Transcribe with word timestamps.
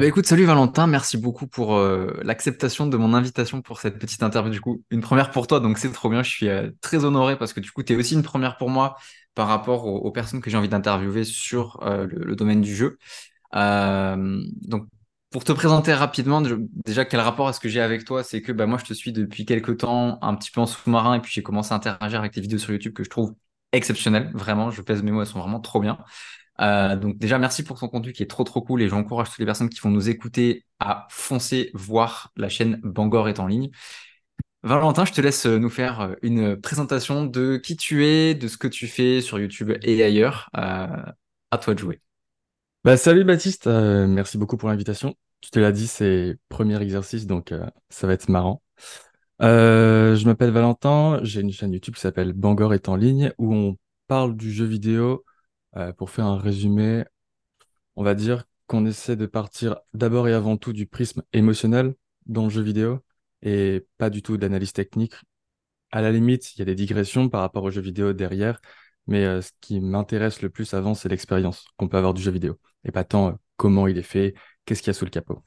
Eh 0.00 0.02
ben, 0.02 0.08
écoute, 0.08 0.24
salut 0.24 0.46
Valentin, 0.46 0.86
merci 0.86 1.18
beaucoup 1.18 1.46
pour 1.46 1.76
euh, 1.76 2.18
l'acceptation 2.22 2.86
de 2.86 2.96
mon 2.96 3.12
invitation 3.12 3.60
pour 3.60 3.80
cette 3.80 3.98
petite 3.98 4.22
interview. 4.22 4.50
Du 4.50 4.58
coup, 4.58 4.82
une 4.90 5.02
première 5.02 5.30
pour 5.30 5.46
toi, 5.46 5.60
donc 5.60 5.76
c'est 5.76 5.92
trop 5.92 6.08
bien. 6.08 6.22
Je 6.22 6.30
suis 6.30 6.48
euh, 6.48 6.70
très 6.80 7.04
honoré 7.04 7.36
parce 7.36 7.52
que 7.52 7.60
du 7.60 7.70
coup, 7.70 7.82
tu 7.82 7.92
es 7.92 7.96
aussi 7.96 8.14
une 8.14 8.22
première 8.22 8.56
pour 8.56 8.70
moi 8.70 8.96
par 9.34 9.46
rapport 9.46 9.84
aux, 9.84 10.10
personnes 10.10 10.40
que 10.40 10.48
j'ai 10.48 10.56
envie 10.56 10.70
d'interviewer 10.70 11.24
sur 11.24 11.82
euh, 11.82 12.06
le, 12.10 12.34
domaine 12.34 12.62
du 12.62 12.74
jeu. 12.74 12.96
Donc, 13.52 14.86
pour 15.28 15.44
te 15.44 15.52
présenter 15.52 15.92
rapidement, 15.92 16.40
déjà, 16.86 17.04
quel 17.04 17.20
rapport 17.20 17.50
est-ce 17.50 17.60
que 17.60 17.68
j'ai 17.68 17.82
avec 17.82 18.06
toi? 18.06 18.24
C'est 18.24 18.40
que 18.40 18.52
bah, 18.52 18.64
moi, 18.64 18.78
je 18.78 18.86
te 18.86 18.94
suis 18.94 19.12
depuis 19.12 19.44
quelques 19.44 19.76
temps, 19.76 20.18
un 20.22 20.34
petit 20.34 20.50
peu 20.50 20.62
en 20.62 20.66
sous-marin, 20.66 21.16
et 21.16 21.20
puis 21.20 21.30
j'ai 21.30 21.42
commencé 21.42 21.74
à 21.74 21.76
interagir 21.76 22.20
avec 22.20 22.32
tes 22.32 22.40
vidéos 22.40 22.58
sur 22.58 22.72
YouTube 22.72 22.94
que 22.94 23.04
je 23.04 23.10
trouve 23.10 23.34
exceptionnelles. 23.72 24.30
Vraiment, 24.32 24.70
je 24.70 24.80
pèse 24.80 25.02
mes 25.02 25.10
mots, 25.10 25.20
elles 25.20 25.26
sont 25.26 25.40
vraiment 25.40 25.60
trop 25.60 25.80
bien. 25.80 25.98
Euh, 26.60 26.96
donc 26.96 27.18
déjà, 27.18 27.38
merci 27.38 27.62
pour 27.62 27.78
ton 27.78 27.88
contenu 27.88 28.12
qui 28.12 28.22
est 28.22 28.26
trop 28.26 28.44
trop 28.44 28.60
cool 28.60 28.82
et 28.82 28.88
j'encourage 28.88 29.30
toutes 29.30 29.38
les 29.38 29.46
personnes 29.46 29.70
qui 29.70 29.80
vont 29.80 29.90
nous 29.90 30.10
écouter 30.10 30.64
à 30.78 31.06
foncer 31.10 31.70
voir 31.74 32.32
la 32.36 32.48
chaîne 32.48 32.80
Bangor 32.82 33.28
est 33.28 33.40
en 33.40 33.46
ligne. 33.46 33.70
Valentin, 34.62 35.06
je 35.06 35.12
te 35.12 35.22
laisse 35.22 35.46
euh, 35.46 35.58
nous 35.58 35.70
faire 35.70 36.00
euh, 36.00 36.14
une 36.20 36.60
présentation 36.60 37.24
de 37.24 37.56
qui 37.56 37.76
tu 37.76 38.04
es, 38.04 38.34
de 38.34 38.46
ce 38.46 38.58
que 38.58 38.68
tu 38.68 38.88
fais 38.88 39.22
sur 39.22 39.38
YouTube 39.38 39.72
et 39.82 40.02
ailleurs. 40.02 40.50
Euh, 40.56 40.86
à 41.50 41.58
toi 41.58 41.74
de 41.74 41.78
jouer. 41.78 42.00
Bah, 42.84 42.96
salut 42.96 43.24
Baptiste, 43.24 43.66
merci 43.66 44.38
beaucoup 44.38 44.56
pour 44.56 44.68
l'invitation. 44.68 45.14
Tu 45.40 45.50
te 45.50 45.58
l'as 45.58 45.72
dit, 45.72 45.88
c'est 45.88 46.38
premier 46.48 46.80
exercice, 46.80 47.26
donc 47.26 47.52
ça 47.88 48.06
va 48.06 48.12
être 48.12 48.28
marrant. 48.28 48.62
Je 49.40 50.24
m'appelle 50.24 50.50
Valentin, 50.50 51.18
j'ai 51.24 51.40
une 51.40 51.50
chaîne 51.50 51.72
YouTube 51.72 51.96
qui 51.96 52.00
s'appelle 52.00 52.32
Bangor 52.32 52.72
est 52.72 52.88
en 52.88 52.94
ligne, 52.94 53.32
où 53.36 53.52
on 53.52 53.76
parle 54.06 54.36
du 54.36 54.52
jeu 54.52 54.64
vidéo. 54.64 55.24
Euh, 55.76 55.92
pour 55.92 56.10
faire 56.10 56.26
un 56.26 56.38
résumé, 56.38 57.04
on 57.94 58.02
va 58.02 58.14
dire 58.14 58.44
qu'on 58.66 58.86
essaie 58.86 59.16
de 59.16 59.26
partir 59.26 59.76
d'abord 59.94 60.28
et 60.28 60.32
avant 60.32 60.56
tout 60.56 60.72
du 60.72 60.86
prisme 60.86 61.22
émotionnel 61.32 61.94
dans 62.26 62.44
le 62.44 62.50
jeu 62.50 62.62
vidéo, 62.62 63.00
et 63.42 63.86
pas 63.98 64.10
du 64.10 64.22
tout 64.22 64.36
d'analyse 64.36 64.72
technique. 64.72 65.14
À 65.92 66.00
la 66.02 66.10
limite, 66.10 66.54
il 66.54 66.58
y 66.58 66.62
a 66.62 66.64
des 66.64 66.74
digressions 66.74 67.28
par 67.28 67.40
rapport 67.40 67.64
au 67.64 67.70
jeu 67.70 67.80
vidéo 67.80 68.12
derrière, 68.12 68.60
mais 69.06 69.24
euh, 69.24 69.42
ce 69.42 69.50
qui 69.60 69.80
m'intéresse 69.80 70.42
le 70.42 70.50
plus 70.50 70.74
avant, 70.74 70.94
c'est 70.94 71.08
l'expérience 71.08 71.64
qu'on 71.76 71.88
peut 71.88 71.96
avoir 71.96 72.14
du 72.14 72.22
jeu 72.22 72.32
vidéo, 72.32 72.58
et 72.84 72.90
pas 72.90 73.04
tant 73.04 73.28
euh, 73.28 73.32
comment 73.56 73.86
il 73.86 73.96
est 73.98 74.02
fait, 74.02 74.34
qu'est-ce 74.64 74.82
qu'il 74.82 74.88
y 74.88 74.90
a 74.90 74.94
sous 74.94 75.04
le 75.04 75.10
capot. 75.10 75.42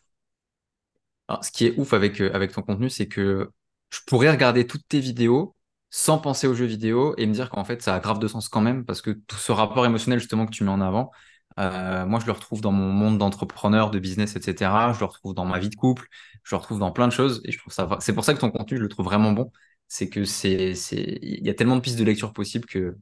Ce 1.42 1.52
qui 1.52 1.66
est 1.66 1.78
ouf 1.80 1.94
avec, 1.94 2.22
avec 2.22 2.52
ton 2.52 2.61
contenu, 2.61 2.89
c'est 2.89 3.08
que 3.08 3.50
je 3.89 4.00
pourrais 4.05 4.30
regarder 4.30 4.67
toutes 4.67 4.88
tes 4.88 5.00
vidéos 5.00 5.55
sans 5.95 6.17
penser 6.17 6.47
aux 6.47 6.55
jeux 6.55 6.66
vidéo 6.66 7.13
et 7.17 7.27
me 7.27 7.33
dire 7.33 7.49
qu'en 7.52 7.63
fait, 7.63 7.83
ça 7.83 7.94
a 7.95 7.99
grave 7.99 8.17
de 8.19 8.27
sens 8.27 8.49
quand 8.49 8.61
même 8.61 8.83
parce 8.83 9.02
que 9.03 9.11
tout 9.11 9.36
ce 9.38 9.52
rapport 9.52 9.86
émotionnel 9.86 10.19
justement 10.19 10.47
que 10.47 10.52
tu 10.52 10.63
mets 10.63 10.72
en 10.72 10.81
avant, 10.81 11.11
euh, 11.59 12.05
moi, 12.08 12.19
je 12.19 12.25
le 12.25 12.31
retrouve 12.31 12.61
dans 12.61 12.72
mon 12.72 12.91
monde 12.91 13.19
d'entrepreneur, 13.19 13.91
de 13.91 13.99
business, 13.99 14.36
etc. 14.36 14.94
Je 14.94 14.99
le 14.99 15.05
retrouve 15.05 15.36
dans 15.36 15.45
ma 15.45 15.59
vie 15.59 15.69
de 15.69 15.75
couple, 15.75 16.08
je 16.44 16.55
le 16.55 16.59
retrouve 16.59 16.80
dans 16.80 16.91
plein 16.91 17.08
de 17.08 17.14
choses 17.14 17.41
et 17.45 17.52
je 17.52 17.59
trouve 17.59 17.71
ça, 17.71 17.88
c'est 18.02 18.14
pour 18.14 18.23
ça 18.25 18.33
que 18.33 18.39
ton 18.39 18.49
contenu, 18.49 18.77
je 18.77 18.81
le 18.83 18.89
trouve 18.89 19.05
vraiment 19.05 19.33
bon. 19.33 19.52
C'est 19.88 20.09
que 20.09 20.25
c'est, 20.25 20.73
c'est, 20.73 21.19
il 21.21 21.45
y 21.45 21.49
a 21.49 21.53
tellement 21.53 21.75
de 21.75 21.81
pistes 21.81 21.99
de 21.99 22.03
lecture 22.03 22.33
possibles 22.33 22.66
que 22.66 22.97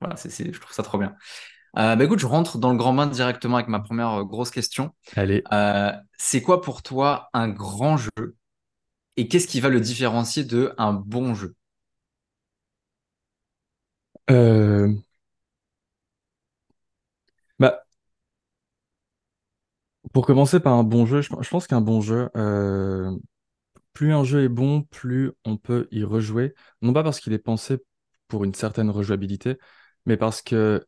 voilà, 0.00 0.14
c'est, 0.16 0.30
c'est, 0.30 0.52
je 0.52 0.60
trouve 0.60 0.72
ça 0.72 0.84
trop 0.84 0.98
bien. 0.98 1.16
Euh, 1.78 1.96
bah 1.96 2.04
écoute, 2.04 2.20
je 2.20 2.26
rentre 2.26 2.58
dans 2.58 2.70
le 2.70 2.76
grand 2.78 2.94
bain 2.94 3.06
directement 3.06 3.56
avec 3.56 3.68
ma 3.68 3.80
première 3.80 4.10
euh, 4.20 4.24
grosse 4.24 4.50
question. 4.50 4.94
Allez, 5.16 5.42
Euh, 5.52 5.92
c'est 6.18 6.42
quoi 6.42 6.62
pour 6.62 6.82
toi 6.82 7.28
un 7.34 7.48
grand 7.48 7.96
jeu 7.96 8.10
et 9.16 9.28
qu'est-ce 9.28 9.46
qui 9.46 9.60
va 9.60 9.68
le 9.68 9.80
différencier 9.80 10.44
de 10.44 10.74
un 10.78 10.92
bon 10.94 11.34
jeu? 11.34 11.54
Euh, 14.30 14.92
bah, 17.58 17.86
pour 20.12 20.26
commencer 20.26 20.60
par 20.60 20.74
un 20.74 20.84
bon 20.84 21.06
jeu, 21.06 21.20
je, 21.22 21.28
pense 21.50 21.66
qu'un 21.66 21.80
bon 21.80 22.00
jeu, 22.00 22.28
euh, 22.36 23.10
plus 23.92 24.12
un 24.12 24.24
jeu 24.24 24.44
est 24.44 24.48
bon, 24.48 24.82
plus 24.82 25.32
on 25.44 25.56
peut 25.56 25.88
y 25.90 26.04
rejouer. 26.04 26.54
Non 26.82 26.92
pas 26.92 27.02
parce 27.04 27.20
qu'il 27.20 27.32
est 27.32 27.38
pensé 27.38 27.78
pour 28.28 28.44
une 28.44 28.54
certaine 28.54 28.90
rejouabilité, 28.90 29.58
mais 30.06 30.16
parce 30.16 30.42
que 30.42 30.86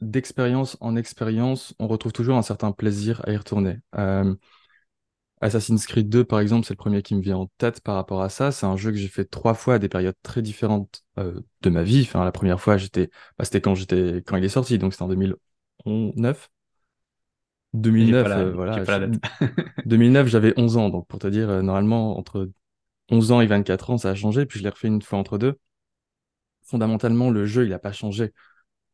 d'expérience 0.00 0.76
en 0.80 0.96
expérience, 0.96 1.74
on 1.78 1.88
retrouve 1.88 2.12
toujours 2.12 2.36
un 2.36 2.42
certain 2.42 2.72
plaisir 2.72 3.22
à 3.26 3.32
y 3.32 3.36
retourner. 3.36 3.78
Euh, 3.96 4.34
Assassin's 5.40 5.86
Creed 5.86 6.08
2, 6.08 6.24
par 6.24 6.40
exemple, 6.40 6.66
c'est 6.66 6.74
le 6.74 6.78
premier 6.78 7.02
qui 7.02 7.14
me 7.14 7.20
vient 7.20 7.36
en 7.36 7.46
tête 7.58 7.80
par 7.82 7.94
rapport 7.96 8.22
à 8.22 8.28
ça. 8.30 8.52
C'est 8.52 8.66
un 8.66 8.76
jeu 8.76 8.90
que 8.90 8.96
j'ai 8.96 9.08
fait 9.08 9.24
trois 9.26 9.54
fois 9.54 9.74
à 9.74 9.78
des 9.78 9.88
périodes 9.88 10.16
très 10.22 10.42
différentes 10.42 11.04
euh, 11.18 11.40
de 11.62 11.70
ma 11.70 11.82
vie. 11.82 12.02
Enfin, 12.02 12.24
la 12.24 12.32
première 12.32 12.60
fois, 12.60 12.76
j'étais, 12.78 13.10
bah, 13.38 13.44
c'était 13.44 13.60
quand 13.60 13.74
j'étais, 13.74 14.22
quand 14.26 14.36
il 14.36 14.44
est 14.44 14.48
sorti, 14.48 14.78
donc 14.78 14.92
c'était 14.94 15.02
en 15.04 15.08
2009. 15.08 16.50
J'ai 18.00 18.14
pas 18.14 18.28
2009, 18.28 18.28
la, 18.28 18.44
euh, 18.44 18.52
voilà. 18.52 18.84
je- 18.84 19.00
la 19.00 19.08
date. 19.08 19.18
2009, 19.84 20.28
j'avais 20.28 20.54
11 20.58 20.76
ans, 20.76 20.90
donc 20.90 21.06
pour 21.08 21.18
te 21.18 21.26
dire, 21.28 21.48
euh, 21.50 21.62
normalement, 21.62 22.18
entre 22.18 22.50
11 23.10 23.32
ans 23.32 23.40
et 23.40 23.46
24 23.46 23.90
ans, 23.90 23.98
ça 23.98 24.10
a 24.10 24.14
changé. 24.14 24.46
Puis 24.46 24.58
je 24.60 24.64
l'ai 24.64 24.70
refait 24.70 24.88
une 24.88 25.02
fois 25.02 25.18
entre 25.18 25.38
deux. 25.38 25.58
Fondamentalement, 26.64 27.30
le 27.30 27.46
jeu, 27.46 27.64
il 27.64 27.70
n'a 27.70 27.78
pas 27.78 27.92
changé 27.92 28.32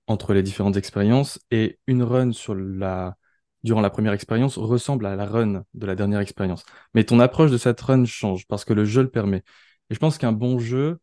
entre 0.09 0.35
les 0.35 0.43
différentes 0.43 0.77
expériences 0.77 1.41
et 1.51 1.79
une 1.89 2.03
run 2.05 2.33
sur 2.33 2.55
la 2.55 3.17
durant 3.65 3.81
la 3.81 3.91
première 3.91 4.13
expérience 4.13 4.59
ressemble 4.59 5.07
à 5.07 5.17
la 5.17 5.27
run 5.27 5.65
de 5.75 5.87
la 5.87 5.95
dernière 5.95 6.21
expérience. 6.21 6.65
Mais 6.95 7.05
ton 7.05 7.21
approche 7.21 7.51
de 7.51 7.59
cette 7.59 7.81
run 7.81 8.05
change 8.05 8.47
parce 8.47 8.65
que 8.65 8.73
le 8.73 8.85
jeu 8.85 9.03
le 9.03 9.11
permet. 9.11 9.45
Et 9.91 9.95
je 9.95 9.99
pense 9.99 10.19
qu'un 10.19 10.33
bon 10.33 10.59
jeu, 10.59 10.99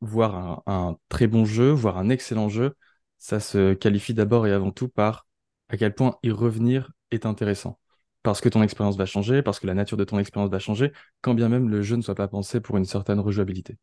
voire 0.00 0.62
un, 0.66 0.96
très 1.08 1.26
bon 1.26 1.44
jeu, 1.44 1.70
voire 1.70 1.98
un 1.98 2.08
excellent 2.08 2.48
jeu, 2.48 2.74
ça 3.18 3.40
se 3.40 3.74
qualifie 3.74 4.14
d'abord 4.14 4.46
et 4.46 4.52
avant 4.52 4.72
tout 4.72 4.88
par 4.88 5.26
à 5.68 5.76
quel 5.76 5.94
point 5.94 6.18
y 6.22 6.30
revenir 6.30 6.92
est 7.10 7.26
intéressant. 7.26 7.78
Parce 8.22 8.40
que 8.40 8.48
ton 8.48 8.62
expérience 8.62 8.96
va 8.96 9.06
changer, 9.06 9.42
parce 9.42 9.58
que 9.60 9.66
la 9.66 9.74
nature 9.74 9.96
de 9.96 10.04
ton 10.04 10.18
expérience 10.18 10.50
va 10.50 10.58
changer, 10.58 10.92
quand 11.22 11.34
bien 11.34 11.48
même 11.48 11.68
le 11.68 11.82
jeu 11.82 11.96
ne 11.96 12.02
soit 12.02 12.14
pas 12.14 12.28
pensé 12.28 12.60
pour 12.60 12.76
une 12.76 12.84
certaine 12.84 13.20
rejouabilité. 13.20 13.78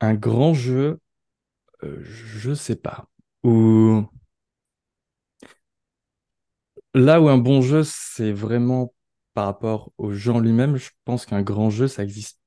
Un 0.00 0.14
grand 0.14 0.54
jeu, 0.54 1.00
euh, 1.82 1.98
je 2.02 2.54
sais 2.54 2.76
pas. 2.76 3.06
Ou 3.44 4.06
Là 6.94 7.20
où 7.20 7.28
un 7.28 7.38
bon 7.38 7.62
jeu, 7.62 7.82
c'est 7.84 8.30
vraiment 8.32 8.94
par 9.34 9.46
rapport 9.46 9.92
au 9.98 10.12
jeu 10.12 10.32
en 10.32 10.38
lui-même, 10.40 10.76
je 10.76 10.90
pense 11.04 11.26
qu'un 11.26 11.42
grand 11.42 11.68
jeu, 11.70 11.88
ça 11.88 12.02
existe 12.04 12.40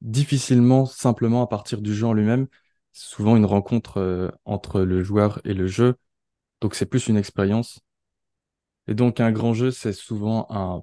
difficilement 0.00 0.86
simplement 0.86 1.42
à 1.42 1.46
partir 1.48 1.80
du 1.82 1.94
jeu 1.94 2.06
en 2.06 2.12
lui-même. 2.12 2.46
C'est 2.92 3.08
souvent 3.10 3.36
une 3.36 3.44
rencontre 3.46 3.98
euh, 3.98 4.30
entre 4.44 4.80
le 4.82 5.02
joueur 5.02 5.40
et 5.44 5.54
le 5.54 5.66
jeu, 5.66 5.96
donc 6.60 6.74
c'est 6.74 6.86
plus 6.86 7.08
une 7.08 7.16
expérience. 7.18 7.80
Et 8.88 8.94
donc 8.94 9.20
un 9.20 9.32
grand 9.32 9.54
jeu, 9.54 9.70
c'est 9.70 9.92
souvent 9.92 10.46
un 10.50 10.82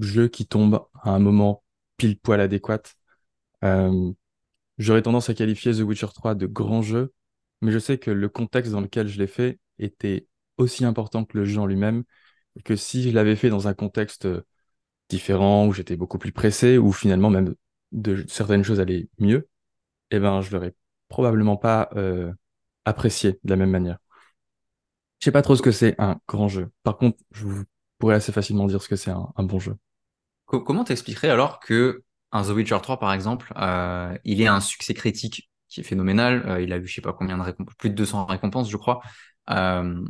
jeu 0.00 0.28
qui 0.28 0.46
tombe 0.46 0.86
à 1.02 1.10
un 1.10 1.18
moment 1.18 1.64
pile 1.96 2.18
poil 2.18 2.40
adéquat. 2.40 2.82
Euh, 3.64 4.12
j'aurais 4.78 5.02
tendance 5.02 5.30
à 5.30 5.34
qualifier 5.34 5.72
The 5.74 5.80
Witcher 5.80 6.08
3 6.14 6.34
de 6.34 6.46
grand 6.46 6.82
jeu, 6.82 7.14
mais 7.62 7.72
je 7.72 7.80
sais 7.80 7.98
que 7.98 8.10
le 8.10 8.28
contexte 8.28 8.72
dans 8.72 8.82
lequel 8.82 9.08
je 9.08 9.18
l'ai 9.18 9.26
fait 9.28 9.60
était 9.78 10.28
aussi 10.58 10.84
important 10.84 11.24
que 11.24 11.38
le 11.38 11.44
jeu 11.44 11.60
en 11.60 11.66
lui-même, 11.66 12.04
que 12.64 12.76
si 12.76 13.02
je 13.04 13.10
l'avais 13.14 13.36
fait 13.36 13.50
dans 13.50 13.68
un 13.68 13.74
contexte 13.74 14.28
différent, 15.08 15.66
où 15.66 15.72
j'étais 15.72 15.96
beaucoup 15.96 16.18
plus 16.18 16.32
pressé, 16.32 16.78
où 16.78 16.92
finalement 16.92 17.30
même 17.30 17.54
certaines 18.28 18.64
choses 18.64 18.80
allaient 18.80 19.08
mieux, 19.18 19.48
eh 20.12 20.20
ben 20.20 20.40
je 20.42 20.52
l'aurais 20.52 20.74
probablement 21.08 21.56
pas 21.56 21.90
euh, 21.96 22.32
apprécié 22.86 23.32
de 23.44 23.50
la 23.50 23.56
même 23.56 23.70
manière. 23.70 23.98
Je 25.20 25.24
sais 25.26 25.32
pas 25.32 25.42
trop 25.42 25.56
ce 25.56 25.62
que 25.62 25.72
c'est 25.72 25.94
un 26.00 26.20
grand 26.28 26.48
jeu. 26.48 26.70
Par 26.82 26.96
contre, 26.98 27.18
je 27.32 27.46
pourrais 27.98 28.14
assez 28.16 28.32
facilement 28.32 28.66
dire 28.66 28.82
ce 28.82 28.88
que 28.88 28.96
c'est 28.96 29.10
un, 29.10 29.32
bon 29.38 29.58
jeu. 29.58 29.76
Co- 30.46 30.60
Comment 30.60 30.84
t'expliquerais 30.84 31.30
alors 31.30 31.60
que 31.60 32.02
un 32.32 32.42
The 32.44 32.48
Witcher 32.50 32.78
3, 32.82 32.98
par 32.98 33.12
exemple, 33.12 33.52
euh, 33.56 34.16
il 34.24 34.40
ait 34.42 34.46
un 34.46 34.60
succès 34.60 34.94
critique 34.94 35.50
qui 35.68 35.80
est 35.80 35.84
phénoménal, 35.84 36.44
euh, 36.48 36.60
il 36.62 36.72
a 36.72 36.78
eu 36.78 36.86
je 36.86 36.94
sais 36.94 37.00
pas 37.00 37.12
combien 37.12 37.38
de 37.38 37.42
récompenses, 37.42 37.74
plus 37.78 37.90
de 37.90 37.94
200 37.94 38.26
récompenses, 38.26 38.70
je 38.70 38.76
crois. 38.76 39.00
Euh, 39.50 40.04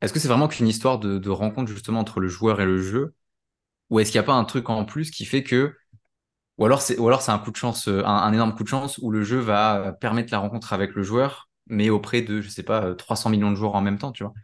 est-ce 0.00 0.12
que 0.12 0.18
c'est 0.18 0.28
vraiment 0.28 0.48
qu'une 0.48 0.68
histoire 0.68 0.98
de, 0.98 1.30
rencontre 1.30 1.70
justement 1.70 2.00
entre 2.00 2.20
le 2.20 2.28
joueur 2.28 2.60
et 2.60 2.66
le 2.66 2.78
jeu, 2.80 3.14
ou 3.90 4.00
est-ce 4.00 4.12
qu'il 4.12 4.20
n'y 4.20 4.24
a 4.24 4.26
pas 4.26 4.34
un 4.34 4.44
truc 4.44 4.70
en 4.70 4.84
plus 4.84 5.10
qui 5.10 5.24
fait 5.24 5.42
que, 5.42 5.74
ou 6.58 6.66
alors 6.66 6.82
c'est, 6.82 6.98
ou 6.98 7.08
alors 7.08 7.22
c'est 7.22 7.32
un 7.32 7.38
coup 7.38 7.50
de 7.52 7.56
chance, 7.56 7.88
euh, 7.88 8.04
un, 8.04 8.32
énorme 8.32 8.54
coup 8.54 8.64
de 8.64 8.68
chance 8.68 8.98
où 8.98 9.10
le 9.10 9.24
jeu 9.24 9.38
va 9.38 9.76
euh, 9.88 9.92
permettre 9.92 10.32
la 10.32 10.38
rencontre 10.38 10.72
avec 10.72 10.94
le 10.94 11.02
joueur, 11.02 11.50
mais 11.68 11.90
auprès 11.90 12.22
de, 12.22 12.40
je 12.40 12.48
sais 12.50 12.62
pas, 12.62 12.84
euh, 12.84 12.94
300 12.94 13.30
millions 13.30 13.50
de 13.50 13.56
joueurs 13.56 13.74
en 13.74 13.82
même 13.82 13.98
temps, 13.98 14.12
tu 14.12 14.24
vois? 14.24 14.34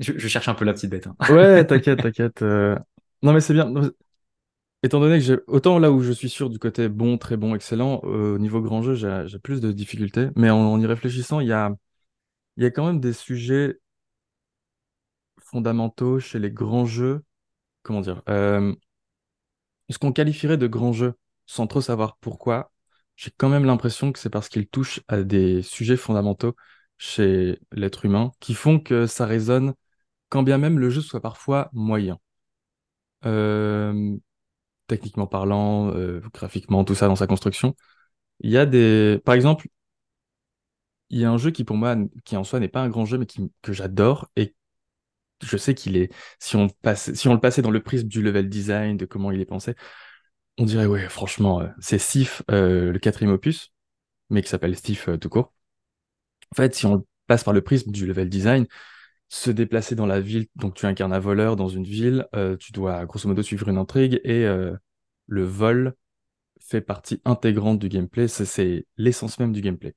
Je, 0.00 0.28
cherche 0.28 0.48
un 0.48 0.54
peu 0.54 0.64
la 0.64 0.72
petite 0.74 0.90
bête. 0.90 1.08
hein. 1.08 1.16
Ouais, 1.28 1.64
t'inquiète, 1.66 2.00
t'inquiète. 2.02 2.42
euh. 2.42 2.78
Non 3.22 3.32
mais 3.32 3.40
c'est 3.40 3.52
bien. 3.52 3.72
Étant 4.88 5.00
donné 5.00 5.18
que 5.18 5.24
j'ai 5.24 5.36
autant 5.48 5.78
là 5.78 5.92
où 5.92 6.00
je 6.00 6.12
suis 6.12 6.30
sûr 6.30 6.48
du 6.48 6.58
côté 6.58 6.88
bon, 6.88 7.18
très 7.18 7.36
bon, 7.36 7.54
excellent, 7.54 8.00
euh, 8.04 8.36
au 8.36 8.38
niveau 8.38 8.62
grand 8.62 8.80
jeu, 8.80 8.94
j'ai 8.94 9.38
plus 9.38 9.60
de 9.60 9.70
difficultés. 9.70 10.28
Mais 10.34 10.48
en, 10.48 10.80
y 10.80 10.86
réfléchissant, 10.86 11.40
il 11.40 11.48
y 11.48 11.52
a, 11.52 11.76
y 12.56 12.64
a 12.64 12.70
quand 12.70 12.86
même 12.86 12.98
des 12.98 13.12
sujets 13.12 13.80
fondamentaux 15.38 16.20
chez 16.20 16.38
les 16.38 16.50
grands 16.50 16.86
jeux. 16.86 17.22
Comment 17.82 18.00
dire? 18.00 18.22
euh, 18.30 18.74
ce 19.90 19.98
qu'on 19.98 20.12
qualifierait 20.12 20.56
de 20.56 20.66
grand 20.66 20.94
jeu, 20.94 21.12
sans 21.44 21.66
trop 21.66 21.82
savoir 21.82 22.16
pourquoi, 22.22 22.72
j'ai 23.16 23.30
quand 23.36 23.50
même 23.50 23.66
l'impression 23.66 24.10
que 24.10 24.18
c'est 24.18 24.30
parce 24.30 24.48
qu'il 24.48 24.66
touche 24.68 25.00
à 25.06 25.22
des 25.22 25.60
sujets 25.62 25.98
fondamentaux 25.98 26.56
chez 26.96 27.58
l'être 27.72 28.06
humain 28.06 28.32
qui 28.40 28.54
font 28.54 28.80
que 28.80 29.06
ça 29.06 29.26
résonne 29.26 29.74
quand 30.30 30.42
bien 30.42 30.56
même 30.56 30.78
le 30.78 30.88
jeu 30.88 31.02
soit 31.02 31.20
parfois 31.20 31.68
moyen. 31.74 32.18
Euh, 33.24 34.16
techniquement 34.88 35.28
parlant, 35.28 35.94
euh, 35.94 36.20
graphiquement, 36.34 36.84
tout 36.84 36.96
ça 36.96 37.08
dans 37.08 37.16
sa 37.16 37.28
construction. 37.28 37.76
Il 38.40 38.50
y 38.50 38.58
a 38.58 38.66
des... 38.66 39.20
Par 39.24 39.34
exemple, 39.36 39.68
il 41.10 41.20
y 41.20 41.24
a 41.24 41.30
un 41.30 41.38
jeu 41.38 41.50
qui 41.50 41.64
pour 41.64 41.76
moi, 41.76 41.96
qui 42.24 42.36
en 42.36 42.44
soi 42.44 42.60
n'est 42.60 42.68
pas 42.68 42.80
un 42.82 42.88
grand 42.88 43.04
jeu, 43.04 43.18
mais 43.18 43.26
que 43.62 43.72
j'adore 43.72 44.28
et 44.36 44.54
je 45.42 45.56
sais 45.56 45.74
qu'il 45.74 45.96
est... 45.96 46.12
Si 46.38 46.56
on 46.56 46.68
passe, 46.68 47.14
si 47.14 47.28
on 47.28 47.34
le 47.34 47.40
passait 47.40 47.62
dans 47.62 47.70
le 47.70 47.82
prisme 47.82 48.08
du 48.08 48.22
level 48.22 48.48
design, 48.48 48.96
de 48.96 49.06
comment 49.06 49.30
il 49.32 49.40
est 49.40 49.46
pensé, 49.46 49.74
on 50.58 50.64
dirait, 50.64 50.86
ouais, 50.86 51.08
franchement, 51.08 51.60
euh, 51.60 51.68
c'est 51.80 51.98
Sif, 51.98 52.42
euh, 52.50 52.92
le 52.92 52.98
quatrième 52.98 53.32
opus, 53.32 53.72
mais 54.30 54.42
qui 54.42 54.48
s'appelle 54.48 54.76
Sif 54.76 55.08
tout 55.20 55.28
court. 55.28 55.52
En 56.52 56.56
fait, 56.56 56.74
si 56.74 56.86
on 56.86 57.06
passe 57.26 57.44
par 57.44 57.54
le 57.54 57.62
prisme 57.62 57.90
du 57.92 58.06
level 58.06 58.28
design, 58.28 58.66
se 59.28 59.50
déplacer 59.50 59.94
dans 59.94 60.06
la 60.06 60.20
ville, 60.20 60.46
donc 60.56 60.74
tu 60.74 60.86
incarnes 60.86 61.12
un 61.12 61.18
voleur 61.18 61.56
dans 61.56 61.68
une 61.68 61.84
ville, 61.84 62.26
euh, 62.34 62.56
tu 62.56 62.72
dois 62.72 63.04
grosso 63.04 63.28
modo 63.28 63.42
suivre 63.42 63.68
une 63.68 63.76
intrigue 63.76 64.20
et 64.24 64.46
euh, 64.46 64.74
le 65.26 65.44
vol 65.44 65.94
fait 66.60 66.80
partie 66.80 67.20
intégrante 67.24 67.78
du 67.78 67.88
gameplay, 67.88 68.26
c'est 68.26 68.86
l'essence 68.96 69.38
même 69.38 69.52
du 69.52 69.60
gameplay. 69.60 69.94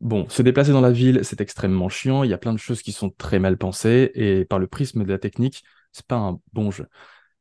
Bon, 0.00 0.28
se 0.28 0.42
déplacer 0.42 0.72
dans 0.72 0.80
la 0.80 0.90
ville, 0.90 1.20
c'est 1.22 1.40
extrêmement 1.40 1.88
chiant, 1.88 2.24
il 2.24 2.30
y 2.30 2.34
a 2.34 2.38
plein 2.38 2.52
de 2.52 2.58
choses 2.58 2.82
qui 2.82 2.92
sont 2.92 3.10
très 3.10 3.38
mal 3.38 3.56
pensées 3.56 4.10
et 4.14 4.44
par 4.44 4.58
le 4.58 4.66
prisme 4.66 5.04
de 5.04 5.10
la 5.10 5.18
technique, 5.18 5.62
c'est 5.92 6.06
pas 6.06 6.16
un 6.16 6.40
bon 6.52 6.70
jeu. 6.70 6.86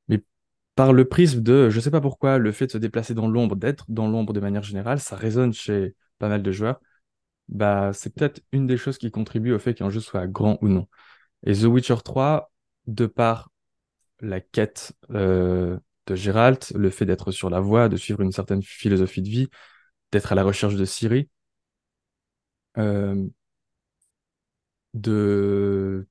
Mais 0.08 0.24
par 0.76 0.94
le 0.94 1.06
prisme 1.06 1.42
de, 1.42 1.70
je 1.70 1.80
sais 1.80 1.92
pas 1.92 2.02
pourquoi, 2.02 2.38
le 2.38 2.52
fait 2.52 2.68
de 2.68 2.72
se 2.72 2.78
déplacer 2.78 3.16
dans 3.16 3.28
l'ombre, 3.28 3.56
d'être 3.56 3.86
dans 3.90 4.08
l'ombre 4.08 4.34
de 4.34 4.40
manière 4.40 4.64
générale, 4.64 5.00
ça 5.00 5.16
résonne 5.16 5.54
chez 5.54 5.96
pas 6.20 6.30
mal 6.30 6.44
de 6.44 6.52
joueurs 6.52 6.80
bah, 7.50 7.92
c'est 7.94 8.14
peut-être 8.14 8.42
une 8.52 8.68
des 8.68 8.78
choses 8.78 8.98
qui 8.98 9.12
contribue 9.12 9.54
au 9.54 9.60
fait 9.60 9.74
qu'un 9.74 9.90
jeu 9.90 10.00
soit 10.00 10.28
grand 10.28 10.58
ou 10.62 10.68
non. 10.70 10.88
Et 11.46 11.54
The 11.54 11.64
Witcher 11.66 11.98
3, 12.04 12.52
de 12.88 13.06
par 13.06 13.52
la 14.22 14.42
quête 14.42 14.94
euh, 15.12 15.78
de 16.08 16.16
Geralt, 16.16 16.72
le 16.76 16.90
fait 16.90 17.06
d'être 17.06 17.32
sur 17.32 17.50
la 17.50 17.60
voie, 17.60 17.90
de 17.90 17.98
suivre 17.98 18.22
une 18.22 18.32
certaine 18.32 18.64
philosophie 18.64 19.22
de 19.22 19.30
vie, 19.30 19.50
d'être 20.12 20.32
à 20.32 20.36
la 20.36 20.44
recherche 20.44 20.76
de 20.76 20.86
Ciri, 20.86 21.30
euh, 22.78 23.28
de 24.94 26.08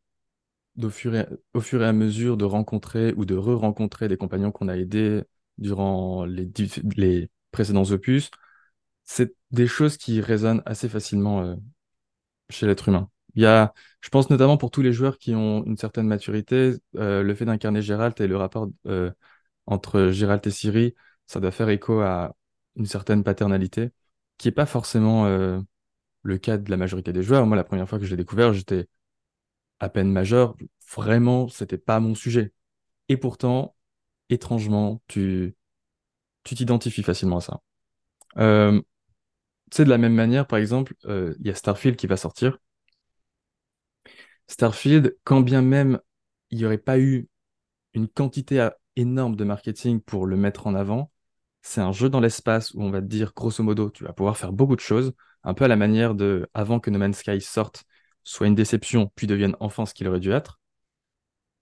au 0.82 0.90
fur, 0.90 1.14
et, 1.14 1.84
à 1.84 1.92
mesure 1.92 2.36
de 2.36 2.44
rencontrer 2.44 3.12
ou 3.16 3.24
de 3.24 3.36
re-rencontrer 3.36 4.08
des 4.08 4.16
compagnons 4.16 4.52
qu'on 4.52 4.68
a 4.68 4.76
aidés 4.76 5.22
durant 5.58 6.24
les 6.24 7.30
précédents 7.50 7.84
opus, 7.90 8.30
c'est 9.12 9.34
des 9.50 9.66
choses 9.66 9.98
qui 9.98 10.22
résonnent 10.22 10.62
assez 10.64 10.88
facilement 10.88 11.42
euh, 11.42 11.54
chez 12.48 12.66
l'être 12.66 12.88
humain. 12.88 13.10
Il 13.34 13.44
je 14.00 14.08
pense 14.08 14.30
notamment 14.30 14.56
pour 14.56 14.70
tous 14.70 14.80
les 14.82 14.92
joueurs 14.92 15.18
qui 15.18 15.34
ont 15.34 15.64
une 15.64 15.76
certaine 15.76 16.06
maturité, 16.06 16.74
euh, 16.96 17.22
le 17.22 17.34
fait 17.34 17.44
d'incarner 17.44 17.82
Gérald 17.82 18.18
et 18.20 18.26
le 18.26 18.36
rapport 18.38 18.68
euh, 18.86 19.10
entre 19.66 20.08
Gérald 20.12 20.46
et 20.46 20.50
Siri, 20.50 20.94
ça 21.26 21.40
doit 21.40 21.50
faire 21.50 21.68
écho 21.68 22.00
à 22.00 22.34
une 22.76 22.86
certaine 22.86 23.22
paternalité, 23.22 23.90
qui 24.38 24.48
n'est 24.48 24.52
pas 24.52 24.66
forcément 24.66 25.26
le 26.22 26.38
cas 26.38 26.56
de 26.58 26.70
la 26.70 26.76
majorité 26.78 27.12
des 27.12 27.22
joueurs. 27.22 27.46
Moi, 27.46 27.56
la 27.56 27.64
première 27.64 27.88
fois 27.88 27.98
que 27.98 28.06
je 28.06 28.10
l'ai 28.10 28.16
découvert, 28.16 28.54
j'étais 28.54 28.88
à 29.78 29.88
peine 29.90 30.10
majeur. 30.10 30.56
Vraiment, 30.96 31.48
c'était 31.48 31.78
pas 31.78 32.00
mon 32.00 32.14
sujet. 32.14 32.52
Et 33.08 33.16
pourtant, 33.18 33.76
étrangement, 34.30 35.02
tu 35.06 35.54
tu 36.44 36.54
t'identifies 36.54 37.02
facilement 37.02 37.38
à 37.38 37.40
ça. 37.42 37.60
C'est 39.72 39.84
de 39.84 39.90
la 39.90 39.98
même 39.98 40.14
manière, 40.14 40.46
par 40.46 40.58
exemple, 40.58 40.94
euh, 41.06 41.34
il 41.40 41.46
y 41.46 41.50
a 41.50 41.54
Starfield 41.54 41.96
qui 41.96 42.06
va 42.06 42.16
sortir. 42.16 42.58
Starfield, 44.46 45.16
quand 45.24 45.40
bien 45.40 45.62
même 45.62 45.98
il 46.50 46.58
n'y 46.58 46.66
aurait 46.66 46.78
pas 46.78 46.98
eu 46.98 47.28
une 47.94 48.08
quantité 48.08 48.68
énorme 48.96 49.36
de 49.36 49.44
marketing 49.44 50.00
pour 50.00 50.26
le 50.26 50.36
mettre 50.36 50.66
en 50.66 50.74
avant, 50.74 51.10
c'est 51.62 51.80
un 51.80 51.92
jeu 51.92 52.10
dans 52.10 52.20
l'espace 52.20 52.74
où 52.74 52.82
on 52.82 52.90
va 52.90 53.00
te 53.00 53.06
dire, 53.06 53.32
grosso 53.34 53.62
modo, 53.64 53.90
tu 53.90 54.04
vas 54.04 54.12
pouvoir 54.12 54.36
faire 54.36 54.52
beaucoup 54.52 54.76
de 54.76 54.80
choses, 54.80 55.12
un 55.44 55.54
peu 55.54 55.64
à 55.64 55.68
la 55.68 55.76
manière 55.76 56.14
de 56.14 56.48
avant 56.54 56.80
que 56.80 56.90
No 56.90 56.98
Man's 56.98 57.18
Sky 57.18 57.40
sorte, 57.40 57.84
soit 58.24 58.48
une 58.48 58.54
déception, 58.54 59.12
puis 59.16 59.26
devienne 59.26 59.56
enfin 59.60 59.86
ce 59.86 59.94
qu'il 59.94 60.08
aurait 60.08 60.20
dû 60.20 60.32
être. 60.32 60.60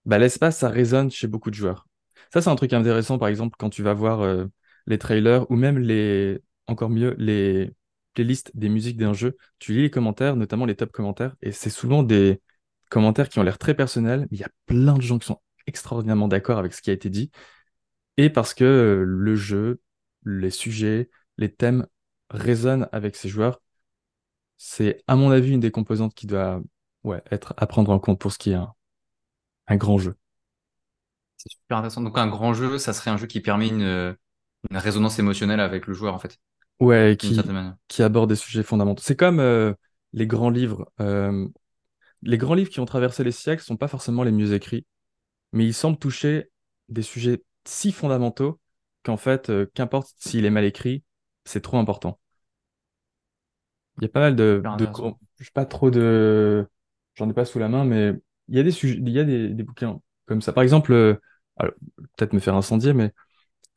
Bah, 0.05 0.19
l'espace, 0.19 0.59
ça 0.59 0.69
résonne 0.69 1.11
chez 1.11 1.27
beaucoup 1.27 1.51
de 1.51 1.55
joueurs. 1.55 1.87
Ça, 2.33 2.41
c'est 2.43 2.51
un 2.51 2.57
truc 2.57 2.73
intéressant, 2.73 3.19
par 3.19 3.29
exemple, 3.29 3.57
quand 3.59 3.71
tu 3.71 3.83
vas 3.83 3.95
voir 3.95 4.21
euh, 4.21 4.47
les 4.87 4.99
trailers 4.99 5.51
ou 5.51 5.57
même 5.57 5.79
les, 5.79 6.41
encore 6.67 6.91
mieux, 6.91 7.15
les 7.19 7.73
playlist 8.15 8.51
des 8.55 8.69
musiques 8.69 8.97
d'un 8.97 9.13
jeu, 9.13 9.37
tu 9.59 9.73
lis 9.73 9.83
les 9.83 9.91
commentaires, 9.91 10.37
notamment 10.37 10.67
les 10.67 10.77
top 10.77 10.93
commentaires, 10.93 11.37
et 11.43 11.53
c'est 11.53 11.71
souvent 11.71 12.03
des 12.03 12.41
commentaires 12.91 13.29
qui 13.29 13.39
ont 13.39 13.43
l'air 13.43 13.59
très 13.59 13.75
personnels, 13.75 14.23
mais 14.31 14.39
il 14.39 14.41
y 14.41 14.45
a 14.45 14.51
plein 14.67 14.95
de 14.95 15.03
gens 15.03 15.19
qui 15.19 15.27
sont 15.27 15.41
extraordinairement 15.67 16.29
d'accord 16.29 16.59
avec 16.59 16.73
ce 16.75 16.83
qui 16.83 16.91
a 16.91 16.93
été 16.93 17.11
dit, 17.11 17.31
et 18.17 18.31
parce 18.31 18.55
que 18.55 18.65
euh, 18.65 19.05
le 19.05 19.37
jeu, 19.37 19.81
les 20.25 20.51
sujets, 20.51 21.11
les 21.39 21.53
thèmes 21.53 21.87
résonnent 22.31 22.89
avec 22.93 23.17
ces 23.17 23.29
joueurs, 23.29 23.61
c'est 24.59 25.03
à 25.07 25.17
mon 25.17 25.31
avis 25.31 25.53
une 25.53 25.61
des 25.61 25.71
composantes 25.71 26.15
qui 26.15 26.27
doit 26.27 26.63
ouais, 27.05 27.23
être 27.31 27.55
à 27.57 27.67
prendre 27.67 27.91
en 27.91 27.99
compte 27.99 28.21
pour 28.21 28.33
ce 28.33 28.39
qui 28.39 28.51
est 28.51 28.55
un, 28.55 28.75
un 29.69 29.77
grand 29.77 29.99
jeu. 29.99 30.17
C'est 31.37 31.51
super 31.51 31.79
intéressant. 31.79 32.03
Donc 32.03 32.19
un 32.19 32.29
grand 32.29 32.55
jeu, 32.55 32.79
ça 32.79 32.93
serait 32.93 33.11
un 33.11 33.17
jeu 33.17 33.27
qui 33.27 33.41
permet 33.41 33.69
une, 33.69 34.17
une 34.71 34.77
résonance 34.77 35.19
émotionnelle 35.19 35.61
avec 35.61 35.87
le 35.87 35.95
joueur 35.95 36.15
en 36.15 36.19
fait. 36.19 36.39
Ouais, 36.81 37.17
qui, 37.19 37.55
qui 37.89 38.03
aborde 38.03 38.31
des 38.31 38.37
sujets 38.37 38.63
fondamentaux. 38.63 39.03
C'est 39.05 39.17
comme 39.17 39.39
euh, 39.41 39.75
les 40.13 40.27
grands 40.27 40.49
livres. 40.51 40.91
Euh, 41.01 41.47
les 42.23 42.39
grands 42.39 42.55
livres 42.55 42.71
qui 42.71 42.81
ont 42.81 42.87
traversé 42.87 43.25
les 43.25 43.33
siècles 43.33 43.63
sont 43.63 43.77
pas 43.79 43.89
forcément 43.89 44.25
les 44.25 44.33
mieux 44.33 44.55
écrits, 44.55 44.87
mais 45.53 45.67
ils 45.67 45.75
semblent 45.75 45.99
toucher 45.99 46.51
des 46.89 47.03
sujets 47.03 47.45
si 47.67 47.93
fondamentaux 47.93 48.61
qu'en 49.05 49.17
fait, 49.19 49.51
euh, 49.51 49.67
qu'importe 49.75 50.15
s'il 50.19 50.45
est 50.47 50.51
mal 50.51 50.65
écrit, 50.65 51.05
c'est 51.45 51.63
trop 51.63 51.79
important. 51.79 52.21
Il 53.99 54.03
y 54.05 54.07
a 54.07 54.09
pas 54.09 54.21
mal 54.21 54.37
de, 54.37 54.69
de 54.75 54.89
je 55.39 55.51
pas 55.51 55.67
trop 55.67 55.91
de, 55.91 56.67
j'en 57.15 57.29
ai 57.31 57.33
pas 57.35 57.45
sous 57.45 57.59
la 57.59 57.69
main, 57.69 57.85
mais 57.85 58.13
il 58.49 58.57
y 58.57 58.61
a 58.61 58.63
des 58.63 58.71
sujets, 58.71 58.97
il 58.99 59.09
y 59.11 59.19
a 59.19 59.25
des, 59.25 59.49
des 59.49 59.63
bouquins 59.63 60.01
comme 60.27 60.43
ça. 60.43 60.53
Par 60.53 60.63
exemple, 60.63 61.19
peut-être 62.17 62.33
me 62.33 62.41
faire 62.41 62.55
incendier, 62.57 62.93
mais 62.95 63.13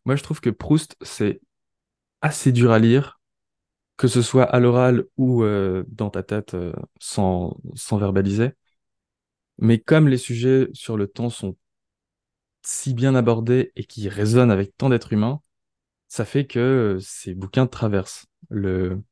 moi 0.05 0.15
je 0.15 0.23
trouve 0.23 0.41
que 0.41 0.49
Proust, 0.51 0.97
c'est 1.01 1.41
assez 2.23 2.51
dur 2.51 2.71
à 2.71 2.79
lire, 2.79 3.19
que 3.97 4.07
ce 4.07 4.23
soit 4.23 4.45
à 4.45 4.59
l'oral 4.59 5.05
ou 5.17 5.43
euh, 5.43 5.83
dans 5.89 6.09
ta 6.09 6.23
tête 6.23 6.55
euh, 6.55 6.73
sans, 6.99 7.57
sans 7.75 7.97
verbaliser. 7.97 8.51
Mais 9.59 9.79
comme 9.79 10.07
les 10.07 10.17
sujets 10.17 10.69
sur 10.73 10.97
le 10.97 11.07
temps 11.07 11.29
sont 11.29 11.55
si 12.63 12.93
bien 12.93 13.13
abordés 13.15 13.71
et 13.75 13.83
qui 13.83 14.09
résonnent 14.09 14.51
avec 14.51 14.75
tant 14.77 14.89
d'êtres 14.89 15.13
humains, 15.13 15.41
ça 16.07 16.25
fait 16.25 16.45
que 16.47 16.59
euh, 16.59 16.99
ces 16.99 17.35
bouquins 17.35 17.67
traversent 17.67 18.25
le, 18.49 19.03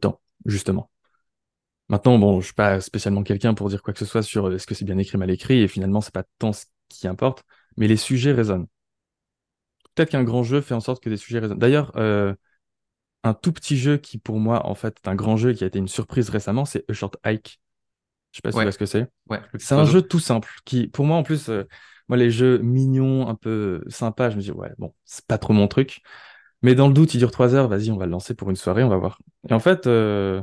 temps, 0.00 0.20
justement. 0.46 0.90
Maintenant, 1.88 2.18
bon, 2.18 2.40
je 2.40 2.46
suis 2.46 2.54
pas 2.54 2.80
spécialement 2.80 3.22
quelqu'un 3.22 3.54
pour 3.54 3.68
dire 3.68 3.82
quoi 3.82 3.92
que 3.92 3.98
ce 3.98 4.06
soit 4.06 4.22
sur 4.22 4.52
est-ce 4.52 4.66
que 4.66 4.74
c'est 4.74 4.84
bien 4.84 4.98
écrit, 4.98 5.18
mal 5.18 5.30
écrit, 5.30 5.60
et 5.60 5.68
finalement, 5.68 6.00
c'est 6.00 6.14
pas 6.14 6.24
tant 6.38 6.52
ce 6.52 6.66
qui 6.88 7.06
importe, 7.08 7.44
mais 7.76 7.88
les 7.88 7.96
sujets 7.96 8.32
résonnent 8.32 8.66
peut-être 9.94 10.10
qu'un 10.10 10.24
grand 10.24 10.42
jeu 10.42 10.60
fait 10.60 10.74
en 10.74 10.80
sorte 10.80 11.02
que 11.02 11.10
des 11.10 11.16
sujets 11.16 11.38
résonnent. 11.38 11.58
D'ailleurs, 11.58 11.92
euh, 11.96 12.34
un 13.22 13.34
tout 13.34 13.52
petit 13.52 13.76
jeu 13.76 13.96
qui, 13.96 14.18
pour 14.18 14.38
moi, 14.38 14.66
en 14.66 14.74
fait, 14.74 14.98
est 15.04 15.08
un 15.08 15.14
grand 15.14 15.36
jeu 15.36 15.52
qui 15.52 15.64
a 15.64 15.66
été 15.66 15.78
une 15.78 15.88
surprise 15.88 16.30
récemment, 16.30 16.64
c'est 16.64 16.88
A 16.88 16.92
Short 16.92 17.16
Hike. 17.24 17.60
Je 18.32 18.38
sais 18.38 18.42
pas 18.42 18.52
si 18.52 18.58
tu 18.58 18.62
vois 18.62 18.72
ce 18.72 18.78
que 18.78 18.86
c'est. 18.86 19.08
Ouais, 19.28 19.40
c'est 19.58 19.74
un 19.74 19.84
jeu 19.84 20.02
tout 20.02 20.20
simple 20.20 20.48
qui, 20.64 20.88
pour 20.88 21.04
moi, 21.04 21.16
en 21.16 21.22
plus, 21.22 21.48
euh, 21.48 21.64
moi, 22.08 22.16
les 22.16 22.30
jeux 22.30 22.58
mignons, 22.58 23.28
un 23.28 23.34
peu 23.34 23.82
sympas, 23.88 24.30
je 24.30 24.36
me 24.36 24.40
dis, 24.40 24.52
ouais, 24.52 24.70
bon, 24.78 24.94
c'est 25.04 25.26
pas 25.26 25.38
trop 25.38 25.52
mon 25.52 25.68
truc. 25.68 26.00
Mais 26.62 26.74
dans 26.74 26.88
le 26.88 26.94
doute, 26.94 27.14
il 27.14 27.18
dure 27.18 27.30
trois 27.30 27.54
heures, 27.54 27.68
vas-y, 27.68 27.90
on 27.90 27.96
va 27.96 28.06
le 28.06 28.12
lancer 28.12 28.34
pour 28.34 28.50
une 28.50 28.56
soirée, 28.56 28.84
on 28.84 28.88
va 28.88 28.96
voir. 28.96 29.18
Et 29.48 29.52
en 29.52 29.60
fait, 29.60 29.86
euh, 29.86 30.42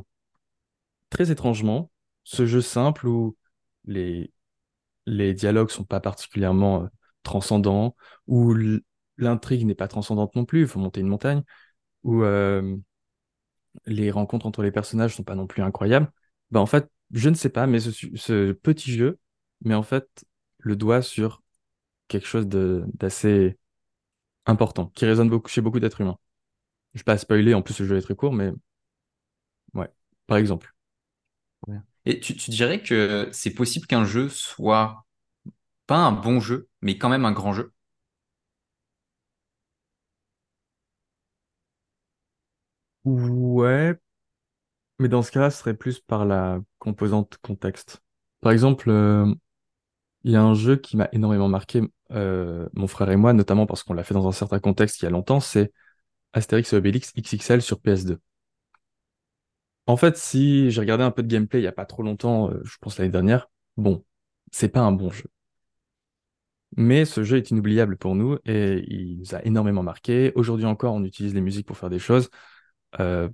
très 1.10 1.32
étrangement, 1.32 1.92
ce 2.24 2.46
jeu 2.46 2.62
simple 2.62 3.08
où 3.08 3.38
les, 3.86 4.32
les 5.06 5.34
dialogues 5.34 5.70
sont 5.70 5.84
pas 5.84 6.00
particulièrement 6.00 6.88
transcendants, 7.24 7.96
où 8.28 8.54
l'intrigue 9.18 9.66
n'est 9.66 9.76
pas 9.76 9.88
transcendante 9.88 10.36
non 10.36 10.46
plus, 10.46 10.62
il 10.62 10.68
faut 10.68 10.80
monter 10.80 11.02
une 11.02 11.08
montagne, 11.08 11.44
où 12.04 12.24
euh, 12.24 12.78
les 13.86 14.12
rencontres 14.12 14.46
entre 14.46 14.64
les 14.64 14.72
personnages 14.72 15.16
sont 15.16 15.24
pas 15.24 15.36
non 15.36 15.48
plus 15.48 15.62
incroyables, 15.62 16.12
bah 16.52 16.60
en 16.60 16.66
fait, 16.66 16.90
je 17.12 17.30
ne 17.30 17.36
sais 17.36 17.50
pas, 17.50 17.68
mais 17.68 17.80
ce, 17.80 18.52
petit 18.52 18.92
jeu 18.92 19.20
met 19.64 19.76
en 19.76 19.84
fait 19.84 20.26
le 20.60 20.76
doigt 20.76 21.02
sur 21.02 21.42
quelque 22.08 22.28
chose 22.28 22.48
d'assez 22.48 23.58
important, 24.46 24.88
qui 24.96 25.06
résonne 25.06 25.32
chez 25.48 25.62
beaucoup 25.62 25.80
d'êtres 25.80 26.02
humains. 26.02 26.18
Je 26.94 27.00
ne 27.00 27.02
vais 27.02 27.06
pas 27.06 27.18
spoiler, 27.18 27.54
en 27.54 27.62
plus 27.62 27.80
le 27.80 27.86
jeu 27.86 27.98
est 27.98 28.02
très 28.02 28.16
court, 28.16 28.34
mais 28.34 28.52
ouais, 29.74 29.90
par 30.26 30.38
exemple. 30.38 30.74
Et 32.06 32.22
tu 32.22 32.34
dirais 32.52 32.82
que 32.82 33.28
c'est 33.34 33.54
possible 33.54 33.86
qu'un 33.86 34.06
jeu 34.06 34.30
soit 34.30 35.06
pas 35.88 35.98
un 35.98 36.12
bon 36.12 36.40
jeu, 36.40 36.70
mais 36.82 36.98
quand 36.98 37.10
même 37.10 37.26
un 37.26 37.34
grand 37.34 37.54
jeu? 37.54 37.74
Ouais, 43.08 43.98
Mais 45.00 45.10
dans 45.10 45.22
ce 45.22 45.32
cas-là, 45.32 45.50
ce 45.52 45.60
serait 45.60 45.76
plus 45.76 46.00
par 46.00 46.26
la 46.26 46.60
composante 46.80 47.38
contexte. 47.42 48.02
Par 48.42 48.52
exemple, 48.52 48.90
euh, 48.90 49.32
il 50.24 50.32
y 50.32 50.36
a 50.36 50.44
un 50.44 50.56
jeu 50.56 50.78
qui 50.78 50.98
m'a 50.98 51.10
énormément 51.14 51.50
marqué, 51.50 51.82
euh, 52.12 52.70
mon 52.74 52.88
frère 52.88 53.12
et 53.12 53.18
moi, 53.18 53.34
notamment 53.34 53.68
parce 53.68 53.84
qu'on 53.84 53.94
l'a 53.94 54.04
fait 54.04 54.16
dans 54.16 54.28
un 54.28 54.32
certain 54.32 54.60
contexte 54.60 55.02
il 55.02 55.06
y 55.06 55.08
a 55.08 55.12
longtemps, 55.12 55.40
c'est 55.42 55.74
Astérix 56.34 56.74
et 56.74 56.78
Obélix 56.78 57.14
XXL 57.16 57.62
sur 57.62 57.80
PS2. 57.82 58.20
En 59.88 59.98
fait, 59.98 60.18
si 60.18 60.70
j'ai 60.72 60.82
regardé 60.82 61.04
un 61.04 61.12
peu 61.12 61.24
de 61.24 61.28
gameplay 61.28 61.60
il 61.62 61.64
y 61.64 61.68
a 61.68 61.72
pas 61.72 61.86
trop 61.86 62.04
longtemps, 62.04 62.50
euh, 62.52 62.62
je 62.64 62.78
pense 62.82 62.98
l'année 63.00 63.12
dernière, 63.12 63.50
bon, 63.78 64.06
c'est 64.52 64.70
pas 64.70 64.82
un 64.82 64.92
bon 64.92 65.10
jeu. 65.12 65.30
Mais 66.76 67.06
ce 67.06 67.24
jeu 67.24 67.38
est 67.38 67.50
inoubliable 67.52 67.98
pour 67.98 68.16
nous 68.16 68.38
et 68.46 68.84
il 68.88 69.18
nous 69.20 69.36
a 69.36 69.44
énormément 69.46 69.84
marqué. 69.84 70.32
Aujourd'hui 70.36 70.66
encore, 70.66 70.94
on 70.94 71.04
utilise 71.04 71.34
les 71.34 71.42
musiques 71.42 71.66
pour 71.66 71.78
faire 71.78 71.90
des 71.90 72.00
choses. 72.00 72.30
Euh, 73.00 73.30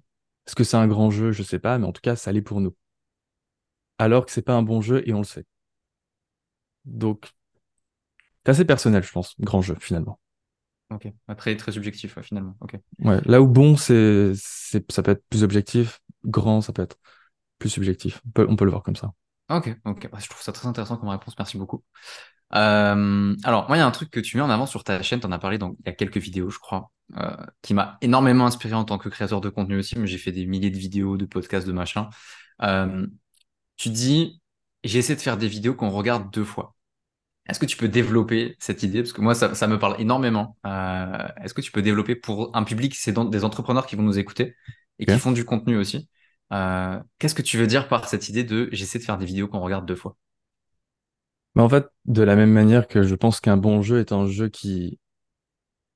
est-ce 0.47 0.55
que 0.55 0.63
c'est 0.63 0.77
un 0.77 0.87
grand 0.87 1.09
jeu? 1.11 1.31
Je 1.31 1.43
sais 1.43 1.59
pas, 1.59 1.77
mais 1.77 1.85
en 1.87 1.91
tout 1.93 2.01
cas, 2.01 2.15
ça 2.15 2.31
l'est 2.31 2.41
pour 2.41 2.61
nous. 2.61 2.75
Alors 3.97 4.27
que 4.27 4.31
c'est 4.31 4.43
pas 4.43 4.53
un 4.53 4.61
bon 4.61 4.81
jeu 4.81 5.01
et 5.09 5.13
on 5.15 5.19
le 5.21 5.23
sait. 5.23 5.45
Donc, 6.85 7.33
c'est 8.45 8.51
assez 8.51 8.65
personnel, 8.65 9.03
je 9.03 9.11
pense, 9.11 9.35
grand 9.39 9.61
jeu 9.61 9.75
finalement. 9.79 10.19
Ok, 10.89 11.07
Ah, 11.27 11.35
très, 11.35 11.55
très 11.57 11.71
subjectif 11.71 12.15
ouais, 12.17 12.23
finalement. 12.23 12.55
Ok. 12.61 12.77
Ouais, 12.99 13.19
là 13.25 13.41
où 13.41 13.47
bon, 13.47 13.75
c'est, 13.75 14.33
c'est, 14.35 14.89
ça 14.91 15.01
peut 15.03 15.11
être 15.11 15.23
plus 15.29 15.43
objectif, 15.43 15.99
grand, 16.25 16.61
ça 16.61 16.73
peut 16.73 16.81
être 16.83 16.97
plus 17.59 17.69
subjectif. 17.69 18.21
On 18.27 18.31
peut, 18.31 18.47
on 18.49 18.55
peut 18.57 18.65
le 18.65 18.71
voir 18.71 18.83
comme 18.83 18.95
ça. 18.95 19.13
Ok, 19.49 19.69
ok. 19.85 20.09
Bah, 20.11 20.19
je 20.21 20.27
trouve 20.29 20.41
ça 20.41 20.51
très 20.51 20.67
intéressant 20.67 20.97
comme 20.97 21.09
réponse, 21.09 21.35
merci 21.37 21.57
beaucoup. 21.57 21.83
Euh, 22.55 23.35
alors, 23.43 23.67
moi, 23.67 23.77
il 23.77 23.79
y 23.79 23.83
a 23.83 23.87
un 23.87 23.91
truc 23.91 24.11
que 24.11 24.19
tu 24.19 24.37
mets 24.37 24.43
en 24.43 24.49
avant 24.49 24.65
sur 24.65 24.83
ta 24.83 25.01
chaîne, 25.01 25.19
tu 25.19 25.25
en 25.27 25.31
as 25.31 25.39
parlé 25.39 25.57
donc, 25.57 25.75
il 25.79 25.87
y 25.87 25.89
a 25.89 25.93
quelques 25.93 26.17
vidéos, 26.17 26.49
je 26.49 26.59
crois, 26.59 26.91
euh, 27.17 27.35
qui 27.61 27.73
m'a 27.73 27.97
énormément 28.01 28.45
inspiré 28.45 28.75
en 28.75 28.85
tant 28.85 28.97
que 28.97 29.09
créateur 29.09 29.41
de 29.41 29.49
contenu 29.49 29.77
aussi, 29.77 29.97
mais 29.97 30.07
j'ai 30.07 30.17
fait 30.19 30.31
des 30.31 30.45
milliers 30.45 30.69
de 30.71 30.77
vidéos, 30.77 31.17
de 31.17 31.25
podcasts, 31.25 31.67
de 31.67 31.71
machin. 31.73 32.09
Euh, 32.61 33.07
tu 33.77 33.89
dis, 33.89 34.41
j'ai 34.83 34.99
essayé 34.99 35.15
de 35.15 35.21
faire 35.21 35.37
des 35.37 35.47
vidéos 35.47 35.75
qu'on 35.75 35.89
regarde 35.91 36.31
deux 36.33 36.45
fois. 36.45 36.75
Est-ce 37.49 37.59
que 37.59 37.65
tu 37.65 37.77
peux 37.77 37.89
développer 37.89 38.55
cette 38.59 38.83
idée? 38.83 39.01
Parce 39.03 39.13
que 39.13 39.21
moi, 39.21 39.35
ça, 39.35 39.53
ça 39.55 39.67
me 39.67 39.77
parle 39.79 39.99
énormément. 40.01 40.57
Euh, 40.65 41.27
est-ce 41.43 41.53
que 41.53 41.61
tu 41.61 41.71
peux 41.71 41.81
développer 41.81 42.15
pour 42.15 42.55
un 42.55 42.63
public, 42.63 42.95
c'est 42.95 43.11
dans- 43.11 43.25
des 43.25 43.43
entrepreneurs 43.43 43.85
qui 43.87 43.95
vont 43.97 44.03
nous 44.03 44.19
écouter 44.19 44.55
et 44.99 45.05
qui 45.05 45.17
font 45.19 45.31
du 45.31 45.45
contenu 45.45 45.77
aussi. 45.77 46.09
Euh, 46.53 46.99
qu'est-ce 47.19 47.35
que 47.35 47.41
tu 47.41 47.57
veux 47.57 47.67
dire 47.67 47.87
par 47.89 48.07
cette 48.07 48.29
idée 48.29 48.43
de 48.45 48.69
j'essaie 48.71 48.99
de 48.99 49.03
faire 49.03 49.17
des 49.17 49.25
vidéos 49.25 49.47
qu'on 49.49 49.59
regarde 49.61 49.85
deux 49.85 49.95
fois? 49.95 50.17
Mais 51.55 51.61
en 51.61 51.69
fait, 51.69 51.87
de 52.05 52.23
la 52.23 52.35
même 52.35 52.51
manière 52.51 52.87
que 52.87 53.03
je 53.03 53.15
pense 53.15 53.39
qu'un 53.39 53.57
bon 53.57 53.81
jeu 53.81 53.99
est 53.99 54.11
un 54.11 54.27
jeu 54.27 54.49
qui, 54.49 54.99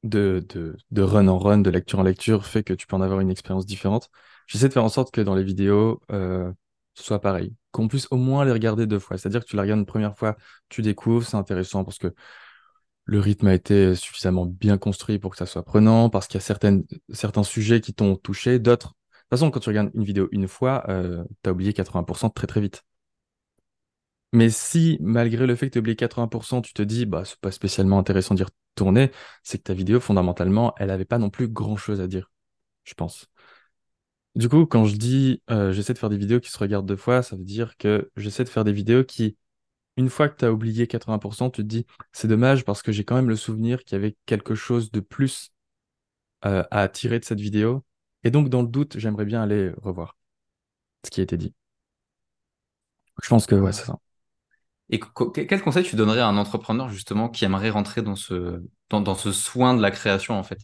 de, 0.03 0.71
run 0.97 1.27
en 1.27 1.37
run, 1.37 1.59
de 1.59 1.69
lecture 1.69 1.99
en 1.99 2.03
lecture, 2.03 2.45
fait 2.45 2.63
que 2.63 2.73
tu 2.73 2.87
peux 2.87 2.95
en 2.95 3.01
avoir 3.01 3.19
une 3.19 3.29
expérience 3.29 3.65
différente. 3.65 4.09
J'essaie 4.47 4.67
de 4.67 4.73
faire 4.73 4.83
en 4.83 4.89
sorte 4.89 5.11
que 5.13 5.21
dans 5.21 5.35
les 5.35 5.43
vidéos, 5.43 6.01
euh, 6.11 6.51
ce 6.93 7.03
soit 7.03 7.21
pareil. 7.21 7.53
Qu'on 7.71 7.87
puisse 7.87 8.07
au 8.11 8.17
moins 8.17 8.45
les 8.45 8.51
regarder 8.51 8.87
deux 8.87 8.99
fois. 8.99 9.17
C'est-à-dire 9.17 9.41
que 9.41 9.49
tu 9.49 9.55
la 9.55 9.63
regardes 9.63 9.79
une 9.79 9.85
première 9.85 10.17
fois, 10.17 10.37
tu 10.69 10.81
découvres, 10.81 11.25
c'est 11.25 11.37
intéressant 11.37 11.83
parce 11.83 11.97
que 11.97 12.13
le 13.05 13.19
rythme 13.19 13.47
a 13.47 13.53
été 13.53 13.95
suffisamment 13.95 14.45
bien 14.45 14.77
construit 14.77 15.17
pour 15.19 15.31
que 15.31 15.37
ça 15.37 15.45
soit 15.45 15.63
prenant, 15.63 16.09
parce 16.09 16.27
qu'il 16.27 16.39
y 16.41 16.43
a 16.43 16.79
certains 17.13 17.43
sujets 17.43 17.81
qui 17.81 17.93
t'ont 17.93 18.15
touché, 18.15 18.59
d'autres. 18.59 18.89
De 18.89 19.35
toute 19.35 19.39
façon, 19.39 19.51
quand 19.51 19.59
tu 19.59 19.69
regardes 19.69 19.91
une 19.93 20.03
vidéo 20.03 20.27
une 20.31 20.47
fois, 20.47 20.83
euh, 20.89 21.23
t'as 21.41 21.51
oublié 21.51 21.71
80% 21.73 22.29
très 22.29 22.47
très 22.47 22.61
vite. 22.61 22.83
Mais 24.33 24.49
si, 24.49 24.97
malgré 25.01 25.47
le 25.47 25.55
fait 25.55 25.67
que 25.67 25.73
tu 25.73 25.79
oublié 25.79 25.95
80%, 25.95 26.61
tu 26.61 26.73
te 26.73 26.81
dis, 26.81 27.05
bah, 27.05 27.23
c'est 27.25 27.39
pas 27.39 27.51
spécialement 27.51 27.97
intéressant 27.99 28.35
d'y 28.35 28.43
retourner, 28.43 29.11
c'est 29.43 29.57
que 29.57 29.63
ta 29.63 29.73
vidéo, 29.73 29.99
fondamentalement, 29.99 30.73
elle 30.77 30.89
avait 30.91 31.05
pas 31.05 31.17
non 31.17 31.29
plus 31.29 31.47
grand-chose 31.47 32.01
à 32.01 32.07
dire, 32.07 32.31
je 32.85 32.93
pense. 32.95 33.27
Du 34.35 34.49
coup, 34.49 34.65
quand 34.67 34.85
je 34.85 34.95
dis, 34.97 35.41
euh, 35.49 35.71
j'essaie 35.73 35.93
de 35.93 35.97
faire 35.99 36.09
des 36.09 36.17
vidéos 36.17 36.39
qui 36.39 36.51
se 36.51 36.59
regardent 36.59 36.85
deux 36.85 36.95
fois, 36.95 37.23
ça 37.23 37.35
veut 37.35 37.43
dire 37.43 37.75
que 37.77 38.11
j'essaie 38.15 38.43
de 38.43 38.49
faire 38.49 38.63
des 38.63 38.71
vidéos 38.73 39.03
qui, 39.03 39.35
une 39.97 40.09
fois 40.09 40.29
que 40.29 40.37
tu 40.37 40.45
as 40.45 40.53
oublié 40.53 40.87
80%, 40.87 41.49
tu 41.51 41.63
te 41.63 41.67
dis, 41.67 41.85
c'est 42.13 42.27
dommage 42.29 42.65
parce 42.65 42.81
que 42.83 42.91
j'ai 42.91 43.05
quand 43.05 43.15
même 43.15 43.29
le 43.29 43.35
souvenir 43.37 43.83
qu'il 43.85 43.95
y 43.97 43.99
avait 43.99 44.17
quelque 44.27 44.55
chose 44.55 44.91
de 44.91 45.01
plus, 45.01 45.51
euh, 46.45 46.63
à 46.71 46.89
tirer 46.89 47.19
de 47.19 47.25
cette 47.25 47.41
vidéo. 47.41 47.85
Et 48.23 48.31
donc, 48.31 48.49
dans 48.49 48.61
le 48.63 48.67
doute, 48.69 48.97
j'aimerais 48.99 49.25
bien 49.25 49.41
aller 49.43 49.71
revoir 49.81 50.17
ce 51.05 51.11
qui 51.11 51.21
a 51.21 51.23
été 51.23 51.37
dit. 51.37 51.53
Je 53.23 53.29
pense 53.29 53.45
que, 53.45 53.55
Ouais. 53.55 53.71
c'est 53.71 53.85
ça. 53.85 53.99
Et 54.89 54.99
quel 54.99 55.61
conseil 55.61 55.83
tu 55.83 55.95
donnerais 55.95 56.21
à 56.21 56.27
un 56.27 56.37
entrepreneur 56.37 56.89
justement 56.89 57.27
qui 57.29 57.43
aimerait 57.43 57.69
rentrer 57.69 58.01
dans 58.01 58.15
ce, 58.15 58.61
soin 59.31 59.73
de 59.73 59.81
la 59.81 59.91
création 59.91 60.39
en 60.39 60.43
fait? 60.43 60.59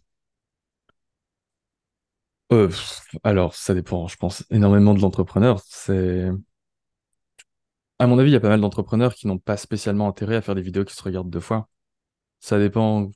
Euh, 2.51 2.69
alors, 3.23 3.55
ça 3.55 3.73
dépend, 3.73 4.07
je 4.07 4.15
pense, 4.15 4.45
énormément 4.49 4.93
de 4.93 5.01
l'entrepreneur. 5.01 5.59
C'est, 5.65 6.29
à 7.99 8.07
mon 8.07 8.17
avis, 8.19 8.29
il 8.29 8.33
y 8.33 8.37
a 8.37 8.39
pas 8.39 8.49
mal 8.49 8.61
d'entrepreneurs 8.61 9.15
qui 9.15 9.27
n'ont 9.27 9.39
pas 9.39 9.57
spécialement 9.57 10.07
intérêt 10.07 10.35
à 10.35 10.41
faire 10.41 10.55
des 10.55 10.61
vidéos 10.61 10.85
qui 10.85 10.95
se 10.95 11.03
regardent 11.03 11.29
deux 11.29 11.39
fois. 11.39 11.67
Ça 12.39 12.59
dépend, 12.59 13.09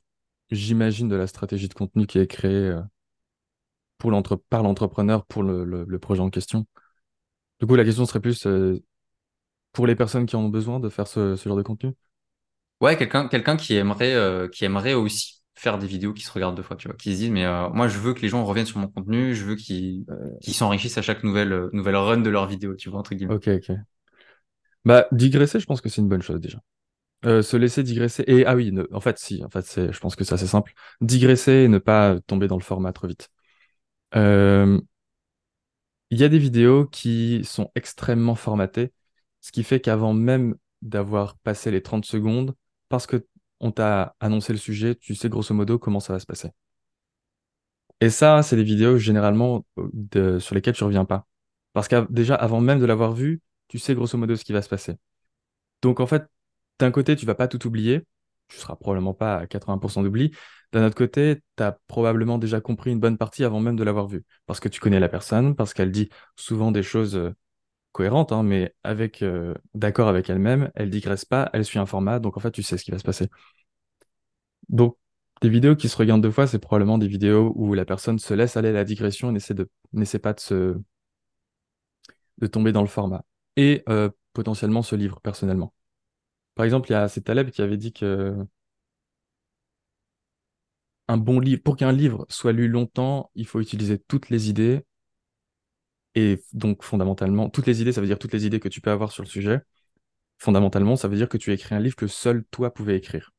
j'imagine, 0.50 1.08
de 1.08 1.16
la 1.16 1.26
stratégie 1.26 1.68
de 1.68 1.74
contenu 1.74 2.06
qui 2.06 2.18
est 2.18 2.26
créée 2.26 2.50
euh, 2.50 2.80
par 4.50 4.62
l'entrepreneur 4.62 5.24
pour 5.26 5.42
le 5.42 5.98
projet 5.98 6.20
en 6.20 6.30
question. 6.30 6.66
Du 7.60 7.66
coup, 7.66 7.74
la 7.74 7.84
question 7.84 8.06
serait 8.06 8.20
plus 8.20 8.46
euh, 8.46 8.80
pour 9.72 9.86
les 9.86 9.96
personnes 9.96 10.26
qui 10.26 10.36
en 10.36 10.42
ont 10.42 10.48
besoin 10.48 10.80
de 10.80 10.88
faire 10.88 11.06
ce, 11.08 11.36
ce 11.36 11.48
genre 11.48 11.58
de 11.58 11.62
contenu? 11.62 11.94
Ouais, 12.80 12.96
quelqu'un 12.96 13.26
quelqu'un 13.28 13.56
qui 13.56 13.74
aimerait, 13.74 14.14
euh, 14.14 14.48
qui 14.48 14.64
aimerait 14.64 14.94
aussi 14.94 15.42
faire 15.56 15.78
des 15.78 15.88
vidéos 15.88 16.12
qui 16.14 16.22
se 16.22 16.30
regardent 16.30 16.56
deux 16.56 16.62
fois, 16.62 16.76
tu 16.76 16.86
vois, 16.86 16.96
qui 16.96 17.12
se 17.12 17.18
disent, 17.18 17.30
mais 17.30 17.44
euh, 17.44 17.68
moi 17.70 17.88
je 17.88 17.98
veux 17.98 18.14
que 18.14 18.20
les 18.20 18.28
gens 18.28 18.44
reviennent 18.44 18.66
sur 18.66 18.78
mon 18.78 18.86
contenu, 18.86 19.34
je 19.34 19.44
veux 19.44 19.56
qu'ils 19.56 20.04
qu'ils 20.40 20.54
s'enrichissent 20.54 20.96
à 20.96 21.02
chaque 21.02 21.24
nouvelle, 21.24 21.52
euh, 21.52 21.70
nouvelle 21.72 21.96
run 21.96 22.18
de 22.18 22.30
leur 22.30 22.46
vidéo, 22.46 22.76
tu 22.76 22.88
vois, 22.88 23.00
entre 23.00 23.14
guillemets. 23.16 23.34
Ok, 23.34 23.46
ok. 23.48 23.88
Bah, 24.84 25.06
digresser, 25.12 25.60
je 25.60 25.66
pense 25.66 25.80
que 25.80 25.88
c'est 25.88 26.00
une 26.00 26.08
bonne 26.08 26.22
chose 26.22 26.40
déjà. 26.40 26.58
Euh, 27.26 27.42
se 27.42 27.56
laisser 27.56 27.82
digresser. 27.84 28.24
Et 28.28 28.46
ah 28.46 28.56
oui, 28.56 28.72
ne- 28.72 28.86
en 28.92 29.00
fait, 29.00 29.18
si, 29.18 29.44
en 29.44 29.50
fait, 29.50 29.62
c'est, 29.66 29.92
je 29.92 30.00
pense 30.00 30.16
que 30.16 30.24
c'est 30.24 30.34
assez 30.34 30.46
simple. 30.48 30.74
Digresser 31.00 31.52
et 31.64 31.68
ne 31.68 31.78
pas 31.78 32.20
tomber 32.26 32.48
dans 32.48 32.58
le 32.58 32.62
format 32.64 32.92
trop 32.92 33.08
vite. 33.08 33.30
Euh, 34.16 34.80
Il 36.10 36.18
y 36.18 36.24
a 36.24 36.28
des 36.28 36.38
vidéos 36.38 36.86
qui 36.86 37.44
sont 37.44 37.70
extrêmement 37.74 38.34
formatées, 38.34 38.92
ce 39.40 39.52
qui 39.52 39.62
fait 39.64 39.80
qu'avant 39.80 40.14
même 40.14 40.56
d'avoir 40.82 41.36
passé 41.38 41.70
les 41.70 41.82
30 41.82 42.04
secondes, 42.04 42.54
parce 42.88 43.06
que 43.06 43.26
on 43.60 43.72
t'a 43.72 44.14
annoncé 44.20 44.52
le 44.52 44.58
sujet, 44.58 44.94
tu 44.94 45.14
sais 45.14 45.28
grosso 45.28 45.54
modo 45.54 45.78
comment 45.78 46.00
ça 46.00 46.12
va 46.12 46.20
se 46.20 46.26
passer. 46.26 46.50
Et 48.00 48.10
ça, 48.10 48.42
c'est 48.42 48.56
des 48.56 48.62
vidéos 48.62 48.98
généralement 48.98 49.66
euh, 50.16 50.38
sur 50.38 50.54
lesquelles 50.54 50.74
tu 50.74 50.84
reviens 50.84 51.04
pas. 51.04 51.26
Parce 51.72 51.88
que 51.88 52.06
déjà, 52.10 52.34
avant 52.34 52.60
même 52.60 52.78
de 52.78 52.86
l'avoir 52.86 53.12
vu, 53.12 53.40
tu 53.68 53.78
sais 53.78 53.94
grosso 53.94 54.16
modo 54.16 54.36
ce 54.36 54.44
qui 54.44 54.52
va 54.52 54.62
se 54.62 54.68
passer. 54.68 54.96
Donc 55.82 56.00
en 56.00 56.06
fait, 56.06 56.26
d'un 56.78 56.90
côté, 56.90 57.16
tu 57.16 57.26
vas 57.26 57.34
pas 57.34 57.48
tout 57.48 57.66
oublier, 57.66 58.04
tu 58.48 58.58
seras 58.58 58.76
probablement 58.76 59.14
pas 59.14 59.36
à 59.36 59.46
80% 59.46 60.02
d'oubli. 60.02 60.32
D'un 60.72 60.86
autre 60.86 60.96
côté, 60.96 61.42
tu 61.56 61.62
as 61.62 61.78
probablement 61.88 62.38
déjà 62.38 62.60
compris 62.60 62.90
une 62.92 63.00
bonne 63.00 63.18
partie 63.18 63.44
avant 63.44 63.60
même 63.60 63.76
de 63.76 63.84
l'avoir 63.84 64.06
vue, 64.06 64.24
parce 64.46 64.60
que 64.60 64.68
tu 64.68 64.80
connais 64.80 65.00
la 65.00 65.08
personne, 65.08 65.56
parce 65.56 65.74
qu'elle 65.74 65.90
dit 65.92 66.08
souvent 66.36 66.72
des 66.72 66.82
choses 66.82 67.32
cohérentes, 67.98 68.30
hein, 68.30 68.44
mais 68.44 68.74
avec 68.84 69.22
euh, 69.22 69.54
d'accord 69.74 70.08
avec 70.08 70.30
elle-même, 70.30 70.70
elle 70.76 70.88
digresse 70.90 71.24
pas, 71.24 71.50
elle 71.52 71.64
suit 71.64 71.80
un 71.80 71.86
format, 71.86 72.20
donc 72.20 72.36
en 72.36 72.40
fait, 72.40 72.52
tu 72.52 72.62
sais 72.62 72.78
ce 72.78 72.84
qui 72.84 72.92
va 72.92 72.98
se 72.98 73.04
passer. 73.04 73.28
Donc, 74.68 74.96
des 75.40 75.48
vidéos 75.48 75.76
qui 75.76 75.88
se 75.88 75.96
regardent 75.96 76.22
deux 76.22 76.30
fois, 76.30 76.46
c'est 76.46 76.58
probablement 76.58 76.98
des 76.98 77.08
vidéos 77.08 77.52
où 77.56 77.74
la 77.74 77.84
personne 77.84 78.18
se 78.18 78.34
laisse 78.34 78.56
aller 78.56 78.68
à 78.70 78.72
la 78.72 78.84
digression 78.84 79.34
et 79.34 79.38
n'essaie 79.92 80.18
pas 80.18 80.32
de 80.32 80.40
se, 80.40 80.76
de 82.38 82.46
tomber 82.46 82.72
dans 82.72 82.82
le 82.82 82.88
format. 82.88 83.24
Et 83.56 83.82
euh, 83.88 84.10
potentiellement 84.32 84.82
se 84.82 84.94
livre 84.96 85.20
personnellement. 85.20 85.74
Par 86.54 86.64
exemple, 86.64 86.90
il 86.90 86.92
y 86.92 86.96
a 86.96 87.08
c'est 87.08 87.22
Taleb 87.22 87.50
qui 87.50 87.62
avait 87.62 87.76
dit 87.76 87.92
que 87.92 88.36
un 91.08 91.16
bon 91.16 91.40
livre, 91.40 91.62
pour 91.62 91.76
qu'un 91.76 91.92
livre 91.92 92.26
soit 92.28 92.52
lu 92.52 92.68
longtemps, 92.68 93.30
il 93.34 93.46
faut 93.46 93.60
utiliser 93.60 93.98
toutes 93.98 94.30
les 94.30 94.50
idées. 94.50 94.84
Et 96.14 96.42
donc, 96.52 96.82
fondamentalement, 96.82 97.48
toutes 97.50 97.66
les 97.66 97.82
idées, 97.82 97.92
ça 97.92 98.00
veut 98.00 98.06
dire 98.06 98.18
toutes 98.18 98.32
les 98.32 98.46
idées 98.46 98.60
que 98.60 98.68
tu 98.68 98.80
peux 98.80 98.90
avoir 98.90 99.12
sur 99.12 99.22
le 99.22 99.28
sujet. 99.28 99.60
Fondamentalement, 100.38 100.96
ça 100.96 101.08
veut 101.08 101.16
dire 101.16 101.28
que 101.28 101.38
tu 101.38 101.52
écris 101.52 101.74
un 101.74 101.80
livre 101.80 101.96
que 101.96 102.06
seul 102.06 102.44
toi 102.50 102.72
pouvais 102.74 102.96
écrire. 102.96 103.32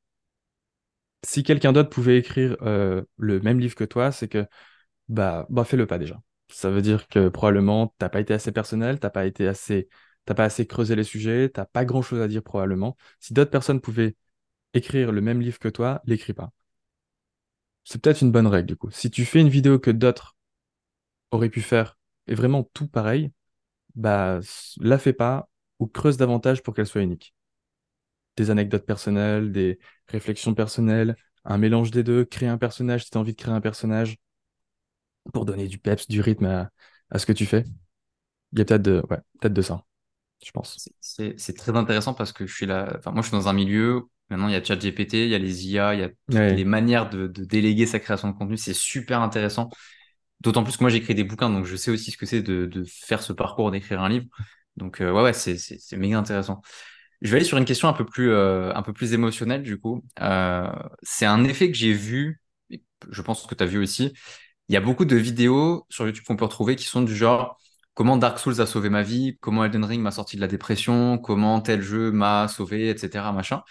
Si 1.24 1.44
quelqu'un 1.44 1.74
d'autre 1.74 1.90
pouvait 1.90 2.18
écrire 2.18 2.56
euh, 2.62 3.04
le 3.18 3.40
même 3.42 3.60
livre 3.60 3.76
que 3.76 3.84
toi, 3.84 4.12
c'est 4.12 4.28
que 4.30 4.46
bah, 5.10 5.48
bah 5.50 5.66
fais-le 5.66 5.88
pas 5.88 6.00
déjà. 6.00 6.22
Ça 6.50 6.72
veut 6.72 6.82
dire 6.82 7.08
que 7.08 7.30
probablement 7.30 7.96
t'as 8.00 8.10
pas 8.10 8.22
été 8.22 8.34
assez 8.34 8.52
personnel, 8.52 9.00
t'as 9.00 9.10
pas 9.12 9.22
assez, 9.22 9.90
t'as 10.26 10.36
pas 10.36 10.46
assez 10.46 10.68
creusé 10.68 10.96
les 10.96 11.04
sujets, 11.04 11.50
t'as 11.50 11.66
pas 11.66 11.86
grand-chose 11.86 12.22
à 12.22 12.28
dire 12.28 12.44
probablement. 12.44 12.98
Si 13.20 13.34
d'autres 13.34 13.52
personnes 13.52 13.82
pouvaient 13.82 14.16
écrire 14.74 15.12
le 15.14 15.22
même 15.22 15.42
livre 15.42 15.60
que 15.60 15.70
toi, 15.70 16.02
l'écris 16.06 16.34
pas. 16.34 16.52
C'est 17.84 18.02
peut-être 18.02 18.22
une 18.22 18.32
bonne 18.32 18.48
règle 18.48 18.68
du 18.68 18.76
coup. 18.78 18.90
Si 18.92 19.12
tu 19.12 19.26
fais 19.26 19.42
une 19.42 19.50
vidéo 19.50 19.80
que 19.80 19.92
d'autres 19.92 20.38
auraient 21.32 21.50
pu 21.50 21.62
faire 21.62 21.99
et 22.30 22.36
vraiment 22.36 22.64
tout 22.64 22.88
pareil, 22.90 23.32
bah 23.96 24.40
la 24.80 25.00
fais 25.00 25.14
pas 25.14 25.50
ou 25.80 25.88
creuse 25.88 26.18
davantage 26.18 26.64
pour 26.64 26.74
qu'elle 26.76 26.88
soit 26.88 27.02
unique. 27.04 27.36
Des 28.38 28.50
anecdotes 28.52 28.86
personnelles, 28.86 29.52
des 29.52 29.80
réflexions 30.08 30.54
personnelles, 30.56 31.16
un 31.46 31.58
mélange 31.58 31.92
des 31.92 32.04
deux, 32.04 32.26
créer 32.26 32.50
un 32.50 32.58
personnage 32.58 33.04
si 33.06 33.12
tu 33.12 33.18
as 33.18 33.22
envie 33.22 33.34
de 33.34 33.38
créer 33.42 33.54
un 33.54 33.62
personnage 33.62 34.18
pour 35.34 35.46
donner 35.46 35.68
du 35.68 35.78
peps, 35.80 36.08
du 36.08 36.22
rythme 36.22 36.46
à, 36.46 36.72
à 37.10 37.20
ce 37.20 37.26
que 37.26 37.34
tu 37.34 37.46
fais. 37.46 37.66
Il 38.54 38.60
y 38.60 38.64
a 38.64 38.66
peut-être 38.66 38.84
de, 38.84 39.04
ouais, 39.10 39.20
peut-être 39.42 39.54
de 39.54 39.64
ça, 39.64 39.86
je 40.46 40.52
pense. 40.52 40.82
C'est 41.02 41.56
très 41.58 41.76
intéressant 41.76 42.14
parce 42.14 42.32
que 42.32 42.46
je 42.48 42.54
suis 42.54 42.66
là, 42.66 42.94
enfin, 42.98 43.12
moi 43.12 43.22
je 43.22 43.28
suis 43.28 43.36
dans 43.38 43.48
un 43.48 43.54
milieu, 43.54 44.04
maintenant 44.30 44.48
il 44.48 44.54
y 44.54 44.56
a 44.56 44.64
ChatGPT, 44.64 45.14
il 45.16 45.30
y 45.30 45.36
a 45.36 45.40
les 45.40 45.68
IA, 45.68 45.94
il 45.96 46.00
y 46.02 46.04
a 46.04 46.10
Ouais. 46.30 46.56
les 46.56 46.64
manières 46.66 47.10
de, 47.10 47.28
de 47.28 47.44
déléguer 47.44 47.86
sa 47.86 48.00
création 48.00 48.30
de 48.30 48.38
contenu, 48.38 48.58
c'est 48.58 48.74
super 48.74 49.22
intéressant. 49.22 49.70
D'autant 50.41 50.63
plus 50.63 50.77
que 50.77 50.84
moi 50.84 50.89
j'écris 50.89 51.15
des 51.15 51.24
bouquins, 51.25 51.50
donc 51.50 51.65
je 51.65 51.75
sais 51.75 51.91
aussi 51.91 52.12
ce 52.12 52.17
que 52.17 52.25
c'est 52.25 52.41
de, 52.41 52.84
faire 52.88 53.22
ce 53.22 53.34
parcours 53.34 53.72
d'écrire 53.72 54.01
un 54.01 54.10
livre. 54.10 54.25
Donc 54.77 55.01
euh, 55.01 55.12
ouais, 55.12 55.22
ouais, 55.24 55.34
c'est 55.34 55.58
c'est- 55.58 55.98
méga 55.98 56.17
intéressant. 56.17 56.62
Je 57.22 57.31
vais 57.31 57.38
aller 57.38 57.46
sur 57.46 57.58
une 57.58 57.65
question 57.65 57.89
un 57.89 57.93
peu 57.93 58.05
plus, 58.05 58.31
euh, 58.31 58.74
un 58.75 58.81
peu 58.84 58.93
plus 58.93 59.13
émotionnelle 59.13 59.63
du 59.63 59.77
coup. 59.79 60.03
Euh, 60.22 60.72
c'est 61.03 61.25
un 61.25 61.43
effet 61.43 61.69
que 61.72 61.77
j'ai 61.77 61.91
vu, 61.93 62.41
je 63.10 63.22
pense 63.22 63.46
que 63.48 63.55
tu 63.55 63.63
as 63.63 63.67
vu 63.67 63.79
aussi. 63.79 64.13
Il 64.69 64.74
y 64.75 64.77
a 64.77 64.81
beaucoup 64.81 65.05
de 65.05 65.15
vidéos 65.17 65.86
sur 65.89 66.05
YouTube 66.05 66.25
qu'on 66.25 66.38
peut 66.38 66.46
retrouver 66.46 66.75
qui 66.77 66.86
sont 66.86 67.01
du 67.01 67.15
genre 67.15 67.58
comment 67.96 68.17
Dark 68.17 68.39
Souls 68.39 68.62
a 68.62 68.65
sauvé 68.65 68.89
ma 68.89 69.03
vie, 69.03 69.38
comment 69.41 69.65
Elden 69.65 69.84
Ring 69.86 70.01
m'a 70.01 70.12
sorti 70.12 70.38
de 70.38 70.41
la 70.41 70.48
dépression, 70.48 71.17
comment 71.17 71.62
tel 71.62 71.81
jeu 71.81 72.12
m'a 72.12 72.48
sauvé, 72.48 72.89
etc. 72.89 73.34
Machin. 73.34 73.63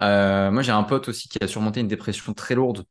Moi 0.00 0.62
j'ai 0.62 0.72
un 0.72 0.82
pote 0.84 1.08
aussi 1.08 1.28
qui 1.28 1.38
a 1.42 1.48
surmonté 1.48 1.80
une 1.80 1.88
dépression 1.88 2.34
très 2.34 2.54
lourde 2.56 2.86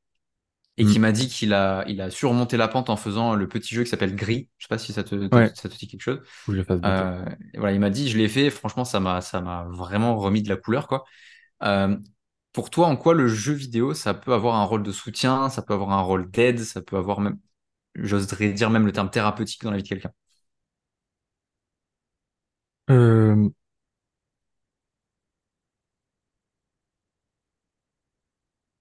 et 0.77 0.84
Mm. 0.84 0.94
qui 0.94 1.00
m'a 1.00 1.12
dit 1.12 1.27
qu'il 1.27 1.53
a, 1.53 1.84
il 1.88 2.01
a 2.01 2.10
surmonté 2.12 2.58
la 2.58 2.67
pente 2.67 2.89
en 2.89 2.98
faisant 2.98 3.36
le 3.36 3.48
petit 3.48 3.74
jeu 3.75 3.84
qui 3.84 3.89
s'appelle 3.89 4.15
Gris. 4.15 4.50
Je 4.58 4.65
sais 4.65 4.70
pas 4.70 4.77
si 4.77 4.94
ça 4.94 5.03
te, 5.03 5.29
Ouais, 5.32 5.53
ça 5.53 5.70
te 5.70 5.75
dit 5.77 5.88
quelque 5.88 6.01
chose. 6.01 6.20
faut 6.46 6.51
que 6.51 6.55
je 6.58 6.62
le 6.62 6.65
fasse 6.65 6.82
bientôt. 6.82 7.05
Euh, 7.05 7.25
voilà, 7.55 7.74
il 7.74 7.79
m'a 7.79 7.89
dit, 7.89 8.10
je 8.10 8.17
l'ai 8.17 8.29
fait. 8.29 8.50
Franchement, 8.50 8.86
ça 8.86 9.00
m'a, 9.00 9.22
ça 9.22 9.41
m'a 9.41 9.65
vraiment 9.72 10.17
remis 10.17 10.44
de 10.44 10.50
la 10.50 10.58
couleur, 10.58 10.88
quoi. 10.88 11.05
Euh, 11.63 11.98
pour 12.53 12.70
toi, 12.70 12.88
en 12.88 12.98
quoi 12.98 13.13
le 13.13 13.27
jeu 13.27 13.53
vidéo, 13.53 13.94
ça 13.94 14.13
peut 14.13 14.34
avoir 14.34 14.55
un 14.55 14.63
rôle 14.65 14.84
de 14.84 14.91
soutien, 14.91 15.50
ça 15.50 15.62
peut 15.62 15.74
avoir 15.74 15.91
un 15.91 16.01
rôle 16.01 16.32
d'aide, 16.32 16.60
ça 16.60 16.82
peut 16.82 16.98
avoir 16.98 17.20
même, 17.22 17.39
j'oserais 17.96 18.53
dire 18.53 18.70
même 18.72 18.86
le 18.88 18.94
terme 18.94 19.10
thérapeutique 19.12 19.63
dans 19.63 19.72
la 19.72 19.77
vie 19.77 19.84
de 19.84 19.89
quelqu'un? 19.89 20.12
Euh, 22.89 23.50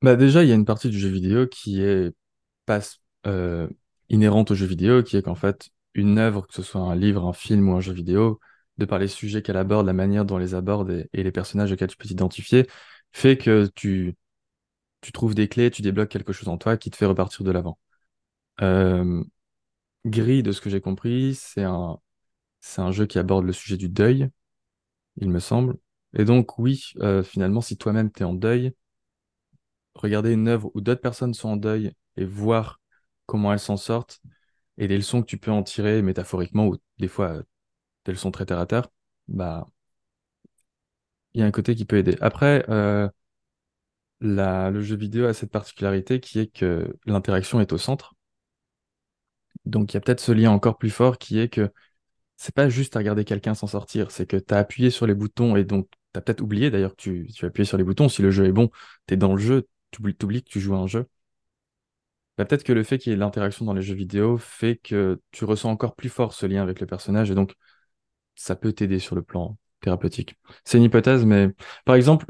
bah 0.05 0.17
déjà, 0.17 0.43
il 0.45 0.49
y 0.49 0.53
a 0.53 0.55
une 0.55 0.65
partie 0.65 0.91
du 0.91 0.99
jeu 0.99 1.09
vidéo 1.09 1.47
qui 1.47 1.81
est 1.83 2.13
euh, 3.27 3.69
inhérente 4.09 4.51
au 4.51 4.55
jeu 4.55 4.67
vidéo, 4.67 5.03
qui 5.03 5.17
est 5.17 5.23
qu'en 5.23 5.35
fait, 5.35 5.71
une 5.95 6.19
œuvre, 6.19 6.47
que 6.47 6.55
ce 6.55 6.63
soit 6.63 6.81
un 6.81 6.95
livre, 6.95 7.25
un 7.27 7.33
film 7.33 7.69
ou 7.69 7.75
un 7.75 7.81
jeu 7.81 7.93
vidéo, 7.93 8.41
de 8.79 8.85
par 8.85 8.99
les 8.99 9.09
sujets 9.09 9.43
qu'elle 9.43 9.57
aborde, 9.57 9.87
la 9.87 9.93
manière 9.93 10.25
dont 10.25 10.39
les 10.39 10.55
aborde 10.55 11.07
et, 11.13 11.23
les 11.23 11.33
personnages 11.33 11.73
auxquels 11.73 11.89
tu 11.89 11.97
peux 11.97 12.09
t'identifier, 12.09 12.67
fait 13.13 13.37
que 13.39 13.69
tu, 13.75 14.15
tu 15.03 15.13
trouves 15.13 15.35
des 15.35 15.49
clés, 15.49 15.71
tu 15.71 15.83
débloques 15.83 16.11
quelque 16.11 16.33
chose 16.33 16.49
en 16.49 16.59
toi 16.59 16.77
qui 16.77 16.91
te 16.91 16.97
fait 16.97 17.07
repartir 17.07 17.45
de 17.45 17.53
l'avant. 17.53 17.79
Gris, 20.07 20.43
de 20.43 20.53
ce 20.53 20.61
que 20.61 20.71
j'ai 20.71 20.81
compris, 20.81 21.35
c'est 21.35 21.63
un, 21.63 21.99
un 22.79 22.93
jeu 22.93 23.07
qui 23.07 23.19
aborde 23.19 23.45
le 23.45 23.53
sujet 23.53 23.77
du 23.77 23.89
deuil, 23.89 24.29
il 25.17 25.31
me 25.31 25.41
semble. 25.41 25.77
Et 26.17 26.25
donc, 26.25 26.59
oui, 26.59 26.93
euh, 27.01 27.23
finalement, 27.23 27.61
si 27.61 27.77
toi-même 27.77 28.11
t'es 28.11 28.25
en 28.25 28.35
deuil, 28.35 28.73
regarder 29.95 30.33
une 30.33 30.49
œuvre 30.49 30.71
où 30.75 30.81
d'autres 30.81 31.01
personnes 31.01 31.35
sont 31.35 31.51
en 31.51 31.57
deuil 31.57 31.93
et 32.17 32.25
voir 32.25 32.81
comment 33.27 33.53
elles 33.53 33.59
s'en 33.59 33.77
sortent 33.77 34.21
et 34.79 34.89
les 34.89 34.97
leçons 34.97 35.23
que 35.23 35.27
tu 35.27 35.39
peux 35.39 35.51
en 35.51 35.63
tirer 35.63 36.03
métaphoriquement 36.03 36.67
ou 36.67 36.77
des 36.99 37.09
fois 37.09 37.31
euh, 37.31 37.43
des 38.05 38.13
leçons 38.13 38.31
très 38.31 38.47
terre 38.47 38.59
à 38.59 38.67
terre, 38.67 38.89
bah, 39.29 39.67
il 41.35 41.41
y 41.41 41.43
a 41.43 41.47
un 41.47 41.51
côté 41.51 41.75
qui 41.75 41.85
peut 41.85 41.97
aider. 41.99 42.17
Après, 42.21 42.65
euh, 42.69 43.09
le 44.21 44.81
jeu 44.81 44.97
vidéo 44.97 45.27
a 45.27 45.35
cette 45.35 45.51
particularité 45.51 46.21
qui 46.21 46.39
est 46.41 46.47
que 46.47 46.97
l'interaction 47.07 47.61
est 47.61 47.73
au 47.73 47.79
centre. 47.79 48.15
Donc, 49.65 49.93
il 49.93 49.97
y 49.97 49.99
a 49.99 50.01
peut-être 50.01 50.21
ce 50.21 50.33
lien 50.33 50.51
encore 50.51 50.79
plus 50.79 50.91
fort 50.91 51.19
qui 51.19 51.39
est 51.39 51.49
que 51.49 51.71
c'est 52.37 52.55
pas 52.55 52.69
juste 52.69 52.97
à 52.97 52.99
regarder 53.01 53.25
quelqu'un 53.25 53.55
s'en 53.55 53.67
sortir, 53.67 54.11
c'est 54.11 54.27
que 54.27 54.37
tu 54.37 54.55
as 54.55 54.59
appuyé 54.59 54.91
sur 54.91 55.07
les 55.07 55.15
boutons 55.15 55.57
et 55.57 55.65
donc 55.65 55.89
tu 56.13 56.19
as 56.19 56.21
peut-être 56.21 56.41
oublié 56.43 56.71
d'ailleurs 56.71 56.93
que 56.93 57.03
tu, 57.03 57.29
tu 57.35 57.45
as 57.45 57.49
appuyé 57.49 57.65
sur 57.67 57.79
les 57.79 57.85
boutons. 57.85 58.09
Si 58.09 58.23
le 58.23 58.31
jeu 58.31 58.47
est 58.47 58.53
bon, 58.53 58.71
tu 59.07 59.15
es 59.15 59.17
dans 59.17 59.35
le 59.35 59.41
jeu, 59.41 59.69
tu 59.97 60.25
oublies, 60.25 60.43
que 60.43 60.49
tu 60.49 60.61
joues 60.61 60.75
à 60.75 60.79
un 60.79 60.87
jeu. 60.87 61.07
Bah, 62.37 62.45
peut-être 62.45 62.65
que 62.65 62.73
le 62.73 62.83
fait 62.83 62.99
qu'il 62.99 63.13
y 63.13 63.15
ait 63.15 63.19
l'interaction 63.19 63.65
dans 63.65 63.75
les 63.75 63.83
jeux 63.83 63.95
vidéo 63.95 64.39
fait 64.39 64.77
que 64.77 65.21
tu 65.31 65.45
ressens 65.45 65.71
encore 65.71 65.95
plus 65.95 66.09
fort 66.09 66.33
ce 66.35 66.47
lien 66.47 66.63
avec 66.63 66.81
le 66.81 66.87
personnage 66.87 67.31
et 67.31 67.35
donc 67.35 67.55
ça 68.35 68.57
peut 68.57 68.73
t'aider 68.73 68.99
sur 68.99 69.15
le 69.15 69.23
plan 69.23 69.57
thérapeutique. 69.81 70.37
C'est 70.65 70.79
une 70.79 70.85
hypothèse, 70.85 71.25
mais 71.25 71.51
par 71.85 71.95
exemple, 71.95 72.27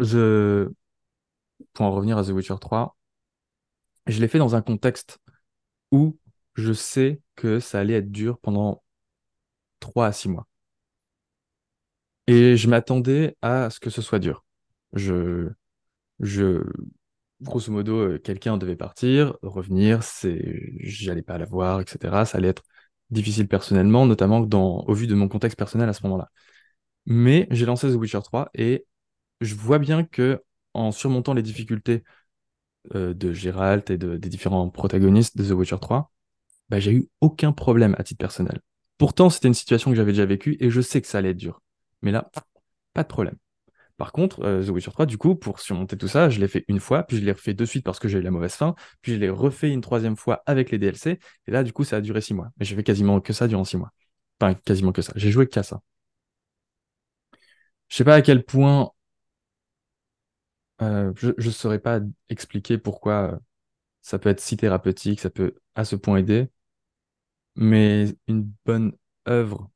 pour 1.73 1.87
en 1.87 1.93
revenir 1.93 2.19
à 2.19 2.25
The 2.25 2.31
Witcher 2.31 2.57
3, 2.61 2.97
je 4.07 4.21
l'ai 4.21 4.29
fait 4.29 4.39
dans 4.39 4.55
un 4.55 4.63
contexte 4.63 5.19
où 5.91 6.19
je 6.55 6.73
sais 6.73 7.21
que 7.37 7.61
ça 7.61 7.81
allait 7.81 7.95
être 7.95 8.13
dur 8.13 8.39
pendant 8.39 8.83
3 9.81 10.07
à 10.07 10.13
6 10.13 10.29
mois. 10.29 10.47
Et 12.27 12.57
je 12.57 12.69
m'attendais 12.69 13.37
à 13.43 13.71
ce 13.71 13.81
que 13.81 13.91
ce 13.91 14.03
soit 14.03 14.19
dur. 14.19 14.45
Je, 14.95 15.51
je, 16.21 16.63
grosso 17.45 17.71
modo, 17.73 17.97
euh, 17.99 18.19
quelqu'un 18.19 18.57
devait 18.59 18.77
partir, 18.77 19.37
revenir, 19.43 20.03
c'est, 20.03 20.63
j'allais 20.81 21.23
pas 21.23 21.39
la 21.39 21.47
voir, 21.47 21.81
etc. 21.81 22.25
Ça 22.27 22.39
allait 22.39 22.49
être 22.49 22.63
difficile 23.11 23.49
personnellement, 23.49 24.07
notamment 24.07 24.41
au 24.41 24.95
vu 24.95 25.07
de 25.07 25.15
mon 25.15 25.29
contexte 25.29 25.59
personnel 25.59 25.89
à 25.89 25.93
ce 25.93 26.03
moment-là. 26.05 26.31
Mais 27.07 27.47
j'ai 27.51 27.67
lancé 27.67 27.89
The 27.91 27.97
Witcher 27.97 28.21
3 28.25 28.51
et 28.55 28.87
je 29.41 29.55
vois 29.57 29.79
bien 29.81 30.05
que 30.05 30.43
en 30.75 30.93
surmontant 30.93 31.35
les 31.35 31.43
difficultés 31.43 32.05
euh, 32.95 33.15
de 33.15 33.33
Geralt 33.33 33.91
et 33.91 33.99
de- 33.99 34.17
des 34.17 34.29
différents 34.29 34.69
protagonistes 34.71 35.37
de 35.37 35.45
The 35.45 35.53
Witcher 35.53 35.79
3, 35.81 36.13
bah, 36.71 36.81
j'ai 36.81 36.93
eu 36.93 37.09
aucun 37.21 37.53
problème 37.53 37.97
à 37.99 38.05
titre 38.05 38.19
personnel. 38.21 38.61
Pourtant, 38.99 39.31
c'était 39.31 39.49
une 39.49 39.55
situation 39.55 39.91
que 39.91 39.97
j'avais 39.97 40.13
déjà 40.13 40.27
vécue 40.27 40.57
et 40.61 40.71
je 40.71 40.81
sais 40.81 41.01
que 41.03 41.09
ça 41.09 41.19
allait 41.19 41.31
être 41.31 41.37
dur. 41.39 41.63
Mais 42.03 42.13
là, 42.13 42.31
pas 42.95 43.03
de 43.05 43.09
problème. 43.09 43.37
Par 43.97 44.13
contre, 44.13 44.43
euh, 44.45 44.65
The 44.65 44.71
Witcher 44.71 44.91
3, 44.91 45.07
du 45.07 45.19
coup, 45.19 45.37
pour 45.37 45.61
surmonter 45.61 45.97
tout 45.97 46.09
ça, 46.09 46.29
je 46.29 46.41
l'ai 46.41 46.49
fait 46.49 46.65
une 46.69 46.81
fois, 46.81 47.05
puis 47.05 47.17
je 47.19 47.23
l'ai 47.25 47.33
refait 47.33 47.55
de 47.55 47.65
suite 47.65 47.85
parce 47.85 48.01
que 48.01 48.09
j'ai 48.09 48.19
eu 48.19 48.23
la 48.23 48.31
mauvaise 48.33 48.55
fin, 48.55 48.75
puis 49.03 49.13
je 49.15 49.19
l'ai 49.19 49.31
refait 49.31 49.71
une 49.71 49.81
troisième 49.81 50.17
fois 50.17 50.43
avec 50.47 50.71
les 50.71 50.79
DLC, 50.79 51.19
et 51.47 51.51
là, 51.53 51.63
du 51.63 51.73
coup, 51.73 51.85
ça 51.85 51.97
a 51.97 52.01
duré 52.01 52.21
six 52.21 52.35
mois. 52.35 52.51
Mais 52.59 52.65
j'ai 52.65 52.75
fait 52.77 52.83
quasiment 52.83 53.21
que 53.21 53.33
ça 53.33 53.47
durant 53.49 53.65
six 53.65 53.77
mois. 53.77 53.93
Enfin, 54.41 54.55
quasiment 54.55 54.93
que 54.93 55.03
ça. 55.03 55.13
J'ai 55.17 55.31
joué 55.31 55.47
qu'à 55.47 55.63
ça. 55.63 55.81
Je 57.89 57.97
sais 57.97 58.05
pas 58.05 58.15
à 58.17 58.23
quel 58.23 58.45
point, 58.45 58.91
euh, 60.83 61.13
je 61.17 61.29
ne 61.37 61.51
saurais 61.53 61.79
pas 61.79 62.01
expliquer 62.29 62.79
pourquoi 62.79 63.33
euh, 63.35 63.39
ça 64.03 64.19
peut 64.19 64.31
être 64.31 64.41
si 64.41 64.57
thérapeutique, 64.59 65.21
ça 65.21 65.31
peut 65.31 65.57
à 65.75 65.85
ce 65.85 65.97
point 65.97 66.19
aider, 66.19 66.49
mais 67.57 68.15
une 68.29 68.53
bonne 68.65 68.93
œuvre 69.29 69.71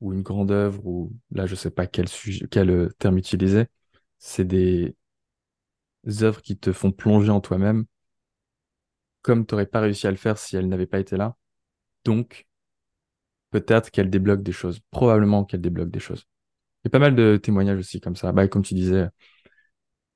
ou 0.00 0.12
une 0.12 0.22
grande 0.22 0.50
œuvre, 0.50 0.86
ou 0.86 1.12
là, 1.32 1.46
je 1.46 1.54
sais 1.54 1.70
pas 1.70 1.86
quel 1.86 2.08
sujet, 2.08 2.46
quel 2.50 2.70
euh, 2.70 2.88
terme 2.98 3.18
utiliser, 3.18 3.66
c'est 4.18 4.44
des 4.44 4.94
œuvres 6.22 6.40
qui 6.42 6.56
te 6.56 6.72
font 6.72 6.90
plonger 6.92 7.30
en 7.30 7.40
toi-même 7.40 7.84
comme 9.26 9.44
tu 9.44 9.54
n'aurais 9.54 9.66
pas 9.66 9.80
réussi 9.80 10.06
à 10.06 10.10
le 10.12 10.16
faire 10.16 10.38
si 10.38 10.56
elle 10.56 10.68
n'avait 10.68 10.86
pas 10.86 11.00
été 11.00 11.16
là. 11.16 11.36
Donc, 12.04 12.46
peut-être 13.50 13.90
qu'elle 13.90 14.10
débloque 14.10 14.42
des 14.42 14.52
choses. 14.52 14.80
Probablement 14.90 15.44
qu'elle 15.44 15.60
débloque 15.60 15.90
des 15.90 16.00
choses. 16.00 16.24
Il 16.84 16.88
y 16.88 16.90
a 16.90 16.90
pas 16.90 17.00
mal 17.00 17.16
de 17.16 17.36
témoignages 17.36 17.78
aussi 17.80 18.00
comme 18.00 18.16
ça. 18.16 18.32
Bah, 18.32 18.48
comme 18.48 18.62
tu 18.62 18.74
disais, 18.74 19.08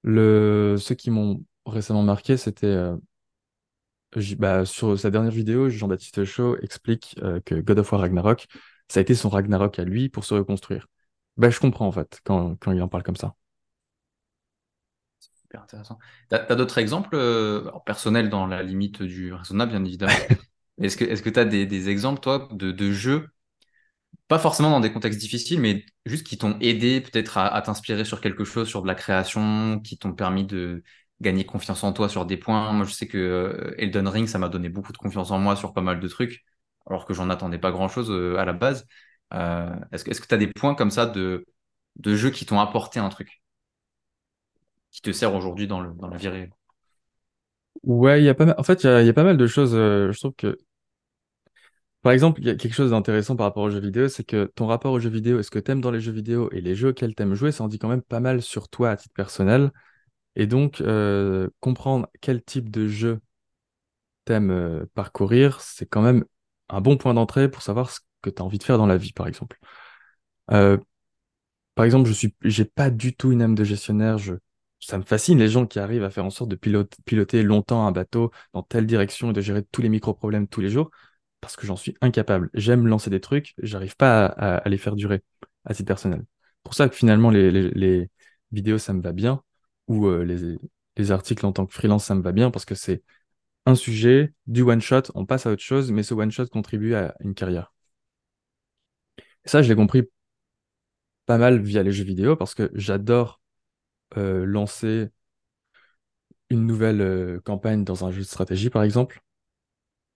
le... 0.02 0.76
ceux 0.78 0.94
qui 0.94 1.10
m'ont 1.10 1.44
récemment 1.66 2.02
marqué, 2.02 2.36
c'était 2.36 2.66
euh, 2.66 2.96
bah, 4.38 4.64
sur 4.64 4.98
sa 4.98 5.10
dernière 5.10 5.32
vidéo, 5.32 5.68
Jean-Baptiste 5.68 6.24
Chaud 6.24 6.56
explique 6.62 7.16
euh, 7.22 7.40
que 7.44 7.54
God 7.56 7.78
of 7.78 7.92
War 7.92 8.00
Ragnarok, 8.02 8.46
ça 8.90 9.00
a 9.00 9.02
été 9.02 9.14
son 9.16 9.30
Ragnarok 9.30 9.78
à 9.80 9.84
lui 9.84 10.10
pour 10.10 10.24
se 10.26 10.34
reconstruire. 10.34 10.88
Bah, 11.38 11.50
je 11.50 11.60
comprends 11.60 11.88
en 11.88 11.92
fait 11.92 12.20
quand, 12.24 12.56
quand 12.56 12.72
il 12.72 12.82
en 12.82 12.88
parle 12.88 13.04
comme 13.04 13.16
ça. 13.16 13.36
Super 15.42 15.62
intéressant. 15.62 15.98
T'as, 16.28 16.38
t'as 16.40 16.54
d'autres 16.54 16.78
exemples, 16.78 17.14
euh, 17.14 17.62
alors, 17.62 17.84
personnels 17.84 18.28
dans 18.30 18.46
la 18.46 18.62
limite 18.62 19.02
du 19.02 19.32
raisonnable, 19.32 19.72
bien 19.72 19.84
évidemment. 19.84 20.12
Est-ce 20.80 20.96
que, 20.96 21.04
est-ce 21.04 21.22
que 21.22 21.28
tu 21.28 21.38
as 21.38 21.44
des, 21.44 21.66
des 21.66 21.90
exemples, 21.90 22.20
toi, 22.20 22.48
de, 22.52 22.72
de 22.72 22.90
jeux 22.90 23.28
pas 24.28 24.38
forcément 24.38 24.70
dans 24.70 24.80
des 24.80 24.92
contextes 24.92 25.18
difficiles, 25.20 25.60
mais 25.60 25.84
juste 26.06 26.26
qui 26.26 26.38
t'ont 26.38 26.58
aidé 26.60 27.00
peut-être 27.00 27.38
à, 27.38 27.48
à 27.48 27.62
t'inspirer 27.62 28.04
sur 28.04 28.20
quelque 28.20 28.44
chose, 28.44 28.68
sur 28.68 28.82
de 28.82 28.86
la 28.86 28.94
création, 28.94 29.80
qui 29.80 29.98
t'ont 29.98 30.12
permis 30.14 30.44
de 30.46 30.82
gagner 31.20 31.44
confiance 31.44 31.82
en 31.84 31.92
toi 31.92 32.08
sur 32.08 32.26
des 32.26 32.36
points? 32.36 32.72
Moi, 32.72 32.86
je 32.86 32.92
sais 32.92 33.08
que 33.08 33.18
euh, 33.18 33.74
Elden 33.78 34.06
Ring, 34.08 34.28
ça 34.28 34.38
m'a 34.38 34.48
donné 34.48 34.68
beaucoup 34.68 34.92
de 34.92 34.98
confiance 34.98 35.30
en 35.32 35.38
moi 35.38 35.56
sur 35.56 35.72
pas 35.72 35.80
mal 35.82 36.00
de 36.00 36.08
trucs, 36.08 36.44
alors 36.86 37.04
que 37.04 37.14
j'en 37.14 37.30
attendais 37.30 37.58
pas 37.58 37.70
grand-chose 37.70 38.10
euh, 38.10 38.36
à 38.38 38.44
la 38.44 38.52
base. 38.52 38.86
Euh, 39.32 39.74
est-ce 39.92 40.04
que, 40.04 40.26
tu 40.26 40.34
as 40.34 40.38
des 40.38 40.48
points 40.48 40.74
comme 40.74 40.90
ça 40.90 41.06
de, 41.06 41.46
de 41.96 42.14
jeux 42.16 42.30
qui 42.30 42.46
t'ont 42.46 42.60
apporté 42.60 43.00
un 43.00 43.08
truc, 43.08 43.42
qui 44.90 45.02
te 45.02 45.12
sert 45.12 45.34
aujourd'hui 45.34 45.66
dans 45.66 45.82
dans 45.82 46.08
la 46.08 46.16
vie 46.16 46.28
réelle? 46.28 46.52
Ouais, 47.84 48.22
y 48.22 48.28
a 48.28 48.34
pas. 48.34 48.54
En 48.58 48.62
fait, 48.62 48.84
il 48.84 49.06
y 49.06 49.08
a, 49.08 49.12
pas 49.12 49.24
mal 49.24 49.36
de 49.36 49.46
choses. 49.46 49.74
euh, 49.74 50.12
je 50.12 50.18
trouve 50.18 50.34
que 50.34 50.58
Par 52.02 52.12
exemple, 52.12 52.40
il 52.40 52.46
y 52.46 52.50
a 52.50 52.54
quelque 52.54 52.74
chose 52.74 52.90
d'intéressant 52.90 53.36
par 53.36 53.46
rapport 53.46 53.62
aux 53.62 53.70
jeux 53.70 53.80
vidéo, 53.80 54.08
c'est 54.08 54.24
que 54.24 54.46
ton 54.54 54.66
rapport 54.66 54.92
aux 54.92 55.00
jeux 55.00 55.10
vidéo 55.10 55.38
et 55.38 55.42
ce 55.42 55.50
que 55.50 55.58
t'aimes 55.58 55.82
dans 55.82 55.90
les 55.90 56.00
jeux 56.00 56.12
vidéo 56.12 56.48
et 56.50 56.60
les 56.60 56.74
jeux 56.74 56.88
auxquels 56.88 57.14
t'aimes 57.14 57.34
jouer, 57.34 57.52
ça 57.52 57.62
en 57.64 57.68
dit 57.68 57.78
quand 57.78 57.88
même 57.88 58.02
pas 58.02 58.20
mal 58.20 58.40
sur 58.42 58.68
toi 58.68 58.90
à 58.90 58.96
titre 58.96 59.14
personnel. 59.14 59.70
Et 60.36 60.46
donc, 60.46 60.82
comprendre 61.60 62.08
quel 62.20 62.42
type 62.42 62.70
de 62.70 62.88
jeu 62.88 63.20
t'aimes 64.24 64.86
parcourir, 64.94 65.60
c'est 65.60 65.86
quand 65.86 66.02
même 66.02 66.24
un 66.70 66.80
bon 66.80 66.96
point 66.96 67.14
d'entrée 67.14 67.50
pour 67.50 67.62
savoir 67.62 67.90
ce 67.90 68.00
que 68.22 68.30
tu 68.30 68.42
as 68.42 68.44
envie 68.44 68.58
de 68.58 68.64
faire 68.64 68.78
dans 68.78 68.86
la 68.86 68.96
vie, 68.96 69.12
par 69.12 69.26
exemple. 69.26 69.58
Euh, 70.52 70.78
par 71.74 71.84
exemple, 71.84 72.08
je 72.08 72.12
suis, 72.12 72.34
j'ai 72.42 72.64
pas 72.64 72.90
du 72.90 73.14
tout 73.14 73.32
une 73.32 73.42
âme 73.42 73.54
de 73.54 73.64
gestionnaire. 73.64 74.18
Ça 74.80 74.98
me 74.98 75.02
fascine 75.02 75.38
les 75.38 75.48
gens 75.48 75.66
qui 75.66 75.78
arrivent 75.78 76.04
à 76.04 76.10
faire 76.10 76.24
en 76.24 76.30
sorte 76.30 76.50
de 76.50 76.56
piloter, 76.56 77.42
longtemps 77.42 77.86
un 77.86 77.92
bateau 77.92 78.30
dans 78.52 78.62
telle 78.62 78.86
direction 78.86 79.30
et 79.30 79.32
de 79.32 79.40
gérer 79.40 79.62
tous 79.64 79.82
les 79.82 79.88
micro-problèmes 79.88 80.48
tous 80.48 80.60
les 80.60 80.70
jours, 80.70 80.90
parce 81.40 81.56
que 81.56 81.66
j'en 81.66 81.76
suis 81.76 81.96
incapable. 82.00 82.50
J'aime 82.54 82.86
lancer 82.86 83.10
des 83.10 83.20
trucs, 83.20 83.54
j'arrive 83.62 83.96
pas 83.96 84.26
à, 84.26 84.68
les 84.68 84.78
faire 84.78 84.96
durer 84.96 85.22
à 85.64 85.74
titre 85.74 85.86
personnel. 85.86 86.24
Pour 86.62 86.74
ça 86.74 86.88
que 86.88 86.94
finalement, 86.94 87.30
les, 87.30 88.10
vidéos, 88.52 88.78
ça 88.78 88.92
me 88.92 89.00
va 89.00 89.12
bien, 89.12 89.42
ou 89.86 90.06
euh, 90.06 90.24
les 90.96 91.12
articles 91.12 91.46
en 91.46 91.52
tant 91.52 91.66
que 91.66 91.72
freelance, 91.74 92.04
ça 92.04 92.14
me 92.14 92.22
va 92.22 92.32
bien, 92.32 92.50
parce 92.50 92.64
que 92.64 92.74
c'est 92.74 93.02
un 93.66 93.74
sujet, 93.74 94.34
du 94.46 94.62
one-shot, 94.62 95.04
on 95.14 95.24
passe 95.26 95.46
à 95.46 95.50
autre 95.52 95.62
chose, 95.62 95.92
mais 95.92 96.02
ce 96.02 96.14
one-shot 96.14 96.46
contribue 96.48 96.94
à 96.94 97.14
une 97.20 97.34
carrière. 97.34 97.72
Et 99.44 99.48
ça, 99.48 99.62
je 99.62 99.68
l'ai 99.68 99.76
compris 99.76 100.08
pas 101.26 101.38
mal 101.38 101.60
via 101.60 101.82
les 101.82 101.92
jeux 101.92 102.04
vidéo, 102.04 102.36
parce 102.36 102.54
que 102.54 102.70
j'adore 102.74 103.40
euh, 104.18 104.44
lancer 104.46 105.10
une 106.50 106.66
nouvelle 106.66 107.00
euh, 107.00 107.40
campagne 107.40 107.84
dans 107.84 108.04
un 108.04 108.10
jeu 108.10 108.18
de 108.20 108.24
stratégie, 108.26 108.70
par 108.70 108.82
exemple. 108.82 109.22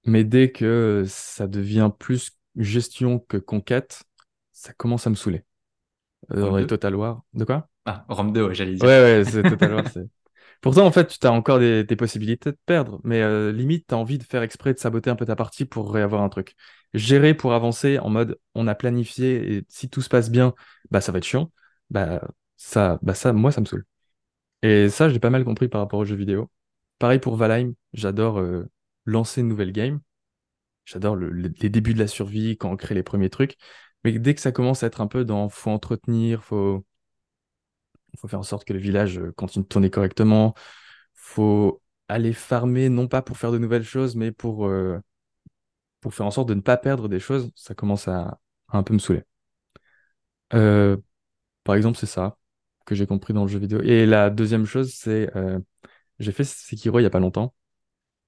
Mais 0.07 0.25
dès 0.25 0.53
que 0.53 1.05
ça 1.07 1.47
devient 1.47 1.91
plus 1.99 2.33
gestion 2.57 3.19
que 3.19 3.37
conquête, 3.37 4.05
ça 4.53 4.73
commence 4.75 5.07
à 5.07 5.11
me 5.11 5.15
saouler. 5.15 5.45
Euh, 6.33 6.49
dans 6.49 6.57
les 6.57 6.67
2? 6.67 6.67
Total 6.67 6.95
War. 6.97 7.23
De 7.35 7.45
quoi? 7.45 7.69
Ah, 7.87 8.05
Rome 8.09 8.33
2, 8.33 8.47
ouais, 8.49 8.55
j'allais 8.55 8.75
Ouais, 8.81 8.87
dire. 8.87 8.93
ouais, 9.19 9.25
c'est 9.25 9.45
Total 9.45 9.73
War, 9.75 9.87
c'est. 9.89 10.07
Pourtant, 10.65 10.87
en 10.87 10.93
fait, 10.93 11.19
tu 11.21 11.27
as 11.27 11.33
encore 11.33 11.59
des, 11.59 11.85
possibilités 11.97 12.51
de 12.53 12.57
perdre, 12.65 12.99
mais 13.05 13.21
euh, 13.23 13.53
limite, 13.53 13.87
tu 13.87 13.95
as 13.95 13.99
envie 13.99 14.17
de 14.19 14.25
faire 14.25 14.43
exprès 14.43 14.73
de 14.73 14.79
saboter 14.79 15.11
un 15.11 15.17
peu 15.17 15.27
ta 15.27 15.37
partie 15.37 15.67
pour 15.67 15.93
réavoir 15.93 16.23
un 16.23 16.31
truc. 16.31 16.55
Gérer 16.95 17.35
pour 17.35 17.53
avancer 17.53 17.99
en 17.99 18.09
mode 18.09 18.39
on 18.55 18.67
a 18.67 18.75
planifié 18.75 19.57
et 19.59 19.65
si 19.69 19.91
tout 19.91 20.01
se 20.01 20.09
passe 20.09 20.31
bien, 20.31 20.55
bah 20.91 21.01
ça 21.03 21.13
va 21.13 21.19
être 21.19 21.25
chiant. 21.25 21.53
Bah 21.91 22.23
ça, 22.57 22.99
bah 23.03 23.13
ça, 23.15 23.33
moi, 23.35 23.53
ça 23.53 23.61
me 23.61 23.67
saoule. 23.67 23.85
Et 24.63 24.91
ça, 24.91 25.09
j'ai 25.11 25.21
pas 25.21 25.31
mal 25.31 25.45
compris 25.45 25.69
par 25.69 25.81
rapport 25.83 26.01
aux 26.01 26.07
jeux 26.07 26.17
vidéo. 26.17 26.51
Pareil 26.99 27.21
pour 27.21 27.37
Valheim, 27.37 27.75
j'adore 27.95 28.39
euh, 28.41 28.67
lancer 29.07 29.43
une 29.43 29.49
nouvelle 29.49 29.73
game. 29.73 30.01
J'adore 30.87 31.17
le- 31.17 31.31
le- 31.31 31.53
les 31.61 31.71
débuts 31.71 31.95
de 31.95 31.99
la 32.01 32.07
survie, 32.09 32.57
quand 32.59 32.71
on 32.73 32.77
crée 32.77 32.95
les 32.95 33.03
premiers 33.03 33.31
trucs. 33.31 33.57
Mais 34.05 34.13
dès 34.19 34.35
que 34.35 34.41
ça 34.41 34.53
commence 34.53 34.83
à 34.83 34.87
être 34.89 35.01
un 35.01 35.07
peu 35.09 35.25
dans 35.25 35.49
faut 35.49 35.71
entretenir, 35.71 36.45
faut, 36.45 36.85
faut 38.19 38.29
faire 38.29 38.41
en 38.41 38.43
sorte 38.45 38.65
que 38.65 38.73
le 38.73 38.79
village 38.79 39.19
euh, 39.19 39.33
continue 39.33 39.65
de 39.65 39.69
tourner 39.69 39.91
correctement, 39.91 40.55
faut 41.15 41.83
aller 42.09 42.33
farmer, 42.33 42.89
non 42.89 43.09
pas 43.09 43.23
pour 43.23 43.39
faire 43.39 43.53
de 43.53 43.59
nouvelles 43.59 43.85
choses, 43.85 44.17
mais 44.17 44.33
pour, 44.33 44.67
euh, 44.67 44.99
pour 46.01 46.15
faire 46.15 46.27
en 46.27 46.31
sorte 46.31 46.49
de 46.49 46.55
ne 46.55 46.61
pas 46.61 46.77
perdre 46.77 47.09
des 47.09 47.21
choses, 47.21 47.51
ça 47.55 47.75
commence 47.75 48.09
à, 48.09 48.39
à 48.69 48.79
un 48.79 48.83
peu 48.83 48.95
me 48.95 48.99
saouler. 48.99 49.23
Euh, 50.55 50.97
par 51.65 51.77
exemple, 51.77 51.99
c'est 51.99 52.07
ça 52.07 52.39
que 52.87 52.95
j'ai 52.95 53.07
compris 53.07 53.35
dans 53.35 53.45
le 53.45 53.49
jeu 53.49 53.59
vidéo. 53.59 53.81
Et 53.83 54.07
la 54.07 54.31
deuxième 54.31 54.67
chose, 54.67 54.95
c'est 54.95 55.35
euh, 55.37 55.61
j'ai 56.21 56.33
fait 56.33 56.45
Sekiro 56.45 57.01
il 57.01 57.05
y 57.05 57.07
a 57.07 57.11
pas 57.11 57.21
longtemps. 57.21 57.55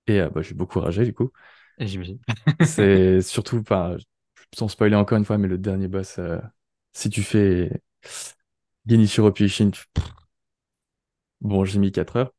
Et 0.08 0.20
bah, 0.34 0.42
j'ai 0.42 0.54
beaucoup 0.54 0.80
ragé 0.80 1.04
du 1.04 1.14
coup. 1.14 1.30
J'imagine. 1.78 2.18
C'est 2.64 3.22
surtout, 3.22 3.62
pas 3.62 3.96
sans 4.56 4.68
spoiler 4.68 4.96
encore 4.96 5.18
une 5.18 5.24
fois, 5.26 5.38
mais 5.38 5.48
le 5.48 5.58
dernier 5.58 5.88
boss, 5.88 6.20
si 6.92 7.10
tu 7.10 7.22
fais 7.22 7.82
Genichiro 8.86 9.30
pff, 9.32 9.76
bon, 11.40 11.64
j'ai 11.64 11.78
mis 11.78 11.92
4 11.92 12.16
heures. 12.16 12.32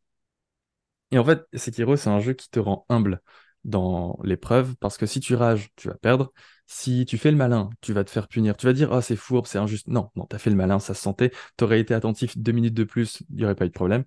Et 1.12 1.18
en 1.18 1.24
fait, 1.26 1.46
Sekiro, 1.54 1.96
c'est 1.96 2.10
un 2.10 2.20
jeu 2.20 2.34
qui 2.34 2.50
te 2.50 2.60
rend 2.60 2.86
humble 2.90 3.22
dans 3.64 4.20
l'épreuve, 4.24 4.76
parce 4.78 4.98
que 4.98 5.06
si 5.06 5.20
tu 5.20 5.36
rages, 5.36 5.70
tu 5.76 5.88
vas 5.90 5.96
perdre. 5.96 6.34
Si 6.68 7.06
tu 7.06 7.18
fais 7.18 7.32
le 7.32 7.38
malin, 7.38 7.70
tu 7.82 7.94
vas 7.94 8.04
te 8.04 8.10
faire 8.10 8.28
punir. 8.28 8.58
Tu 8.58 8.66
vas 8.66 8.74
dire, 8.74 8.90
oh, 8.92 9.02
c'est 9.02 9.16
fourbe, 9.16 9.46
c'est 9.48 9.58
injuste. 9.58 9.88
Non, 9.88 10.10
non, 10.16 10.26
t'as 10.26 10.38
fait 10.38 10.50
le 10.50 10.56
malin, 10.58 10.80
ça 10.80 10.94
se 10.94 11.02
sentait. 11.02 11.32
T'aurais 11.58 11.80
été 11.80 11.94
attentif 11.94 12.38
deux 12.38 12.52
minutes 12.52 12.74
de 12.74 12.84
plus, 12.84 13.24
il 13.30 13.38
n'y 13.38 13.46
aurait 13.46 13.56
pas 13.56 13.66
eu 13.66 13.70
de 13.70 13.74
problème. 13.74 14.04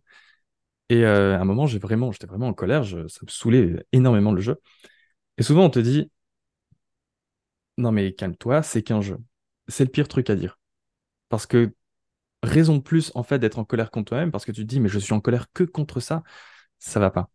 Et 0.91 1.05
euh, 1.07 1.37
à 1.37 1.41
un 1.41 1.45
moment, 1.45 1.67
j'ai 1.67 1.79
vraiment, 1.81 2.13
j'étais 2.13 2.27
vraiment 2.29 2.49
en 2.49 2.55
colère, 2.55 2.85
je- 2.85 3.09
ça 3.09 3.21
me 3.25 3.31
saoulait 3.31 3.85
énormément 3.93 4.33
le 4.33 4.41
jeu. 4.43 4.57
Et 5.39 5.43
souvent, 5.45 5.65
on 5.67 5.71
te 5.71 5.81
dit, 5.81 6.11
non 7.79 7.93
mais 7.93 8.13
calme-toi, 8.15 8.63
c'est 8.63 8.83
qu'un 8.83 9.01
jeu. 9.01 9.19
C'est 9.69 9.85
le 9.85 9.91
pire 9.91 10.09
truc 10.09 10.31
à 10.31 10.37
dire. 10.37 10.59
Parce 11.31 11.47
que 11.47 11.75
raison 12.43 12.77
de 12.77 12.83
plus, 12.83 13.13
en 13.15 13.23
fait, 13.23 13.39
d'être 13.39 13.59
en 13.59 13.65
colère 13.65 13.91
contre 13.91 14.11
toi-même, 14.11 14.31
parce 14.33 14.45
que 14.45 14.53
tu 14.53 14.63
te 14.63 14.67
dis, 14.69 14.81
mais 14.81 14.89
je 14.89 14.99
suis 14.99 15.13
en 15.15 15.21
colère 15.21 15.53
que 15.53 15.65
contre 15.65 16.01
ça, 16.01 16.23
ça 16.79 17.01
va 17.01 17.11
pas. 17.11 17.31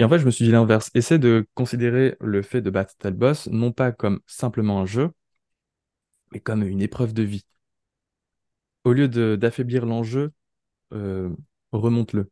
Et 0.00 0.04
en 0.04 0.08
fait, 0.08 0.18
je 0.18 0.26
me 0.26 0.30
suis 0.30 0.44
dit 0.44 0.50
l'inverse. 0.50 0.90
Essaie 0.94 1.18
de 1.18 1.46
considérer 1.54 2.16
le 2.20 2.42
fait 2.42 2.60
de 2.62 2.70
battre 2.70 2.94
tel 2.98 3.14
boss, 3.14 3.46
non 3.48 3.70
pas 3.72 3.92
comme 3.92 4.20
simplement 4.26 4.80
un 4.80 4.86
jeu, 4.86 5.10
mais 6.32 6.40
comme 6.40 6.64
une 6.64 6.82
épreuve 6.82 7.14
de 7.14 7.22
vie. 7.22 7.44
Au 8.84 8.92
lieu 8.92 9.08
d'affaiblir 9.08 9.84
l'enjeu, 9.86 10.32
euh, 10.94 11.30
remonte-le. 11.72 12.30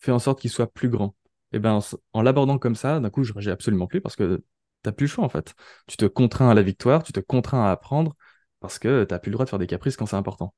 Fais 0.00 0.12
en 0.12 0.18
sorte 0.20 0.40
qu'il 0.40 0.50
soit 0.50 0.72
plus 0.72 0.88
grand. 0.90 1.16
Et 1.52 1.58
ben, 1.60 1.78
s- 1.78 1.96
en 2.14 2.22
l'abordant 2.22 2.58
comme 2.58 2.76
ça, 2.76 3.00
d'un 3.00 3.10
coup, 3.10 3.24
je 3.24 3.32
réagis 3.34 3.50
absolument 3.50 3.86
plus 3.88 4.00
parce 4.02 4.16
que 4.16 4.44
t'as 4.82 4.92
plus 4.92 5.06
le 5.06 5.10
choix, 5.10 5.24
en 5.24 5.30
fait. 5.30 5.54
Tu 5.88 5.96
te 5.98 6.06
contrains 6.06 6.50
à 6.50 6.54
la 6.54 6.62
victoire, 6.62 7.02
tu 7.04 7.12
te 7.12 7.20
contrains 7.20 7.66
à 7.66 7.72
apprendre 7.72 8.16
parce 8.60 8.78
que 8.78 9.04
t'as 9.04 9.18
plus 9.18 9.30
le 9.30 9.34
droit 9.34 9.44
de 9.44 9.50
faire 9.50 9.58
des 9.58 9.66
caprices 9.66 9.96
quand 9.96 10.06
c'est 10.06 10.16
important. 10.16 10.54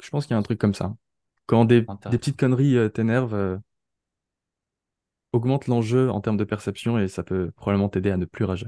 Je 0.00 0.10
pense 0.10 0.26
qu'il 0.26 0.34
y 0.34 0.36
a 0.36 0.38
un 0.38 0.42
truc 0.42 0.58
comme 0.58 0.74
ça. 0.74 0.94
Quand 1.46 1.64
des, 1.64 1.82
petites 1.82 2.38
conneries 2.38 2.76
euh, 2.76 2.88
t'énervent, 2.88 3.34
euh, 3.34 3.58
augmente 5.32 5.66
l'enjeu 5.66 6.10
en 6.10 6.20
termes 6.20 6.36
de 6.36 6.44
perception 6.44 6.98
et 6.98 7.08
ça 7.08 7.22
peut 7.22 7.50
probablement 7.56 7.88
t'aider 7.88 8.10
à 8.10 8.16
ne 8.16 8.24
plus 8.24 8.44
rager. 8.44 8.66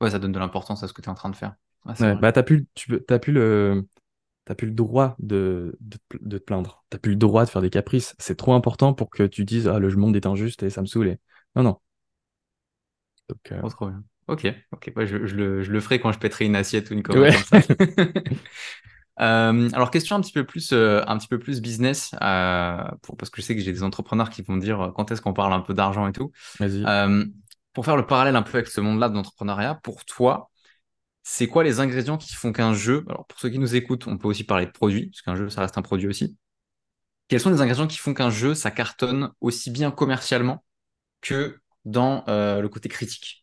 Ouais, 0.00 0.10
ça 0.10 0.18
donne 0.18 0.32
de 0.32 0.38
l'importance 0.38 0.82
à 0.82 0.88
ce 0.88 0.92
que 0.92 1.02
tu 1.02 1.08
es 1.08 1.10
en 1.10 1.14
train 1.14 1.30
de 1.30 1.36
faire. 1.36 1.54
Ah, 1.86 1.94
Ouais, 2.00 2.14
bah 2.16 2.32
t'as 2.32 2.42
plus, 2.42 2.66
tu 2.74 3.00
t'as 3.06 3.18
plus 3.18 3.32
le, 3.32 3.86
t'as 4.44 4.54
plus 4.54 4.66
le 4.66 4.74
droit 4.74 5.16
de, 5.18 5.76
de, 5.80 5.98
te 6.08 6.16
de 6.20 6.38
te 6.38 6.44
plaindre. 6.44 6.84
T'as 6.90 6.98
plus 6.98 7.12
le 7.12 7.16
droit 7.16 7.44
de 7.44 7.50
faire 7.50 7.62
des 7.62 7.70
caprices. 7.70 8.14
C'est 8.18 8.36
trop 8.36 8.54
important 8.54 8.94
pour 8.94 9.10
que 9.10 9.22
tu 9.22 9.44
dises, 9.44 9.68
ah, 9.68 9.78
le 9.78 9.94
monde 9.94 10.16
est 10.16 10.26
injuste 10.26 10.62
et 10.62 10.70
ça 10.70 10.80
me 10.80 10.86
saoule. 10.86 11.16
Non, 11.54 11.62
non. 11.62 11.78
Donc, 13.28 13.52
euh, 13.52 13.60
Oh, 13.62 13.68
trop 13.68 13.88
bien. 13.88 14.02
Ok, 14.28 14.46
ok. 14.72 14.92
Ouais, 14.96 15.06
je, 15.06 15.26
je 15.26 15.34
le, 15.34 15.62
je 15.62 15.72
le 15.72 15.80
ferai 15.80 15.98
quand 16.00 16.12
je 16.12 16.18
pèterai 16.18 16.44
une 16.46 16.56
assiette 16.56 16.90
ou 16.90 16.94
une 16.94 17.02
connerie 17.02 17.30
ouais, 17.30 17.32
comme 17.32 17.42
ça. 17.42 17.60
Euh, 19.20 19.68
alors, 19.74 19.90
question 19.90 20.16
un 20.16 20.20
petit 20.20 20.32
peu 20.32 20.44
plus, 20.44 20.72
euh, 20.72 21.02
un 21.06 21.18
petit 21.18 21.28
peu 21.28 21.38
plus 21.38 21.60
business, 21.60 22.14
euh, 22.22 22.78
pour, 23.02 23.18
parce 23.18 23.28
que 23.30 23.42
je 23.42 23.46
sais 23.46 23.54
que 23.54 23.60
j'ai 23.60 23.72
des 23.72 23.82
entrepreneurs 23.82 24.30
qui 24.30 24.40
vont 24.40 24.54
me 24.54 24.60
dire 24.60 24.92
quand 24.96 25.10
est-ce 25.10 25.20
qu'on 25.20 25.34
parle 25.34 25.52
un 25.52 25.60
peu 25.60 25.74
d'argent 25.74 26.06
et 26.08 26.12
tout. 26.12 26.32
vas-y. 26.58 26.84
Pour 27.72 27.84
faire 27.84 27.96
le 27.96 28.06
parallèle 28.06 28.34
un 28.34 28.42
peu 28.42 28.58
avec 28.58 28.66
ce 28.66 28.80
monde-là 28.80 29.08
de 29.08 29.14
l'entrepreneuriat, 29.14 29.78
pour 29.82 30.04
toi, 30.04 30.50
c'est 31.22 31.46
quoi 31.46 31.62
les 31.64 31.80
ingrédients 31.80 32.16
qui 32.18 32.34
font 32.34 32.52
qu'un 32.52 32.74
jeu, 32.74 33.04
alors 33.08 33.26
pour 33.26 33.38
ceux 33.38 33.50
qui 33.50 33.58
nous 33.58 33.76
écoutent, 33.76 34.06
on 34.08 34.18
peut 34.18 34.26
aussi 34.26 34.44
parler 34.44 34.66
de 34.66 34.72
produit, 34.72 35.06
parce 35.10 35.22
qu'un 35.22 35.36
jeu, 35.36 35.50
ça 35.50 35.60
reste 35.60 35.78
un 35.78 35.82
produit 35.82 36.08
aussi. 36.08 36.36
Quels 37.28 37.40
sont 37.40 37.50
les 37.50 37.60
ingrédients 37.60 37.86
qui 37.86 37.98
font 37.98 38.14
qu'un 38.14 38.30
jeu, 38.30 38.54
ça 38.54 38.70
cartonne 38.70 39.30
aussi 39.40 39.70
bien 39.70 39.90
commercialement 39.90 40.64
que 41.20 41.60
dans 41.84 42.24
le 42.26 42.66
côté 42.68 42.88
critique? 42.88 43.39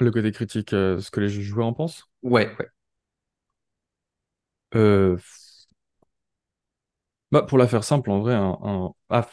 Le 0.00 0.10
côté 0.10 0.32
critique, 0.32 0.72
euh, 0.72 0.98
ce 1.00 1.10
que 1.10 1.20
les 1.20 1.28
joueurs 1.28 1.66
en 1.68 1.72
pensent? 1.72 2.04
Ouais, 2.22 2.54
ouais. 2.58 2.68
Euh, 4.74 5.18
bah, 7.30 7.42
pour 7.42 7.58
la 7.58 7.68
faire 7.68 7.84
simple, 7.84 8.10
en 8.10 8.20
vrai, 8.20 8.34
un, 8.34 8.58
ah, 9.10 9.28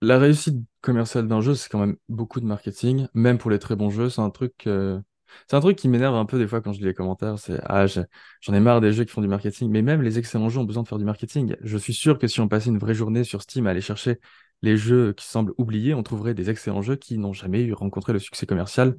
la 0.00 0.18
réussite 0.18 0.56
commerciale 0.80 1.26
d'un 1.28 1.40
jeu, 1.40 1.54
c'est 1.54 1.68
quand 1.68 1.80
même 1.80 1.96
beaucoup 2.08 2.40
de 2.40 2.46
marketing, 2.46 3.08
même 3.14 3.38
pour 3.38 3.50
les 3.50 3.58
très 3.58 3.74
bons 3.76 3.90
jeux. 3.90 4.08
C'est 4.10 4.20
un 4.20 4.30
truc, 4.30 4.66
euh, 4.66 5.00
c'est 5.48 5.56
un 5.56 5.60
truc 5.60 5.76
qui 5.76 5.88
m'énerve 5.88 6.14
un 6.14 6.24
peu 6.24 6.38
des 6.38 6.46
fois 6.46 6.60
quand 6.60 6.72
je 6.72 6.78
lis 6.80 6.84
les 6.86 6.94
commentaires. 6.94 7.38
C'est 7.38 7.60
ah, 7.64 7.86
j'en 7.86 8.54
ai 8.54 8.60
marre 8.60 8.80
des 8.80 8.92
jeux 8.92 9.04
qui 9.04 9.10
font 9.12 9.20
du 9.20 9.28
marketing, 9.28 9.68
mais 9.70 9.82
même 9.82 10.02
les 10.02 10.18
excellents 10.18 10.48
jeux 10.48 10.60
ont 10.60 10.64
besoin 10.64 10.82
de 10.84 10.88
faire 10.88 10.98
du 10.98 11.04
marketing. 11.04 11.56
Je 11.62 11.76
suis 11.78 11.94
sûr 11.94 12.18
que 12.18 12.28
si 12.28 12.40
on 12.40 12.48
passait 12.48 12.70
une 12.70 12.78
vraie 12.78 12.94
journée 12.94 13.24
sur 13.24 13.42
Steam 13.42 13.66
à 13.66 13.70
aller 13.70 13.80
chercher 13.80 14.20
les 14.62 14.76
jeux 14.76 15.12
qui 15.12 15.26
semblent 15.26 15.54
oubliés, 15.58 15.94
on 15.94 16.02
trouverait 16.02 16.34
des 16.34 16.50
excellents 16.50 16.82
jeux 16.82 16.96
qui 16.96 17.18
n'ont 17.18 17.32
jamais 17.32 17.62
eu 17.62 17.72
rencontré 17.72 18.12
le 18.12 18.18
succès 18.18 18.46
commercial 18.46 18.96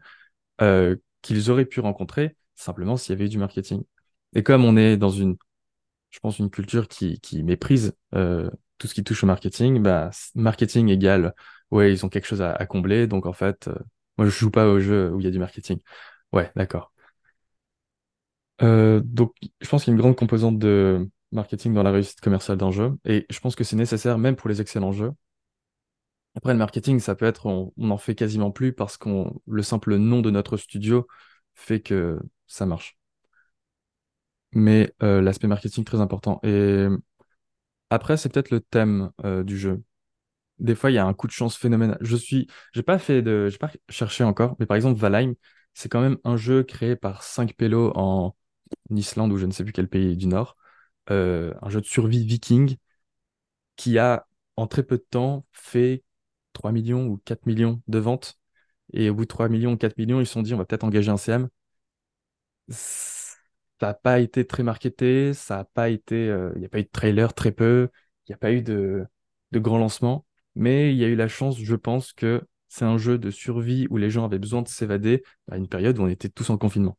euh, 0.62 0.96
qu'ils 1.22 1.52
auraient 1.52 1.66
pu 1.66 1.80
rencontrer 1.80 2.36
simplement 2.56 2.98
s'il 2.98 3.14
y 3.14 3.16
avait 3.16 3.26
eu 3.26 3.30
du 3.30 3.38
marketing. 3.38 3.84
Et 4.36 4.44
comme 4.44 4.66
on 4.66 4.78
est 4.78 4.98
dans 4.98 5.10
une 5.10 5.38
je 6.12 6.20
pense, 6.20 6.40
une 6.40 6.50
culture 6.50 6.88
qui, 6.88 7.20
qui 7.22 7.44
méprise 7.44 7.96
euh, 8.16 8.50
tout 8.80 8.88
ce 8.88 8.96
qui 8.96 9.04
touche 9.04 9.24
au 9.24 9.28
marketing, 9.28 9.82
bah, 9.82 10.10
marketing 10.36 10.90
égale, 10.90 11.36
ouais, 11.72 11.92
ils 11.94 12.06
ont 12.06 12.10
quelque 12.10 12.26
chose 12.26 12.42
à, 12.42 12.66
combler, 12.66 13.08
donc 13.08 13.28
en 13.28 13.34
fait, 13.34 13.68
euh, 13.68 13.76
moi, 14.18 14.26
je 14.28 14.32
joue 14.32 14.52
pas 14.52 14.68
au 14.68 14.80
jeu 14.80 15.12
où 15.14 15.20
il 15.20 15.26
y 15.26 15.28
a 15.28 15.32
du 15.32 15.40
marketing. 15.40 15.80
Ouais, 16.34 16.52
d'accord. 16.56 16.92
Donc, 18.60 19.34
je 19.62 19.70
pense 19.70 19.84
qu'il 19.84 19.92
y 19.92 19.94
a 19.94 19.96
une 19.96 20.02
grande 20.02 20.16
composante 20.16 20.60
de 20.60 21.08
marketing 21.32 21.74
dans 21.74 21.84
la 21.84 21.92
réussite 21.92 22.22
commerciale 22.22 22.58
d'un 22.58 22.72
jeu, 22.72 22.98
et 23.06 23.26
je 23.30 23.40
pense 23.40 23.56
que 23.56 23.64
c'est 23.64 23.76
nécessaire 23.76 24.18
même 24.18 24.36
pour 24.36 24.50
les 24.50 24.62
excellents 24.62 24.92
jeux. 24.92 25.12
Après, 26.36 26.54
le 26.54 26.60
marketing, 26.60 27.00
ça 27.00 27.16
peut 27.16 27.26
être, 27.26 27.46
on, 27.48 27.74
on 27.78 27.90
en 27.92 27.98
fait 27.98 28.16
quasiment 28.16 28.52
plus 28.52 28.74
parce 28.74 28.98
qu'on, 28.98 29.42
le 29.48 29.64
simple 29.64 29.96
nom 29.98 30.22
de 30.22 30.30
notre 30.32 30.58
studio 30.58 31.08
fait 31.56 31.82
que 31.82 32.20
ça 32.48 32.66
marche. 32.66 32.98
Mais 34.54 34.94
euh, 35.04 35.22
l'aspect 35.22 35.48
marketing 35.48 35.84
très 35.84 36.02
important. 36.02 36.40
Et 36.44 36.88
Après, 37.90 38.18
c'est 38.18 38.30
peut-être 38.30 38.52
le 38.52 38.60
thème 38.62 39.12
euh, 39.26 39.44
du 39.44 39.58
jeu. 39.58 39.82
des 40.60 40.76
fois, 40.76 40.92
il 40.92 40.96
y 40.96 40.98
a 41.00 41.06
un 41.08 41.14
coup 41.16 41.28
de 41.28 41.34
chance 41.34 41.58
phénoménal. 41.58 41.98
Je 42.02 42.16
suis, 42.18 42.48
j'ai 42.74 42.84
pas 42.84 43.00
fait 43.00 43.22
de, 43.24 43.50
j'ai 43.50 43.58
pas 43.60 43.72
cherché 43.90 44.24
encore, 44.26 44.56
mais 44.60 44.66
par 44.68 44.78
exemple, 44.78 45.00
Valheim, 45.00 45.36
c'est 45.76 45.90
quand 45.90 46.02
même 46.02 46.18
un 46.26 46.38
jeu 46.38 46.64
créé 46.64 46.96
par 46.98 47.24
5 47.24 47.56
pélos 47.56 47.92
en 47.96 48.36
Islande 48.92 49.32
ou 49.34 49.38
je 49.38 49.46
ne 49.48 49.52
sais 49.54 49.64
plus 49.64 49.74
quel 49.74 49.90
pays 49.90 50.18
du 50.18 50.28
Nord. 50.28 50.58
Euh, 51.12 51.54
un 51.64 51.70
jeu 51.70 51.82
de 51.82 51.88
survie 51.88 52.26
viking 52.26 52.78
qui 53.76 53.98
a, 54.00 54.28
en 54.56 54.68
très 54.68 54.84
peu 54.84 54.98
de 54.98 55.06
temps, 55.10 55.46
fait 55.52 56.04
3 56.60 56.72
millions 56.74 57.08
ou 57.08 57.18
4 57.26 57.46
millions 57.48 57.82
de 57.88 58.00
ventes. 58.00 58.40
Et 58.94 59.10
au 59.10 59.16
bout 59.16 59.24
de 59.26 59.28
3 59.30 59.50
millions 59.50 59.74
ou 59.74 59.78
4 59.78 59.98
millions, 59.98 60.22
ils 60.22 60.28
se 60.28 60.34
sont 60.34 60.44
dit, 60.44 60.54
on 60.54 60.58
va 60.58 60.66
peut-être 60.66 60.84
engager 60.86 61.12
un 61.12 61.18
CM. 61.18 61.50
Ça 62.70 63.88
n'a 63.88 63.94
pas 63.94 64.20
été 64.20 64.46
très 64.46 64.64
marketé, 64.64 65.34
ça 65.34 65.58
n'a 65.58 65.64
pas 65.66 65.90
été, 65.90 66.16
euh, 66.30 66.52
il 66.56 66.60
n'y 66.60 66.66
a 66.66 66.70
pas 66.70 66.80
eu 66.80 66.84
de 66.84 66.90
trailer, 66.92 67.34
très 67.34 67.52
peu, 67.52 67.90
il 68.28 68.32
n'y 68.32 68.36
a 68.36 68.38
pas 68.38 68.52
eu 68.52 68.62
de, 68.62 69.06
de 69.52 69.60
grands 69.60 69.78
lancements, 69.78 70.26
mais 70.56 70.92
il 70.94 70.98
y 70.98 71.06
a 71.06 71.08
eu 71.08 71.16
la 71.16 71.28
chance, 71.30 71.58
je 71.60 71.76
pense, 71.76 72.12
que 72.14 72.46
c'est 72.68 72.86
un 72.86 72.98
jeu 72.98 73.18
de 73.18 73.32
survie 73.32 73.88
où 73.90 73.98
les 73.98 74.10
gens 74.10 74.26
avaient 74.26 74.38
besoin 74.40 74.62
de 74.62 74.68
s'évader 74.68 75.24
à 75.50 75.58
une 75.58 75.68
période 75.70 75.98
où 76.00 76.04
on 76.04 76.08
était 76.08 76.30
tous 76.30 76.50
en 76.50 76.58
confinement. 76.58 76.98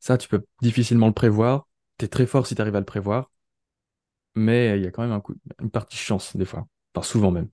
Ça, 0.00 0.18
tu 0.18 0.28
peux 0.28 0.44
difficilement 0.62 1.06
le 1.06 1.12
prévoir. 1.14 1.68
Tu 1.98 2.04
es 2.06 2.08
très 2.08 2.26
fort 2.26 2.46
si 2.46 2.54
tu 2.54 2.60
arrives 2.62 2.76
à 2.76 2.80
le 2.80 2.84
prévoir, 2.86 3.30
mais 4.34 4.78
il 4.78 4.84
y 4.84 4.86
a 4.86 4.90
quand 4.90 5.02
même 5.02 5.12
un 5.12 5.20
coup, 5.20 5.34
une 5.60 5.70
partie 5.70 5.96
chance 5.96 6.36
des 6.36 6.44
fois, 6.44 6.66
enfin 6.94 7.06
souvent 7.06 7.30
même. 7.30 7.48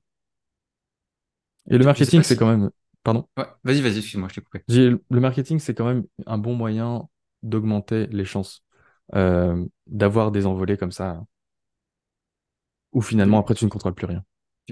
Et 1.69 1.77
le 1.77 1.85
marketing, 1.85 2.21
c'est 2.23 2.33
si. 2.33 2.39
quand 2.39 2.47
même, 2.47 2.69
pardon, 3.03 3.27
Ouais, 3.37 3.45
vas-y, 3.63 3.81
vas-y, 3.81 3.99
excuse-moi, 3.99 4.29
je 4.29 4.35
t'ai 4.35 4.41
coupé. 4.41 4.63
Le 4.67 5.19
marketing, 5.19 5.59
c'est 5.59 5.73
quand 5.73 5.85
même 5.85 6.03
un 6.25 6.37
bon 6.37 6.55
moyen 6.55 7.07
d'augmenter 7.43 8.07
les 8.07 8.25
chances 8.25 8.63
euh, 9.15 9.65
d'avoir 9.87 10.31
des 10.31 10.45
envolées 10.45 10.77
comme 10.77 10.91
ça, 10.91 11.23
où 12.91 13.01
finalement 13.01 13.39
après 13.39 13.55
tu 13.55 13.65
ne 13.65 13.69
contrôles 13.69 13.93
plus 13.93 14.05
rien. 14.05 14.23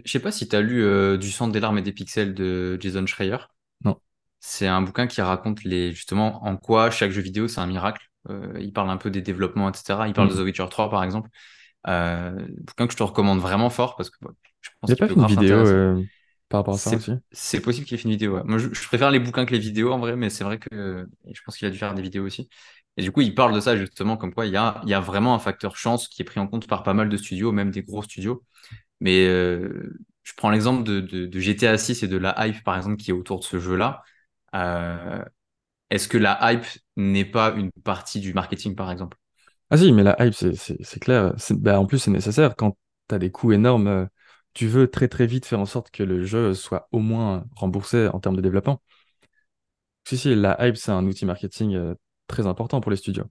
Je 0.04 0.12
sais 0.12 0.20
pas 0.20 0.32
si 0.32 0.48
tu 0.48 0.56
as 0.56 0.62
lu 0.62 0.84
euh, 0.84 1.18
Du 1.18 1.32
sang, 1.32 1.48
des 1.48 1.60
larmes 1.60 1.78
et 1.80 1.82
des 1.82 1.92
pixels 1.92 2.34
de 2.36 2.78
Jason 2.80 3.06
Schreier. 3.08 3.38
Non. 3.84 3.98
C'est 4.40 4.68
un 4.68 4.82
bouquin 4.82 5.08
qui 5.08 5.22
raconte 5.22 5.64
les, 5.64 5.92
justement 5.92 6.44
en 6.46 6.56
quoi 6.58 6.92
chaque 6.92 7.12
jeu 7.12 7.22
vidéo 7.22 7.48
c'est 7.48 7.62
un 7.62 7.68
miracle. 7.68 8.04
Euh, 8.30 8.54
il 8.60 8.74
parle 8.74 8.90
un 8.90 8.98
peu 8.98 9.10
des 9.10 9.22
développements, 9.22 9.70
etc. 9.70 10.08
Il 10.08 10.14
parle 10.14 10.30
de 10.30 10.34
Hmm. 10.34 10.38
The 10.38 10.46
Witcher 10.46 10.66
3 10.70 10.90
par 10.90 11.04
exemple. 11.04 11.30
Bouquin 11.86 12.86
que 12.86 12.92
je 12.92 12.98
te 12.98 13.04
recommande 13.04 13.40
vraiment 13.40 13.70
fort 13.70 13.96
parce 13.96 14.10
que 14.10 14.18
je 14.62 14.70
pense 14.82 14.90
qu'il 14.90 14.98
pas 14.98 15.08
peut 15.08 15.20
une 15.20 15.26
vidéo 15.26 16.04
par 16.50 16.60
rapport 16.62 16.76
à 16.76 16.78
ça 16.78 16.94
aussi? 16.94 17.14
c'est 17.32 17.62
possible 17.62 17.86
qu'il 17.86 17.96
ait 17.96 17.98
fait 17.98 18.06
une 18.06 18.12
vidéo. 18.12 18.36
ouais. 18.36 18.44
Moi, 18.46 18.58
je, 18.58 18.70
je 18.74 18.88
préfère 18.88 19.12
les 19.12 19.20
bouquins 19.20 19.46
que 19.46 19.54
les 19.54 19.60
vidéos 19.60 19.92
en 19.92 20.00
vrai, 20.00 20.16
mais 20.16 20.30
c'est 20.30 20.44
vrai 20.44 20.60
que 20.60 21.08
je 21.32 21.42
pense 21.44 21.58
qu'il 21.58 21.68
a 21.68 21.72
dû 21.72 21.78
faire 21.78 21.94
des 21.94 22.02
vidéos 22.02 22.26
aussi. 22.26 22.50
Et 22.98 23.04
du 23.04 23.12
coup, 23.12 23.22
il 23.22 23.36
parle 23.36 23.54
de 23.54 23.60
ça 23.60 23.78
justement, 23.78 24.18
comme 24.18 24.34
quoi 24.34 24.46
il 24.48 24.54
y 24.54 24.58
a, 24.58 24.82
il 24.84 24.90
y 24.90 24.94
a 24.94 25.00
vraiment 25.00 25.36
un 25.36 25.40
facteur 25.40 25.78
chance 25.78 26.08
qui 26.08 26.22
est 26.22 26.26
pris 26.26 26.40
en 26.40 26.48
compte 26.48 26.68
par 26.68 26.84
pas 26.84 26.94
mal 26.94 27.10
de 27.10 27.18
studios, 27.18 27.52
même 27.52 27.72
des 27.72 27.84
gros 27.84 28.02
studios. 28.04 28.44
Mais 29.02 29.28
euh, 29.28 29.94
je 30.24 30.34
prends 30.38 30.50
l'exemple 30.52 30.84
de, 30.84 31.02
de, 31.02 31.26
de 31.28 31.40
GTA 31.40 31.78
6 31.78 32.04
et 32.04 32.08
de 32.10 32.18
la 32.18 32.36
hype, 32.48 32.64
par 32.64 32.78
exemple, 32.78 32.98
qui 32.98 33.12
est 33.12 33.14
autour 33.14 33.40
de 33.40 33.46
ce 33.46 33.60
jeu-là. 33.60 34.04
Euh, 34.56 35.24
est-ce 35.90 36.08
que 36.10 36.18
la 36.20 36.40
hype 36.54 36.66
n'est 36.98 37.26
pas 37.26 37.54
une 37.56 37.72
partie 37.84 38.20
du 38.22 38.34
marketing, 38.34 38.76
par 38.76 38.92
exemple? 38.92 39.18
Ah 39.70 39.78
si, 39.78 39.92
mais 39.92 40.04
la 40.04 40.16
hype, 40.26 40.34
c'est 40.34 41.00
clair. 41.00 41.34
Bah, 41.52 41.80
en 41.80 41.86
plus, 41.86 42.00
c'est 42.00 42.12
nécessaire. 42.12 42.56
Quand 42.56 42.78
tu 43.10 43.16
as 43.16 43.20
des 43.20 43.32
coûts 43.32 43.52
énormes, 43.52 43.88
euh, 43.88 44.06
tu 44.58 44.68
veux 44.68 44.90
très 44.90 45.08
très 45.08 45.28
vite 45.28 45.46
faire 45.46 45.60
en 45.60 45.68
sorte 45.68 45.92
que 45.92 46.02
le 46.02 46.26
jeu 46.26 46.56
soit 46.56 46.88
au 46.92 47.00
moins 47.00 47.46
remboursé 47.56 48.08
en 48.08 48.20
termes 48.20 48.36
de 48.36 48.42
développement. 48.42 48.82
Si, 50.06 50.18
si, 50.18 50.34
la 50.36 50.58
hype, 50.66 50.78
c'est 50.78 50.92
un 50.92 51.06
outil 51.06 51.26
marketing 51.26 51.76
euh, 51.76 51.94
très 52.28 52.48
important 52.48 52.82
pour 52.82 52.90
les 52.92 52.98
studios. 52.98 53.26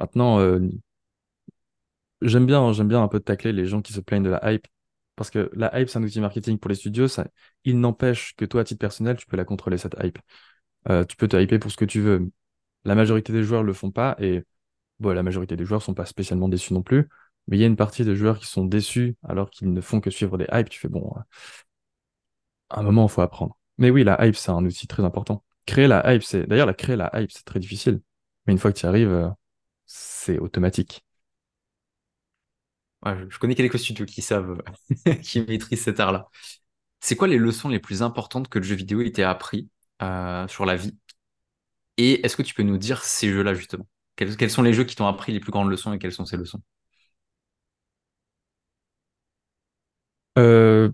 Maintenant, 0.00 0.40
euh, 0.40 0.58
J'aime 2.22 2.46
bien, 2.46 2.72
j'aime 2.72 2.88
bien 2.88 3.02
un 3.02 3.08
peu 3.08 3.20
tacler 3.20 3.52
les 3.52 3.66
gens 3.66 3.82
qui 3.82 3.92
se 3.92 4.00
plaignent 4.00 4.22
de 4.22 4.30
la 4.30 4.52
hype. 4.52 4.66
Parce 5.16 5.30
que 5.30 5.50
la 5.54 5.78
hype, 5.78 5.88
c'est 5.88 5.98
un 5.98 6.02
outil 6.04 6.20
marketing 6.20 6.58
pour 6.58 6.68
les 6.68 6.74
studios. 6.76 7.08
Ça, 7.08 7.26
il 7.64 7.80
n'empêche 7.80 8.34
que 8.36 8.44
toi, 8.44 8.60
à 8.62 8.64
titre 8.64 8.78
personnel, 8.80 9.16
tu 9.16 9.26
peux 9.26 9.36
la 9.36 9.44
contrôler, 9.44 9.76
cette 9.76 9.96
hype. 10.02 10.18
Euh, 10.88 11.04
tu 11.04 11.16
peux 11.16 11.28
te 11.28 11.36
hyper 11.36 11.58
pour 11.60 11.70
ce 11.70 11.76
que 11.76 11.84
tu 11.84 12.00
veux. 12.00 12.30
La 12.84 12.94
majorité 12.94 13.32
des 13.32 13.42
joueurs 13.42 13.62
le 13.64 13.72
font 13.72 13.90
pas. 13.90 14.16
Et 14.20 14.44
bon, 15.00 15.12
la 15.14 15.22
majorité 15.22 15.56
des 15.56 15.64
joueurs 15.64 15.82
sont 15.82 15.94
pas 15.94 16.06
spécialement 16.06 16.48
déçus 16.48 16.74
non 16.74 16.82
plus. 16.82 17.08
Mais 17.48 17.56
il 17.58 17.60
y 17.60 17.64
a 17.64 17.66
une 17.66 17.76
partie 17.76 18.04
de 18.04 18.14
joueurs 18.14 18.38
qui 18.38 18.46
sont 18.46 18.64
déçus 18.64 19.16
alors 19.28 19.50
qu'ils 19.50 19.72
ne 19.72 19.80
font 19.80 20.00
que 20.00 20.10
suivre 20.10 20.38
des 20.38 20.46
hypes. 20.52 20.70
Tu 20.70 20.78
fais, 20.80 20.88
bon, 20.88 21.12
euh, 21.16 21.20
à 22.70 22.80
un 22.80 22.82
moment, 22.82 23.06
il 23.06 23.10
faut 23.10 23.20
apprendre. 23.22 23.56
Mais 23.78 23.90
oui, 23.90 24.04
la 24.04 24.24
hype, 24.26 24.36
c'est 24.36 24.50
un 24.50 24.64
outil 24.64 24.86
très 24.86 25.04
important. 25.04 25.44
Créer 25.66 25.86
la 25.88 26.12
hype, 26.14 26.22
c'est... 26.22 26.46
D'ailleurs, 26.46 26.66
la 26.66 26.74
créer 26.74 26.96
la 26.96 27.10
hype, 27.14 27.30
c'est 27.32 27.44
très 27.44 27.60
difficile. 27.60 28.00
Mais 28.46 28.52
une 28.52 28.58
fois 28.58 28.72
que 28.72 28.78
tu 28.78 28.84
y 28.86 28.88
arrives, 28.88 29.08
euh, 29.12 29.28
c'est 29.86 30.38
automatique. 30.38 31.04
Je 33.04 33.38
connais 33.38 33.54
quelques 33.56 33.78
studios 33.78 34.06
qui 34.06 34.22
savent, 34.22 34.62
qui 35.22 35.40
maîtrisent 35.40 35.82
cet 35.82 35.98
art-là. 36.00 36.28
C'est 37.00 37.16
quoi 37.16 37.28
les 37.28 37.38
leçons 37.38 37.68
les 37.68 37.80
plus 37.80 38.02
importantes 38.02 38.48
que 38.48 38.58
le 38.58 38.64
jeu 38.64 38.76
vidéo 38.76 39.00
ait 39.02 39.22
appris 39.22 39.70
euh, 40.02 40.48
sur 40.48 40.66
la 40.66 40.76
vie? 40.76 40.96
Et 41.96 42.24
est-ce 42.24 42.36
que 42.36 42.42
tu 42.42 42.54
peux 42.54 42.62
nous 42.62 42.78
dire 42.78 43.02
ces 43.04 43.28
jeux-là, 43.30 43.54
justement? 43.54 43.86
Quels, 44.16 44.36
quels 44.36 44.50
sont 44.50 44.62
les 44.62 44.72
jeux 44.74 44.84
qui 44.84 44.96
t'ont 44.96 45.06
appris 45.06 45.32
les 45.32 45.40
plus 45.40 45.52
grandes 45.52 45.70
leçons 45.70 45.92
et 45.92 45.98
quelles 45.98 46.12
sont 46.12 46.26
ces 46.26 46.36
leçons? 46.36 46.62
Euh, 50.38 50.90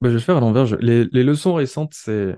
bah, 0.00 0.10
je 0.10 0.14
vais 0.14 0.20
faire 0.20 0.36
à 0.36 0.40
l'envers. 0.40 0.76
Les, 0.80 1.04
leçons 1.04 1.54
récentes, 1.54 1.94
c'est 1.94 2.36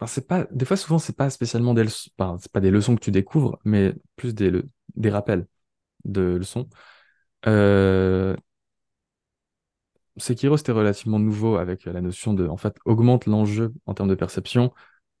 Enfin, 0.00 0.08
c'est 0.08 0.26
pas, 0.28 0.46
des 0.52 0.66
fois, 0.66 0.76
souvent, 0.76 0.98
c'est 0.98 1.16
pas 1.16 1.30
spécialement 1.30 1.74
des 1.74 1.84
leçons, 1.84 2.10
enfin, 2.18 2.38
c'est 2.40 2.52
pas 2.52 2.60
des 2.60 2.70
leçons 2.70 2.96
que 2.96 3.00
tu 3.00 3.10
découvres, 3.12 3.58
mais 3.64 3.94
plus 4.16 4.34
des, 4.34 4.52
des 4.96 5.10
rappels 5.10 5.46
de 6.04 6.22
leçons. 6.22 6.68
Euh, 7.46 8.36
Sekiro, 10.18 10.56
c'était 10.56 10.72
relativement 10.72 11.18
nouveau 11.18 11.56
avec 11.56 11.84
la 11.84 12.00
notion 12.00 12.34
de, 12.34 12.46
en 12.46 12.56
fait, 12.56 12.76
augmente 12.84 13.26
l'enjeu 13.26 13.74
en 13.86 13.94
termes 13.94 14.08
de 14.08 14.14
perception. 14.14 14.72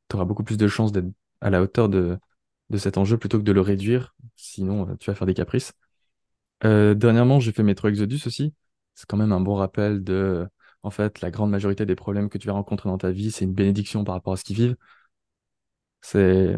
Tu 0.08 0.16
auras 0.16 0.24
beaucoup 0.26 0.44
plus 0.44 0.56
de 0.58 0.68
chances 0.68 0.92
d'être 0.92 1.06
à 1.40 1.50
la 1.50 1.62
hauteur 1.62 1.88
de, 1.88 2.18
de 2.70 2.78
cet 2.78 2.98
enjeu 2.98 3.18
plutôt 3.18 3.38
que 3.38 3.44
de 3.44 3.52
le 3.52 3.60
réduire. 3.60 4.14
Sinon, 4.36 4.88
euh, 4.90 4.96
tu 4.98 5.10
vas 5.10 5.16
faire 5.16 5.26
des 5.26 5.34
caprices. 5.34 5.72
Euh, 6.64 6.94
dernièrement, 6.94 7.40
j'ai 7.40 7.52
fait 7.52 7.62
Metro 7.62 7.88
Exodus 7.88 8.22
aussi. 8.26 8.54
C'est 8.96 9.06
quand 9.08 9.18
même 9.18 9.32
un 9.32 9.40
bon 9.40 9.56
rappel 9.56 10.04
de, 10.04 10.48
en 10.84 10.90
fait, 10.90 11.22
la 11.22 11.30
grande 11.32 11.52
majorité 11.52 11.86
des 11.86 11.96
problèmes 11.96 12.30
que 12.30 12.38
tu 12.38 12.48
vas 12.48 12.54
rencontrer 12.54 12.90
dans 12.90 12.98
ta 12.98 13.12
vie, 13.12 13.32
c'est 13.32 13.46
une 13.46 13.54
bénédiction 13.54 14.04
par 14.04 14.16
rapport 14.16 14.34
à 14.34 14.38
ce 14.38 14.44
qu'ils 14.44 14.56
vivent. 14.58 14.76
C'est, 16.00 16.56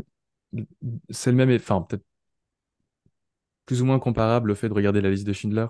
c'est 1.11 1.31
le 1.31 1.37
même, 1.37 1.51
enfin, 1.55 1.83
peut-être 1.83 2.05
plus 3.66 3.83
ou 3.83 3.85
moins 3.85 4.01
comparable 4.01 4.51
au 4.51 4.55
fait 4.57 4.68
de 4.68 4.74
regarder 4.74 5.01
la 5.01 5.11
liste 5.11 5.27
de 5.27 5.33
Schindler. 5.33 5.66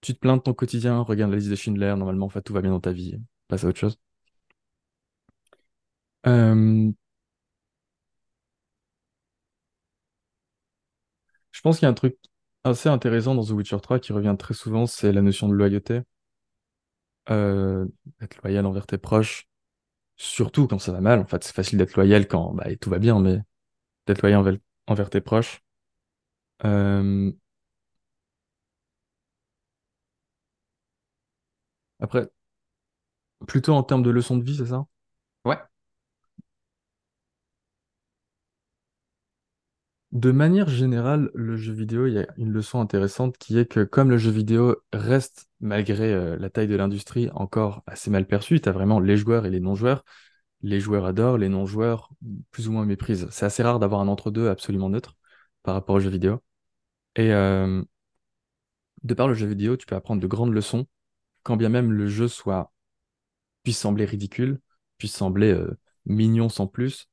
Tu 0.00 0.12
te 0.14 0.18
plains 0.18 0.36
de 0.36 0.42
ton 0.42 0.54
quotidien, 0.54 1.00
regarde 1.02 1.30
la 1.32 1.36
liste 1.38 1.50
de 1.50 1.54
Schindler, 1.56 1.94
normalement, 1.96 2.26
en 2.26 2.28
fait, 2.28 2.42
tout 2.42 2.52
va 2.52 2.60
bien 2.62 2.70
dans 2.72 2.80
ta 2.80 2.92
vie. 2.92 3.20
Passe 3.48 3.64
à 3.64 3.68
autre 3.68 3.78
chose. 3.78 3.98
Je 11.52 11.60
pense 11.62 11.78
qu'il 11.78 11.86
y 11.86 11.88
a 11.88 11.90
un 11.90 11.94
truc 11.94 12.16
assez 12.64 12.88
intéressant 12.88 13.34
dans 13.34 13.44
The 13.44 13.50
Witcher 13.50 13.80
3 13.82 13.98
qui 13.98 14.12
revient 14.12 14.36
très 14.38 14.54
souvent, 14.54 14.86
c'est 14.86 15.10
la 15.12 15.22
notion 15.22 15.48
de 15.48 15.54
loyauté. 15.54 16.02
Euh, 17.30 17.86
être 18.22 18.36
loyal 18.42 18.64
envers 18.66 18.86
tes 18.86 18.96
proches, 18.98 19.46
surtout 20.16 20.68
quand 20.68 20.78
ça 20.80 20.92
va 20.92 21.00
mal. 21.02 21.20
En 21.20 21.26
fait, 21.26 21.44
c'est 21.44 21.54
facile 21.54 21.78
d'être 21.78 21.96
loyal 21.96 22.28
quand 22.28 22.54
bah, 22.54 22.66
tout 22.80 22.90
va 22.90 22.98
bien, 23.00 23.20
mais 23.20 23.40
d'être 24.06 24.22
loyal 24.22 24.40
envers, 24.40 24.56
envers 24.88 25.10
tes 25.10 25.20
proches. 25.22 25.60
Euh, 26.64 27.32
après, 32.00 32.28
plutôt 33.48 33.74
en 33.74 33.82
termes 33.82 34.04
de 34.04 34.10
leçons 34.10 34.36
de 34.36 34.44
vie, 34.44 34.56
c'est 34.56 34.66
ça? 34.66 34.86
De 40.12 40.30
manière 40.30 40.68
générale, 40.70 41.30
le 41.34 41.56
jeu 41.56 41.72
vidéo, 41.72 42.06
il 42.06 42.14
y 42.14 42.18
a 42.18 42.26
une 42.38 42.50
leçon 42.50 42.80
intéressante 42.80 43.36
qui 43.36 43.58
est 43.58 43.66
que 43.66 43.84
comme 43.84 44.08
le 44.10 44.16
jeu 44.16 44.30
vidéo 44.30 44.76
reste, 44.92 45.48
malgré 45.60 46.12
euh, 46.14 46.36
la 46.38 46.48
taille 46.48 46.66
de 46.66 46.76
l'industrie, 46.76 47.28
encore 47.34 47.82
assez 47.86 48.10
mal 48.10 48.26
perçu, 48.26 48.58
tu 48.60 48.68
as 48.68 48.72
vraiment 48.72 49.00
les 49.00 49.18
joueurs 49.18 49.44
et 49.44 49.50
les 49.50 49.60
non-joueurs. 49.60 50.04
Les 50.62 50.80
joueurs 50.80 51.04
adorent, 51.04 51.38
les 51.38 51.50
non-joueurs 51.50 52.10
plus 52.50 52.68
ou 52.68 52.72
moins 52.72 52.86
méprisent. 52.86 53.28
C'est 53.30 53.46
assez 53.46 53.62
rare 53.62 53.78
d'avoir 53.78 54.00
un 54.00 54.08
entre-deux 54.08 54.48
absolument 54.48 54.88
neutre 54.88 55.14
par 55.62 55.74
rapport 55.74 55.96
au 55.96 56.00
jeu 56.00 56.10
vidéo. 56.10 56.42
Et 57.16 57.32
euh, 57.32 57.82
de 59.02 59.14
par 59.14 59.28
le 59.28 59.34
jeu 59.34 59.46
vidéo, 59.46 59.76
tu 59.76 59.86
peux 59.86 59.94
apprendre 59.94 60.22
de 60.22 60.26
grandes 60.26 60.52
leçons, 60.52 60.86
quand 61.42 61.56
bien 61.56 61.68
même 61.68 61.92
le 61.92 62.06
jeu 62.08 62.28
soit 62.28 62.72
puisse 63.62 63.78
sembler 63.78 64.04
ridicule, 64.04 64.60
puisse 64.98 65.14
sembler 65.14 65.52
euh, 65.52 65.78
mignon 66.06 66.48
sans 66.48 66.66
plus. 66.66 67.08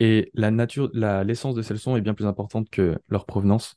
Et 0.00 0.30
la 0.34 0.50
nature, 0.50 0.88
la, 0.94 1.22
l'essence 1.24 1.54
de 1.54 1.60
ces 1.62 1.74
leçons 1.74 1.96
est 1.96 2.00
bien 2.00 2.14
plus 2.14 2.26
importante 2.26 2.70
que 2.70 2.98
leur 3.08 3.26
provenance. 3.26 3.76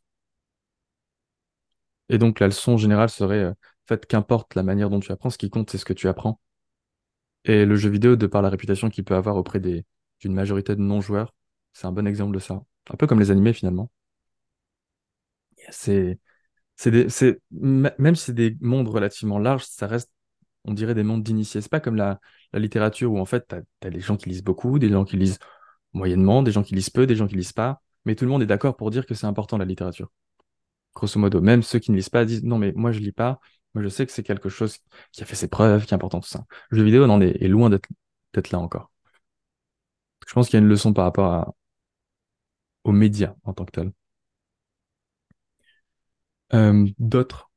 Et 2.10 2.18
donc 2.20 2.40
la 2.40 2.48
leçon 2.48 2.78
générale 2.78 3.10
serait, 3.10 3.38
euh, 3.44 3.52
en 3.52 3.56
fait, 3.88 4.06
qu'importe 4.06 4.54
la 4.56 4.62
manière 4.64 4.90
dont 4.92 5.00
tu 5.00 5.12
apprends, 5.12 5.30
ce 5.32 5.38
qui 5.40 5.50
compte, 5.50 5.70
c'est 5.72 5.78
ce 5.80 5.86
que 5.86 5.94
tu 5.94 6.08
apprends. 6.08 6.40
Et 7.46 7.66
le 7.66 7.76
jeu 7.76 7.90
vidéo, 7.90 8.16
de 8.16 8.28
par 8.28 8.42
la 8.42 8.50
réputation 8.50 8.90
qu'il 8.90 9.04
peut 9.04 9.16
avoir 9.16 9.36
auprès 9.36 9.60
des, 9.60 9.86
d'une 10.22 10.34
majorité 10.34 10.76
de 10.76 10.82
non-joueurs, 10.82 11.34
c'est 11.74 11.86
un 11.88 11.92
bon 11.92 12.08
exemple 12.08 12.34
de 12.34 12.40
ça. 12.40 12.64
Un 12.90 12.96
peu 12.98 13.08
comme 13.08 13.20
les 13.20 13.32
animés 13.32 13.52
finalement. 13.54 13.90
C'est, 15.72 16.20
C'est 16.78 16.92
des, 16.92 17.10
c'est, 17.10 17.42
m- 17.62 17.92
même 18.00 18.16
si 18.16 18.26
c'est 18.28 18.34
des 18.34 18.58
mondes 18.62 18.88
relativement 18.90 19.40
larges, 19.40 19.66
ça 19.66 19.88
reste, 19.88 20.12
on 20.66 20.74
dirait, 20.74 20.96
des 20.96 21.04
mondes 21.04 21.24
d'initiés. 21.24 21.62
C'est 21.62 21.70
pas 21.72 21.80
comme 21.82 21.96
la, 21.98 22.20
la 22.54 22.60
littérature 22.60 23.12
où 23.14 23.20
en 23.20 23.26
fait, 23.26 23.46
t'as, 23.48 23.62
t'as 23.80 23.90
des 23.92 24.00
gens 24.02 24.18
qui 24.18 24.30
lisent 24.30 24.44
beaucoup, 24.44 24.80
des 24.80 24.90
gens 24.90 25.06
qui 25.06 25.18
lisent 25.18 25.40
moyennement, 25.94 26.44
des 26.44 26.52
gens 26.52 26.64
qui 26.64 26.76
lisent 26.76 26.90
peu, 26.90 27.08
des 27.08 27.16
gens 27.16 27.28
qui 27.28 27.36
lisent 27.36 27.54
pas. 27.54 27.82
Mais 28.06 28.16
tout 28.16 28.26
le 28.26 28.32
monde 28.32 28.42
est 28.44 28.46
d'accord 28.48 28.76
pour 28.78 28.92
dire 28.92 29.06
que 29.06 29.14
c'est 29.14 29.28
important 29.28 29.58
la 29.58 29.66
littérature. 29.66 30.10
Grosso 30.96 31.20
modo, 31.20 31.42
même 31.42 31.64
ceux 31.64 31.80
qui 31.80 31.92
ne 31.92 31.98
lisent 31.98 32.10
pas 32.10 32.26
disent 32.26 32.44
non, 32.44 32.58
mais 32.58 32.74
moi 32.76 32.92
je 32.92 33.00
lis 33.00 33.12
pas. 33.12 33.40
Moi 33.74 33.84
je 33.84 33.90
sais 33.90 34.06
que 34.06 34.12
c'est 34.12 34.24
quelque 34.24 34.50
chose 34.50 34.78
qui 35.12 35.24
a 35.24 35.26
fait 35.26 35.36
ses 35.36 35.48
preuves, 35.48 35.86
qui 35.86 35.94
est 35.94 35.96
important, 35.96 36.20
tout 36.20 36.30
ça. 36.30 36.46
Le 36.70 36.78
jeu 36.80 36.84
vidéo 36.84 37.08
n'en 37.08 37.22
est, 37.22 37.42
est 37.44 37.48
loin 37.48 37.70
d'être 37.70 38.52
là 38.52 38.60
encore. 38.60 38.92
Je 40.28 40.34
pense 40.34 40.48
qu'il 40.48 40.54
y 40.58 40.62
a 40.62 40.64
une 40.64 40.70
leçon 40.70 40.94
par 40.94 41.04
rapport 41.06 41.54
aux 42.84 42.92
médias 42.92 43.36
en 43.44 43.54
tant 43.54 43.64
que 43.66 43.72
tel. 43.72 43.92
Euh, 46.54 46.88
d'autres. 47.00 47.49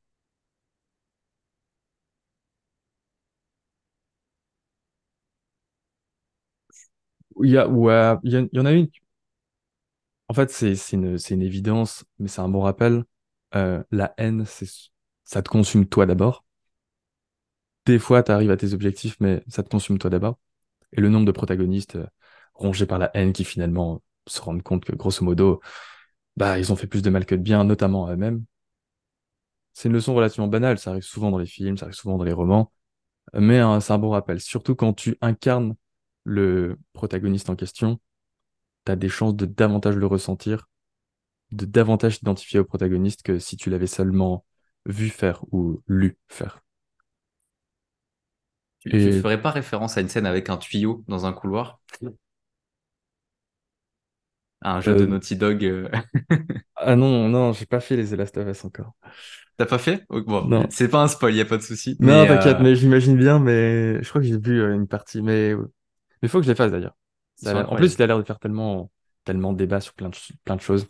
Il 7.42 7.50
y 7.50 7.58
a, 7.58 7.68
en 7.68 8.66
a 8.66 8.72
une. 8.72 8.88
En 10.28 10.34
fait, 10.34 10.50
c'est 10.50 10.74
une, 10.92 11.16
une 11.30 11.42
évidence, 11.42 12.04
mais 12.18 12.28
c'est 12.28 12.40
un 12.40 12.48
bon 12.48 12.62
rappel. 12.62 13.04
Euh, 13.54 13.82
la 13.90 14.14
haine, 14.16 14.44
ça 15.24 15.42
te 15.42 15.48
consume 15.48 15.86
toi 15.86 16.06
d'abord. 16.06 16.44
Des 17.86 17.98
fois, 17.98 18.22
tu 18.22 18.30
arrives 18.32 18.50
à 18.50 18.56
tes 18.56 18.74
objectifs, 18.74 19.16
mais 19.20 19.42
ça 19.48 19.62
te 19.62 19.68
consume 19.68 19.98
toi 19.98 20.10
d'abord. 20.10 20.38
Et 20.92 21.00
le 21.00 21.08
nombre 21.10 21.26
de 21.26 21.32
protagonistes 21.32 21.96
euh, 21.96 22.06
rongés 22.54 22.86
par 22.86 22.98
la 22.98 23.10
haine 23.16 23.32
qui 23.32 23.44
finalement 23.44 24.02
se 24.28 24.40
rendent 24.42 24.62
compte 24.62 24.84
que, 24.84 24.94
grosso 24.94 25.24
modo, 25.24 25.60
bah, 26.36 26.58
ils 26.58 26.72
ont 26.72 26.76
fait 26.76 26.88
plus 26.88 27.02
de 27.02 27.10
mal 27.10 27.26
que 27.26 27.34
de 27.36 27.42
bien, 27.42 27.64
notamment 27.64 28.06
à 28.06 28.14
eux-mêmes. 28.14 28.44
C'est 29.72 29.88
une 29.88 29.94
leçon 29.94 30.14
relativement 30.14 30.48
banale, 30.48 30.78
ça 30.78 30.90
arrive 30.90 31.02
souvent 31.02 31.30
dans 31.30 31.38
les 31.38 31.46
films, 31.46 31.76
ça 31.78 31.86
arrive 31.86 31.96
souvent 31.96 32.18
dans 32.18 32.24
les 32.24 32.32
romans, 32.32 32.72
mais 33.34 33.58
hein, 33.60 33.80
c'est 33.80 33.92
un 33.92 33.98
bon 33.98 34.10
rappel. 34.10 34.40
Surtout 34.40 34.74
quand 34.76 34.94
tu 34.94 35.16
incarnes 35.22 35.76
le 36.24 36.78
protagoniste 36.92 37.50
en 37.50 37.56
question, 37.56 38.00
tu 38.86 38.92
as 38.92 38.96
des 38.96 39.08
chances 39.10 39.36
de 39.36 39.46
davantage 39.46 39.96
le 39.96 40.06
ressentir, 40.06 40.68
de 41.52 41.66
davantage 41.66 42.18
t'identifier 42.20 42.60
au 42.60 42.64
protagoniste 42.66 43.22
que 43.22 43.38
si 43.38 43.56
tu 43.56 43.70
l'avais 43.70 43.86
seulement 43.88 44.44
vu 44.86 45.10
faire 45.10 45.44
ou 45.52 45.82
lu 45.88 46.18
faire. 46.28 46.60
Tu, 48.80 48.90
Et 48.90 49.10
ferais 49.12 49.40
pas 49.40 49.50
référence 49.50 49.96
à 49.96 50.00
une 50.02 50.08
scène 50.08 50.26
avec 50.26 50.50
un 50.50 50.56
tuyau 50.58 51.04
dans 51.08 51.24
un 51.26 51.32
couloir, 51.32 51.80
à 54.60 54.74
un 54.76 54.80
jeu 54.80 54.94
de 54.94 55.06
euh, 55.06 55.06
Naughty 55.06 55.36
Dog 55.36 55.64
euh, 55.64 55.88
ah 56.76 56.96
non, 56.96 57.28
non, 57.28 57.52
j'ai 57.52 57.66
pas 57.66 57.80
fait 57.80 57.96
les 57.96 58.08
The 58.08 58.12
Last 58.12 58.36
of 58.38 58.48
Us 58.48 58.64
encore. 58.64 58.92
T'as 59.56 59.66
pas 59.66 59.78
fait? 59.78 60.04
Bon, 60.08 60.50
Non. 60.50 60.68
c'est 60.68 60.88
pas 60.88 61.02
un 61.02 61.08
spoil, 61.08 61.34
y 61.34 61.40
a 61.40 61.44
pas 61.44 61.56
de 61.58 61.62
souci. 61.62 61.96
Non, 61.98 62.26
Mais 62.26 62.26
t'inquiète, 62.26 62.58
euh, 62.58 62.60
mais 62.60 62.74
j'imagine 62.74 63.16
bien, 63.16 63.38
mais 63.38 64.02
je 64.02 64.08
crois 64.08 64.20
que 64.20 64.26
j'ai 64.26 64.38
vu 64.38 64.60
une 64.74 64.88
partie, 64.88 65.22
mais 65.22 65.54
mais 66.22 66.26
il 66.26 66.28
faut 66.28 66.38
que 66.38 66.44
je 66.44 66.50
les 66.50 66.54
fasse 66.54 66.70
d'ailleurs. 66.70 66.96
En 67.44 67.74
plus, 67.76 67.94
il 67.94 68.02
a 68.02 68.06
l'air 68.06 68.18
de 68.18 68.22
faire 68.22 68.38
tellement, 68.38 68.90
tellement 69.24 69.52
de 69.52 69.58
débat 69.58 69.80
sur 69.80 69.94
plein 69.94 70.08
de, 70.08 70.16
plein 70.44 70.56
de 70.56 70.60
choses. 70.60 70.86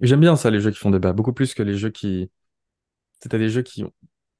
J'aime 0.00 0.20
bien 0.20 0.34
ça, 0.36 0.50
les 0.50 0.60
jeux 0.60 0.70
qui 0.70 0.78
font 0.78 0.90
débat, 0.90 1.12
beaucoup 1.12 1.32
plus 1.32 1.54
que 1.54 1.62
les 1.62 1.76
jeux 1.76 1.90
qui... 1.90 2.30
À 3.30 3.38
des 3.38 3.48
jeux 3.48 3.62
qui, 3.62 3.84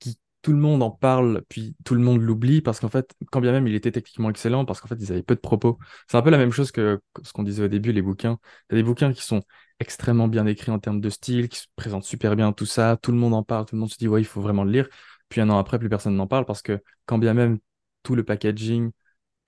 qui... 0.01 0.19
Tout 0.41 0.51
le 0.51 0.59
monde 0.59 0.83
en 0.83 0.91
parle, 0.91 1.43
puis 1.49 1.77
tout 1.85 1.95
le 1.95 2.01
monde 2.01 2.21
l'oublie, 2.21 2.63
parce 2.63 2.81
qu'en 2.81 2.89
fait, 2.89 3.15
quand 3.31 3.41
bien 3.41 3.53
même 3.53 3.69
il 3.69 3.77
était 3.77 3.93
techniquement 3.93 4.29
excellent, 4.29 4.65
parce 4.65 4.81
qu'en 4.81 4.89
fait, 4.89 4.97
ils 4.99 5.13
avaient 5.13 5.23
peu 5.23 5.37
de 5.37 5.41
propos. 5.41 5.79
C'est 6.09 6.17
un 6.17 6.23
peu 6.23 6.31
la 6.31 6.39
même 6.39 6.51
chose 6.51 6.73
que 6.73 7.01
que 7.13 7.25
ce 7.25 7.33
qu'on 7.33 7.45
disait 7.45 7.63
au 7.63 7.69
début, 7.69 7.93
les 7.93 8.03
bouquins. 8.03 8.41
T'as 8.67 8.75
des 8.75 8.83
bouquins 8.83 9.13
qui 9.13 9.23
sont 9.23 9.43
extrêmement 9.79 10.27
bien 10.27 10.47
écrits 10.47 10.73
en 10.73 10.81
termes 10.81 11.01
de 11.01 11.11
style, 11.11 11.49
qui 11.49 11.61
se 11.61 11.67
présentent 11.77 12.03
super 12.05 12.35
bien, 12.35 12.53
tout 12.53 12.67
ça, 12.67 12.97
tout 13.01 13.13
le 13.13 13.19
monde 13.19 13.35
en 13.35 13.45
parle, 13.45 13.67
tout 13.67 13.77
le 13.77 13.81
monde 13.81 13.91
se 13.91 13.99
dit, 13.99 14.09
ouais, 14.09 14.21
il 14.21 14.25
faut 14.25 14.41
vraiment 14.41 14.65
le 14.65 14.73
lire. 14.73 14.89
Puis 15.29 15.41
un 15.41 15.49
an 15.49 15.59
après, 15.59 15.79
plus 15.79 15.89
personne 15.89 16.17
n'en 16.17 16.27
parle, 16.27 16.45
parce 16.45 16.63
que 16.63 16.83
quand 17.07 17.19
bien 17.19 17.35
même 17.35 17.59
tout 18.03 18.17
le 18.17 18.25
packaging 18.25 18.91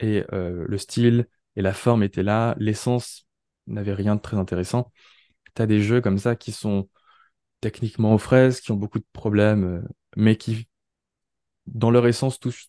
et 0.00 0.24
euh, 0.33 0.64
le 0.68 0.78
style 0.78 1.26
et 1.57 1.62
la 1.62 1.72
forme 1.72 2.02
étaient 2.02 2.22
là, 2.22 2.54
l'essence 2.59 3.26
n'avait 3.66 3.94
rien 3.94 4.16
de 4.16 4.20
très 4.20 4.37
intéressant. 4.37 4.92
T'as 5.54 5.66
des 5.66 5.80
jeux 5.80 6.00
comme 6.00 6.18
ça 6.18 6.37
qui 6.37 6.52
sont 6.52 6.88
techniquement 7.61 8.14
aux 8.14 8.18
fraises, 8.18 8.61
qui 8.61 8.72
ont 8.72 8.76
beaucoup 8.76 8.98
de 8.98 9.07
problèmes, 9.12 9.64
euh, 9.64 9.83
mais 10.16 10.37
qui, 10.37 10.68
dans 11.66 11.90
leur 11.90 12.07
essence, 12.07 12.38
touchent, 12.40 12.68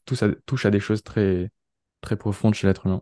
à, 0.66 0.70
des 0.70 0.80
choses 0.80 1.04
très, 1.04 1.52
très 2.02 2.16
profondes 2.16 2.54
chez 2.54 2.68
l'être 2.68 2.86
humain. 2.86 3.02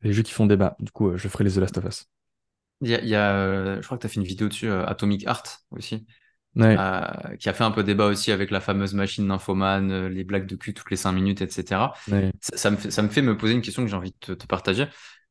Les 0.00 0.12
jeux 0.12 0.22
qui 0.22 0.32
font 0.32 0.46
débat. 0.46 0.76
Du 0.80 0.90
coup, 0.90 1.10
euh, 1.10 1.16
je 1.16 1.28
ferai 1.28 1.44
les 1.44 1.52
The 1.52 1.58
Last 1.58 1.78
of 1.78 1.84
Us. 1.84 2.06
Il 2.80 2.88
y 2.88 3.14
a, 3.14 3.80
je 3.80 3.86
crois 3.86 3.96
que 3.96 4.02
tu 4.02 4.06
as 4.06 4.10
fait 4.10 4.18
une 4.18 4.26
vidéo 4.26 4.48
dessus, 4.48 4.68
Atomic 4.68 5.22
Heart 5.22 5.66
aussi, 5.70 6.04
Ouais, 6.56 6.78
euh, 6.78 7.36
qui 7.38 7.48
a 7.48 7.54
fait 7.54 7.64
un 7.64 7.70
peu 7.70 7.84
débat 7.84 8.06
aussi 8.06 8.32
avec 8.32 8.50
la 8.50 8.60
fameuse 8.60 8.94
machine 8.94 9.26
nymphomane, 9.26 9.90
euh, 9.92 10.08
les 10.08 10.24
blagues 10.24 10.46
de 10.46 10.56
cul 10.56 10.74
toutes 10.74 10.90
les 10.90 10.96
cinq 10.96 11.12
minutes, 11.12 11.40
etc. 11.42 11.94
ouais. 12.10 12.32
Ça, 12.40 12.56
ça 12.56 12.70
me 12.70 12.76
fait, 12.76 12.90
ça 12.90 13.02
me 13.02 13.08
fait 13.08 13.22
me 13.22 13.36
poser 13.36 13.54
une 13.54 13.62
question 13.62 13.82
que 13.84 13.88
j'ai 13.90 13.96
envie 13.96 14.12
de 14.12 14.16
te, 14.18 14.32
te 14.32 14.46
partager. 14.46 14.86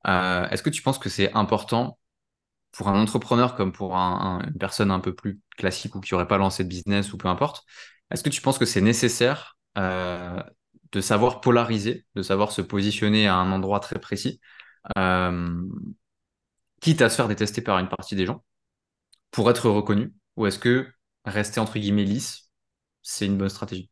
Euh, 0.08 0.48
est-ce 0.50 0.64
que 0.64 0.70
tu 0.70 0.82
penses 0.82 1.00
que 1.00 1.10
c'est 1.10 1.34
important 1.34 2.00
pour 2.72 2.88
un 2.90 3.00
entrepreneur 3.02 3.56
comme 3.56 3.72
pour 3.72 3.98
un- 3.98 4.42
un- 4.42 4.48
une 4.48 4.58
personne 4.58 4.92
un 4.92 5.00
peu 5.00 5.14
plus 5.14 5.42
classique 5.58 5.96
ou 5.96 6.00
qui 6.02 6.14
n'aurait 6.14 6.28
pas 6.28 6.38
lancé 6.38 6.64
de 6.64 6.70
business 6.70 7.14
ou 7.14 7.18
peu 7.18 7.28
importe, 7.28 7.66
est-ce 8.12 8.24
que 8.24 8.30
tu 8.30 8.42
penses 8.42 8.58
que 8.60 8.66
c'est 8.66 8.82
nécessaire 8.82 9.58
euh, 9.78 10.42
de 10.94 11.02
savoir 11.02 11.42
polariser, 11.42 12.06
de 12.16 12.22
savoir 12.24 12.52
se 12.52 12.62
positionner 12.62 13.28
à 13.28 13.36
un 13.36 13.52
endroit 13.52 13.80
très 13.80 14.00
précis, 14.00 14.42
quitte 16.82 17.02
à 17.02 17.10
se 17.10 17.16
faire 17.16 17.28
détester 17.28 17.62
par 17.62 17.80
une 17.80 17.90
partie 17.90 18.16
des 18.16 18.26
gens, 18.26 18.44
pour 19.32 19.50
être 19.52 19.70
reconnu, 19.70 20.14
ou 20.38 20.48
est-ce 20.48 20.60
que 20.60 20.88
rester 21.26 21.60
entre 21.60 21.80
guillemets 21.80 22.04
lisse, 22.06 22.50
c'est 23.02 23.26
une 23.28 23.38
bonne 23.38 23.50
stratégie? 23.50 23.90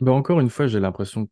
Bah, 0.00 0.12
encore 0.12 0.38
une 0.40 0.50
fois, 0.50 0.66
j'ai 0.68 0.78
l'impression 0.80 1.28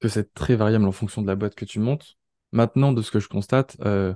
que 0.00 0.08
c'est 0.08 0.34
très 0.34 0.54
variable 0.56 0.84
en 0.86 0.92
fonction 0.92 1.22
de 1.22 1.26
la 1.26 1.34
boîte 1.36 1.54
que 1.54 1.64
tu 1.64 1.78
montes. 1.78 2.16
Maintenant, 2.52 2.92
de 2.92 3.02
ce 3.02 3.10
que 3.10 3.20
je 3.20 3.28
constate, 3.28 3.76
euh, 3.84 4.14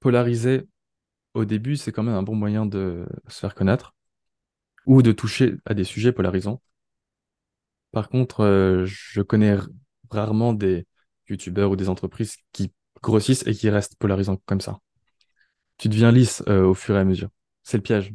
polariser 0.00 0.68
au 1.34 1.44
début, 1.46 1.76
c'est 1.76 1.92
quand 1.92 2.02
même 2.04 2.14
un 2.14 2.22
bon 2.22 2.36
moyen 2.36 2.66
de 2.66 3.06
se 3.28 3.40
faire 3.40 3.54
connaître 3.56 3.94
ou 4.86 5.02
de 5.02 5.12
toucher 5.12 5.56
à 5.66 5.74
des 5.74 5.84
sujets 5.84 6.12
polarisants. 6.12 6.62
Par 7.92 8.08
contre, 8.08 8.40
euh, 8.40 8.84
je 8.86 9.22
connais 9.22 9.56
rarement 10.10 10.52
des 10.52 10.86
youtubeurs 11.30 11.70
ou 11.70 11.76
des 11.76 11.88
entreprises 11.88 12.36
qui 12.52 12.72
grossissent 13.02 13.46
et 13.46 13.54
qui 13.54 13.70
restent 13.70 13.96
polarisants 13.96 14.40
comme 14.46 14.60
ça. 14.60 14.78
Tu 15.78 15.88
deviens 15.88 16.12
lisse 16.12 16.42
euh, 16.48 16.64
au 16.64 16.74
fur 16.74 16.96
et 16.96 16.98
à 17.00 17.04
mesure. 17.04 17.30
C'est 17.62 17.78
le 17.78 17.82
piège. 17.82 18.12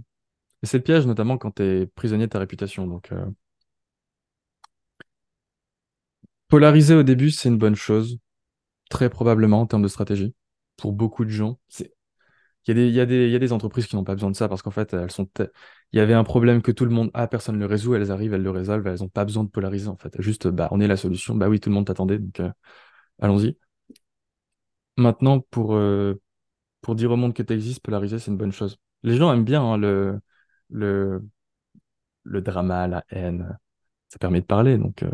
C'est 0.64 0.78
le 0.78 0.84
piège 0.84 1.06
notamment 1.06 1.38
quand 1.38 1.56
tu 1.56 1.64
es 1.64 1.88
prisonnier 1.88 2.26
de 2.28 2.32
ta 2.32 2.40
réputation. 2.40 2.88
Donc, 2.88 3.12
euh, 3.12 3.26
polariser 6.48 6.96
au 6.96 7.04
début, 7.04 7.32
c'est 7.32 7.50
une 7.50 7.58
bonne 7.58 7.76
chose, 7.76 8.20
très 8.90 9.10
probablement 9.10 9.62
en 9.62 9.66
termes 9.68 9.84
de 9.84 9.88
stratégie. 9.88 10.36
Pour 10.78 10.94
beaucoup 10.94 11.26
de 11.26 11.30
gens, 11.30 11.60
Il 12.68 12.78
y 12.78 13.00
a 13.00 13.06
des, 13.06 13.54
entreprises 13.54 13.86
qui 13.88 13.96
n'ont 13.96 14.04
pas 14.04 14.16
besoin 14.16 14.32
de 14.32 14.36
ça 14.36 14.50
parce 14.50 14.62
qu'en 14.64 14.72
fait, 14.72 14.94
elles 14.94 15.12
sont. 15.12 15.28
Il 15.92 15.98
y 15.98 16.00
avait 16.00 16.14
un 16.14 16.24
problème 16.24 16.62
que 16.62 16.72
tout 16.72 16.86
le 16.86 16.92
monde 16.92 17.12
a, 17.14 17.28
personne 17.28 17.56
ne 17.56 17.60
le 17.60 17.68
résout, 17.68 17.96
elles 17.96 18.12
arrivent, 18.12 18.34
elles 18.34 18.42
le 18.44 18.52
résolvent, 18.52 18.88
elles 18.88 19.00
n'ont 19.02 19.10
pas 19.10 19.26
besoin 19.26 19.44
de 19.44 19.50
polariser 19.50 19.88
en 19.88 19.98
fait. 19.98 20.16
Juste, 20.20 20.48
bah, 20.48 20.68
on 20.72 20.80
est 20.82 20.88
la 20.88 20.98
solution, 20.98 21.36
bah 21.36 21.48
oui, 21.50 21.60
tout 21.60 21.70
le 21.70 21.76
monde 21.76 21.86
t'attendait, 21.88 22.18
donc 22.20 22.40
euh, 22.40 22.50
allons-y. 23.20 23.58
Maintenant, 24.98 25.40
pour, 25.42 25.76
euh, 25.76 26.22
pour 26.82 26.96
dire 26.96 27.12
au 27.12 27.18
monde 27.18 27.34
que 27.34 27.44
tu 27.44 27.54
existes, 27.54 27.82
polariser, 27.84 28.20
c'est 28.20 28.32
une 28.32 28.38
bonne 28.38 28.54
chose. 28.54 28.78
Les 29.04 29.18
gens 29.18 29.34
aiment 29.34 29.46
bien 29.46 29.64
hein, 29.64 29.78
le, 29.78 30.20
le, 30.70 31.24
le 32.24 32.42
drama, 32.42 32.88
la 32.88 33.06
haine, 33.10 33.58
ça 34.10 34.20
permet 34.20 34.42
de 34.42 34.46
parler, 34.46 34.78
donc 34.78 35.04
euh, 35.04 35.12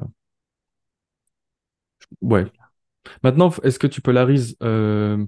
ouais. 2.22 2.46
Maintenant, 3.24 3.52
est-ce 3.64 3.80
que 3.80 3.88
tu 3.88 4.02
polarises 4.02 4.58
euh, 4.64 5.26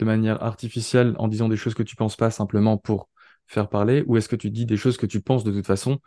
de 0.00 0.04
manière 0.04 0.42
artificielle 0.44 1.14
en 1.18 1.28
disant 1.28 1.48
des 1.48 1.56
choses 1.56 1.74
que 1.74 1.82
tu 1.82 1.96
penses 1.96 2.16
pas 2.16 2.30
simplement 2.30 2.78
pour 2.78 3.10
faire 3.48 3.68
parler, 3.68 4.04
ou 4.08 4.18
est-ce 4.18 4.28
que 4.28 4.36
tu 4.36 4.50
dis 4.50 4.66
des 4.66 4.78
choses 4.78 4.96
que 4.96 5.06
tu 5.06 5.22
penses 5.22 5.44
de 5.44 5.52
toute 5.52 5.66
façon? 5.66 6.00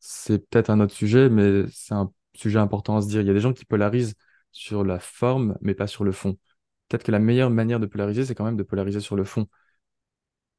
C'est 0.00 0.38
peut-être 0.50 0.70
un 0.70 0.80
autre 0.80 0.94
sujet, 0.94 1.30
mais 1.30 1.64
c'est 1.72 1.94
un 1.94 2.12
sujet 2.34 2.58
important 2.60 2.96
à 2.98 3.02
se 3.02 3.08
dire. 3.08 3.22
Il 3.22 3.26
y 3.28 3.30
a 3.30 3.34
des 3.34 3.40
gens 3.40 3.52
qui 3.54 3.64
polarisent 3.64 4.14
sur 4.52 4.84
la 4.84 4.98
forme, 4.98 5.56
mais 5.60 5.74
pas 5.74 5.86
sur 5.86 6.04
le 6.04 6.12
fond. 6.12 6.36
Peut-être 6.88 7.04
que 7.04 7.12
la 7.12 7.18
meilleure 7.18 7.50
manière 7.50 7.80
de 7.80 7.86
polariser, 7.86 8.24
c'est 8.24 8.34
quand 8.34 8.44
même 8.44 8.56
de 8.56 8.62
polariser 8.62 9.00
sur 9.00 9.16
le 9.16 9.24
fond. 9.24 9.48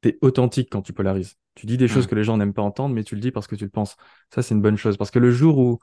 T'es 0.02 0.18
authentique 0.22 0.70
quand 0.72 0.82
tu 0.82 0.94
polarises. 0.94 1.36
Tu 1.56 1.66
dis 1.66 1.78
des 1.78 1.88
choses 1.90 2.06
Hmm. 2.06 2.10
que 2.10 2.16
les 2.16 2.24
gens 2.24 2.38
n'aiment 2.38 2.54
pas 2.54 2.62
entendre, 2.62 2.96
mais 2.96 3.04
tu 3.04 3.16
le 3.16 3.22
dis 3.22 3.32
parce 3.32 3.48
que 3.48 3.56
tu 3.56 3.66
le 3.66 3.70
penses. 3.70 3.98
Ça, 4.34 4.42
c'est 4.42 4.56
une 4.56 4.62
bonne 4.62 4.78
chose. 4.78 4.96
Parce 4.98 5.12
que 5.12 5.20
le 5.20 5.32
jour 5.32 5.58
où 5.58 5.80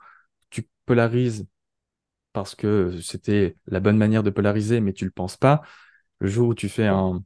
tu 0.49 0.69
polarises 0.85 1.47
parce 2.33 2.55
que 2.55 2.99
c'était 3.01 3.57
la 3.67 3.79
bonne 3.81 3.97
manière 3.97 4.23
de 4.23 4.29
polariser, 4.31 4.81
mais 4.81 4.93
tu 4.93 5.05
le 5.05 5.11
penses 5.11 5.37
pas, 5.37 5.63
le 6.19 6.27
jour 6.29 6.49
où 6.49 6.55
tu 6.55 6.69
fais 6.69 6.87
un 6.87 7.23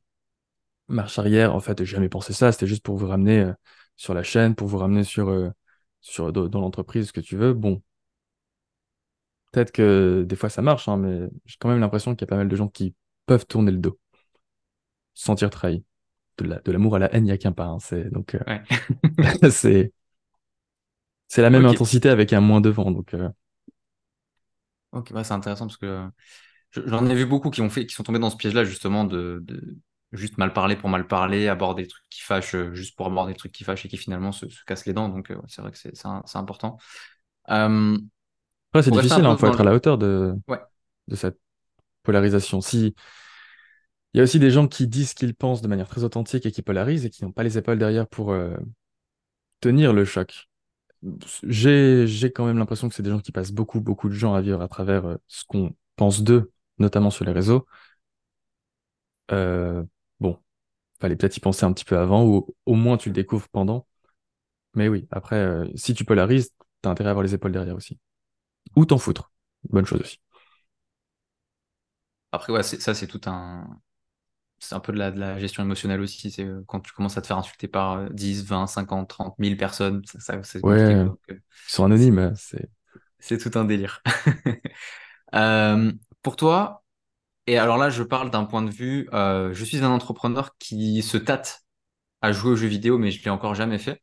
marche 0.90 1.20
arrière, 1.20 1.56
en 1.56 1.60
fait, 1.62 1.80
j'ai 1.80 1.86
jamais 1.86 2.10
pensé 2.10 2.34
ça, 2.34 2.52
c'était 2.52 2.68
juste 2.68 2.84
pour 2.84 2.98
vous 2.98 3.08
ramener 3.08 3.42
euh, 3.42 3.54
sur 3.98 4.14
la 4.14 4.24
chaîne, 4.24 4.56
pour 4.56 4.68
vous 4.68 4.78
ramener 4.80 5.04
sur, 5.04 5.30
euh, 5.30 5.50
sur 6.02 6.34
dans 6.34 6.62
l'entreprise, 6.62 7.08
ce 7.10 7.14
que 7.14 7.22
tu 7.22 7.38
veux. 7.38 7.54
Bon, 7.54 7.82
Peut-être 9.52 9.72
que 9.72 10.24
des 10.28 10.36
fois 10.36 10.50
ça 10.50 10.62
marche, 10.62 10.88
hein, 10.88 10.98
mais 10.98 11.28
j'ai 11.46 11.58
quand 11.60 11.70
même 11.70 11.80
l'impression 11.80 12.16
qu'il 12.16 12.22
y 12.28 12.30
a 12.30 12.32
pas 12.32 12.38
mal 12.38 12.48
de 12.50 12.56
gens 12.56 12.68
qui 12.70 12.96
peuvent 13.26 13.46
tourner 13.48 13.72
le 13.72 13.78
dos, 13.80 14.00
se 15.14 15.26
sentir 15.26 15.50
trahi. 15.50 15.84
De 16.40 16.46
la, 16.46 16.60
de 16.62 16.72
l'amour 16.74 16.96
à 16.96 17.00
la 17.00 17.14
haine, 17.16 17.26
il 17.26 17.28
n'y 17.28 17.32
a 17.32 17.38
qu'un 17.38 17.52
pas. 17.54 17.66
hein, 17.66 17.80
c'est, 17.80 18.12
donc, 18.12 18.36
Ouais. 18.48 18.62
euh, 19.24 19.50
c'est, 19.52 19.94
c'est 21.28 21.42
la 21.42 21.50
même 21.50 21.66
intensité 21.66 22.10
avec 22.10 22.32
un 22.34 22.42
moins 22.42 22.62
de 22.62 22.70
vent. 22.70 22.92
Donc, 22.92 23.14
euh, 23.16 23.30
Ok, 24.92 25.12
ouais, 25.14 25.24
c'est 25.24 25.34
intéressant 25.34 25.68
parce 25.68 25.78
que 25.78 26.10
je- 26.72 26.82
j'en 26.88 27.06
ai 27.08 27.16
vu 27.16 27.26
beaucoup 27.26 27.50
qui 27.52 27.62
ont 27.62 27.70
fait, 27.70 27.86
qui 27.86 27.96
sont 27.96 28.04
tombés 28.04 28.20
dans 28.20 28.30
ce 28.32 28.38
piège-là 28.38 28.64
justement 28.66 29.06
de, 29.06 29.40
de 29.44 29.78
juste 30.14 30.38
mal 30.38 30.54
parler 30.54 30.76
pour 30.78 30.90
mal 30.90 31.08
parler, 31.08 31.48
aborder 31.48 31.84
des 31.84 31.90
trucs 31.90 32.04
qui 32.10 32.22
fâchent 32.22 32.56
euh, 32.56 32.74
juste 32.76 32.96
pour 32.98 33.08
aborder 33.08 33.34
des 33.34 33.38
trucs 33.40 33.52
qui 33.54 33.64
fâchent 33.66 33.86
et 33.86 33.90
qui 33.90 33.98
finalement 33.98 34.32
se, 34.34 34.50
se 34.50 34.64
cassent 34.66 34.86
les 34.86 34.94
dents. 34.94 35.10
Donc 35.10 35.32
euh, 35.32 35.38
c'est 35.48 35.62
vrai 35.62 35.72
que 35.72 35.78
c'est 35.78 35.94
important. 36.38 36.78
Après, 38.72 38.84
c'est 38.84 38.92
difficile, 38.92 39.20
il 39.20 39.32
peu 39.32 39.38
faut 39.38 39.48
être 39.48 39.62
à 39.62 39.64
la 39.64 39.74
hauteur 39.74 39.98
de, 39.98 40.34
Ouais. 40.48 40.60
de 41.08 41.16
cette 41.16 41.38
polarisation. 42.04 42.62
Si, 42.62 42.96
il 44.14 44.18
y 44.18 44.22
a 44.22 44.24
aussi 44.24 44.40
des 44.40 44.52
gens 44.52 44.68
qui 44.68 44.88
disent 44.88 45.10
ce 45.10 45.16
qu'ils 45.16 45.36
pensent 45.36 45.62
de 45.62 45.68
manière 45.68 45.88
très 45.88 46.04
authentique 46.04 46.46
et 46.46 46.52
qui 46.52 46.62
polarisent 46.62 47.06
et 47.06 47.10
qui 47.10 47.24
n'ont 47.24 47.32
pas 47.32 47.44
les 47.44 47.58
épaules 47.58 47.78
derrière 47.78 48.08
pour 48.08 48.32
euh, 48.32 48.56
tenir 49.60 49.94
le 49.94 50.06
choc. 50.06 50.48
J'ai, 51.44 52.06
j'ai 52.08 52.32
quand 52.32 52.46
même 52.46 52.58
l'impression 52.58 52.88
que 52.90 52.96
c'est 52.96 53.04
des 53.04 53.10
gens 53.10 53.20
qui 53.20 53.32
passent 53.32 53.52
beaucoup, 53.52 53.82
beaucoup 53.82 54.08
de 54.10 54.14
gens 54.14 54.34
à 54.34 54.42
vivre 54.42 54.62
à 54.62 54.68
travers 54.68 55.06
euh, 55.06 55.16
ce 55.28 55.44
qu'on 55.46 55.74
pense 55.96 56.24
d'eux, 56.24 56.52
notamment 56.78 57.10
sur 57.10 57.26
les 57.26 57.32
réseaux. 57.32 57.66
Euh, 59.32 59.84
bon, 60.20 60.38
fallait 61.02 61.16
peut-être 61.18 61.38
y 61.38 61.40
penser 61.42 61.66
un 61.66 61.74
petit 61.74 61.86
peu 61.86 61.98
avant, 61.98 62.26
ou 62.26 62.48
au 62.66 62.76
moins 62.76 62.98
tu 62.98 63.10
le 63.10 63.14
découvres 63.16 63.50
pendant. 63.50 63.88
Mais 64.76 64.88
oui, 64.90 65.08
après, 65.12 65.38
euh, 65.38 65.68
si 65.76 65.94
tu 65.94 66.06
polarises, 66.06 66.52
t'as 66.82 66.92
intérêt 66.92 67.10
à 67.10 67.12
avoir 67.12 67.24
les 67.24 67.34
épaules 67.36 67.52
derrière 67.54 67.76
aussi. 67.76 68.00
Ou 68.76 68.86
t'en 68.86 68.98
foutre. 68.98 69.32
Bonne 69.70 69.86
chose 69.86 70.02
aussi. 70.02 70.20
Après, 72.32 72.54
ouais, 72.54 72.64
ça 72.64 72.94
c'est 72.94 73.08
tout 73.08 73.22
un... 73.26 73.82
C'est 74.60 74.76
un 74.76 74.80
peu 74.82 74.94
de 74.94 74.98
la, 75.00 75.12
de 75.12 75.20
la 75.20 75.40
gestion 75.40 75.64
émotionnelle 75.64 76.02
aussi. 76.02 76.32
C'est 76.32 76.46
euh, 76.46 76.64
quand 76.68 76.82
tu 76.82 76.94
commences 76.94 77.18
à 77.18 77.22
te 77.22 77.28
faire 77.28 77.38
insulter 77.38 77.68
par 77.68 77.94
euh, 77.94 78.10
10, 78.12 78.46
20, 78.46 78.68
50, 78.68 79.10
30 79.10 79.40
1000 79.40 79.58
personnes, 79.58 80.04
ça, 80.06 80.20
ça, 80.22 80.44
c'est 80.44 80.62
Ouais. 80.64 81.06
Donc, 81.06 81.20
ils 81.30 81.42
sont 81.68 81.86
c'est 81.86 81.86
anonymes, 81.86 82.34
c'est... 82.36 82.70
c'est 83.20 83.38
tout 83.38 83.58
un 83.58 83.66
délire. 83.66 84.02
Euh, 85.36 85.92
pour 86.24 86.36
toi, 86.36 86.84
Et 87.48 87.58
alors 87.60 87.78
là, 87.78 87.90
je 87.92 88.04
parle 88.04 88.32
d'un 88.32 88.46
point 88.46 88.62
de 88.64 88.72
vue, 88.72 89.10
euh, 89.14 89.54
je 89.54 89.66
suis 89.66 89.80
un 89.80 89.90
entrepreneur 89.92 90.58
qui 90.60 91.02
se 91.04 91.18
tâte 91.18 91.62
à 92.22 92.32
jouer 92.34 92.52
aux 92.54 92.56
jeux 92.58 92.68
vidéo, 92.68 92.98
mais 93.00 93.12
je 93.12 93.24
l'ai 93.24 93.32
encore 93.32 93.56
jamais 93.56 93.80
fait. 93.80 94.02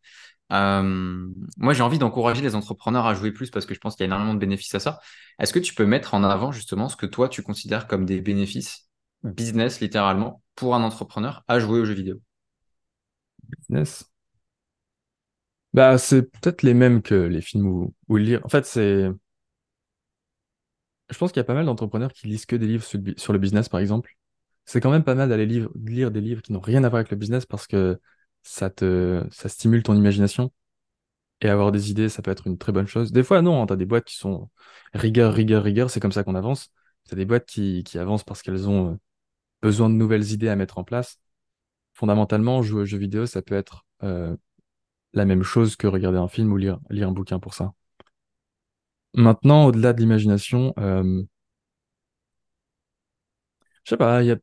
Moi, 0.50 1.74
j'ai 1.74 1.82
envie 1.82 1.98
d'encourager 1.98 2.42
les 2.42 2.54
entrepreneurs 2.54 3.06
à 3.06 3.14
jouer 3.14 3.32
plus 3.32 3.50
parce 3.50 3.66
que 3.66 3.74
je 3.74 3.80
pense 3.80 3.96
qu'il 3.96 4.04
y 4.04 4.04
a 4.04 4.06
énormément 4.06 4.34
de 4.34 4.38
bénéfices 4.38 4.74
à 4.74 4.80
ça. 4.80 5.00
Est-ce 5.38 5.52
que 5.52 5.58
tu 5.58 5.74
peux 5.74 5.86
mettre 5.86 6.14
en 6.14 6.24
avant 6.24 6.52
justement 6.52 6.88
ce 6.88 6.96
que 6.96 7.06
toi, 7.06 7.28
tu 7.28 7.42
considères 7.42 7.86
comme 7.86 8.04
des 8.04 8.20
bénéfices 8.20 8.88
business, 9.22 9.80
littéralement, 9.80 10.42
pour 10.54 10.74
un 10.74 10.82
entrepreneur 10.82 11.44
à 11.48 11.58
jouer 11.58 11.80
aux 11.80 11.84
jeux 11.84 11.94
vidéo? 11.94 12.20
business? 13.48 14.04
Bah, 15.72 15.98
c'est 15.98 16.22
peut-être 16.22 16.62
les 16.62 16.74
mêmes 16.74 17.02
que 17.02 17.14
les 17.14 17.40
films 17.40 17.66
ou, 17.66 17.94
ou 18.08 18.16
lire. 18.16 18.40
En 18.44 18.48
fait, 18.48 18.64
c'est... 18.64 19.08
Je 21.10 21.16
pense 21.16 21.32
qu'il 21.32 21.40
y 21.40 21.40
a 21.40 21.44
pas 21.44 21.54
mal 21.54 21.64
d'entrepreneurs 21.64 22.12
qui 22.12 22.26
lisent 22.26 22.46
que 22.46 22.56
des 22.56 22.66
livres 22.66 22.84
sur 22.84 23.32
le, 23.32 23.38
business, 23.38 23.68
par 23.68 23.80
exemple. 23.80 24.16
C'est 24.66 24.80
quand 24.80 24.90
même 24.90 25.04
pas 25.04 25.14
mal 25.14 25.28
d'aller 25.30 25.46
lire 25.46 26.10
des 26.10 26.20
livres 26.20 26.42
qui 26.42 26.52
n'ont 26.52 26.60
rien 26.60 26.84
à 26.84 26.88
voir 26.90 27.00
avec 27.00 27.10
le 27.10 27.16
business 27.16 27.46
parce 27.46 27.66
que 27.66 27.98
ça 28.48 28.70
te, 28.70 29.24
ça 29.30 29.48
stimule 29.48 29.82
ton 29.82 29.94
imagination 29.94 30.52
et 31.40 31.48
avoir 31.48 31.72
des 31.72 31.90
idées, 31.90 32.08
ça 32.08 32.22
peut 32.22 32.30
être 32.30 32.46
une 32.46 32.58
très 32.58 32.72
bonne 32.72 32.86
chose. 32.86 33.12
Des 33.12 33.22
fois, 33.22 33.42
non, 33.42 33.66
tu 33.66 33.72
as 33.74 33.76
des 33.76 33.86
boîtes 33.86 34.06
qui 34.06 34.16
sont 34.16 34.50
rigueur, 34.94 35.34
rigueur, 35.34 35.62
rigueur, 35.62 35.90
c'est 35.90 36.00
comme 36.00 36.12
ça 36.12 36.24
qu'on 36.24 36.34
avance. 36.34 36.72
Tu 37.08 37.14
des 37.14 37.26
boîtes 37.26 37.46
qui, 37.46 37.84
qui 37.84 37.98
avancent 37.98 38.24
parce 38.24 38.42
qu'elles 38.42 38.68
ont 38.68 38.92
euh, 38.92 38.96
besoin 39.62 39.90
de 39.90 39.94
nouvelles 39.94 40.32
idées 40.32 40.48
à 40.48 40.56
mettre 40.56 40.78
en 40.78 40.84
place. 40.84 41.20
Fondamentalement, 41.94 42.62
jouer 42.62 42.82
aux 42.82 42.84
jeux 42.86 42.98
vidéo, 42.98 43.26
ça 43.26 43.42
peut 43.42 43.54
être 43.56 43.86
euh, 44.02 44.36
la 45.14 45.24
même 45.26 45.42
chose 45.42 45.76
que 45.76 45.86
regarder 45.86 46.18
un 46.18 46.28
film 46.28 46.52
ou 46.52 46.56
lire, 46.58 46.80
lire 46.90 47.08
un 47.08 47.12
bouquin 47.12 47.40
pour 47.40 47.54
ça. 47.54 47.74
Maintenant, 49.14 49.66
au-delà 49.66 49.92
de 49.92 50.00
l'imagination, 50.00 50.72
euh, 50.78 51.22
je 53.84 53.90
sais 53.90 53.96
pas, 53.96 54.22
il 54.22 54.26
y 54.26 54.30
a 54.32 54.36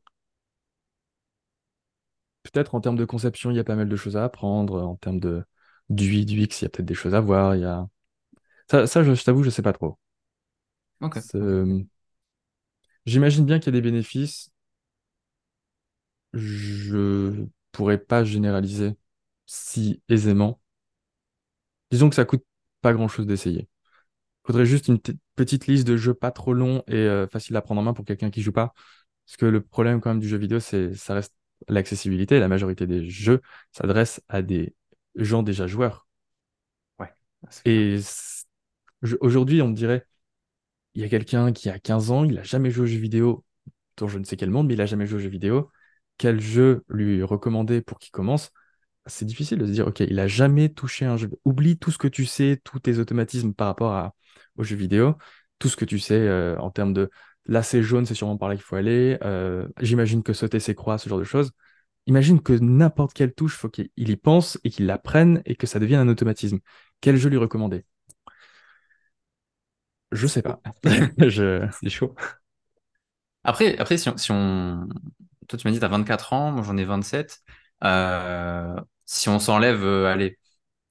peut-être 2.50 2.74
en 2.74 2.80
termes 2.80 2.96
de 2.96 3.04
conception, 3.04 3.50
il 3.50 3.56
y 3.56 3.60
a 3.60 3.64
pas 3.64 3.76
mal 3.76 3.88
de 3.88 3.96
choses 3.96 4.16
à 4.16 4.24
apprendre. 4.24 4.82
En 4.82 4.96
termes 4.96 5.20
de 5.20 5.44
d'UI, 5.90 6.24
d'UX, 6.26 6.60
il 6.62 6.64
y 6.64 6.66
a 6.66 6.68
peut-être 6.70 6.86
des 6.86 6.94
choses 6.94 7.14
à 7.14 7.20
voir. 7.20 7.54
Il 7.56 7.62
y 7.62 7.64
a... 7.64 7.86
Ça, 8.70 8.86
ça 8.86 9.04
je, 9.04 9.14
je 9.14 9.24
t'avoue, 9.24 9.42
je 9.44 9.50
sais 9.50 9.62
pas 9.62 9.72
trop. 9.74 9.98
Euh, 11.34 11.84
J'imagine 13.06 13.46
bien 13.46 13.58
qu'il 13.58 13.72
y 13.74 13.76
a 13.76 13.80
des 13.80 13.90
bénéfices. 13.90 14.50
Je 16.34 17.46
pourrais 17.72 17.98
pas 17.98 18.22
généraliser 18.24 18.96
si 19.46 20.02
aisément. 20.08 20.60
Disons 21.90 22.08
que 22.08 22.14
ça 22.16 22.24
coûte 22.24 22.44
pas 22.80 22.92
grand-chose 22.92 23.26
d'essayer. 23.26 23.68
Faudrait 24.46 24.66
juste 24.66 24.88
une 24.88 25.00
petite 25.36 25.68
liste 25.68 25.86
de 25.86 25.96
jeux 25.98 26.14
pas 26.14 26.32
trop 26.32 26.54
longs 26.54 26.82
et 26.88 26.94
euh, 26.96 27.28
faciles 27.28 27.56
à 27.56 27.62
prendre 27.62 27.80
en 27.82 27.84
main 27.84 27.94
pour 27.94 28.04
quelqu'un 28.04 28.30
qui 28.30 28.42
joue 28.42 28.52
pas. 28.52 28.74
Parce 29.26 29.38
que 29.38 29.46
le 29.46 29.62
problème 29.62 30.00
quand 30.00 30.10
même 30.10 30.20
du 30.20 30.28
jeu 30.28 30.38
vidéo, 30.38 30.60
c'est 30.60 30.94
ça 30.94 31.14
reste 31.14 31.34
l'accessibilité. 31.68 32.38
La 32.40 32.48
majorité 32.48 32.86
des 32.86 33.08
jeux 33.08 33.40
s'adressent 33.72 34.22
à 34.28 34.42
des 34.42 34.74
gens 35.14 35.42
déjà 35.42 35.66
joueurs. 35.66 36.06
Ouais. 36.98 37.12
Et 37.64 37.98
aujourd'hui, 39.20 39.62
on 39.62 39.68
me 39.68 39.74
dirait, 39.74 40.06
il 40.94 41.02
y 41.02 41.04
a 41.04 41.08
quelqu'un 41.08 41.52
qui 41.52 41.68
a 41.70 41.78
15 41.78 42.10
ans, 42.10 42.24
il 42.24 42.38
a 42.38 42.42
jamais 42.42 42.70
joué 42.70 42.84
aux 42.84 42.86
jeux 42.86 42.98
vidéo 42.98 43.44
dans 43.96 44.08
je 44.08 44.18
ne 44.18 44.24
sais 44.24 44.36
quel 44.36 44.50
monde, 44.50 44.68
mais 44.68 44.74
il 44.74 44.80
a 44.80 44.86
jamais 44.86 45.06
joué 45.06 45.18
aux 45.18 45.22
jeux 45.22 45.28
vidéo. 45.28 45.70
Quel 46.18 46.40
jeu 46.40 46.84
lui 46.88 47.22
recommander 47.22 47.82
pour 47.82 47.98
qu'il 47.98 48.12
commence? 48.12 48.50
C'est 49.06 49.24
difficile 49.26 49.58
de 49.58 49.66
se 49.66 49.72
dire, 49.72 49.86
ok, 49.86 50.00
il 50.00 50.18
a 50.20 50.26
jamais 50.28 50.68
touché 50.70 51.04
un 51.06 51.16
jeu. 51.16 51.30
Oublie 51.44 51.78
tout 51.78 51.90
ce 51.90 51.98
que 51.98 52.08
tu 52.08 52.26
sais, 52.26 52.60
tous 52.64 52.80
tes 52.80 52.98
automatismes 52.98 53.54
par 53.54 53.68
rapport 53.68 53.92
à, 53.92 54.14
aux 54.56 54.64
jeux 54.64 54.76
vidéo, 54.76 55.16
tout 55.58 55.68
ce 55.68 55.76
que 55.76 55.84
tu 55.84 55.98
sais 55.98 56.14
euh, 56.18 56.58
en 56.58 56.70
termes 56.70 56.92
de 56.92 57.10
là 57.46 57.62
c'est 57.62 57.82
jaune, 57.82 58.06
c'est 58.06 58.14
sûrement 58.14 58.36
par 58.36 58.48
là 58.48 58.56
qu'il 58.56 58.64
faut 58.64 58.76
aller. 58.76 59.18
euh, 59.24 59.68
j'imagine 59.80 60.22
que 60.22 60.32
sauter 60.32 60.60
c'est 60.60 60.74
croix, 60.74 60.98
ce 60.98 61.08
genre 61.08 61.18
de 61.18 61.24
choses. 61.24 61.52
Imagine 62.06 62.42
que 62.42 62.54
n'importe 62.54 63.14
quelle 63.14 63.34
touche, 63.34 63.56
faut 63.56 63.68
qu'il 63.68 63.90
il 63.96 64.10
y 64.10 64.16
pense 64.16 64.58
et 64.64 64.70
qu'il 64.70 64.86
l'apprenne 64.86 65.42
et 65.46 65.56
que 65.56 65.66
ça 65.68 65.78
devienne 65.80 66.00
un 66.00 66.08
automatisme. 66.08 66.60
Quel 67.02 67.16
jeu 67.16 67.30
lui 67.30 67.38
recommander? 67.38 67.84
Je 70.12 70.26
sais 70.26 70.42
pas. 70.42 70.60
Je... 71.18 71.66
C'est 71.80 71.90
chaud. 71.90 72.14
Après, 73.44 73.78
après 73.78 73.96
si 73.98 74.08
on, 74.08 74.16
si 74.16 74.30
on... 74.32 74.88
Toi, 75.48 75.58
tu 75.58 75.66
m'as 75.66 75.72
dit, 75.72 75.78
tu 75.78 75.84
as 75.84 75.88
24 75.88 76.32
ans, 76.32 76.50
moi 76.52 76.62
j'en 76.64 76.76
ai 76.76 76.84
27. 76.84 77.40
Euh, 77.84 78.74
si 79.04 79.28
on 79.28 79.38
s'enlève, 79.38 79.84
euh, 79.84 80.06
allez, 80.12 80.38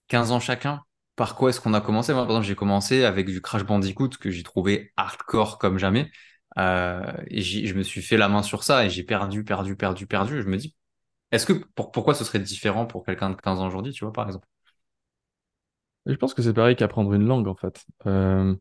15 0.07 0.31
ans 0.31 0.39
chacun, 0.39 0.83
par 1.15 1.35
quoi 1.35 1.49
est-ce 1.49 1.61
qu'on 1.61 1.73
a 1.73 1.81
commencé? 1.81 2.13
Moi, 2.13 2.23
par 2.23 2.31
exemple, 2.31 2.47
j'ai 2.47 2.55
commencé 2.55 3.03
avec 3.05 3.27
du 3.27 3.41
Crash 3.41 3.63
Bandicoot 3.65 4.09
que 4.19 4.31
j'ai 4.31 4.43
trouvé 4.43 4.93
hardcore 4.97 5.59
comme 5.59 5.77
jamais. 5.79 6.11
Euh, 6.57 7.13
et 7.27 7.41
je 7.41 7.73
me 7.75 7.83
suis 7.83 8.01
fait 8.01 8.17
la 8.17 8.29
main 8.29 8.43
sur 8.43 8.63
ça 8.63 8.85
et 8.85 8.89
j'ai 8.89 9.03
perdu, 9.03 9.43
perdu, 9.43 9.75
perdu, 9.75 10.07
perdu. 10.07 10.41
Je 10.41 10.47
me 10.47 10.57
dis, 10.57 10.75
est-ce 11.31 11.45
que 11.47 11.53
pour, 11.53 11.91
pourquoi 11.91 12.15
ce 12.15 12.23
serait 12.25 12.39
différent 12.39 12.85
pour 12.87 13.05
quelqu'un 13.05 13.31
de 13.31 13.35
15 13.37 13.59
ans 13.61 13.67
aujourd'hui, 13.67 13.93
tu 13.93 14.05
vois, 14.05 14.13
par 14.13 14.27
exemple? 14.27 14.47
je 16.05 16.13
pense 16.15 16.33
que 16.33 16.41
c'est 16.41 16.53
pareil 16.53 16.75
qu'apprendre 16.75 17.13
une 17.13 17.25
langue 17.25 17.47
en 17.47 17.55
fait. 17.55 17.85
Euh, 18.05 18.55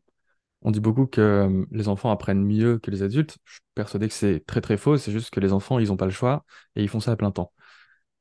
On 0.63 0.71
dit 0.71 0.81
beaucoup 0.81 1.07
que 1.07 1.21
euh, 1.21 1.65
les 1.71 1.89
enfants 1.89 2.11
apprennent 2.11 2.43
mieux 2.45 2.79
que 2.79 2.91
les 2.91 3.03
adultes. 3.03 3.37
Je 3.45 3.53
suis 3.55 3.61
persuadé 3.75 4.07
que 4.09 4.13
c'est 4.15 4.45
très 4.47 4.61
très 4.61 4.77
faux. 4.77 4.97
C'est 4.97 5.11
juste 5.13 5.31
que 5.31 5.39
les 5.41 5.53
enfants, 5.53 5.79
ils 5.79 5.89
n'ont 5.89 5.97
pas 5.97 6.05
le 6.05 6.11
choix 6.11 6.45
et 6.75 6.83
ils 6.83 6.89
font 6.89 6.99
ça 7.01 7.11
à 7.13 7.17
plein 7.17 7.31
temps. 7.31 7.53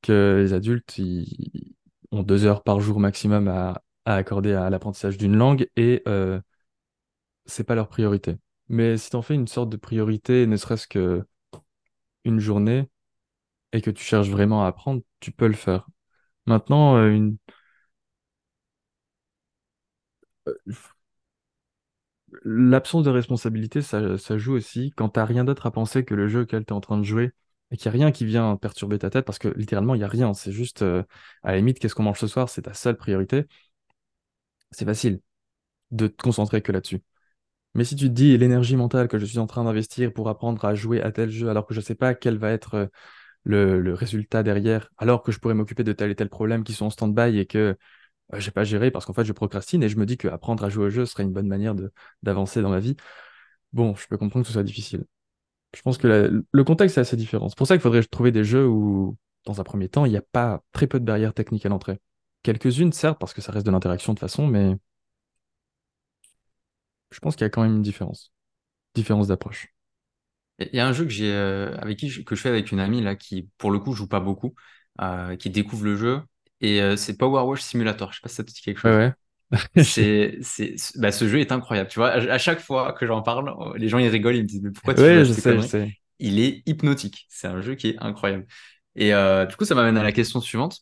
Que 0.02 0.40
les 0.42 0.54
adultes, 0.54 0.98
ils 0.98 1.74
ont 2.12 2.22
deux 2.24 2.44
heures 2.46 2.62
par 2.64 2.80
jour 2.80 3.00
maximum 3.00 3.48
à, 3.48 3.82
à 4.06 4.16
accorder 4.16 4.54
à 4.54 4.70
l'apprentissage 4.70 5.18
d'une 5.18 5.36
langue 5.36 5.68
et 5.76 6.02
euh, 6.08 6.40
c'est 7.46 7.64
pas 7.64 7.74
leur 7.74 7.88
priorité. 7.88 8.36
Mais 8.68 8.96
si 8.98 9.10
tu 9.10 9.16
en 9.16 9.22
fais 9.22 9.34
une 9.34 9.48
sorte 9.48 9.70
de 9.70 9.76
priorité, 9.76 10.46
ne 10.46 10.56
serait-ce 10.56 10.86
que 10.86 11.24
une 12.24 12.38
journée, 12.40 12.88
et 13.72 13.82
que 13.82 13.90
tu 13.90 14.04
cherches 14.04 14.28
vraiment 14.30 14.64
à 14.64 14.68
apprendre, 14.68 15.02
tu 15.20 15.32
peux 15.32 15.48
le 15.48 15.54
faire. 15.54 15.88
Maintenant, 16.46 16.96
euh, 16.98 17.10
une... 17.10 17.38
L'absence 22.44 23.04
de 23.04 23.10
responsabilité, 23.10 23.80
ça, 23.82 24.18
ça 24.18 24.38
joue 24.38 24.54
aussi 24.54 24.92
quand 24.96 25.08
t'as 25.10 25.24
rien 25.24 25.44
d'autre 25.44 25.66
à 25.66 25.70
penser 25.70 26.04
que 26.04 26.14
le 26.14 26.26
jeu 26.28 26.40
auquel 26.42 26.64
t'es 26.64 26.72
en 26.72 26.80
train 26.80 26.98
de 26.98 27.04
jouer 27.04 27.32
et 27.70 27.76
qu'il 27.76 27.90
n'y 27.90 27.96
a 27.96 27.98
rien 28.04 28.12
qui 28.12 28.24
vient 28.26 28.56
perturber 28.56 28.98
ta 28.98 29.08
tête 29.10 29.24
parce 29.24 29.38
que 29.38 29.48
littéralement, 29.48 29.94
il 29.94 29.98
n'y 29.98 30.04
a 30.04 30.08
rien. 30.08 30.34
C'est 30.34 30.50
juste, 30.52 30.82
euh, 30.82 31.02
à 31.42 31.52
la 31.52 31.58
limite, 31.58 31.78
qu'est-ce 31.78 31.94
qu'on 31.94 32.02
mange 32.02 32.18
ce 32.18 32.26
soir, 32.26 32.48
c'est 32.48 32.62
ta 32.62 32.74
seule 32.74 32.96
priorité. 32.96 33.44
C'est 34.72 34.84
facile 34.84 35.20
de 35.92 36.08
te 36.08 36.22
concentrer 36.22 36.62
que 36.62 36.72
là-dessus. 36.72 37.02
Mais 37.74 37.84
si 37.84 37.96
tu 37.96 38.08
te 38.08 38.12
dis 38.12 38.36
l'énergie 38.38 38.76
mentale 38.76 39.08
que 39.08 39.18
je 39.18 39.24
suis 39.24 39.38
en 39.38 39.46
train 39.46 39.64
d'investir 39.64 40.12
pour 40.12 40.28
apprendre 40.28 40.64
à 40.64 40.74
jouer 40.74 41.02
à 41.02 41.10
tel 41.12 41.30
jeu 41.30 41.48
alors 41.48 41.66
que 41.66 41.74
je 41.74 41.80
ne 41.80 41.84
sais 41.84 41.94
pas 41.96 42.14
quel 42.14 42.38
va 42.38 42.50
être 42.50 42.74
euh, 42.74 42.86
le, 43.44 43.94
résultat 43.94 44.42
derrière, 44.42 44.90
alors 44.98 45.22
que 45.22 45.32
je 45.32 45.38
pourrais 45.40 45.54
m'occuper 45.54 45.84
de 45.84 45.92
tel 45.92 46.10
et 46.10 46.14
tel 46.14 46.28
problème 46.28 46.64
qui 46.64 46.72
sont 46.72 46.86
en 46.86 46.90
stand-by 46.90 47.38
et 47.38 47.46
que 47.46 47.76
euh, 48.32 48.40
j'ai 48.40 48.50
pas 48.50 48.64
géré 48.64 48.90
parce 48.90 49.04
qu'en 49.06 49.12
fait, 49.12 49.24
je 49.24 49.32
procrastine 49.32 49.82
et 49.82 49.88
je 49.88 49.96
me 49.98 50.06
dis 50.06 50.16
qu'apprendre 50.16 50.64
à 50.64 50.68
jouer 50.70 50.86
au 50.86 50.90
jeu 50.90 51.06
serait 51.06 51.24
une 51.24 51.32
bonne 51.32 51.48
manière 51.48 51.74
d'avancer 52.22 52.62
dans 52.62 52.70
ma 52.70 52.80
vie. 52.80 52.96
Bon, 53.72 53.94
je 53.96 54.06
peux 54.08 54.16
comprendre 54.18 54.44
que 54.44 54.48
ce 54.48 54.54
soit 54.54 54.62
difficile. 54.62 55.04
Je 55.74 55.82
pense 55.82 55.98
que 55.98 56.44
le 56.50 56.64
contexte 56.64 56.98
est 56.98 57.00
assez 57.00 57.16
différent. 57.16 57.48
C'est 57.48 57.58
pour 57.58 57.66
ça 57.66 57.74
qu'il 57.74 57.82
faudrait 57.82 58.02
trouver 58.04 58.32
des 58.32 58.44
jeux 58.44 58.66
où, 58.66 59.16
dans 59.44 59.60
un 59.60 59.64
premier 59.64 59.88
temps, 59.88 60.04
il 60.06 60.10
n'y 60.10 60.16
a 60.16 60.22
pas 60.22 60.62
très 60.72 60.86
peu 60.86 61.00
de 61.00 61.04
barrières 61.04 61.34
techniques 61.34 61.66
à 61.66 61.68
l'entrée. 61.68 61.98
Quelques-unes, 62.44 62.92
certes, 62.92 63.18
parce 63.18 63.34
que 63.34 63.40
ça 63.40 63.52
reste 63.52 63.66
de 63.66 63.72
l'interaction 63.72 64.14
de 64.14 64.18
façon, 64.20 64.46
mais 64.46 64.76
je 67.14 67.20
pense 67.20 67.36
qu'il 67.36 67.44
y 67.44 67.46
a 67.46 67.50
quand 67.50 67.62
même 67.62 67.76
une 67.76 67.82
différence. 67.82 68.32
Différence 68.94 69.28
d'approche. 69.28 69.68
Il 70.58 70.74
y 70.76 70.80
a 70.80 70.86
un 70.86 70.92
jeu 70.92 71.04
que 71.04 71.10
j'ai 71.10 71.32
euh, 71.32 71.76
avec 71.78 71.98
qui 71.98 72.08
je- 72.08 72.22
que 72.22 72.34
je 72.34 72.40
fais 72.40 72.48
avec 72.48 72.70
une 72.72 72.80
amie 72.80 73.02
là 73.02 73.16
qui 73.16 73.48
pour 73.58 73.70
le 73.70 73.78
coup 73.78 73.92
joue 73.92 74.06
pas 74.06 74.20
beaucoup, 74.20 74.54
euh, 75.00 75.36
qui 75.36 75.50
découvre 75.50 75.84
le 75.84 75.96
jeu 75.96 76.20
et 76.60 76.80
euh, 76.80 76.96
c'est 76.96 77.16
Power 77.16 77.42
Wash 77.42 77.60
Simulator. 77.62 78.12
Je 78.12 78.16
sais 78.18 78.22
pas 78.22 78.28
si 78.28 78.36
ça 78.36 78.44
te 78.44 78.50
dit 78.50 78.60
quelque 78.60 78.78
chose. 78.80 78.92
Ouais, 78.92 78.96
ouais. 78.96 79.12
C'est 79.84 80.38
c'est 80.40 80.74
bah, 80.96 81.12
ce 81.12 81.28
jeu 81.28 81.38
est 81.38 81.52
incroyable. 81.52 81.88
Tu 81.88 81.98
vois, 81.98 82.10
à, 82.10 82.38
chaque 82.38 82.60
fois 82.60 82.92
que 82.92 83.06
j'en 83.06 83.22
parle, 83.22 83.50
euh, 83.50 83.76
les 83.76 83.88
gens 83.88 83.98
ils 83.98 84.08
rigolent, 84.08 84.34
ils 84.36 84.42
me 84.42 84.48
disent 84.48 84.62
mais 84.62 84.70
pourquoi 84.72 84.94
tu 84.94 85.00
joues 85.00 85.06
Ouais, 85.06 85.18
à 85.18 85.24
je 85.24 85.32
sais, 85.32 85.60
je 85.60 85.66
sais. 85.66 85.92
Il 86.18 86.40
est 86.40 86.62
hypnotique. 86.66 87.26
C'est 87.28 87.46
un 87.46 87.60
jeu 87.60 87.74
qui 87.74 87.90
est 87.90 87.96
incroyable. 88.00 88.46
Et 88.96 89.14
euh, 89.14 89.46
du 89.46 89.54
coup 89.54 89.64
ça 89.64 89.74
m'amène 89.74 89.96
à 89.96 90.02
la 90.02 90.12
question 90.12 90.40
suivante. 90.40 90.80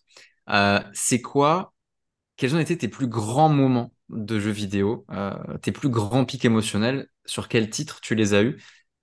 C'est 0.95 1.21
quoi 1.21 1.75
quels 2.37 2.55
ont 2.55 2.59
été 2.59 2.77
tes 2.77 2.89
plus 2.89 3.07
grands 3.07 3.49
moments 3.49 3.93
de 4.13 4.39
jeux 4.41 4.51
vidéo, 4.51 5.05
euh, 5.11 5.33
tes 5.63 5.73
plus 5.73 5.89
grands 5.89 6.25
pics 6.25 6.45
émotionnels, 6.45 7.09
sur 7.25 7.49
quels 7.49 7.71
titres 7.71 8.01
tu 8.01 8.15
les 8.15 8.35
as 8.35 8.43
eus? 8.43 8.57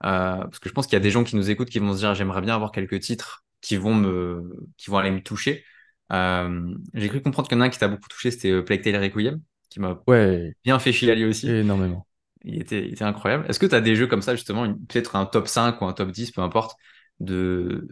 Euh, 0.05 0.38
parce 0.43 0.60
que 0.60 0.70
je 0.70 0.74
pense 0.74 0.88
qu'il 0.88 0.93
y 0.93 0.97
a 0.97 0.99
des 1.01 1.12
gens 1.12 1.24
qui 1.24 1.36
nous 1.36 1.49
écoutent 1.49 1.70
qui 1.70 1.80
vont 1.80 1.93
se 1.93 1.99
dire 1.99 2.16
j'aimerais 2.16 2.41
bien 2.41 2.55
avoir 2.55 2.72
quelques 2.72 2.99
titres 3.01 3.43
qui 3.62 3.76
vont 3.78 3.93
me, 3.95 4.49
qui 4.78 4.89
vont 4.89 4.97
aller 4.97 5.12
me 5.12 5.22
toucher. 5.22 5.66
Euh, 6.14 6.74
j'ai 6.93 7.10
cru 7.10 7.22
comprendre 7.22 7.47
qu'il 7.49 7.57
y 7.57 7.60
en 7.60 7.64
a 7.64 7.66
un 7.68 7.70
qui 7.70 7.80
t'a 7.80 7.88
beaucoup 7.89 8.07
touché, 8.10 8.32
c'était 8.32 8.62
Plague 8.64 8.82
Tale 8.84 8.97
Requiem, 9.03 9.41
qui 9.70 9.80
m'a 9.80 10.01
Ouais, 10.07 10.55
bien 10.66 10.80
fait 10.80 10.93
chialer 10.93 11.26
aussi. 11.26 11.60
énormément. 11.62 12.07
Il 12.43 12.62
était, 12.62 12.86
il 12.88 12.93
était 12.93 13.03
incroyable. 13.03 13.45
Est-ce 13.49 13.60
que 13.60 13.66
tu 13.66 13.76
as 13.76 13.82
des 13.82 13.95
jeux 13.95 14.07
comme 14.07 14.22
ça, 14.22 14.36
justement, 14.36 14.74
peut-être 14.74 15.16
un 15.16 15.26
top 15.26 15.47
5 15.47 15.82
ou 15.82 15.86
un 15.86 15.93
top 15.93 16.12
10, 16.12 16.32
peu 16.32 16.41
importe, 16.41 16.78
de, 17.20 17.88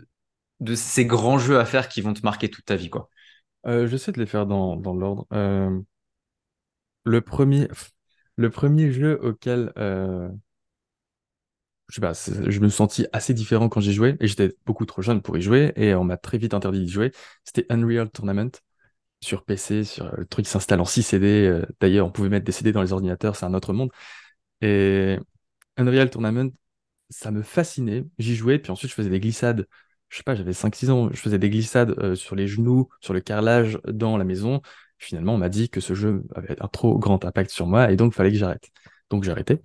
de 0.62 0.76
ces 0.76 1.06
grands 1.06 1.40
jeux 1.40 1.60
à 1.60 1.66
faire 1.66 1.90
qui 1.90 2.02
vont 2.02 2.14
te 2.14 2.22
marquer 2.24 2.50
toute 2.50 2.66
ta 2.66 2.76
vie, 2.78 2.90
quoi? 2.90 3.10
Euh, 3.66 3.88
j'essaie 3.88 4.12
de 4.12 4.20
les 4.20 4.26
faire 4.26 4.46
dans, 4.46 4.76
dans 4.78 4.94
l'ordre. 4.94 5.28
Euh, 5.34 5.80
le 7.08 7.22
premier, 7.22 7.68
le 8.38 8.50
premier 8.52 8.92
jeu 8.92 9.20
auquel 9.24 9.74
euh, 9.78 10.30
je 11.90 12.02
me 12.60 12.68
suis 12.68 12.76
senti 12.78 13.06
assez 13.14 13.34
différent 13.34 13.70
quand 13.70 13.80
j'ai 13.80 13.94
joué 13.94 14.18
et 14.20 14.28
j'étais 14.28 14.54
beaucoup 14.66 14.86
trop 14.86 15.02
jeune 15.02 15.22
pour 15.22 15.38
y 15.38 15.42
jouer 15.42 15.72
et 15.76 15.94
on 15.96 16.04
m'a 16.04 16.18
très 16.18 16.38
vite 16.38 16.54
interdit 16.54 16.82
d'y 16.82 16.90
jouer. 16.92 17.12
C'était 17.46 17.66
Unreal 17.70 18.10
Tournament 18.10 18.50
sur 19.22 19.44
PC, 19.46 19.84
sur 19.84 20.06
euh, 20.08 20.12
le 20.18 20.26
truc 20.26 20.48
s'installe 20.48 20.82
en 20.82 20.86
6 20.86 21.04
CD. 21.04 21.28
euh, 21.48 21.66
D'ailleurs, 21.82 22.08
on 22.08 22.12
pouvait 22.12 22.30
mettre 22.30 22.46
des 22.46 22.52
CD 22.52 22.72
dans 22.74 22.82
les 22.84 22.94
ordinateurs, 22.94 23.36
c'est 23.36 23.46
un 23.46 23.54
autre 23.54 23.74
monde. 23.74 23.92
Et 24.62 25.18
Unreal 25.78 26.10
Tournament, 26.10 26.52
ça 27.10 27.32
me 27.32 27.44
fascinait. 27.44 28.06
J'y 28.20 28.36
jouais, 28.36 28.60
puis 28.60 28.72
ensuite 28.72 28.92
je 28.92 28.96
faisais 28.96 29.10
des 29.12 29.20
glissades. 29.22 29.68
Je 30.10 30.18
sais 30.18 30.24
pas, 30.24 30.36
j'avais 30.36 30.54
cinq 30.54 30.76
six 30.76 30.90
ans, 30.92 31.10
je 31.12 31.18
faisais 31.20 31.40
des 31.40 31.50
glissades 31.50 32.16
sur 32.16 32.36
les 32.36 32.48
genoux, 32.48 32.90
sur 33.02 33.14
le 33.14 33.22
carrelage 33.22 33.80
dans 33.88 34.18
la 34.18 34.26
maison. 34.26 34.62
Finalement, 34.98 35.36
on 35.36 35.38
m'a 35.38 35.50
dit 35.50 35.70
que 35.70 35.80
ce 35.82 35.94
jeu 35.94 36.24
avait 36.36 36.62
un 36.62 36.68
trop 36.68 36.98
grand 36.98 37.24
impact 37.26 37.52
sur 37.52 37.68
moi 37.68 37.92
et 37.92 37.96
donc 37.96 38.14
fallait 38.14 38.32
que 38.32 38.38
j'arrête. 38.38 38.70
Donc 39.10 39.24
j'ai 39.24 39.32
arrêté. 39.32 39.62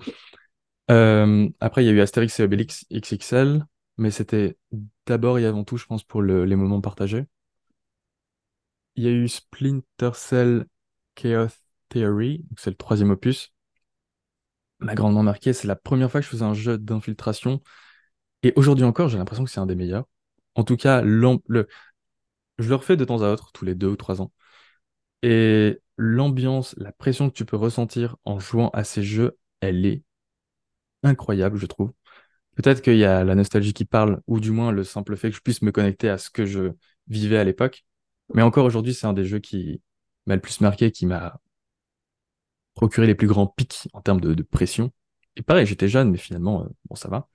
Euh, 0.91 1.49
après, 1.61 1.85
il 1.85 1.87
y 1.87 1.91
a 1.91 1.93
eu 1.93 2.01
Astérix 2.01 2.39
et 2.41 2.45
Obélix 2.45 2.87
XXL, 2.91 3.67
mais 3.99 4.11
c'était 4.11 4.57
d'abord 5.07 5.39
et 5.39 5.47
avant 5.47 5.65
tout, 5.65 5.77
je 5.77 5.87
pense, 5.87 6.05
pour 6.05 6.23
le- 6.23 6.45
les 6.45 6.57
moments 6.57 6.81
partagés. 6.81 7.27
Il 8.97 9.05
y 9.05 9.07
a 9.07 9.11
eu 9.11 9.29
Splinter 9.29 10.13
Cell 10.15 10.65
Chaos 11.15 11.49
Theory, 11.91 12.43
c'est 12.57 12.71
le 12.71 12.77
troisième 12.77 13.11
opus. 13.11 13.53
M'a 14.81 14.95
grandement 14.95 15.23
marqué, 15.23 15.53
c'est 15.53 15.69
la 15.69 15.77
première 15.77 16.11
fois 16.11 16.21
que 16.21 16.25
je 16.25 16.31
faisais 16.31 16.45
un 16.45 16.55
jeu 16.55 16.77
d'infiltration, 16.77 17.63
et 18.43 18.53
aujourd'hui 18.57 18.85
encore, 18.85 19.09
j'ai 19.09 19.19
l'impression 19.19 19.45
que 19.45 19.51
c'est 19.51 19.61
un 19.61 19.67
des 19.67 19.77
meilleurs. 19.77 20.07
En 20.57 20.65
tout 20.65 20.77
cas, 20.77 21.03
je 22.59 22.69
le 22.69 22.75
refais 22.77 22.97
de 22.97 23.05
temps 23.05 23.23
à 23.23 23.31
autre, 23.31 23.53
tous 23.53 23.65
les 23.67 23.75
deux 23.75 23.89
ou 23.89 23.97
trois 23.97 24.21
ans. 24.23 24.33
Et 25.23 25.81
l'ambiance, 25.97 26.75
la 26.79 26.93
pression 26.93 27.31
que 27.31 27.35
tu 27.35 27.45
peux 27.45 27.57
ressentir 27.57 28.17
en 28.25 28.39
jouant 28.39 28.71
à 28.71 28.85
ces 28.85 29.03
jeux, 29.03 29.39
elle 29.61 29.87
est 29.87 30.03
incroyable, 31.03 31.59
je 31.59 31.67
trouve. 31.67 31.93
Peut-être 32.57 32.83
qu'il 32.83 32.97
y 32.99 33.05
a 33.05 33.25
la 33.25 33.35
nostalgie 33.35 33.73
qui 33.75 33.85
parle, 33.85 34.21
ou 34.27 34.41
du 34.41 34.51
moins 34.51 34.73
le 34.73 34.85
simple 34.85 35.17
fait 35.17 35.31
que 35.31 35.37
je 35.37 35.43
puisse 35.43 35.63
me 35.63 35.73
connecter 35.73 36.09
à 36.09 36.19
ce 36.19 36.31
que 36.31 36.45
je 36.47 36.73
vivais 37.09 37.39
à 37.39 37.45
l'époque. 37.45 37.85
Mais 38.35 38.43
encore 38.43 38.67
aujourd'hui, 38.67 38.95
c'est 38.95 39.07
un 39.07 39.13
des 39.15 39.25
jeux 39.25 39.39
qui 39.41 39.83
m'a 40.27 40.35
le 40.37 40.41
plus 40.41 40.61
marqué, 40.61 40.91
qui 40.93 41.07
m'a 41.07 41.41
procuré 42.75 43.07
les 43.07 43.15
plus 43.15 43.27
grands 43.27 43.47
pics 43.47 43.89
en 43.93 44.01
termes 44.03 44.21
de, 44.21 44.43
pression. 44.43 44.93
Et 45.37 45.43
pareil, 45.43 45.67
j'étais 45.67 45.89
jeune, 45.89 46.11
mais 46.11 46.19
finalement, 46.19 46.65
euh, 46.65 46.69
bon, 46.89 46.95
ça 46.97 47.09
va. 47.09 47.29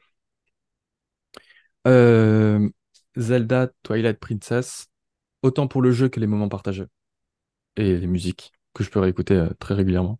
Euh, 1.87 2.69
Zelda 3.15 3.69
Twilight 3.83 4.19
Princess, 4.19 4.87
autant 5.41 5.67
pour 5.67 5.81
le 5.81 5.91
jeu 5.91 6.09
que 6.09 6.19
les 6.19 6.27
moments 6.27 6.49
partagés 6.49 6.85
et 7.77 7.97
les 7.97 8.07
musiques 8.07 8.51
que 8.73 8.83
je 8.83 8.89
peux 8.89 8.99
réécouter 8.99 9.35
euh, 9.35 9.49
très 9.59 9.73
régulièrement. 9.75 10.19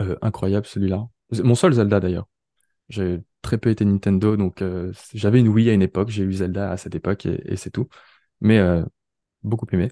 Euh, 0.00 0.16
incroyable 0.22 0.66
celui-là. 0.66 1.08
Mon 1.42 1.54
seul 1.54 1.72
Zelda 1.72 2.00
d'ailleurs. 2.00 2.28
J'ai 2.88 3.20
très 3.42 3.58
peu 3.58 3.70
été 3.70 3.84
Nintendo, 3.84 4.36
donc 4.36 4.62
euh, 4.62 4.92
j'avais 5.14 5.40
une 5.40 5.48
Wii 5.48 5.70
à 5.70 5.74
une 5.74 5.82
époque, 5.82 6.10
j'ai 6.10 6.24
eu 6.24 6.32
Zelda 6.32 6.72
à 6.72 6.76
cette 6.76 6.94
époque 6.94 7.26
et, 7.26 7.42
et 7.52 7.56
c'est 7.56 7.70
tout. 7.70 7.88
Mais 8.40 8.60
beaucoup 9.42 9.66
aimé. 9.72 9.90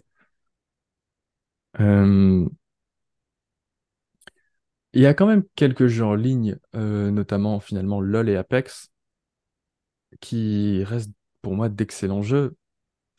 Il 4.95 5.03
y 5.03 5.07
a 5.07 5.13
quand 5.15 5.27
même 5.27 5.45
quelques 5.55 5.87
jeux 5.87 6.05
en 6.05 6.15
ligne, 6.15 6.57
notamment 6.75 7.61
finalement 7.61 8.01
LoL 8.01 8.29
et 8.31 8.37
Apex, 8.37 8.91
qui 10.21 10.85
restent 10.85 11.13
pour 11.43 11.55
moi 11.55 11.69
d'excellents 11.69 12.23
jeux. 12.23 12.57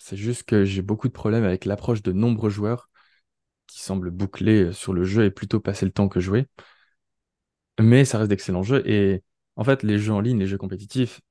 C'est 0.05 0.17
juste 0.17 0.43
que 0.43 0.65
j'ai 0.65 0.81
beaucoup 0.81 1.07
de 1.07 1.13
problèmes 1.13 1.45
avec 1.45 1.63
l'approche 1.63 2.03
de 2.03 2.11
nombreux 2.11 2.49
joueurs 2.49 2.89
qui 3.67 3.81
semblent 3.81 4.11
boucler 4.11 4.73
sur 4.73 4.93
le 4.93 5.05
jeu 5.05 5.23
et 5.23 5.31
plutôt 5.31 5.61
passer 5.61 5.85
le 5.85 5.93
temps 5.93 6.09
que 6.09 6.19
jouer. 6.19 6.47
Mais 7.79 8.03
ça 8.03 8.17
reste 8.17 8.29
d'excellents 8.29 8.63
jeux. 8.63 8.83
Et 8.89 9.23
en 9.55 9.63
fait, 9.63 9.81
les 9.83 9.97
jeux 9.99 10.11
en 10.13 10.19
ligne, 10.19 10.39
les 10.39 10.47
jeux 10.47 10.57
compétitifs, 10.57 11.21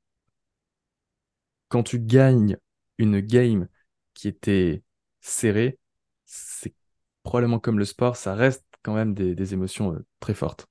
quand 1.68 1.82
tu 1.82 2.00
gagnes 2.00 2.56
une 2.98 3.20
game 3.20 3.68
qui 4.14 4.28
était 4.28 4.82
serrée, 5.20 5.78
c'est 6.24 6.74
probablement 7.22 7.58
comme 7.58 7.78
le 7.78 7.84
sport, 7.84 8.16
ça 8.16 8.34
reste 8.34 8.64
quand 8.82 8.94
même 8.94 9.12
des, 9.14 9.54
émotions 9.54 9.94
euh, 9.94 10.06
très 10.20 10.34
fortes. 10.34 10.66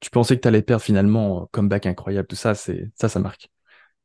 Tu 0.00 0.10
pensais 0.10 0.36
que 0.36 0.42
tu 0.42 0.48
allais 0.48 0.62
perdre 0.62 0.84
finalement, 0.84 1.44
euh, 1.44 1.46
comeback 1.52 1.86
incroyable, 1.86 2.28
tout 2.28 2.36
ça, 2.36 2.54
ça, 2.54 2.74
ça 3.08 3.20
marque. 3.20 3.50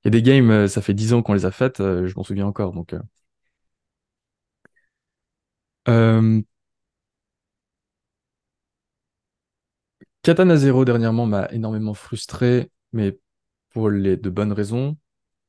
Il 0.04 0.08
y 0.08 0.10
a 0.10 0.12
des 0.12 0.22
games, 0.22 0.50
euh, 0.52 0.68
ça 0.68 0.82
fait 0.82 0.93
10 0.93 1.14
ans 1.14 1.22
qu'on 1.22 1.34
les 1.34 1.45
a 1.45 1.52
faites, 1.52 1.80
euh, 1.82 2.08
je 2.08 2.16
m'en 2.16 2.24
souviens 2.24 2.47
encore. 2.47 2.74
Donc, 2.74 2.93
euh, 5.88 6.41
Katana 10.24 10.56
Zero 10.58 10.86
dernièrement 10.86 11.26
m'a 11.26 11.47
énormément 11.52 11.93
frustré, 11.93 12.72
mais 12.93 13.18
pour 13.72 13.89
les 13.89 14.18
de 14.18 14.30
bonnes 14.30 14.54
raisons. 14.54 14.97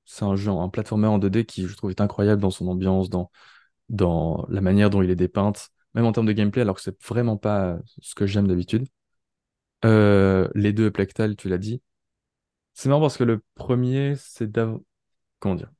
C'est 0.06 0.24
un 0.24 0.36
jeu, 0.36 0.50
un 0.52 0.68
platformer 0.70 1.08
en 1.08 1.18
2D 1.18 1.46
qui, 1.46 1.66
je 1.68 1.76
trouve, 1.76 1.90
est 1.90 2.02
incroyable 2.02 2.42
dans 2.42 2.50
son 2.50 2.68
ambiance, 2.68 3.10
dans, 3.10 4.46
la 4.50 4.60
manière 4.62 4.90
dont 4.90 5.02
il 5.02 5.10
est 5.10 5.16
dépeinte, 5.16 5.70
même 5.94 6.06
en 6.06 6.12
termes 6.12 6.26
de 6.26 6.32
gameplay, 6.32 6.62
alors 6.62 6.76
que 6.76 6.82
c'est 6.82 7.02
vraiment 7.04 7.36
pas 7.38 7.78
ce 8.00 8.14
que 8.14 8.26
j'aime 8.26 8.48
d'habitude. 8.48 8.88
Les 9.84 10.72
deux 10.72 10.90
Plectal, 10.90 11.36
tu 11.36 11.48
l'as 11.48 11.58
dit. 11.58 11.82
C'est 12.74 12.88
marrant 12.88 13.00
parce 13.02 13.16
que 13.16 13.24
le 13.24 13.42
premier, 13.54 14.14
c'est 14.16 14.50
d'av... 14.50 14.78
Comment 15.38 15.54
dire? 15.54 15.70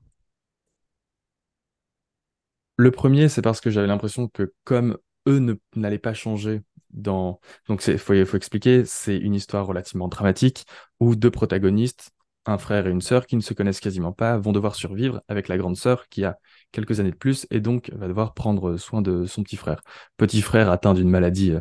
Le 2.77 2.91
premier, 2.91 3.29
c'est 3.29 3.43
parce 3.43 3.61
que 3.61 3.71
j'avais 3.71 3.87
l'impression 3.87 4.29
que 4.29 4.55
comme 4.65 4.97
eux 5.29 5.59
n'allaient 5.77 5.99
pas 5.99 6.15
changer 6.15 6.63
dans... 6.91 7.41
Donc, 7.69 7.87
il 7.87 7.99
faut, 7.99 8.15
faut 8.25 8.37
expliquer, 8.37 8.85
c'est 8.85 9.17
une 9.17 9.35
histoire 9.35 9.67
relativement 9.67 10.09
dramatique 10.09 10.65
où 10.99 11.15
deux 11.15 11.31
protagonistes, 11.31 12.11
un 12.47 12.59
frère 12.59 12.87
et 12.87 12.91
une 12.91 13.03
sœur 13.03 13.27
qui 13.27 13.37
ne 13.37 13.43
se 13.43 13.53
connaissent 13.55 13.81
quasiment 13.81 14.13
pas, 14.13 14.39
vont 14.39 14.53
devoir 14.53 14.75
survivre 14.75 15.23
avec 15.29 15.49
la 15.49 15.59
grande 15.59 15.77
sœur 15.77 16.09
qui 16.09 16.25
a 16.25 16.39
quelques 16.73 17.01
années 17.01 17.11
de 17.11 17.17
plus 17.17 17.47
et 17.51 17.61
donc 17.61 17.91
va 17.95 18.09
devoir 18.09 18.35
prendre 18.35 18.77
soin 18.79 19.03
de 19.03 19.27
son 19.27 19.43
petit 19.43 19.57
frère. 19.57 19.83
Petit 20.17 20.41
frère 20.43 20.71
atteint 20.71 20.95
d'une 20.95 21.11
maladie 21.11 21.53
euh, 21.53 21.61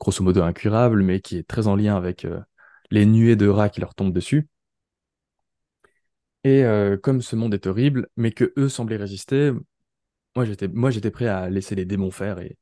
grosso 0.00 0.22
modo 0.24 0.42
incurable, 0.42 1.02
mais 1.02 1.20
qui 1.20 1.38
est 1.38 1.46
très 1.46 1.68
en 1.68 1.76
lien 1.76 1.96
avec 1.96 2.24
euh, 2.24 2.40
les 2.90 3.06
nuées 3.06 3.36
de 3.36 3.48
rats 3.48 3.68
qui 3.68 3.80
leur 3.80 3.94
tombent 3.94 4.12
dessus. 4.12 4.48
Et 6.44 6.64
euh, 6.64 6.96
comme 6.96 7.22
ce 7.22 7.36
monde 7.36 7.54
est 7.54 7.66
horrible, 7.66 8.08
mais 8.16 8.32
que 8.32 8.52
eux 8.56 8.68
semblaient 8.68 8.96
résister, 8.96 9.52
moi 10.36 10.44
j'étais 10.46 10.68
moi 10.68 10.90
j'étais 10.90 11.10
prêt 11.12 11.28
à 11.28 11.50
laisser 11.50 11.74
les 11.76 11.84
démons 11.86 12.10
faire 12.12 12.40
et 12.40 12.58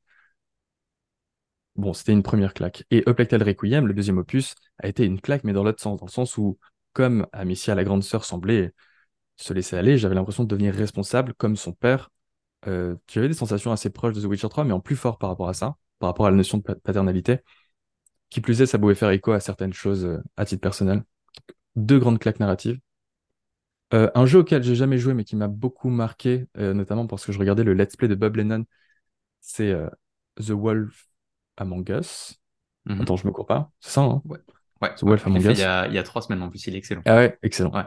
bon, 1.76 1.92
c'était 1.92 2.12
une 2.12 2.22
première 2.22 2.54
claque. 2.54 2.84
Et 2.90 3.08
Uplectal 3.08 3.42
Requiem, 3.42 3.86
le 3.86 3.94
deuxième 3.94 4.18
opus, 4.18 4.54
a 4.78 4.88
été 4.88 5.04
une 5.04 5.20
claque, 5.20 5.44
mais 5.44 5.52
dans 5.52 5.64
l'autre 5.64 5.82
sens, 5.82 5.98
dans 6.00 6.06
le 6.06 6.10
sens 6.10 6.36
où, 6.38 6.58
comme 6.92 7.26
Amicia, 7.32 7.74
la 7.74 7.84
grande 7.84 8.02
sœur, 8.04 8.24
semblait 8.24 8.72
se 9.36 9.52
laisser 9.54 9.76
aller, 9.76 9.98
j'avais 9.98 10.14
l'impression 10.14 10.44
de 10.44 10.48
devenir 10.48 10.74
responsable, 10.74 11.34
comme 11.34 11.56
son 11.56 11.72
père, 11.72 12.10
euh, 12.68 12.96
j'avais 13.08 13.28
des 13.28 13.34
sensations 13.34 13.72
assez 13.72 13.90
proches 13.90 14.14
de 14.14 14.22
The 14.22 14.26
Witcher 14.26 14.48
3, 14.50 14.64
mais 14.64 14.72
en 14.72 14.80
plus 14.80 14.96
fort 14.96 15.18
par 15.18 15.30
rapport 15.30 15.48
à 15.48 15.54
ça, 15.54 15.76
par 16.00 16.08
rapport 16.10 16.26
à 16.26 16.30
la 16.30 16.36
notion 16.36 16.58
de 16.58 16.64
paternalité. 16.64 17.40
Qui 18.30 18.40
plus 18.40 18.60
est, 18.62 18.66
ça 18.66 18.78
pouvait 18.78 18.94
faire 18.94 19.10
écho 19.10 19.32
à 19.32 19.40
certaines 19.40 19.72
choses 19.72 20.04
euh, 20.04 20.18
à 20.36 20.44
titre 20.46 20.60
personnel. 20.62 21.04
Deux 21.76 21.98
grandes 21.98 22.18
claques 22.20 22.40
narratives. 22.40 22.80
Euh, 23.94 24.10
un 24.14 24.26
jeu 24.26 24.40
auquel 24.40 24.62
j'ai 24.62 24.74
jamais 24.74 24.98
joué, 24.98 25.14
mais 25.14 25.24
qui 25.24 25.36
m'a 25.36 25.48
beaucoup 25.48 25.90
marqué, 25.90 26.46
notamment 26.56 27.06
parce 27.06 27.24
que 27.24 27.32
je 27.32 27.38
regardais 27.38 27.64
le 27.64 27.74
let's 27.74 27.96
play 27.96 28.08
de 28.08 28.14
Bob 28.14 28.36
Lennon, 28.36 28.64
c'est 29.40 29.74
The 30.36 30.50
Wolf 30.50 31.08
Among 31.56 31.88
Us. 31.90 32.40
Mhm. 32.86 33.00
Attends, 33.00 33.16
je 33.16 33.26
me 33.26 33.32
cours 33.32 33.46
pas. 33.46 33.70
C'est 33.80 33.90
ça, 33.90 34.02
hein? 34.02 34.22
Ouais. 34.24 34.94
The 34.94 35.02
Wolf 35.02 35.26
Among 35.26 35.40
Us. 35.40 35.58
Il 35.58 35.60
y, 35.60 35.64
a, 35.64 35.86
il 35.86 35.94
y 35.94 35.98
a 35.98 36.02
trois 36.02 36.22
semaines 36.22 36.42
en 36.42 36.50
plus, 36.50 36.66
il 36.66 36.74
est 36.74 36.78
excellent. 36.78 37.02
Ah 37.04 37.16
ouais, 37.16 37.38
excellent. 37.42 37.72
Ouais. 37.72 37.84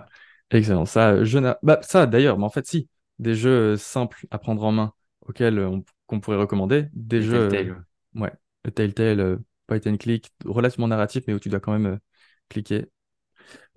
Excellent. 0.52 0.86
Ça, 0.86 1.24
je 1.24 1.40
bah, 1.62 1.80
ça 1.84 2.06
d'ailleurs, 2.08 2.38
mais 2.40 2.46
en 2.46 2.50
fait, 2.50 2.66
si 2.66 2.90
des 3.20 3.36
jeux 3.36 3.76
simples 3.78 4.26
à 4.32 4.40
prendre 4.40 4.64
en 4.64 4.72
main 4.72 4.94
auxquels 5.28 5.60
on, 5.60 5.84
qu'on 6.08 6.20
pourrait 6.20 6.38
recommander. 6.38 6.88
Des 6.94 7.22
jeux. 7.22 7.50
Telltale. 7.50 7.86
Euh, 8.16 8.20
ouais, 8.22 8.32
le 8.66 8.72
Telltale, 8.72 9.20
euh, 9.20 9.38
point 9.68 9.80
and 9.86 9.98
click, 9.98 10.32
relativement 10.46 10.88
narratif, 10.88 11.26
mais 11.28 11.34
où 11.34 11.40
tu 11.40 11.50
dois 11.50 11.60
quand 11.60 11.78
même 11.78 12.00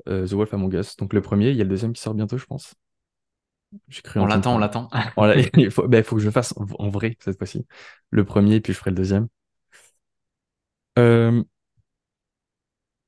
euh. 0.09 0.27
The 0.27 0.33
Wolf 0.33 0.55
Among 0.55 0.75
Us. 0.75 0.97
Donc 0.97 1.13
le 1.13 1.21
premier, 1.21 1.51
il 1.51 1.57
y 1.57 1.61
a 1.61 1.65
le 1.65 1.71
deuxième 1.71 1.93
qui 1.93 2.03
sort 2.03 2.15
bientôt, 2.15 2.39
je 2.39 2.47
pense. 2.47 2.75
on 4.17 4.27
l'attend, 4.27 4.57
on 4.57 4.59
l'attend. 4.59 4.89
il 5.57 5.71
faut, 5.71 5.89
faut 6.05 6.17
que 6.17 6.23
je 6.23 6.31
fasse 6.31 6.55
en, 6.57 6.89
vrai 6.89 7.17
cette 7.21 7.39
fois-ci. 7.39 7.67
Le 8.11 8.25
premier, 8.25 8.61
puis 8.61 8.73
je 8.73 8.79
ferai 8.79 8.91
le 8.91 8.97
deuxième. 8.97 9.29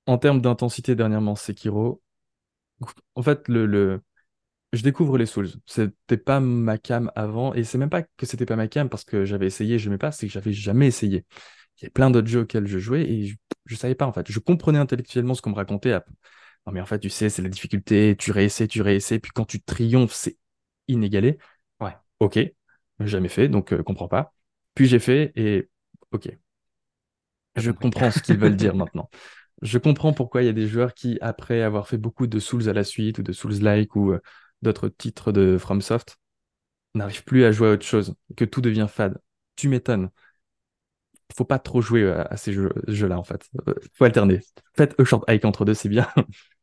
En 0.07 0.19
termes 0.19 0.41
d'intensité, 0.41 0.95
dernièrement, 0.95 1.35
Sekiro. 1.35 2.03
En 3.15 3.23
fait, 3.23 3.49
le, 3.49 3.65
le, 3.65 4.03
je 4.75 4.83
découvre 4.83 5.19
les 5.19 5.27
Souls. 5.27 5.49
C'était 5.67 6.17
pas 6.17 6.41
ma 6.41 6.79
cam 6.79 7.11
avant, 7.15 7.55
et 7.55 7.65
c'est 7.65 7.79
même 7.79 7.91
pas 7.91 8.03
que 8.03 8.27
c'était 8.27 8.47
pas 8.47 8.57
ma 8.57 8.69
cam 8.69 8.89
parce 8.89 9.05
que 9.05 9.25
j'avais 9.25 9.47
essayé, 9.47 9.79
je 9.79 9.89
n'aimais 9.89 9.99
pas, 9.99 10.12
c'est 10.12 10.27
que 10.27 10.33
j'avais 10.33 10.53
jamais 10.53 10.87
essayé. 10.87 11.25
Il 11.81 11.85
y 11.85 11.87
a 11.87 11.91
plein 11.91 12.11
d'autres 12.11 12.29
jeux 12.29 12.41
auxquels 12.41 12.67
je 12.67 12.79
jouais 12.79 13.03
et 13.03 13.27
je, 13.27 13.37
ne 13.71 13.77
savais 13.77 13.95
pas 13.95 14.07
en 14.07 14.12
fait. 14.12 14.31
Je 14.31 14.39
comprenais 14.39 14.79
intellectuellement 14.79 15.35
ce 15.35 15.43
qu'on 15.43 15.51
me 15.51 15.57
racontait. 15.57 15.99
Non 16.67 16.73
mais 16.73 16.81
en 16.81 16.87
fait, 16.87 16.99
tu 16.99 17.11
sais, 17.11 17.29
c'est 17.29 17.43
la 17.43 17.49
difficulté, 17.49 18.17
tu 18.19 18.31
réessais, 18.33 18.67
tu 18.67 18.81
réessais, 18.83 19.19
puis 19.19 19.33
quand 19.35 19.45
tu 19.45 19.61
triomphes, 19.61 20.15
c'est 20.15 20.39
inégalé. 20.89 21.39
Ouais. 21.81 21.95
Ok, 22.21 22.39
jamais 23.01 23.29
fait, 23.29 23.49
donc 23.49 23.73
euh, 23.73 23.83
comprends 23.83 24.09
pas. 24.09 24.33
Puis 24.75 24.87
j'ai 24.87 24.99
fait 24.99 25.33
et 25.37 25.69
ok. 26.12 26.31
Je 27.57 27.71
comprends 27.71 28.11
ce 28.11 28.21
qu'ils 28.21 28.39
veulent 28.39 28.57
dire 28.57 28.75
maintenant. 28.75 29.11
Je 29.62 29.79
comprends 29.79 30.12
pourquoi 30.12 30.43
il 30.43 30.47
y 30.47 30.49
a 30.49 30.53
des 30.53 30.67
joueurs 30.67 30.95
qui, 30.95 31.19
après 31.21 31.62
avoir 31.62 31.87
fait 31.87 31.99
beaucoup 31.99 32.27
de 32.27 32.39
Souls 32.39 32.69
à 32.69 32.73
la 32.73 32.85
suite 32.85 33.19
ou 33.19 33.23
de 33.23 33.33
Souls-like 33.33 33.95
ou 33.95 34.12
euh, 34.12 34.21
d'autres 34.62 34.89
titres 34.89 35.33
de 35.33 35.57
FromSoft 35.59 36.19
n'arrivent 36.95 37.25
plus 37.25 37.45
à 37.45 37.53
jouer 37.53 37.69
à 37.69 37.73
autre 37.73 37.87
chose, 37.87 38.15
que 38.37 38.45
tout 38.45 38.61
devient 38.61 38.87
fade. 38.89 39.19
Tu 39.57 39.69
m'étonnes. 39.69 40.11
Faut 41.35 41.45
pas 41.45 41.59
trop 41.59 41.81
jouer 41.81 42.11
à, 42.11 42.37
ces 42.37 42.53
jeux-là, 42.53 43.19
en 43.19 43.25
fait. 43.25 43.49
Euh, 43.67 43.75
faut 43.95 44.05
alterner. 44.05 44.41
Faites 44.77 44.95
A 45.01 45.05
Short 45.05 45.25
Hike 45.29 45.45
entre 45.45 45.65
deux, 45.65 45.75
c'est 45.75 45.89
bien. 45.89 46.07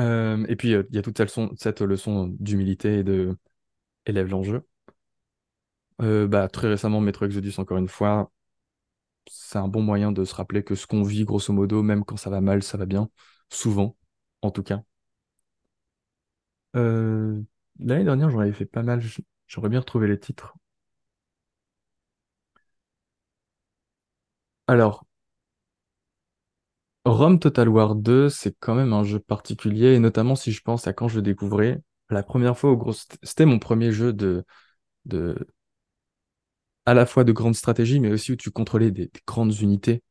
Euh, 0.00 0.44
et 0.48 0.56
puis, 0.56 0.74
euh, 0.74 0.84
il 0.90 0.96
y 0.96 0.98
a 0.98 1.02
toute 1.02 1.16
cette 1.58 1.80
leçon, 1.80 2.28
d'humilité 2.40 2.98
et 3.00 3.04
de 3.04 3.36
élève 4.06 4.28
l'enjeu. 4.28 4.66
bah, 6.26 6.48
très 6.48 6.68
récemment, 6.68 7.00
Metro 7.00 7.26
Exodus, 7.26 7.54
encore 7.58 7.78
une 7.78 7.88
fois, 7.88 8.32
c'est 9.30 9.58
un 9.58 9.68
bon 9.68 9.82
moyen 9.82 10.12
de 10.12 10.24
se 10.24 10.34
rappeler 10.34 10.64
que 10.64 10.74
ce 10.74 10.86
qu'on 10.86 11.02
vit, 11.04 11.24
grosso 11.24 11.52
modo, 11.52 11.82
même 11.82 12.04
quand 12.04 12.16
ça 12.16 12.30
va 12.30 12.40
mal, 12.40 12.62
ça 12.62 12.78
va 12.78 12.86
bien. 12.86 13.10
Souvent, 13.50 13.96
en 14.42 14.50
tout 14.50 14.62
cas. 14.62 14.82
Euh, 16.76 17.40
l'année 17.78 18.04
dernière, 18.04 18.30
j'en 18.30 18.40
avais 18.40 18.52
fait 18.52 18.64
pas 18.66 18.82
mal. 18.82 19.00
J'aurais 19.46 19.68
bien 19.68 19.80
retrouvé 19.80 20.08
les 20.08 20.18
titres. 20.18 20.54
Alors, 24.66 25.04
Rome 27.04 27.38
Total 27.38 27.68
War 27.68 27.94
2, 27.94 28.28
c'est 28.28 28.54
quand 28.58 28.74
même 28.74 28.92
un 28.92 29.04
jeu 29.04 29.18
particulier, 29.18 29.94
et 29.94 29.98
notamment 29.98 30.36
si 30.36 30.52
je 30.52 30.60
pense 30.62 30.86
à 30.86 30.92
quand 30.92 31.08
je 31.08 31.16
le 31.16 31.22
découvrais. 31.22 31.80
La 32.10 32.22
première 32.22 32.58
fois, 32.58 32.70
au 32.72 32.76
gros, 32.76 32.92
c'était 33.22 33.46
mon 33.46 33.58
premier 33.58 33.92
jeu 33.92 34.12
de, 34.12 34.44
de, 35.06 35.36
à 36.86 36.94
la 36.94 37.06
fois 37.06 37.24
de 37.24 37.32
grande 37.32 37.54
stratégie, 37.54 38.00
mais 38.00 38.10
aussi 38.10 38.32
où 38.32 38.36
tu 38.36 38.50
contrôlais 38.50 38.90
des, 38.90 39.10
grandes 39.26 39.54
unités. 39.60 40.02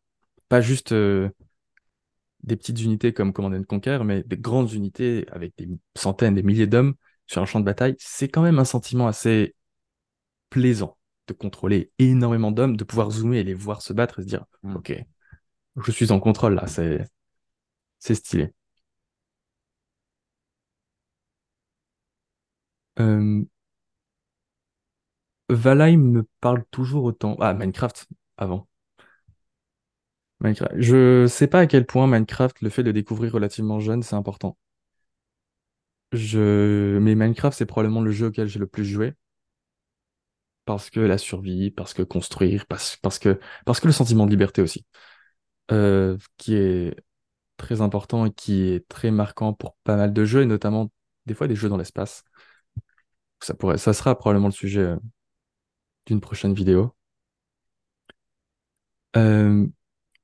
Pas 0.48 0.62
juste 0.62 0.94
euh, 0.94 1.30
des 2.44 2.56
petites 2.56 2.82
unités 2.82 3.14
comme 3.14 3.34
Command 3.34 3.66
Conquer, 3.66 4.00
mais 4.04 4.24
des 4.24 4.38
grandes 4.38 4.72
unités 4.72 5.26
avec 5.32 5.54
des 5.58 5.68
centaines, 5.96 6.36
des 6.36 6.44
milliers 6.44 6.68
d'hommes 6.68 6.96
sur 7.28 7.42
un 7.42 7.46
champ 7.46 7.60
de 7.60 7.66
bataille, 7.66 7.96
c'est 8.00 8.28
quand 8.28 8.42
même 8.42 8.60
un 8.60 8.66
sentiment 8.66 9.08
assez 9.08 9.56
plaisant 10.50 10.98
de 11.28 11.34
contrôler 11.34 11.92
énormément 12.00 12.52
d'hommes, 12.52 12.76
de 12.76 12.84
pouvoir 12.84 13.12
zoomer 13.12 13.38
et 13.38 13.44
les 13.44 13.54
voir 13.54 13.84
se 13.84 13.94
battre 13.94 14.20
et 14.20 14.24
se 14.24 14.28
dire 14.28 14.46
mm. 14.64 14.76
Ok, 14.78 15.06
je 15.86 15.92
suis 15.92 16.12
en 16.12 16.20
contrôle 16.20 16.56
là, 16.56 16.66
c'est 16.68 18.16
stylé. 18.16 18.54
Euh... 23.00 23.46
Valheim 25.50 25.98
me 26.12 26.24
parle 26.42 26.64
toujours 26.72 27.04
autant. 27.04 27.36
Ah, 27.40 27.54
Minecraft, 27.54 28.08
avant. 28.38 28.68
Minecraft. 30.42 30.74
Je 30.78 31.28
sais 31.28 31.48
pas 31.48 31.60
à 31.62 31.66
quel 31.68 31.86
point 31.86 32.06
Minecraft, 32.08 32.60
le 32.62 32.70
fait 32.70 32.84
de 32.84 32.92
découvrir 32.92 33.32
relativement 33.34 33.80
jeune, 33.80 34.04
c'est 34.04 34.16
important. 34.16 34.58
Mais 36.14 37.16
Minecraft, 37.16 37.58
c'est 37.58 37.66
probablement 37.66 38.02
le 38.02 38.12
jeu 38.12 38.28
auquel 38.28 38.48
j'ai 38.48 38.60
le 38.60 38.68
plus 38.68 38.86
joué. 38.86 39.14
Parce 40.66 40.90
que 40.92 41.00
la 41.00 41.18
survie, 41.18 41.72
parce 41.72 41.94
que 41.94 42.04
construire, 42.04 42.66
parce 42.68 43.20
que 43.20 43.40
le 43.88 43.92
sentiment 43.92 44.26
de 44.26 44.32
liberté 44.32 44.62
aussi. 44.62 44.86
Euh, 45.72 46.18
qui 46.38 46.56
est 46.56 46.96
très 47.58 47.82
important 47.82 48.26
et 48.26 48.32
qui 48.32 48.64
est 48.64 48.88
très 48.88 49.12
marquant 49.12 49.54
pour 49.54 49.76
pas 49.84 49.96
mal 49.96 50.14
de 50.14 50.26
jeux, 50.26 50.42
et 50.42 50.46
notamment 50.46 50.92
des 51.28 51.36
fois 51.36 51.48
des 51.48 51.56
jeux 51.56 51.70
dans 51.70 51.78
l'espace. 51.78 52.24
Ça 53.42 53.54
pourrait... 53.54 53.78
ça 53.78 53.94
sera 53.94 54.18
probablement 54.18 54.48
le 54.48 54.54
sujet 54.54 54.82
euh, 54.82 54.98
d'une 56.06 56.22
prochaine 56.22 56.54
vidéo. 56.54 56.96
Euh, 59.16 59.68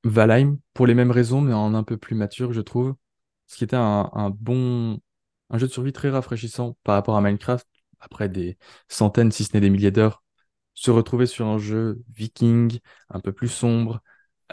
Valheim, 0.04 0.58
pour 0.74 0.86
les 0.86 0.94
mêmes 0.94 1.10
raisons, 1.10 1.40
mais 1.40 1.52
en 1.54 1.74
un 1.74 1.82
peu 1.84 1.96
plus 1.96 2.14
mature, 2.16 2.52
je 2.52 2.60
trouve. 2.60 2.94
Ce 3.46 3.56
qui 3.56 3.64
était 3.64 3.76
un, 3.76 4.10
bon. 4.30 5.00
un 5.50 5.58
jeu 5.58 5.66
de 5.68 5.72
survie 5.72 5.92
très 5.92 6.10
rafraîchissant 6.10 6.76
par 6.84 6.96
rapport 6.96 7.16
à 7.16 7.20
Minecraft, 7.20 7.66
après 8.00 8.28
des 8.28 8.58
centaines, 8.88 9.32
si 9.32 9.44
ce 9.44 9.50
n'est 9.54 9.60
des 9.60 9.70
milliers 9.70 9.90
d'heures. 9.92 10.22
Se 10.74 10.90
retrouver 10.90 11.26
sur 11.26 11.46
un 11.46 11.58
jeu 11.58 12.02
viking, 12.14 12.80
un 13.10 13.20
peu 13.20 13.32
plus 13.32 13.48
sombre, 13.48 14.00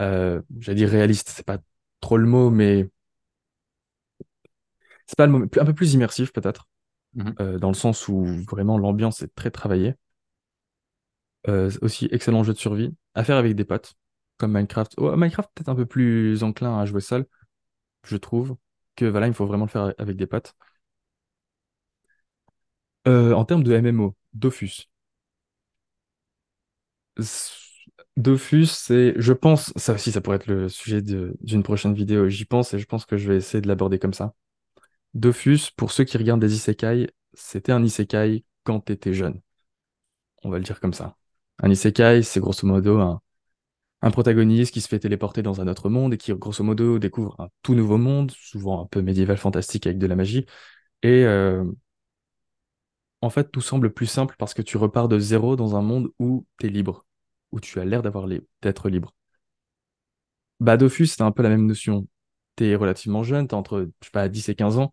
euh, 0.00 0.42
j'allais 0.60 0.76
dire 0.76 0.88
réaliste, 0.90 1.28
c'est 1.30 1.46
pas 1.46 1.58
trop 2.00 2.16
le 2.16 2.26
mot, 2.26 2.50
mais. 2.50 2.88
C'est 5.06 5.16
pas 5.16 5.26
le 5.26 5.32
mot, 5.32 5.44
un 5.44 5.64
peu 5.64 5.74
plus 5.74 5.94
immersif 5.94 6.32
peut-être, 6.32 6.66
mhm. 7.14 7.34
euh, 7.40 7.58
dans 7.58 7.68
le 7.68 7.74
sens 7.74 8.08
où 8.08 8.24
vraiment 8.48 8.78
l'ambiance 8.78 9.22
est 9.22 9.34
très 9.34 9.50
travaillée. 9.50 9.94
Euh, 11.48 11.70
aussi, 11.82 12.08
excellent 12.10 12.42
jeu 12.42 12.54
de 12.54 12.58
survie 12.58 12.94
à 13.14 13.22
faire 13.22 13.36
avec 13.36 13.54
des 13.54 13.64
potes 13.64 13.94
comme 14.38 14.52
Minecraft. 14.52 14.98
Minecraft 14.98 15.50
peut-être 15.54 15.68
un 15.68 15.74
peu 15.74 15.86
plus 15.86 16.42
enclin 16.42 16.78
à 16.78 16.86
jouer 16.86 17.00
seul, 17.00 17.26
je 18.04 18.16
trouve, 18.16 18.56
que 18.96 19.04
voilà, 19.04 19.26
il 19.28 19.34
faut 19.34 19.46
vraiment 19.46 19.66
le 19.66 19.70
faire 19.70 19.92
avec 19.98 20.16
des 20.16 20.26
potes. 20.26 20.54
Euh, 23.06 23.32
en 23.32 23.44
termes 23.44 23.62
de 23.62 23.72
MMO, 23.74 24.14
Dofus. 24.34 24.88
Dofus, 28.16 28.66
c'est, 28.66 29.14
je 29.16 29.32
pense, 29.32 29.72
ça 29.76 29.94
aussi, 29.94 30.12
ça 30.12 30.20
pourrait 30.20 30.36
être 30.36 30.46
le 30.46 30.68
sujet 30.68 31.02
d'une 31.02 31.62
prochaine 31.64 31.94
vidéo. 31.94 32.28
J'y 32.28 32.44
pense 32.44 32.72
et 32.72 32.78
je 32.78 32.86
pense 32.86 33.06
que 33.06 33.16
je 33.16 33.28
vais 33.28 33.36
essayer 33.36 33.60
de 33.60 33.66
l'aborder 33.68 33.98
comme 33.98 34.14
ça. 34.14 34.34
Dofus, 35.14 35.70
pour 35.76 35.92
ceux 35.92 36.04
qui 36.04 36.18
regardent 36.18 36.40
des 36.40 36.54
isekai, 36.54 37.10
c'était 37.34 37.72
un 37.72 37.84
isekai 37.84 38.44
quand 38.64 38.80
t'étais 38.80 39.14
jeune. 39.14 39.40
On 40.42 40.50
va 40.50 40.58
le 40.58 40.64
dire 40.64 40.80
comme 40.80 40.92
ça. 40.92 41.16
Un 41.62 41.70
isekai, 41.70 42.22
c'est 42.22 42.40
grosso 42.40 42.66
modo 42.66 42.98
un, 43.00 43.20
un 44.02 44.10
protagoniste 44.10 44.72
qui 44.74 44.80
se 44.82 44.88
fait 44.88 45.00
téléporter 45.00 45.42
dans 45.42 45.60
un 45.60 45.68
autre 45.68 45.90
monde 45.90 46.14
et 46.14 46.18
qui, 46.18 46.32
grosso 46.34 46.64
modo, 46.64 46.98
découvre 46.98 47.36
un 47.40 47.48
tout 47.62 47.74
nouveau 47.74 47.98
monde, 47.98 48.32
souvent 48.32 48.82
un 48.82 48.86
peu 48.86 49.02
médiéval 49.02 49.38
fantastique 49.38 49.86
avec 49.86 49.98
de 49.98 50.06
la 50.08 50.16
magie. 50.16 50.46
Et 51.02 51.24
euh, 51.24 51.64
en 53.22 53.30
fait, 53.30 53.50
tout 53.50 53.60
semble 53.60 53.92
plus 53.92 54.06
simple 54.06 54.36
parce 54.38 54.54
que 54.54 54.62
tu 54.62 54.76
repars 54.76 55.08
de 55.08 55.18
zéro 55.18 55.56
dans 55.56 55.74
un 55.76 55.82
monde 55.82 56.10
où 56.20 56.46
tu 56.58 56.66
es 56.66 56.68
libre, 56.70 57.06
où 57.54 57.60
tu 57.60 57.80
as 57.80 57.84
l'air 57.84 58.02
d'être 58.02 58.88
libre. 58.88 59.14
Bah, 60.60 60.76
Dofus, 60.76 61.06
c'est 61.06 61.22
un 61.22 61.32
peu 61.32 61.42
la 61.42 61.48
même 61.48 61.66
notion. 61.66 62.06
Tu 62.56 62.66
es 62.66 62.74
relativement 62.76 63.22
jeune, 63.22 63.48
tu 63.48 63.54
entre, 63.54 63.90
pas, 64.12 64.28
10 64.28 64.48
et 64.48 64.54
15 64.54 64.78
ans. 64.78 64.92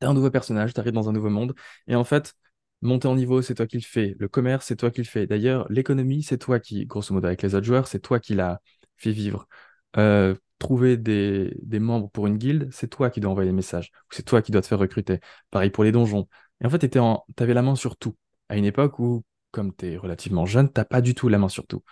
Tu 0.00 0.06
un 0.06 0.14
nouveau 0.14 0.30
personnage, 0.30 0.74
tu 0.74 0.80
arrives 0.80 0.92
dans 0.92 1.08
un 1.08 1.12
nouveau 1.12 1.30
monde. 1.30 1.54
Et 1.88 1.94
en 1.94 2.04
fait, 2.04 2.34
Monter 2.80 3.08
en 3.08 3.16
niveau, 3.16 3.42
c'est 3.42 3.54
toi 3.54 3.66
qui 3.66 3.76
le 3.76 3.82
fais. 3.82 4.14
Le 4.18 4.28
commerce, 4.28 4.66
c'est 4.66 4.76
toi 4.76 4.90
qui 4.90 5.00
le 5.00 5.06
fais. 5.06 5.26
D'ailleurs, 5.26 5.66
l'économie, 5.68 6.22
c'est 6.22 6.38
toi 6.38 6.60
qui, 6.60 6.86
grosso 6.86 7.12
modo, 7.12 7.26
avec 7.26 7.42
les 7.42 7.54
autres 7.56 7.66
joueurs, 7.66 7.88
c'est 7.88 7.98
toi 7.98 8.20
qui 8.20 8.34
l'a 8.34 8.60
fait 8.96 9.10
vivre. 9.10 9.48
Euh, 9.96 10.34
trouver 10.60 10.96
des, 10.96 11.52
membres 11.80 12.08
pour 12.10 12.26
une 12.28 12.38
guilde, 12.38 12.68
c'est 12.72 12.88
toi 12.88 13.10
qui 13.10 13.20
dois 13.20 13.32
envoyer 13.32 13.50
les 13.50 13.56
messages. 13.56 13.90
C'est 14.10 14.24
toi 14.24 14.42
qui 14.42 14.52
dois 14.52 14.62
te 14.62 14.66
faire 14.68 14.78
recruter. 14.78 15.18
Pareil 15.50 15.70
pour 15.70 15.82
les 15.84 15.92
donjons. 15.92 16.28
Et 16.62 16.66
en 16.66 16.70
fait, 16.70 16.96
en... 16.96 17.24
t'avais 17.36 17.54
la 17.54 17.62
main 17.62 17.74
sur 17.74 17.96
tout. 17.96 18.16
À 18.48 18.56
une 18.56 18.64
époque 18.64 18.98
où, 19.00 19.24
comme 19.50 19.72
t'es 19.74 19.96
relativement 19.96 20.46
jeune, 20.46 20.70
t'as 20.72 20.84
pas 20.84 21.00
du 21.00 21.14
tout 21.14 21.28
la 21.28 21.38
main 21.38 21.48
sur 21.48 21.66
tout. 21.66 21.82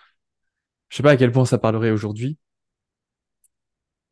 Je 0.89 0.97
sais 0.97 1.03
pas 1.03 1.13
à 1.13 1.17
quel 1.17 1.33
point 1.33 1.45
ça 1.47 1.59
parlerait 1.59 1.91
aujourd'hui, 1.91 2.39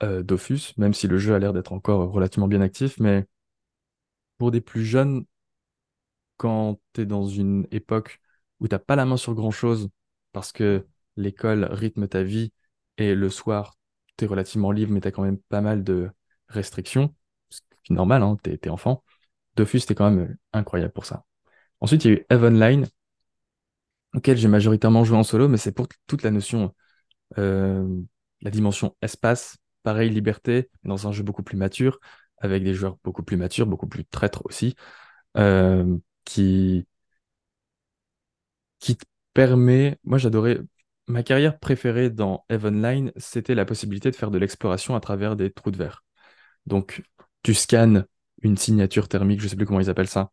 euh, 0.03 0.22
Dofus, 0.22 0.72
même 0.76 0.95
si 0.95 1.07
le 1.09 1.18
jeu 1.18 1.34
a 1.34 1.38
l'air 1.38 1.53
d'être 1.53 1.72
encore 1.72 2.11
relativement 2.12 2.49
bien 2.49 2.61
actif, 2.61 2.99
mais 2.99 3.26
pour 4.38 4.51
des 4.53 4.61
plus 4.61 4.84
jeunes, 4.84 5.24
quand 6.36 6.80
t'es 6.92 7.07
dans 7.07 7.26
une 7.26 7.66
époque 7.70 8.20
où 8.61 8.68
t'as 8.68 8.78
pas 8.78 8.97
la 8.97 9.05
main 9.05 9.16
sur 9.16 9.34
grand-chose, 9.34 9.88
parce 10.32 10.53
que 10.53 10.86
l'école 11.16 11.64
rythme 11.64 12.09
ta 12.09 12.22
vie, 12.22 12.53
et 12.97 13.14
le 13.14 13.28
soir, 13.28 13.76
t'es 14.16 14.26
relativement 14.26 14.72
libre, 14.72 14.92
mais 14.92 15.01
t'as 15.01 15.11
quand 15.11 15.22
même 15.22 15.38
pas 15.38 15.61
mal 15.61 15.84
de 15.84 16.11
restrictions, 16.49 17.14
ce 17.51 17.61
qui 17.82 17.92
est 17.92 17.97
normal, 17.97 18.22
hein, 18.22 18.36
t'es, 18.42 18.57
t'es 18.59 18.70
enfant, 18.70 19.03
Dofus, 19.57 19.80
c'était 19.80 19.95
quand 19.95 20.11
même 20.11 20.36
incroyable 20.53 20.92
pour 20.92 21.07
ça. 21.07 21.24
Ensuite, 21.80 22.05
il 22.05 22.09
y 22.12 22.14
a 22.14 22.18
eu 22.18 22.26
Heavenline, 22.30 22.86
auquel 24.14 24.36
j'ai 24.36 24.48
majoritairement 24.48 25.04
joué 25.04 25.16
en 25.18 25.22
solo, 25.24 25.48
mais 25.48 25.56
c'est 25.56 25.72
pour 25.72 25.88
toute 26.06 26.22
la 26.22 26.30
notion, 26.30 26.74
euh, 27.38 27.86
la 28.42 28.50
dimension 28.50 28.96
espace, 29.02 29.56
pareil, 29.82 30.10
liberté, 30.10 30.70
dans 30.84 31.08
un 31.08 31.12
jeu 31.12 31.22
beaucoup 31.22 31.42
plus 31.42 31.56
mature, 31.56 32.00
avec 32.38 32.64
des 32.64 32.74
joueurs 32.74 32.98
beaucoup 33.04 33.22
plus 33.22 33.36
matures, 33.36 33.66
beaucoup 33.66 33.88
plus 33.88 34.04
traîtres 34.04 34.42
aussi, 34.46 34.76
euh, 35.36 35.98
qui, 36.24 36.86
qui 38.78 38.96
te 38.96 39.04
permet, 39.32 39.98
moi 40.04 40.18
j'adorais, 40.18 40.60
ma 41.06 41.22
carrière 41.22 41.58
préférée 41.58 42.10
dans 42.10 42.44
Heavenline, 42.48 43.12
c'était 43.16 43.54
la 43.54 43.64
possibilité 43.64 44.10
de 44.10 44.16
faire 44.16 44.30
de 44.30 44.38
l'exploration 44.38 44.94
à 44.94 45.00
travers 45.00 45.36
des 45.36 45.50
trous 45.50 45.70
de 45.70 45.76
verre. 45.76 46.04
Donc, 46.66 47.02
tu 47.42 47.54
scannes 47.54 48.06
une 48.42 48.56
signature 48.56 49.08
thermique, 49.08 49.40
je 49.40 49.48
sais 49.48 49.56
plus 49.56 49.66
comment 49.66 49.80
ils 49.80 49.90
appellent 49.90 50.08
ça, 50.08 50.30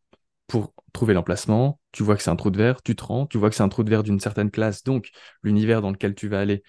pour 0.48 0.74
trouver 0.94 1.14
l'emplacement. 1.14 1.80
Tu 1.92 2.04
vois 2.04 2.16
que 2.18 2.24
c'est 2.24 2.30
un 2.30 2.36
trou 2.36 2.52
de 2.52 2.58
verre, 2.58 2.82
tu 2.84 2.96
te 2.96 3.04
rends, 3.04 3.26
tu 3.28 3.38
vois 3.38 3.50
que 3.50 3.56
c'est 3.56 3.64
un 3.64 3.70
trou 3.70 3.84
de 3.84 3.90
verre 3.90 4.04
d'une 4.04 4.20
certaine 4.20 4.52
classe, 4.52 4.84
donc 4.84 5.10
l'univers 5.44 5.82
dans 5.82 5.92
lequel 5.92 6.16
tu 6.16 6.28
vas 6.28 6.40
aller, 6.42 6.64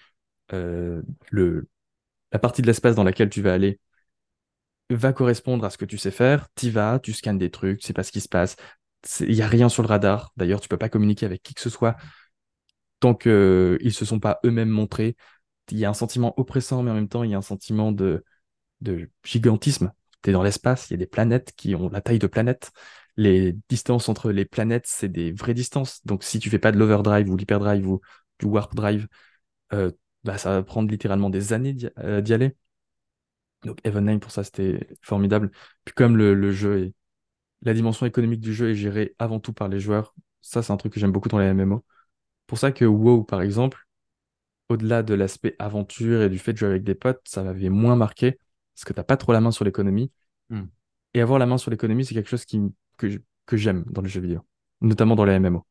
euh, 0.53 1.01
le, 1.31 1.69
la 2.33 2.39
partie 2.39 2.61
de 2.63 2.67
l'espace 2.67 2.95
dans 2.95 3.03
laquelle 3.05 3.29
tu 3.29 3.41
vas 3.41 3.53
aller 3.53 3.79
va 4.89 5.13
correspondre 5.13 5.65
à 5.65 5.69
ce 5.69 5.77
que 5.77 5.85
tu 5.85 5.97
sais 5.97 6.11
faire. 6.11 6.47
Tu 6.55 6.69
vas, 6.69 6.99
tu 6.99 7.13
scannes 7.13 7.37
des 7.37 7.49
trucs, 7.51 7.79
tu 7.79 7.87
sais 7.87 7.93
pas 7.93 8.03
ce 8.03 8.11
qui 8.11 8.21
se 8.21 8.29
passe. 8.29 8.55
Il 9.21 9.29
n'y 9.35 9.41
a 9.41 9.47
rien 9.47 9.69
sur 9.69 9.83
le 9.83 9.87
radar. 9.87 10.31
D'ailleurs, 10.37 10.61
tu 10.61 10.69
peux 10.69 10.77
pas 10.77 10.89
communiquer 10.89 11.25
avec 11.25 11.41
qui 11.43 11.53
que 11.53 11.61
ce 11.61 11.69
soit 11.69 11.95
tant 12.99 13.13
qu'ils 13.15 13.31
ne 13.83 13.89
se 13.89 14.05
sont 14.05 14.19
pas 14.19 14.39
eux-mêmes 14.45 14.69
montrés. 14.69 15.15
Il 15.71 15.77
y 15.77 15.85
a 15.85 15.89
un 15.89 15.93
sentiment 15.93 16.33
oppressant, 16.39 16.83
mais 16.83 16.91
en 16.91 16.95
même 16.95 17.09
temps, 17.09 17.23
il 17.23 17.31
y 17.31 17.35
a 17.35 17.37
un 17.37 17.41
sentiment 17.41 17.91
de, 17.91 18.23
de 18.81 19.09
gigantisme. 19.23 19.93
Tu 20.23 20.31
es 20.31 20.33
dans 20.33 20.43
l'espace, 20.43 20.89
il 20.89 20.93
y 20.93 20.95
a 20.95 20.97
des 20.97 21.07
planètes 21.07 21.53
qui 21.57 21.75
ont 21.75 21.89
la 21.89 22.01
taille 22.01 22.19
de 22.19 22.27
planètes. 22.27 22.71
Les 23.17 23.55
distances 23.69 24.09
entre 24.09 24.31
les 24.31 24.45
planètes, 24.45 24.85
c'est 24.87 25.09
des 25.09 25.31
vraies 25.31 25.53
distances. 25.53 26.05
Donc, 26.05 26.23
si 26.23 26.39
tu 26.39 26.49
fais 26.49 26.59
pas 26.59 26.71
de 26.71 26.77
l'overdrive 26.79 27.29
ou 27.29 27.37
l'hyperdrive 27.37 27.87
ou 27.87 28.01
du 28.39 28.45
warp 28.45 28.73
drive, 28.75 29.07
euh, 29.73 29.91
bah, 30.23 30.37
ça 30.37 30.51
va 30.51 30.63
prendre 30.63 30.89
littéralement 30.89 31.29
des 31.29 31.53
années 31.53 31.73
d'y 31.73 31.87
euh, 31.99 32.21
aller. 32.29 32.55
Donc, 33.63 33.79
Heaven 33.83 34.19
pour 34.19 34.31
ça, 34.31 34.43
c'était 34.43 34.87
formidable. 35.01 35.51
Puis, 35.85 35.93
comme 35.93 36.17
le, 36.17 36.33
le 36.33 36.51
jeu 36.51 36.85
est. 36.85 36.93
La 37.63 37.73
dimension 37.73 38.05
économique 38.05 38.41
du 38.41 38.53
jeu 38.53 38.71
est 38.71 38.75
gérée 38.75 39.15
avant 39.19 39.39
tout 39.39 39.53
par 39.53 39.69
les 39.69 39.79
joueurs, 39.79 40.13
ça, 40.41 40.61
c'est 40.61 40.73
un 40.73 40.77
truc 40.77 40.93
que 40.93 40.99
j'aime 40.99 41.13
beaucoup 41.13 41.29
dans 41.29 41.39
les 41.39 41.45
MMO. 41.45 41.85
Pour 42.47 42.57
ça 42.57 42.71
que 42.73 42.85
WoW, 42.85 43.23
par 43.23 43.41
exemple, 43.41 43.87
au-delà 44.69 45.03
de 45.03 45.13
l'aspect 45.13 45.55
aventure 45.59 46.23
et 46.23 46.29
du 46.29 46.39
fait 46.39 46.53
de 46.53 46.57
jouer 46.57 46.69
avec 46.69 46.83
des 46.83 46.95
potes, 46.95 47.21
ça 47.25 47.43
m'avait 47.43 47.69
moins 47.69 47.95
marqué 47.95 48.37
parce 48.75 48.85
que 48.85 48.93
t'as 48.93 49.03
pas 49.03 49.17
trop 49.17 49.33
la 49.33 49.41
main 49.41 49.51
sur 49.51 49.65
l'économie. 49.65 50.11
Hmm. 50.49 50.65
Et 51.13 51.21
avoir 51.21 51.39
la 51.39 51.45
main 51.45 51.57
sur 51.57 51.71
l'économie, 51.71 52.05
c'est 52.05 52.13
quelque 52.15 52.29
chose 52.29 52.45
qui, 52.45 52.59
que, 52.97 53.57
j'aime 53.57 53.83
dans 53.87 54.01
les 54.01 54.09
jeux 54.09 54.21
vidéo, 54.21 54.41
notamment 54.81 55.15
dans 55.15 55.25
les 55.25 55.39
MMO. 55.39 55.65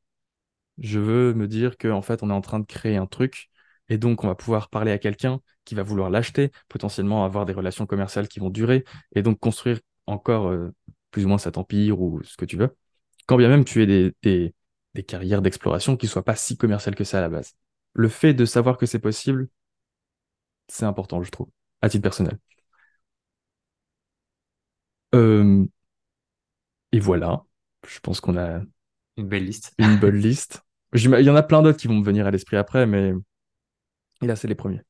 Je 0.79 0.99
veux 0.99 1.35
me 1.35 1.49
dire 1.49 1.77
qu'en 1.79 2.03
fait, 2.03 2.23
on 2.23 2.31
est 2.31 2.33
en 2.33 2.41
train 2.41 2.61
de 2.61 2.67
créer 2.67 2.97
un 2.97 3.07
truc 3.07 3.51
et 3.89 3.99
donc 3.99 4.25
on 4.25 4.29
va 4.29 4.35
pouvoir 4.35 4.71
parler 4.71 4.93
à 4.93 4.99
quelqu'un 4.99 5.41
qui 5.65 5.75
va 5.75 5.83
vouloir 5.83 6.11
l'acheter, 6.11 6.51
potentiellement 6.69 7.25
avoir 7.25 7.47
des 7.47 7.53
relations 7.53 7.87
commerciales 7.87 8.29
qui 8.29 8.41
vont 8.41 8.51
durer 8.51 8.85
et 9.15 9.23
donc 9.23 9.39
construire 9.39 9.81
encore 10.07 10.49
euh, 10.49 10.73
plus 11.11 11.25
ou 11.25 11.29
moins 11.29 11.39
cet 11.39 11.59
empire 11.59 12.01
ou 12.01 12.23
ce 12.23 12.37
que 12.37 12.45
tu 12.45 12.57
veux. 12.57 12.77
Quand 13.27 13.37
bien 13.37 13.49
même 13.49 13.65
tu 13.65 13.83
aies 13.83 13.87
des, 13.87 14.13
des, 14.23 14.55
des 14.95 15.03
carrières 15.05 15.43
d'exploration 15.43 15.97
qui 15.97 16.09
soient 16.09 16.25
pas 16.25 16.37
si 16.37 16.57
commerciales 16.57 16.95
que 16.95 17.05
ça 17.05 17.19
à 17.19 17.21
la 17.21 17.29
base. 17.29 17.55
Le 17.95 18.09
fait 18.09 18.35
de 18.35 18.45
savoir 18.45 18.79
que 18.79 18.87
c'est 18.87 18.99
possible, 18.99 19.49
c'est 20.69 20.85
important, 20.87 21.23
je 21.23 21.31
trouve, 21.31 21.49
à 21.83 21.89
titre 21.89 22.03
personnel. 22.03 22.39
Euh, 25.15 25.67
et 26.93 27.01
voilà, 27.01 27.45
je 27.87 28.01
pense 28.01 28.21
qu'on 28.21 28.37
a 28.39 28.61
Une 29.17 29.29
belle 29.29 29.47
liste. 29.47 29.75
une 29.79 29.99
bonne 29.99 30.17
liste. 30.17 30.63
Il 30.95 31.03
y 31.11 31.31
en 31.31 31.37
a 31.37 31.43
plein 31.43 31.61
d'autres 31.63 31.79
qui 31.79 31.89
vont 31.89 31.95
me 31.99 32.05
venir 32.05 32.27
à 32.27 32.31
l'esprit 32.31 32.57
après, 32.57 32.87
mais 32.87 33.13
là, 34.23 34.37
c'est 34.37 34.49
les 34.49 34.55
premiers. 34.55 34.83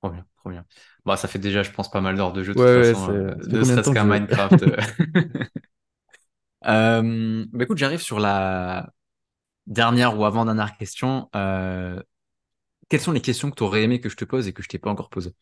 Trop 0.00 0.10
bien, 0.12 0.24
trop 0.36 0.50
bien. 0.50 0.64
Bon, 1.04 1.16
ça 1.16 1.26
fait 1.28 1.38
déjà, 1.40 1.62
je 1.64 1.70
pense, 1.72 1.90
pas 1.90 2.00
mal 2.00 2.16
d'heures 2.16 2.32
de 2.32 2.42
jeu, 2.44 2.54
de 2.54 2.54
Ouais, 2.54 2.60
toute 2.60 2.70
ouais, 2.80 2.94
façon, 2.94 2.96
c'est... 2.96 3.12
euh, 3.12 3.34
de 3.46 3.62
qu'un 3.90 4.04
je... 4.04 4.04
Minecraft. 4.04 4.62
euh. 4.62 4.76
Euh, 6.66 7.46
bah 7.52 7.64
écoute, 7.64 7.78
j'arrive 7.78 8.00
sur 8.00 8.18
la 8.20 8.92
dernière 9.66 10.18
ou 10.18 10.24
avant-dernière 10.26 10.76
question. 10.78 11.30
Euh, 11.36 12.02
quelles 12.88 13.00
sont 13.02 13.12
les 13.12 13.22
questions 13.22 13.50
que 13.50 13.56
tu 13.56 13.64
aurais 13.64 13.84
aimé 13.84 14.00
que 14.00 14.08
je 14.10 14.16
te 14.16 14.24
pose 14.26 14.48
et 14.48 14.52
que 14.54 14.62
je 14.62 14.68
t'ai 14.68 14.78
pas 14.80 14.90
encore 14.90 15.10
posées? 15.10 15.34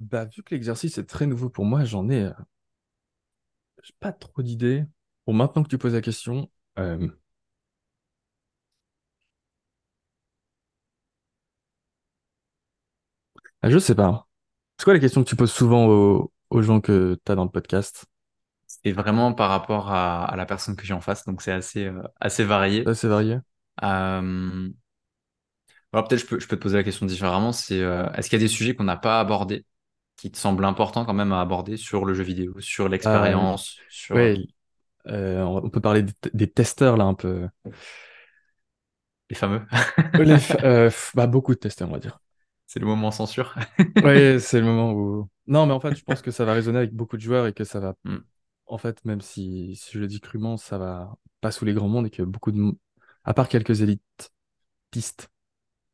Bah, 0.00 0.24
vu 0.26 0.42
que 0.42 0.54
l'exercice 0.54 0.98
est 0.98 1.06
très 1.06 1.26
nouveau 1.26 1.48
pour 1.50 1.64
moi, 1.64 1.84
j'en 1.84 2.08
ai, 2.10 2.24
euh, 2.24 2.32
j'ai 3.82 3.94
pas 4.00 4.12
trop 4.12 4.42
d'idées. 4.42 4.84
Bon, 5.26 5.32
maintenant 5.32 5.62
que 5.62 5.68
tu 5.68 5.78
poses 5.78 5.94
la 5.94 6.00
question, 6.00 6.50
euh, 6.78 7.08
ah, 13.62 13.70
je 13.70 13.78
sais 13.78 13.94
pas. 13.94 14.26
C'est 14.78 14.84
quoi 14.84 14.94
les 14.94 15.00
questions 15.00 15.22
que 15.24 15.28
tu 15.28 15.36
poses 15.36 15.52
souvent 15.52 15.86
aux, 15.88 16.32
aux 16.50 16.62
gens 16.62 16.80
que 16.80 17.18
tu 17.24 17.32
as 17.32 17.34
dans 17.34 17.44
le 17.44 17.50
podcast? 17.50 18.06
C'est 18.66 18.92
vraiment 18.92 19.32
par 19.34 19.50
rapport 19.50 19.90
à, 19.92 20.24
à 20.24 20.36
la 20.36 20.46
personne 20.46 20.76
que 20.76 20.84
j'ai 20.86 20.94
en 20.94 21.00
face, 21.00 21.24
donc 21.24 21.42
c'est 21.42 21.52
assez, 21.52 21.86
euh, 21.86 22.02
assez 22.20 22.44
varié. 22.44 22.84
C'est 22.94 23.08
varié. 23.08 23.38
Euh, 23.82 24.70
alors 25.92 26.06
peut-être 26.08 26.20
je 26.20 26.26
peux, 26.26 26.40
je 26.40 26.46
peux 26.48 26.56
te 26.56 26.62
poser 26.62 26.76
la 26.76 26.84
question 26.84 27.06
différemment, 27.06 27.52
c'est 27.52 27.80
euh, 27.80 28.10
est-ce 28.12 28.28
qu'il 28.30 28.38
y 28.38 28.42
a 28.42 28.44
des 28.44 28.48
sujets 28.52 28.74
qu'on 28.74 28.84
n'a 28.84 28.96
pas 28.96 29.20
abordés? 29.20 29.64
Qui 30.20 30.30
te 30.30 30.36
semblent 30.36 30.64
importants 30.64 31.04
quand 31.06 31.14
même 31.14 31.32
à 31.32 31.40
aborder 31.40 31.76
sur 31.76 32.04
le 32.04 32.12
jeu 32.14 32.22
vidéo, 32.22 32.60
sur 32.60 32.84
Euh, 32.84 32.90
l'expérience, 32.90 33.78
sur 33.88 34.16
euh, 34.16 34.36
euh, 35.06 35.42
on 35.42 35.70
peut 35.70 35.80
parler 35.80 36.02
des, 36.02 36.12
des 36.34 36.50
testeurs 36.50 36.96
là 36.96 37.04
un 37.04 37.14
peu. 37.14 37.48
les 39.30 39.36
fameux? 39.36 39.62
Les 40.14 40.36
euh, 40.62 40.90
bah, 41.14 41.26
beaucoup 41.26 41.54
de 41.54 41.58
testeurs, 41.58 41.88
on 41.88 41.92
va 41.92 41.98
dire. 41.98 42.20
C'est 42.66 42.80
le 42.80 42.86
moment 42.86 43.10
censure. 43.10 43.54
Ouais, 44.04 44.38
c'est 44.40 44.60
le 44.60 44.66
moment 44.66 44.92
où. 44.92 45.28
Non, 45.46 45.66
mais 45.66 45.72
en 45.72 45.80
fait, 45.80 45.94
je 45.96 46.04
pense 46.04 46.22
que 46.22 46.30
ça 46.30 46.44
va 46.44 46.52
résonner 46.52 46.78
avec 46.78 46.92
beaucoup 46.92 47.16
de 47.16 47.22
joueurs 47.22 47.46
et 47.46 47.52
que 47.52 47.64
ça 47.64 47.80
va. 47.80 47.94
Hmm. 48.04 48.18
En 48.66 48.78
fait, 48.78 49.04
même 49.04 49.20
si, 49.20 49.74
si 49.76 49.92
je 49.92 49.98
le 49.98 50.06
dis 50.06 50.20
crûment, 50.20 50.56
ça 50.56 50.78
va 50.78 51.16
pas 51.40 51.50
sous 51.50 51.64
les 51.64 51.72
grands 51.72 51.88
mondes 51.88 52.06
et 52.06 52.10
que 52.10 52.22
beaucoup 52.22 52.52
de. 52.52 52.72
À 53.24 53.34
part 53.34 53.48
quelques 53.48 53.80
élites 53.80 54.30
pistes, 54.90 55.30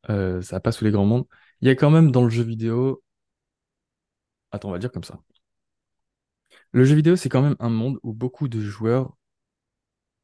ça 0.08 0.40
va 0.52 0.60
pas 0.60 0.72
sous 0.72 0.84
les 0.84 0.90
grands 0.90 1.06
mondes. 1.06 1.26
Il 1.60 1.68
y 1.68 1.70
a 1.70 1.74
quand 1.74 1.90
même 1.90 2.10
dans 2.10 2.22
le 2.24 2.30
jeu 2.30 2.42
vidéo. 2.42 3.02
Attends, 4.53 4.68
on 4.70 4.72
va 4.72 4.78
dire 4.78 4.90
comme 4.92 5.05
ça. 5.05 5.20
Le 6.70 6.84
jeu 6.84 6.94
vidéo, 6.94 7.16
c'est 7.16 7.28
quand 7.28 7.42
même 7.42 7.57
un 7.59 7.70
monde 7.70 7.99
où 8.05 8.12
beaucoup 8.12 8.47
de 8.47 8.61
joueurs 8.61 9.16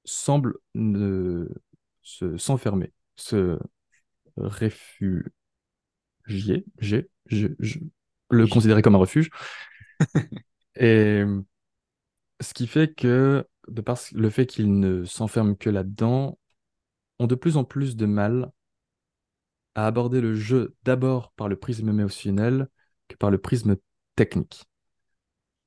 semblent 0.05 0.57
ne... 0.75 1.49
se... 2.03 2.37
s'enfermer, 2.37 2.93
se 3.17 3.59
réfugier, 4.37 5.33
j'ai, 6.29 7.09
je, 7.27 7.49
je- 7.59 7.79
le 8.31 8.47
considérer 8.47 8.83
comme 8.83 8.95
un 8.95 8.99
refuge. 8.99 9.31
Et 10.77 11.25
ce 12.41 12.53
qui 12.55 12.67
fait 12.67 12.95
que, 12.95 13.47
de 13.69 13.81
par 13.81 13.99
le 14.13 14.31
fait 14.31 14.47
qu'ils 14.47 14.79
ne 14.79 15.05
s'enferment 15.05 15.55
que 15.55 15.71
là-dedans, 15.71 16.39
ont 17.21 17.29
de 17.29 17.35
plus 17.37 17.57
en 17.59 17.65
plus 17.65 17.97
de 17.97 18.07
mal 18.07 18.53
à 19.75 19.87
aborder 19.87 20.21
le 20.21 20.35
jeu 20.35 20.75
d'abord 20.85 21.33
par 21.33 21.49
le 21.49 21.57
prisme 21.57 21.89
émotionnel 21.89 22.69
que 23.09 23.17
par 23.17 23.31
le 23.31 23.39
prisme 23.39 23.77
technique. 24.25 24.65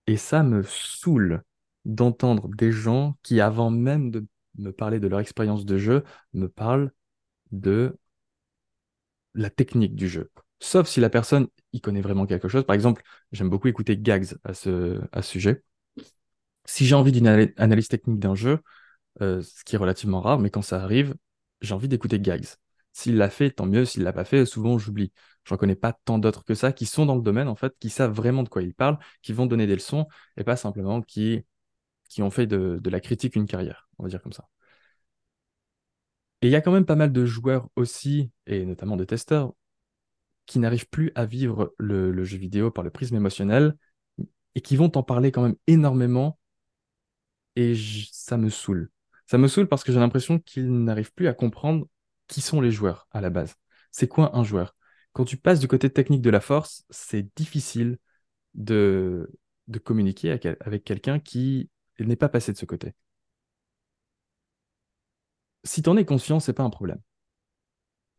Et 0.08 0.18
ça 0.18 0.42
me 0.44 0.64
saoule 0.64 1.44
d'entendre 1.86 2.48
des 2.50 2.72
gens 2.72 3.18
qui, 3.24 3.40
avant 3.42 3.70
même 3.70 4.10
de 4.12 4.26
me 4.58 4.72
parler 4.72 5.00
de 5.00 5.08
leur 5.08 5.20
expérience 5.20 5.66
de 5.66 5.78
jeu, 5.78 6.04
me 6.34 6.48
parlent 6.50 6.92
de 7.52 7.98
la 9.34 9.50
technique 9.50 9.96
du 9.96 10.08
jeu. 10.10 10.32
Sauf 10.60 10.88
si 10.88 11.00
la 11.00 11.10
personne 11.10 11.48
y 11.74 11.82
connaît 11.82 12.02
vraiment 12.02 12.26
quelque 12.26 12.48
chose. 12.48 12.66
Par 12.66 12.74
exemple, 12.76 13.04
j'aime 13.32 13.50
beaucoup 13.50 13.68
écouter 13.68 13.98
Gags 13.98 14.36
à 14.44 14.54
ce, 14.54 15.02
sujet. 15.22 15.64
Si 16.66 16.86
j'ai 16.86 16.96
envie 16.96 17.12
d'une 17.12 17.28
ana- 17.28 17.52
analyse 17.58 17.88
technique 17.88 18.20
d'un 18.20 18.36
jeu, 18.36 18.60
euh, 19.22 19.42
ce 19.42 19.64
qui 19.66 19.76
est 19.76 19.80
relativement 19.80 20.22
rare, 20.22 20.40
mais 20.40 20.52
quand 20.52 20.62
ça 20.64 20.82
arrive, 20.84 21.16
j'ai 21.62 21.74
envie 21.76 21.90
d'écouter 21.90 22.20
Gags. 22.20 22.48
S'il 22.94 23.18
l'a 23.18 23.30
fait, 23.30 23.52
tant 23.52 23.66
mieux. 23.68 23.86
S'il 23.86 24.04
l'a 24.04 24.14
pas 24.14 24.26
fait, 24.26 24.46
souvent 24.48 24.78
j'oublie. 24.80 25.12
J'en 25.46 25.58
connais 25.58 25.76
pas 25.76 25.94
tant 25.94 26.18
d'autres 26.18 26.44
que 26.44 26.56
ça 26.56 26.72
qui 26.74 26.86
sont 26.86 27.06
dans 27.06 27.16
le 27.16 27.22
domaine, 27.22 27.48
en 27.48 27.56
fait, 27.56 27.74
qui 27.80 27.90
savent 27.90 28.12
vraiment 28.14 28.44
de 28.44 28.50
quoi 28.50 28.64
ils 28.64 28.74
parlent, 28.74 28.98
qui 29.22 29.34
vont 29.34 29.46
donner 29.46 29.68
des 29.68 29.76
leçons 29.76 30.08
et 30.38 30.44
pas 30.44 30.56
simplement 30.56 31.02
qui, 31.02 31.46
qui 32.10 32.24
ont 32.24 32.32
fait 32.32 32.48
de, 32.48 32.82
la 32.90 33.00
critique 33.00 33.36
une 33.36 33.46
carrière, 33.46 33.88
on 34.00 34.04
va 34.04 34.10
dire 34.10 34.22
comme 34.22 34.34
ça. 34.34 34.48
Et 36.42 36.48
il 36.48 36.52
y 36.52 36.56
a 36.56 36.62
quand 36.62 36.72
même 36.72 36.86
pas 36.86 36.96
mal 36.96 37.12
de 37.12 37.26
joueurs 37.26 37.70
aussi, 37.76 38.32
et 38.46 38.66
notamment 38.66 38.98
de 38.98 39.04
testeurs, 39.04 39.54
qui 40.46 40.60
n'arrivent 40.60 40.90
plus 40.90 41.12
à 41.16 41.26
vivre 41.26 41.74
le, 41.78 42.24
jeu 42.24 42.38
vidéo 42.38 42.72
par 42.72 42.84
le 42.84 42.90
prisme 42.92 43.16
émotionnel 43.16 43.76
et 44.56 44.62
qui 44.62 44.76
vont 44.76 44.92
en 44.96 45.04
parler 45.04 45.32
quand 45.32 45.42
même 45.42 45.56
énormément 45.68 46.40
et 47.56 47.76
ça 48.12 48.38
me 48.38 48.50
saoule. 48.50 48.92
Ça 49.28 49.38
me 49.38 49.48
saoule 49.48 49.68
parce 49.68 49.84
que 49.84 49.92
j'ai 49.92 50.00
l'impression 50.00 50.40
qu'ils 50.40 50.72
n'arrivent 50.84 51.14
plus 51.14 51.28
à 51.28 51.34
comprendre 51.34 51.88
qui 52.28 52.42
sont 52.42 52.62
les 52.62 52.72
joueurs 52.72 53.08
à 53.12 53.22
la 53.22 53.30
base. 53.30 53.56
C'est 53.92 54.08
quoi 54.08 54.36
un 54.38 54.44
joueur? 54.44 54.75
Quand 55.16 55.24
tu 55.24 55.38
passes 55.38 55.62
du 55.62 55.70
côté 55.70 55.90
technique 55.90 56.22
de 56.22 56.30
la 56.30 56.42
force, 56.42 56.84
c'est 56.90 57.26
difficile 57.38 58.00
de, 58.54 59.32
de 59.70 59.80
communiquer 59.80 60.30
avec, 60.30 60.84
quelqu'un 60.84 61.20
qui 61.20 61.70
n'est 62.00 62.18
pas 62.18 62.28
passé 62.28 62.52
de 62.52 62.58
ce 62.58 62.66
côté. 62.66 62.94
Si 65.64 65.82
tu 65.82 65.90
en 65.90 65.96
es 65.96 66.04
conscient, 66.04 66.42
c'est 66.42 66.52
pas 66.52 66.64
un 66.64 66.70
problème. 66.70 67.00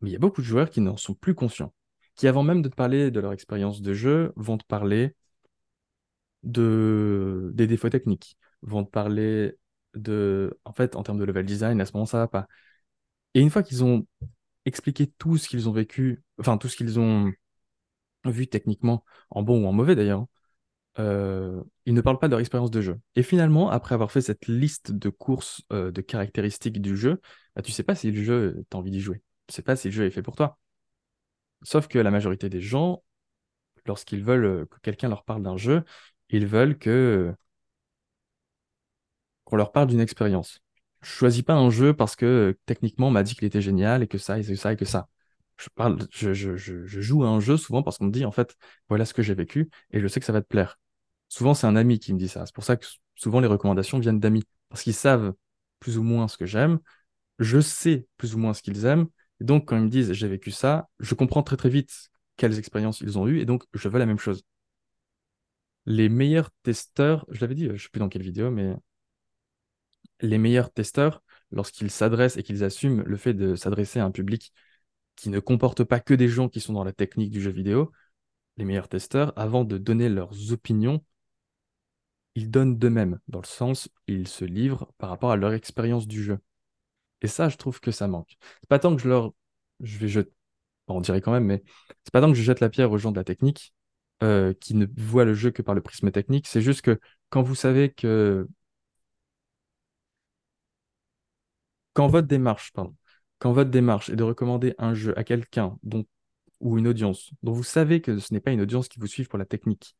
Mais 0.01 0.09
il 0.09 0.13
y 0.13 0.15
a 0.15 0.19
beaucoup 0.19 0.41
de 0.41 0.47
joueurs 0.47 0.71
qui 0.71 0.81
n'en 0.81 0.97
sont 0.97 1.13
plus 1.13 1.35
conscients, 1.35 1.71
qui 2.15 2.27
avant 2.27 2.41
même 2.41 2.63
de 2.63 2.69
te 2.69 2.75
parler 2.75 3.11
de 3.11 3.19
leur 3.19 3.31
expérience 3.31 3.83
de 3.83 3.93
jeu, 3.93 4.33
vont 4.35 4.57
te 4.57 4.65
parler 4.65 5.15
de, 6.41 7.51
des 7.53 7.67
défauts 7.67 7.89
techniques, 7.89 8.39
vont 8.63 8.83
te 8.83 8.89
parler 8.89 9.55
de, 9.93 10.59
en 10.65 10.73
fait, 10.73 10.95
en 10.95 11.03
termes 11.03 11.19
de 11.19 11.25
level 11.25 11.45
design, 11.45 11.79
à 11.79 11.85
ce 11.85 11.93
moment, 11.93 12.07
ça 12.07 12.17
va 12.17 12.27
pas. 12.27 12.47
Et 13.35 13.41
une 13.41 13.51
fois 13.51 13.61
qu'ils 13.61 13.83
ont 13.83 14.07
expliqué 14.67 15.07
tout 15.17 15.37
ce 15.37 15.47
qu'ils 15.47 15.69
ont 15.69 15.71
vécu, 15.71 16.23
enfin, 16.39 16.57
tout 16.57 16.67
ce 16.67 16.75
qu'ils 16.75 16.99
ont 16.99 17.31
vu 18.25 18.47
techniquement, 18.47 19.03
en 19.29 19.41
bon 19.43 19.63
ou 19.63 19.67
en 19.67 19.73
mauvais 19.73 19.95
d'ailleurs, 19.95 20.21
hein, 20.21 20.27
euh, 20.99 21.63
ils 21.85 21.93
ne 21.93 22.01
parlent 22.01 22.19
pas 22.19 22.27
de 22.27 22.31
leur 22.31 22.39
expérience 22.39 22.71
de 22.71 22.81
jeu. 22.81 22.99
Et 23.15 23.23
finalement, 23.23 23.69
après 23.69 23.93
avoir 23.95 24.11
fait 24.11 24.21
cette 24.21 24.47
liste 24.47 24.91
de 24.91 25.09
courses, 25.09 25.61
euh, 25.71 25.91
de 25.91 26.01
caractéristiques 26.01 26.81
du 26.81 26.97
jeu, 26.97 27.21
bah, 27.55 27.61
tu 27.61 27.71
sais 27.71 27.83
pas 27.83 27.95
si 27.95 28.11
le 28.11 28.23
jeu, 28.23 28.65
t'as 28.69 28.77
envie 28.79 28.91
d'y 28.91 28.99
jouer. 28.99 29.21
Tu 29.47 29.55
sais 29.55 29.61
pas 29.61 29.75
si 29.75 29.89
le 29.89 29.93
jeu 29.93 30.05
est 30.05 30.11
fait 30.11 30.23
pour 30.23 30.35
toi. 30.35 30.57
Sauf 31.63 31.87
que 31.87 31.99
la 31.99 32.11
majorité 32.11 32.49
des 32.49 32.61
gens, 32.61 33.03
lorsqu'ils 33.85 34.23
veulent 34.23 34.45
euh, 34.45 34.65
que 34.65 34.79
quelqu'un 34.81 35.09
leur 35.09 35.23
parle 35.23 35.43
d'un 35.43 35.57
jeu, 35.57 35.83
ils 36.29 36.47
veulent 36.47 36.77
que 36.77 37.33
qu'on 39.45 39.55
leur 39.55 39.71
parle 39.71 39.87
d'une 39.87 40.01
expérience. 40.01 40.61
Je 41.01 41.09
choisis 41.09 41.43
pas 41.43 41.53
un 41.53 41.69
jeu 41.69 41.93
parce 41.93 42.15
que 42.15 42.25
euh, 42.25 42.59
techniquement 42.65 43.07
on 43.07 43.11
m'a 43.11 43.23
dit 43.23 43.35
qu'il 43.35 43.45
était 43.45 43.61
génial 43.61 44.03
et 44.03 44.07
que 44.07 44.17
ça 44.17 44.39
et 44.39 44.43
que 44.43 44.55
ça 44.55 44.73
et 44.73 44.77
que 44.77 44.85
ça. 44.85 45.07
Je 45.57 46.33
joue 47.01 47.23
à 47.23 47.27
un 47.27 47.39
jeu 47.39 47.57
souvent 47.57 47.83
parce 47.83 47.97
qu'on 47.97 48.05
me 48.05 48.11
dit 48.11 48.25
en 48.25 48.31
fait 48.31 48.55
voilà 48.89 49.05
ce 49.05 49.13
que 49.13 49.23
j'ai 49.23 49.33
vécu 49.33 49.69
et 49.91 49.99
je 49.99 50.07
sais 50.07 50.19
que 50.19 50.25
ça 50.25 50.33
va 50.33 50.41
te 50.41 50.47
plaire. 50.47 50.79
Souvent 51.29 51.53
c'est 51.53 51.67
un 51.67 51.75
ami 51.75 51.99
qui 51.99 52.13
me 52.13 52.19
dit 52.19 52.27
ça. 52.27 52.45
C'est 52.45 52.55
pour 52.55 52.63
ça 52.63 52.77
que 52.77 52.85
souvent 53.15 53.39
les 53.39 53.47
recommandations 53.47 53.99
viennent 53.99 54.19
d'amis 54.19 54.43
parce 54.69 54.83
qu'ils 54.83 54.93
savent 54.93 55.33
plus 55.79 55.97
ou 55.97 56.03
moins 56.03 56.27
ce 56.27 56.37
que 56.37 56.45
j'aime. 56.45 56.79
Je 57.39 57.59
sais 57.59 58.07
plus 58.17 58.35
ou 58.35 58.39
moins 58.39 58.53
ce 58.53 58.61
qu'ils 58.61 58.85
aiment. 58.85 59.07
Et 59.41 59.45
donc 59.45 59.67
quand 59.67 59.77
ils 59.77 59.83
me 59.83 59.89
disent 59.89 60.13
j'ai 60.13 60.27
vécu 60.27 60.51
ça, 60.51 60.89
je 60.99 61.15
comprends 61.15 61.43
très 61.43 61.57
très 61.57 61.69
vite 61.69 62.09
quelles 62.37 62.57
expériences 62.59 63.01
ils 63.01 63.17
ont 63.17 63.27
eues 63.27 63.39
et 63.39 63.45
donc 63.45 63.63
je 63.73 63.89
veux 63.89 63.99
la 63.99 64.05
même 64.05 64.19
chose. 64.19 64.43
Les 65.85 66.09
meilleurs 66.09 66.51
testeurs, 66.63 67.25
je 67.29 67.41
l'avais 67.41 67.55
dit, 67.55 67.65
euh, 67.67 67.75
je 67.77 67.83
sais 67.83 67.89
plus 67.89 67.99
dans 67.99 68.09
quelle 68.09 68.21
vidéo, 68.21 68.51
mais 68.51 68.75
les 70.21 70.37
meilleurs 70.37 70.71
testeurs, 70.71 71.23
lorsqu'ils 71.51 71.91
s'adressent 71.91 72.37
et 72.37 72.43
qu'ils 72.43 72.63
assument 72.63 73.03
le 73.03 73.17
fait 73.17 73.33
de 73.33 73.55
s'adresser 73.55 73.99
à 73.99 74.05
un 74.05 74.11
public 74.11 74.53
qui 75.15 75.29
ne 75.29 75.39
comporte 75.39 75.83
pas 75.83 75.99
que 75.99 76.13
des 76.13 76.27
gens 76.27 76.49
qui 76.49 76.59
sont 76.59 76.73
dans 76.73 76.83
la 76.83 76.93
technique 76.93 77.31
du 77.31 77.41
jeu 77.41 77.51
vidéo, 77.51 77.91
les 78.57 78.65
meilleurs 78.65 78.89
testeurs, 78.89 79.33
avant 79.37 79.63
de 79.63 79.77
donner 79.77 80.09
leurs 80.09 80.51
opinions, 80.51 81.03
ils 82.35 82.51
donnent 82.51 82.77
d'eux-mêmes, 82.77 83.19
dans 83.27 83.41
le 83.41 83.47
sens, 83.47 83.89
ils 84.07 84.27
se 84.27 84.45
livrent 84.45 84.91
par 84.97 85.09
rapport 85.09 85.31
à 85.31 85.35
leur 85.35 85.53
expérience 85.53 86.07
du 86.07 86.23
jeu. 86.23 86.39
Et 87.21 87.27
ça, 87.27 87.49
je 87.49 87.57
trouve 87.57 87.79
que 87.79 87.91
ça 87.91 88.07
manque. 88.07 88.37
C'est 88.61 88.69
pas 88.69 88.79
tant 88.79 88.95
que 88.95 89.01
je 89.01 89.09
leur... 89.09 89.33
Je 89.79 89.97
vais 89.97 90.07
jeter... 90.07 90.31
on 90.87 91.01
dirait 91.01 91.21
quand 91.21 91.31
même, 91.31 91.45
mais 91.45 91.63
c'est 92.03 92.13
pas 92.13 92.21
tant 92.21 92.29
que 92.29 92.37
je 92.37 92.43
jette 92.43 92.59
la 92.59 92.69
pierre 92.69 92.91
aux 92.91 92.97
gens 92.97 93.11
de 93.11 93.17
la 93.17 93.23
technique, 93.23 93.73
euh, 94.23 94.53
qui 94.53 94.75
ne 94.75 94.85
voient 94.97 95.25
le 95.25 95.33
jeu 95.33 95.51
que 95.51 95.61
par 95.61 95.75
le 95.75 95.81
prisme 95.81 96.11
technique, 96.11 96.47
c'est 96.47 96.61
juste 96.61 96.81
que 96.81 96.99
quand 97.29 97.41
vous 97.41 97.55
savez 97.55 97.91
que 97.91 98.47
Quand 101.97 102.05
votre 102.05 102.27
démarche, 102.27 102.73
pardon, 102.73 102.95
quand 103.39 103.53
votre 103.53 103.71
démarche 103.71 104.11
est 104.11 104.15
de 104.15 104.21
recommander 104.21 104.75
un 104.77 104.93
jeu 104.93 105.17
à 105.17 105.23
quelqu'un 105.23 105.79
dont, 105.81 106.05
ou 106.59 106.77
une 106.77 106.87
audience 106.87 107.31
dont 107.41 107.53
vous 107.53 107.63
savez 107.63 108.01
que 108.01 108.19
ce 108.19 108.31
n'est 108.35 108.39
pas 108.39 108.51
une 108.51 108.61
audience 108.61 108.87
qui 108.87 108.99
vous 108.99 109.07
suit 109.07 109.23
pour 109.23 109.39
la 109.39 109.45
technique, 109.45 109.95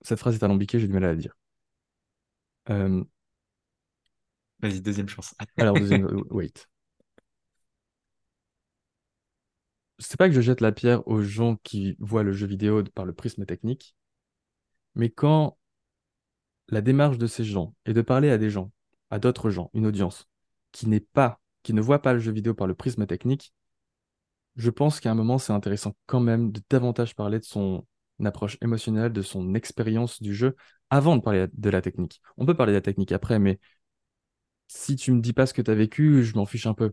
cette 0.00 0.18
phrase 0.18 0.36
est 0.36 0.42
alambiquée, 0.42 0.78
j'ai 0.78 0.86
du 0.86 0.94
mal 0.94 1.04
à 1.04 1.08
la 1.08 1.16
dire. 1.16 1.36
Euh, 2.70 3.04
Vas-y, 4.60 4.80
deuxième 4.80 5.10
chance. 5.10 5.34
alors, 5.58 5.74
deuxième, 5.74 6.06
euh, 6.06 6.22
wait. 6.30 6.66
C'est 9.98 10.16
pas 10.16 10.30
que 10.30 10.34
je 10.34 10.40
jette 10.40 10.62
la 10.62 10.72
pierre 10.72 11.06
aux 11.06 11.20
gens 11.20 11.56
qui 11.56 11.96
voient 11.98 12.22
le 12.22 12.32
jeu 12.32 12.46
vidéo 12.46 12.82
par 12.82 13.04
le 13.04 13.12
prisme 13.12 13.44
technique, 13.44 13.94
mais 14.94 15.10
quand 15.10 15.58
la 16.68 16.80
démarche 16.80 17.18
de 17.18 17.26
ces 17.26 17.44
gens 17.44 17.74
est 17.84 17.92
de 17.92 18.00
parler 18.00 18.30
à 18.30 18.38
des 18.38 18.48
gens, 18.48 18.72
à 19.12 19.18
d'autres 19.18 19.50
gens, 19.50 19.70
une 19.74 19.86
audience, 19.86 20.26
qui 20.72 20.88
n'est 20.88 20.98
pas, 21.00 21.38
qui 21.62 21.74
ne 21.74 21.82
voit 21.82 22.00
pas 22.00 22.14
le 22.14 22.18
jeu 22.18 22.32
vidéo 22.32 22.54
par 22.54 22.66
le 22.66 22.74
prisme 22.74 23.06
technique, 23.06 23.52
je 24.56 24.70
pense 24.70 25.00
qu'à 25.00 25.10
un 25.10 25.14
moment, 25.14 25.36
c'est 25.36 25.52
intéressant 25.52 25.94
quand 26.06 26.20
même 26.20 26.50
de 26.50 26.62
davantage 26.70 27.14
parler 27.14 27.38
de 27.38 27.44
son 27.44 27.86
approche 28.24 28.56
émotionnelle, 28.62 29.12
de 29.12 29.20
son 29.20 29.54
expérience 29.54 30.22
du 30.22 30.34
jeu, 30.34 30.56
avant 30.88 31.16
de 31.16 31.22
parler 31.22 31.46
de 31.52 31.70
la 31.70 31.82
technique. 31.82 32.22
On 32.38 32.46
peut 32.46 32.54
parler 32.54 32.72
de 32.72 32.78
la 32.78 32.82
technique 32.82 33.12
après, 33.12 33.38
mais 33.38 33.60
si 34.66 34.96
tu 34.96 35.12
me 35.12 35.20
dis 35.20 35.34
pas 35.34 35.44
ce 35.46 35.52
que 35.52 35.60
tu 35.60 35.70
as 35.70 35.74
vécu, 35.74 36.24
je 36.24 36.34
m'en 36.34 36.46
fiche 36.46 36.66
un 36.66 36.74
peu. 36.74 36.92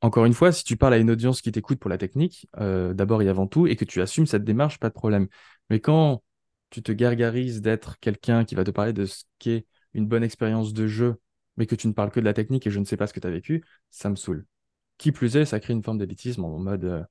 Encore 0.00 0.26
une 0.26 0.34
fois, 0.34 0.52
si 0.52 0.62
tu 0.62 0.76
parles 0.76 0.94
à 0.94 0.98
une 0.98 1.10
audience 1.10 1.40
qui 1.40 1.50
t'écoute 1.50 1.80
pour 1.80 1.90
la 1.90 1.98
technique, 1.98 2.46
euh, 2.58 2.94
d'abord 2.94 3.20
et 3.22 3.28
avant 3.28 3.48
tout, 3.48 3.66
et 3.66 3.74
que 3.74 3.84
tu 3.84 4.00
assumes 4.00 4.26
cette 4.26 4.44
démarche, 4.44 4.78
pas 4.78 4.90
de 4.90 4.94
problème. 4.94 5.26
Mais 5.70 5.80
quand 5.80 6.22
tu 6.70 6.82
te 6.82 6.92
gargarises 6.92 7.62
d'être 7.62 7.98
quelqu'un 7.98 8.44
qui 8.44 8.54
va 8.54 8.62
te 8.62 8.70
parler 8.70 8.92
de 8.92 9.06
ce 9.06 9.24
qu'est 9.38 9.66
une 9.94 10.06
bonne 10.06 10.24
expérience 10.24 10.72
de 10.72 10.86
jeu, 10.86 11.20
mais 11.56 11.66
que 11.66 11.74
tu 11.74 11.88
ne 11.88 11.92
parles 11.92 12.10
que 12.10 12.20
de 12.20 12.24
la 12.24 12.34
technique 12.34 12.66
et 12.66 12.70
je 12.70 12.80
ne 12.80 12.84
sais 12.84 12.96
pas 12.96 13.06
ce 13.06 13.12
que 13.14 13.20
tu 13.20 13.26
as 13.26 13.30
vécu, 13.30 13.64
ça 13.90 14.10
me 14.10 14.16
saoule. 14.16 14.46
Qui 14.98 15.12
plus 15.12 15.36
est, 15.36 15.44
ça 15.46 15.60
crée 15.60 15.72
une 15.74 15.82
forme 15.82 15.98
d'élitisme 15.98 16.44
en 16.44 16.58
mode 16.58 16.84
euh, 16.84 17.02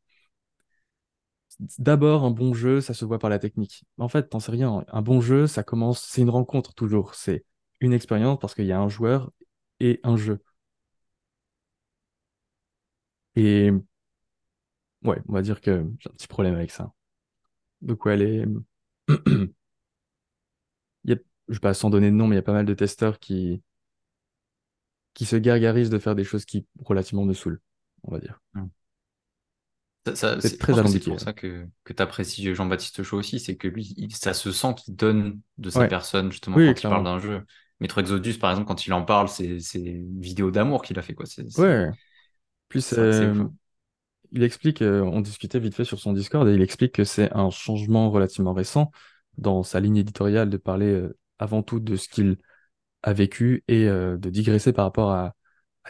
d'abord 1.79 2.23
un 2.23 2.31
bon 2.31 2.53
jeu, 2.53 2.81
ça 2.81 2.93
se 2.93 3.05
voit 3.05 3.19
par 3.19 3.29
la 3.29 3.39
technique. 3.39 3.85
En 3.97 4.07
fait, 4.09 4.29
t'en 4.29 4.39
sais 4.39 4.51
rien. 4.51 4.83
Un 4.91 5.01
bon 5.01 5.21
jeu, 5.21 5.47
ça 5.47 5.63
commence, 5.63 6.01
c'est 6.03 6.21
une 6.21 6.29
rencontre 6.29 6.73
toujours. 6.73 7.15
C'est 7.15 7.45
une 7.79 7.93
expérience 7.93 8.39
parce 8.39 8.55
qu'il 8.55 8.65
y 8.65 8.71
a 8.71 8.79
un 8.79 8.89
joueur 8.89 9.31
et 9.79 9.99
un 10.03 10.15
jeu. 10.17 10.39
Et 13.35 13.71
ouais, 15.03 15.21
on 15.27 15.33
va 15.33 15.41
dire 15.41 15.61
que 15.61 15.85
j'ai 15.99 16.09
un 16.09 16.13
petit 16.13 16.27
problème 16.27 16.55
avec 16.55 16.71
ça. 16.71 16.91
Donc 17.81 18.05
ouais, 18.05 18.17
les... 18.17 18.45
je 21.49 21.55
vais 21.55 21.59
pas 21.59 21.73
sans 21.73 21.89
donner 21.89 22.09
de 22.11 22.15
nom, 22.15 22.27
mais 22.27 22.35
il 22.35 22.37
y 22.37 22.39
a 22.39 22.43
pas 22.43 22.53
mal 22.53 22.65
de 22.65 22.73
testeurs 22.73 23.19
qui, 23.19 23.61
qui 25.15 25.25
se 25.25 25.35
gargarisent 25.35 25.89
de 25.89 25.97
faire 25.99 26.13
des 26.15 26.23
choses 26.23 26.45
qui 26.45 26.67
relativement 26.83 27.25
me 27.25 27.33
saoulent, 27.33 27.61
on 28.03 28.11
va 28.11 28.19
dire. 28.19 28.39
Ça, 30.15 30.37
C'est 30.39 30.57
très 30.59 30.77
que 30.81 30.89
c'est 30.89 30.99
alambiqué. 31.03 31.05
pour 31.05 31.21
ça 31.21 31.31
que, 31.31 31.65
que 31.85 31.93
tu 31.93 32.01
apprécies 32.03 32.53
Jean-Baptiste 32.53 33.03
Chaud 33.03 33.19
aussi, 33.19 33.39
c'est 33.39 33.55
que 33.55 33.69
lui, 33.69 33.93
il- 33.95 34.13
ça 34.13 34.33
se 34.33 34.51
sent 34.51 34.75
qu'il 34.75 34.95
donne 34.95 35.39
de 35.57 35.69
sa 35.69 35.85
Ouais, 35.85 35.85
personne, 35.85 36.29
justement, 36.31 36.59
oui, 36.59 36.73
quand 36.73 36.83
il 36.83 36.87
parle 36.87 37.05
d'un 37.05 37.19
jeu. 37.19 37.45
Maître 37.79 37.99
Exodus, 37.99 38.33
par 38.37 38.51
exemple, 38.51 38.67
quand 38.67 38.85
il 38.85 38.91
en 38.93 39.03
parle, 39.05 39.29
c'est 39.29 39.57
une 39.75 40.19
vidéo 40.19 40.51
d'amour 40.51 40.81
qu'il 40.83 40.99
a 40.99 41.01
fait, 41.01 41.13
quoi. 41.13 41.25
Ouf. 41.55 41.67
euh, 42.93 43.47
il 44.31 44.43
explique, 44.43 44.81
euh, 44.81 45.01
on 45.03 45.21
discutait 45.21 45.59
vite 45.59 45.75
fait 45.75 45.85
sur 45.85 45.99
son 45.99 46.13
Discord, 46.13 46.47
et 46.49 46.53
il 46.55 46.61
explique 46.61 46.93
que 46.93 47.03
c'est 47.05 47.31
un 47.33 47.49
changement 47.51 48.11
relativement 48.11 48.53
récent 48.53 48.91
dans 49.37 49.63
sa 49.63 49.79
ligne 49.79 49.97
éditoriale 49.97 50.49
de 50.49 50.57
parler 50.57 50.87
euh, 50.87 51.17
avant 51.39 51.63
tout 51.63 51.79
de 51.79 51.95
ce 51.95 52.07
qu'il 52.09 52.37
a 53.03 53.13
vécu 53.13 53.63
et 53.67 53.87
euh, 53.87 54.17
de 54.17 54.29
digresser 54.29 54.73
par 54.73 54.85
rapport 54.85 55.11
à, 55.11 55.35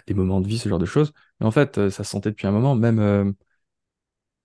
des 0.08 0.14
moments 0.16 0.42
de 0.42 0.48
vie, 0.48 0.60
ce 0.60 0.70
genre 0.70 0.80
de 0.80 0.86
choses. 0.86 1.14
Mais 1.40 1.46
en 1.46 1.52
fait, 1.52 1.78
euh, 1.78 1.90
ça 1.92 2.04
se 2.04 2.12
sentait 2.12 2.32
depuis 2.32 2.48
un 2.48 2.52
moment. 2.52 2.76
Même 2.76 3.00
euh, 3.00 3.32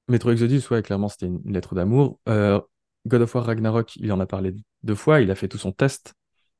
Metro 0.09 0.31
Exodus, 0.31 0.63
ouais, 0.71 0.83
clairement, 0.83 1.09
c'était 1.09 1.27
une, 1.27 1.41
lettre 1.53 1.75
d'amour. 1.75 2.21
God 2.27 3.23
of 3.23 3.35
War 3.35 3.45
Ragnarok, 3.47 3.97
il 3.97 4.13
en 4.13 4.21
a 4.21 4.27
parlé 4.27 4.55
deux 4.83 4.95
fois. 4.95 5.21
Il 5.21 5.31
a 5.31 5.35
fait 5.35 5.49
tout 5.49 5.59
son 5.59 5.73
test 5.73 6.15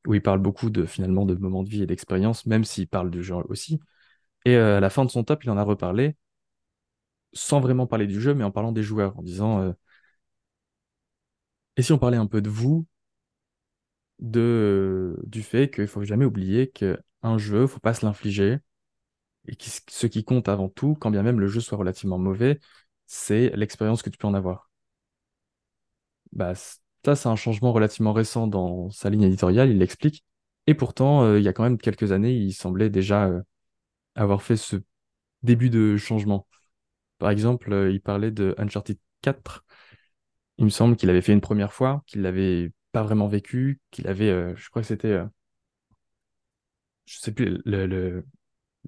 où 0.07 0.15
il 0.15 0.23
parle 0.23 0.41
beaucoup 0.41 0.71
de 0.71 0.87
finalement 0.87 1.27
de 1.27 1.35
moments 1.35 1.63
de 1.63 1.69
vie 1.69 1.83
et 1.83 1.87
d'expérience, 1.87 2.47
même 2.47 2.65
s'il 2.65 2.89
parle 2.89 3.11
du 3.11 3.23
jeu 3.23 3.35
aussi. 3.49 3.81
Et 4.47 4.57
à 4.57 4.81
la 4.81 4.91
fin 4.91 5.05
de 5.05 5.11
son 5.11 5.25
top, 5.25 5.45
il 5.45 5.51
en 5.51 5.59
a 5.59 5.63
reparlé 5.65 6.17
sans 7.33 7.61
vraiment 7.61 7.87
parler 7.87 8.07
du 8.07 8.21
jeu, 8.21 8.35
mais 8.35 8.45
en 8.45 8.51
parlant 8.51 8.73
des 8.73 8.83
joueurs, 8.83 9.19
en 9.19 9.23
disant 9.23 9.75
et 11.79 11.83
si 11.83 11.93
on 11.93 11.99
parlait 11.99 12.17
un 12.17 12.27
peu 12.27 12.43
de 12.43 12.51
vous, 12.51 12.87
de, 14.21 14.41
euh, 14.41 15.23
du 15.27 15.43
fait 15.43 15.71
qu'il 15.73 15.87
faut 15.87 16.05
jamais 16.05 16.25
oublier 16.25 16.69
qu'un 16.71 17.39
jeu, 17.39 17.67
faut 17.67 17.81
pas 17.81 17.95
se 17.95 18.05
l'infliger. 18.07 18.59
Et 19.49 19.57
ce 19.89 20.07
qui 20.07 20.25
compte 20.25 20.49
avant 20.49 20.69
tout, 20.69 20.97
quand 21.01 21.11
bien 21.11 21.23
même 21.23 21.41
le 21.41 21.49
jeu 21.49 21.61
soit 21.61 21.79
relativement 21.79 22.19
mauvais, 22.19 22.61
c'est 23.07 23.51
l'expérience 23.57 24.03
que 24.03 24.11
tu 24.11 24.19
peux 24.19 24.29
en 24.29 24.35
avoir. 24.35 24.71
Bah, 26.33 26.55
ça, 26.55 27.17
c'est 27.17 27.29
un 27.29 27.37
changement 27.37 27.73
relativement 27.73 28.13
récent 28.13 28.47
dans 28.47 28.91
sa 28.91 29.11
ligne 29.11 29.23
éditoriale, 29.23 29.71
il 29.71 29.79
l'explique. 29.79 30.25
Et 30.67 30.75
pourtant, 30.75 31.23
euh, 31.25 31.39
il 31.39 31.45
y 31.45 31.49
a 31.49 31.53
quand 31.53 31.63
même 31.63 31.79
quelques 31.79 32.13
années, 32.13 32.35
il 32.35 32.53
semblait 32.53 32.91
déjà 32.91 33.27
euh, 33.27 33.43
avoir 34.15 34.43
fait 34.43 34.57
ce 34.57 34.77
début 35.43 35.71
de 35.71 35.97
changement. 35.99 36.47
Par 37.19 37.31
exemple, 37.31 37.91
il 37.93 38.01
parlait 38.03 38.31
de 38.33 38.55
Uncharted 38.59 38.99
4. 39.23 39.65
Il 40.59 40.67
me 40.67 40.71
semble 40.71 40.97
qu'il 40.97 41.11
avait 41.11 41.23
fait 41.23 41.33
une 41.35 41.41
première 41.43 41.73
fois, 41.73 42.03
qu'il 42.07 42.23
l'avait 42.23 42.73
pas 42.93 43.03
vraiment 43.03 43.29
vécu, 43.29 43.81
qu'il 43.91 44.09
avait, 44.09 44.31
euh, 44.31 44.55
je 44.57 44.69
crois 44.71 44.83
que 44.83 44.89
c'était, 44.89 45.09
euh, 45.09 45.27
je 47.07 47.19
sais 47.19 47.33
plus 47.33 47.61
le- 47.65 47.87
le- 47.87 48.27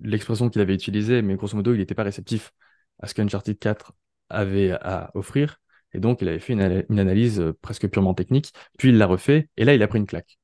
l'expression 0.02 0.50
qu'il 0.50 0.62
avait 0.62 0.74
utilisée, 0.74 1.22
mais 1.22 1.36
grosso 1.36 1.56
modo, 1.56 1.74
il 1.74 1.78
n'était 1.78 1.94
pas 1.94 2.04
réceptif 2.04 2.52
à 3.00 3.06
ce 3.08 3.14
qu'Uncharted 3.14 3.58
4 3.58 3.94
avait 4.30 4.72
à 4.72 5.10
offrir. 5.14 5.60
Et 5.94 6.00
donc, 6.00 6.22
il 6.22 6.28
avait 6.28 6.40
fait 6.40 6.52
une 6.54 7.00
analyse 7.00 7.40
euh, 7.40 7.54
presque 7.62 7.88
purement 7.88 8.14
technique, 8.14 8.52
puis 8.78 8.90
il 8.90 8.98
l'a 8.98 9.06
refait, 9.06 9.50
et 9.56 9.64
là, 9.64 9.74
il 9.74 9.82
a 9.82 9.88
pris 9.88 9.98
une 10.00 10.06
claque. 10.06 10.38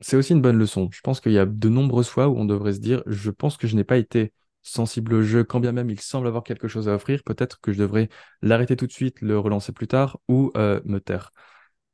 C'est 0.00 0.16
aussi 0.16 0.32
une 0.32 0.42
bonne 0.42 0.58
leçon. 0.58 0.88
Je 0.92 1.00
pense 1.00 1.20
qu'il 1.20 1.32
y 1.32 1.38
a 1.38 1.46
de 1.46 1.68
nombreuses 1.68 2.08
fois 2.08 2.28
où 2.28 2.36
on 2.38 2.44
devrait 2.44 2.72
se 2.74 2.78
dire, 2.80 3.02
je 3.06 3.30
pense 3.30 3.56
que 3.56 3.66
je 3.66 3.74
n'ai 3.76 3.84
pas 3.84 3.96
été 3.98 4.32
sensible 4.62 5.14
au 5.14 5.22
jeu, 5.22 5.44
quand 5.44 5.60
bien 5.60 5.72
même 5.72 5.90
il 5.90 6.00
semble 6.00 6.26
avoir 6.26 6.44
quelque 6.44 6.68
chose 6.68 6.88
à 6.88 6.94
offrir, 6.94 7.22
peut-être 7.24 7.60
que 7.60 7.72
je 7.72 7.78
devrais 7.78 8.08
l'arrêter 8.42 8.76
tout 8.76 8.86
de 8.86 8.92
suite, 8.92 9.20
le 9.20 9.38
relancer 9.38 9.72
plus 9.72 9.88
tard, 9.88 10.18
ou 10.28 10.52
euh, 10.56 10.80
me 10.84 10.98
taire. 11.00 11.30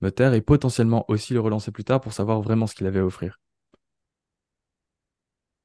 Me 0.00 0.10
taire 0.10 0.34
et 0.34 0.40
potentiellement 0.42 1.04
aussi 1.08 1.34
le 1.34 1.40
relancer 1.40 1.70
plus 1.72 1.84
tard 1.84 2.00
pour 2.00 2.12
savoir 2.12 2.42
vraiment 2.42 2.66
ce 2.66 2.74
qu'il 2.74 2.86
avait 2.86 3.00
à 3.00 3.06
offrir. 3.06 3.38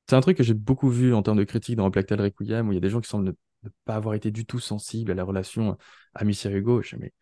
C'est 0.09 0.15
un 0.15 0.21
truc 0.21 0.37
que 0.37 0.43
j'ai 0.43 0.53
beaucoup 0.53 0.89
vu 0.89 1.13
en 1.13 1.21
termes 1.21 1.37
de 1.37 1.43
critique 1.43 1.75
dans 1.75 1.89
Black 1.89 2.07
Tail 2.07 2.19
Requiem, 2.19 2.67
où 2.67 2.71
il 2.71 2.75
y 2.75 2.77
a 2.77 2.81
des 2.81 2.89
gens 2.89 2.99
qui 2.99 3.09
semblent 3.09 3.25
ne, 3.25 3.33
ne 3.63 3.69
pas 3.85 3.95
avoir 3.95 4.15
été 4.15 4.31
du 4.31 4.45
tout 4.45 4.59
sensibles 4.59 5.11
à 5.11 5.13
la 5.15 5.23
relation 5.23 5.77
Amicia-Hugo. 6.15 6.81
Je 6.81 6.95
dis, 6.95 7.01
mais 7.01 7.13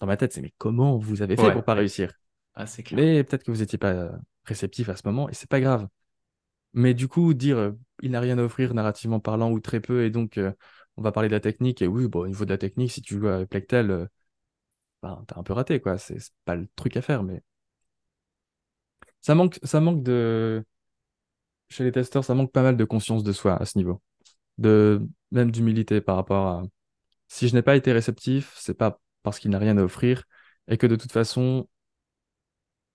dans 0.00 0.06
ma 0.06 0.16
tête, 0.16 0.32
c'est 0.32 0.42
mais 0.42 0.52
comment 0.58 0.98
vous 0.98 1.22
avez 1.22 1.36
fait 1.36 1.42
Ouais, 1.42 1.52
pour 1.52 1.64
pas 1.64 1.74
réussir? 1.74 2.12
Ah, 2.54 2.66
clair. 2.66 2.98
Mais 2.98 3.24
peut-être 3.24 3.44
que 3.44 3.50
vous 3.50 3.58
n'étiez 3.60 3.78
pas 3.78 3.92
euh, 3.92 4.10
réceptif 4.44 4.88
à 4.88 4.96
ce 4.96 5.02
moment, 5.06 5.28
et 5.28 5.34
c'est 5.34 5.48
pas 5.48 5.60
grave. 5.60 5.88
Mais 6.74 6.94
du 6.94 7.08
coup, 7.08 7.34
dire 7.34 7.58
euh, 7.58 7.72
il 8.02 8.12
n'a 8.12 8.20
rien 8.20 8.38
à 8.38 8.42
offrir 8.42 8.74
narrativement 8.74 9.20
parlant 9.20 9.50
ou 9.50 9.60
très 9.60 9.80
peu, 9.80 10.04
et 10.04 10.10
donc 10.10 10.38
euh, 10.38 10.52
on 10.96 11.02
va 11.02 11.12
parler 11.12 11.28
de 11.28 11.34
la 11.34 11.40
technique, 11.40 11.82
et 11.82 11.86
oui, 11.86 12.08
bon, 12.08 12.20
au 12.20 12.28
niveau 12.28 12.44
de 12.44 12.50
la 12.50 12.58
technique, 12.58 12.92
si 12.92 13.02
tu 13.02 13.18
joues 13.18 13.28
à 13.28 13.46
Plectel, 13.46 13.90
euh, 13.90 14.06
ben, 15.02 15.24
t'as 15.28 15.38
un 15.38 15.42
peu 15.42 15.52
raté, 15.52 15.80
quoi. 15.80 15.98
C'est 15.98 16.18
pas 16.44 16.56
le 16.56 16.68
truc 16.76 16.96
à 16.96 17.02
faire, 17.02 17.22
mais 17.22 17.42
ça 19.20 19.34
manque, 19.34 19.58
ça 19.62 19.80
manque 19.80 20.02
de. 20.02 20.64
Chez 21.68 21.84
les 21.84 21.92
testeurs, 21.92 22.24
ça 22.24 22.34
manque 22.34 22.52
pas 22.52 22.62
mal 22.62 22.76
de 22.76 22.84
conscience 22.84 23.22
de 23.24 23.32
soi 23.32 23.56
à 23.56 23.64
ce 23.64 23.78
niveau. 23.78 24.02
De 24.58 25.02
même 25.32 25.50
d'humilité 25.50 26.00
par 26.00 26.16
rapport 26.16 26.46
à 26.48 26.62
si 27.28 27.48
je 27.48 27.54
n'ai 27.54 27.62
pas 27.62 27.76
été 27.76 27.92
réceptif, 27.92 28.54
c'est 28.58 28.74
pas 28.74 29.00
parce 29.22 29.38
qu'il 29.40 29.50
n'a 29.52 29.58
rien 29.58 29.78
à 29.78 29.84
offrir, 29.84 30.24
et 30.68 30.78
que 30.78 30.86
de 30.86 30.96
toute 30.96 31.12
façon, 31.12 31.68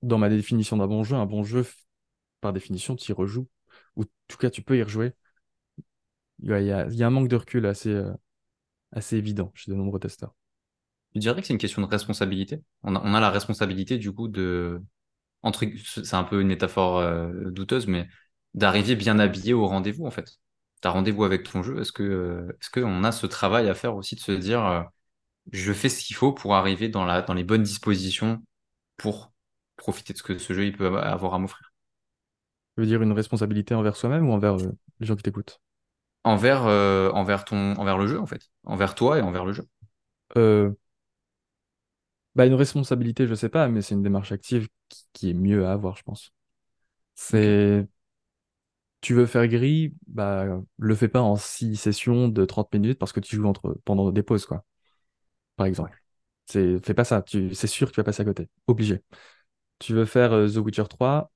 dans 0.01 0.17
ma 0.17 0.29
définition 0.29 0.77
d'un 0.77 0.87
bon 0.87 1.03
jeu, 1.03 1.15
un 1.15 1.25
bon 1.27 1.43
jeu, 1.43 1.65
par 2.41 2.53
définition, 2.53 2.95
tu 2.95 3.11
y 3.11 3.13
rejoues. 3.13 3.47
Ou 3.97 4.03
en 4.03 4.05
tout 4.27 4.37
cas, 4.37 4.49
tu 4.49 4.61
peux 4.61 4.77
y 4.77 4.83
rejouer. 4.83 5.13
Il 6.39 6.49
y 6.49 6.71
a, 6.71 7.07
un 7.07 7.09
manque 7.09 7.27
de 7.27 7.35
recul 7.35 7.65
assez, 7.65 7.89
euh, 7.89 8.13
assez 8.91 9.17
évident 9.17 9.51
chez 9.55 9.71
de 9.71 9.75
nombreux 9.75 9.99
testeurs. 9.99 10.33
Tu 11.13 11.19
dirais 11.19 11.41
que 11.41 11.47
c'est 11.47 11.53
une 11.53 11.59
question 11.59 11.81
de 11.81 11.87
responsabilité? 11.87 12.61
On 12.83 12.95
a, 12.95 13.19
la 13.19 13.29
responsabilité, 13.31 13.97
du 13.97 14.11
coup, 14.11 14.27
de, 14.27 14.81
entre, 15.41 15.65
c'est 15.83 16.13
un 16.13 16.23
peu 16.23 16.41
une 16.41 16.47
métaphore 16.47 16.99
euh, 16.99 17.49
douteuse, 17.49 17.87
mais 17.87 18.07
d'arriver 18.53 18.95
bien 18.95 19.17
habillé 19.17 19.53
au 19.53 19.67
rendez-vous, 19.67 20.05
en 20.05 20.11
fait. 20.11 20.37
T'as 20.81 20.91
rendez-vous 20.91 21.23
avec 21.23 21.43
ton 21.49 21.63
jeu. 21.63 21.79
Est-ce 21.81 21.91
que, 21.91 22.03
euh, 22.03 22.57
est-ce 22.61 22.69
qu'on 22.69 23.03
a 23.03 23.11
ce 23.11 23.25
travail 23.25 23.67
à 23.67 23.73
faire 23.73 23.95
aussi 23.95 24.15
de 24.15 24.19
se 24.19 24.31
dire, 24.31 24.85
je 25.51 25.73
fais 25.73 25.89
ce 25.89 26.03
qu'il 26.03 26.15
faut 26.15 26.33
pour 26.33 26.55
arriver 26.55 26.87
dans 26.87 27.03
la, 27.03 27.23
dans 27.23 27.33
les 27.33 27.43
bonnes 27.43 27.63
dispositions 27.63 28.43
pour 28.97 29.33
profiter 29.75 30.13
de 30.13 30.19
ce 30.19 30.23
que 30.23 30.37
ce 30.37 30.53
jeu 30.53 30.65
il 30.65 30.77
peut 30.77 30.99
avoir 30.99 31.33
à 31.33 31.39
m'offrir? 31.39 31.71
Je 32.77 32.83
veux 32.83 32.87
dire 32.87 33.01
une 33.01 33.11
responsabilité 33.11 33.73
envers 33.73 33.95
soi-même 33.95 34.29
ou 34.29 34.33
envers 34.33 34.55
euh, 34.55 34.71
les 34.99 35.07
gens 35.07 35.15
qui 35.15 35.23
t'écoutent? 35.23 35.59
Envers, 36.23 36.67
euh, 36.67 37.09
envers 37.11 37.43
ton, 37.43 37.73
envers 37.73 37.97
le 37.97 38.05
jeu, 38.07 38.19
en 38.19 38.27
fait. 38.27 38.51
Envers 38.65 38.93
toi 38.93 39.17
et 39.17 39.21
envers 39.21 39.45
le 39.45 39.53
jeu. 39.53 39.67
Euh, 40.37 40.71
bah 42.35 42.45
une 42.45 42.53
responsabilité, 42.53 43.25
je 43.25 43.33
sais 43.33 43.49
pas, 43.49 43.67
mais 43.67 43.81
c'est 43.81 43.95
une 43.95 44.03
démarche 44.03 44.31
active 44.31 44.67
qui, 44.89 45.05
qui 45.13 45.29
est 45.31 45.33
mieux 45.33 45.65
à 45.65 45.71
avoir, 45.71 45.97
je 45.97 46.03
pense. 46.03 46.33
C'est, 47.15 47.87
tu 49.01 49.13
veux 49.13 49.25
faire 49.25 49.47
gris, 49.47 49.93
bah 50.07 50.45
le 50.77 50.95
fais 50.95 51.07
pas 51.07 51.21
en 51.21 51.35
six 51.35 51.75
sessions 51.75 52.27
de 52.27 52.45
30 52.45 52.73
minutes 52.73 52.99
parce 52.99 53.11
que 53.13 53.19
tu 53.19 53.35
joues 53.35 53.47
entre, 53.47 53.79
pendant 53.85 54.11
des 54.11 54.23
pauses, 54.23 54.45
quoi, 54.45 54.65
par 55.55 55.65
exemple. 55.67 56.01
C'est, 56.47 56.85
fais 56.85 56.93
pas 56.93 57.05
ça, 57.05 57.21
tu, 57.23 57.55
c'est 57.55 57.67
sûr 57.67 57.89
que 57.89 57.93
tu 57.93 57.99
vas 58.01 58.05
passer 58.05 58.23
à 58.23 58.25
côté. 58.25 58.49
Obligé. 58.67 59.01
Tu 59.79 59.93
veux 59.93 60.05
faire 60.05 60.31
The 60.31 60.57
Witcher 60.57 60.85
3, 60.89 61.31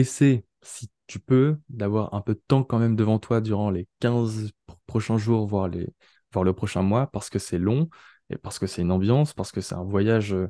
essaie, 0.00 0.44
si 0.62 0.90
tu 1.06 1.18
peux, 1.20 1.58
d'avoir 1.68 2.14
un 2.14 2.20
peu 2.22 2.34
de 2.34 2.42
temps 2.46 2.64
quand 2.64 2.78
même 2.78 2.96
devant 2.96 3.18
toi 3.18 3.40
durant 3.40 3.70
les 3.70 3.88
15 4.00 4.50
pr- 4.68 4.76
prochains 4.86 5.18
jours, 5.18 5.46
voire, 5.46 5.68
les, 5.68 5.88
voire 6.32 6.44
le 6.44 6.52
prochain 6.54 6.82
mois, 6.82 7.06
parce 7.08 7.30
que 7.30 7.38
c'est 7.38 7.58
long, 7.58 7.88
et 8.30 8.36
parce 8.38 8.58
que 8.58 8.66
c'est 8.66 8.82
une 8.82 8.92
ambiance, 8.92 9.34
parce 9.34 9.52
que 9.52 9.60
c'est 9.60 9.74
un 9.74 9.84
voyage 9.84 10.34
euh, 10.34 10.48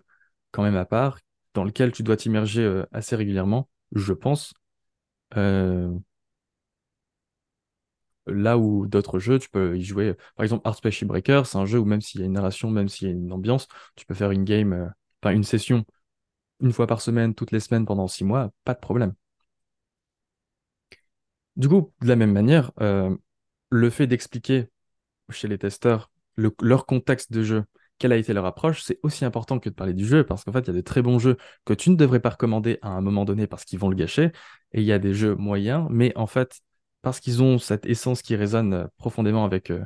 quand 0.53 0.63
même 0.63 0.77
à 0.77 0.85
part, 0.87 1.19
dans 1.55 1.65
lequel 1.65 1.93
tu 1.93 2.03
dois 2.03 2.17
t'immerger 2.17 2.63
euh, 2.63 2.87
assez 2.93 3.17
régulièrement, 3.17 3.69
je 3.95 4.13
pense. 4.13 4.55
Euh, 5.37 5.91
là 8.27 8.59
où 8.59 8.87
d'autres 8.87 9.19
jeux, 9.19 9.39
tu 9.39 9.49
peux 9.51 9.77
y 9.79 9.83
jouer. 9.83 10.15
Par 10.37 10.45
exemple, 10.45 10.67
Art 10.67 10.77
Spaceship 10.77 11.09
Breaker, 11.09 11.43
c'est 11.47 11.59
un 11.59 11.67
jeu 11.67 11.79
où 11.79 11.85
même 11.85 12.01
s'il 12.01 12.21
y 12.21 12.23
a 12.25 12.27
une 12.27 12.33
narration, 12.33 12.71
même 12.71 12.89
s'il 12.89 13.09
y 13.09 13.11
a 13.11 13.15
une 13.15 13.33
ambiance, 13.33 13.67
tu 13.97 14.07
peux 14.07 14.15
faire 14.15 14.31
une 14.31 14.45
game, 14.45 14.93
enfin 15.23 15.35
une 15.35 15.45
session 15.45 15.85
une 16.61 16.73
fois 16.73 16.87
par 16.89 17.03
semaine, 17.03 17.35
toutes 17.35 17.53
les 17.53 17.61
semaines 17.61 17.87
pendant 17.87 18.09
six 18.09 18.25
mois, 18.25 18.51
pas 18.65 18.75
de 18.75 18.81
problème. 18.81 19.15
Du 21.61 21.69
coup, 21.69 21.93
de 22.01 22.09
la 22.09 22.17
même 22.17 22.33
manière, 22.33 22.73
euh, 22.81 23.15
le 23.71 23.91
fait 23.91 24.07
d'expliquer 24.07 24.69
chez 25.31 25.49
les 25.49 25.59
testeurs 25.59 26.11
le- 26.37 26.55
leur 26.63 26.87
contexte 26.87 27.33
de 27.33 27.43
jeu, 27.45 27.65
quelle 27.99 28.13
a 28.13 28.17
été 28.19 28.33
leur 28.35 28.47
approche, 28.47 28.83
c'est 28.83 29.01
aussi 29.05 29.25
important 29.27 29.59
que 29.61 29.71
de 29.71 29.75
parler 29.75 29.95
du 29.95 30.07
jeu, 30.07 30.25
parce 30.25 30.45
qu'en 30.45 30.53
fait, 30.53 30.61
il 30.63 30.69
y 30.69 30.71
a 30.71 30.75
des 30.75 30.85
très 30.85 31.03
bons 31.03 31.19
jeux 31.21 31.37
que 31.67 31.75
tu 31.75 31.91
ne 31.91 31.97
devrais 31.97 32.21
pas 32.21 32.31
recommander 32.31 32.79
à 32.83 32.91
un 32.91 33.03
moment 33.03 33.25
donné 33.27 33.47
parce 33.49 33.65
qu'ils 33.65 33.79
vont 33.81 33.91
le 33.91 33.97
gâcher, 33.97 34.33
et 34.73 34.81
il 34.83 34.85
y 34.85 34.93
a 34.93 35.01
des 35.01 35.15
jeux 35.15 35.37
moyens, 35.37 35.89
mais 35.91 36.13
en 36.17 36.27
fait, 36.29 36.61
parce 37.03 37.21
qu'ils 37.21 37.43
ont 37.43 37.59
cette 37.59 37.87
essence 37.87 38.23
qui 38.23 38.37
résonne 38.37 38.89
profondément 38.99 39.45
avec 39.47 39.71
euh, 39.71 39.85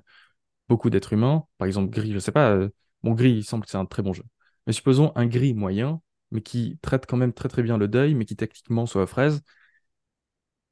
beaucoup 0.69 0.91
d'êtres 0.91 1.13
humains, 1.13 1.45
par 1.59 1.67
exemple 1.67 1.91
Gris, 1.91 2.13
je 2.13 2.19
sais 2.19 2.33
pas, 2.33 2.51
euh, 2.53 2.69
bon, 3.03 3.13
Gris, 3.13 3.31
il 3.33 3.45
semble 3.45 3.65
que 3.65 3.71
c'est 3.71 3.77
un 3.79 3.87
très 3.87 4.03
bon 4.03 4.13
jeu, 4.13 4.25
mais 4.67 4.73
supposons 4.73 5.13
un 5.17 5.27
Gris 5.27 5.55
moyen, 5.55 6.01
mais 6.31 6.41
qui 6.43 6.79
traite 6.83 7.07
quand 7.07 7.17
même 7.17 7.33
très 7.33 7.49
très 7.49 7.63
bien 7.63 7.79
le 7.79 7.89
deuil, 7.89 8.15
mais 8.15 8.25
qui 8.25 8.37
techniquement 8.37 8.87
soit 8.87 9.03
aux 9.05 9.07
fraises, 9.07 9.43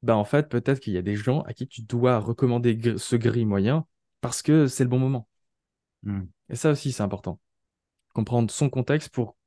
bah 0.03 0.15
en 0.17 0.25
fait, 0.25 0.49
peut-être 0.49 0.79
qu'il 0.81 0.93
y 0.93 0.97
a 0.97 1.01
des 1.01 1.15
gens 1.15 1.41
à 1.43 1.53
qui 1.53 1.67
tu 1.67 1.81
dois 1.81 2.19
recommander 2.19 2.75
gr- 2.75 2.97
ce 2.97 3.15
gris 3.15 3.45
moyen 3.45 3.87
parce 4.21 4.41
que 4.43 4.67
c'est 4.67 4.83
le 4.83 4.89
bon 4.89 4.99
moment. 4.99 5.27
Hmm. 6.03 6.23
Et 6.49 6.55
ça 6.55 6.71
aussi, 6.71 6.91
c'est 6.91 7.03
important. 7.03 7.39
Comprendre 8.13 8.51
son 8.51 8.69
contexte 8.69 9.09
pour 9.09 9.37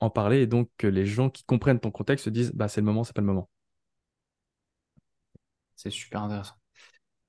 en 0.00 0.10
parler 0.10 0.42
et 0.42 0.46
donc 0.46 0.70
que 0.78 0.86
les 0.86 1.06
gens 1.06 1.30
qui 1.30 1.44
comprennent 1.44 1.80
ton 1.80 1.90
contexte 1.90 2.26
se 2.26 2.30
disent, 2.30 2.52
bah 2.54 2.68
c'est 2.68 2.80
le 2.80 2.86
moment, 2.86 3.04
c'est 3.04 3.14
pas 3.14 3.22
le 3.22 3.28
moment. 3.28 3.48
C'est 5.74 5.90
super 5.90 6.22
intéressant. 6.22 6.54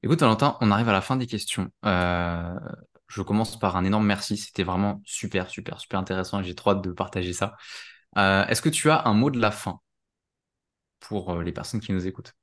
Écoute, 0.03 0.19
Valentin, 0.21 0.57
on 0.61 0.71
arrive 0.71 0.89
à 0.89 0.93
la 0.93 1.01
fin 1.01 1.17
des 1.17 1.27
questions. 1.27 1.69
Euh, 1.85 2.55
je 3.07 3.21
commence 3.21 3.59
par 3.59 3.77
un 3.77 3.85
énorme 3.85 4.05
merci. 4.05 4.37
C'était 4.37 4.63
vraiment 4.63 5.01
super, 5.05 5.49
super, 5.49 5.79
super 5.79 5.99
intéressant 5.99 6.41
et 6.41 6.43
j'ai 6.43 6.55
trop 6.55 6.71
hâte 6.71 6.83
de 6.83 6.91
partager 6.91 7.33
ça. 7.33 7.55
Euh, 8.17 8.45
est-ce 8.47 8.61
que 8.61 8.69
tu 8.69 8.89
as 8.89 9.07
un 9.07 9.13
mot 9.13 9.31
de 9.31 9.39
la 9.39 9.51
fin 9.51 9.81
pour 10.99 11.31
euh, 11.33 11.43
les 11.43 11.51
personnes 11.51 11.79
qui 11.79 11.91
nous 11.91 12.05
écoutent? 12.07 12.33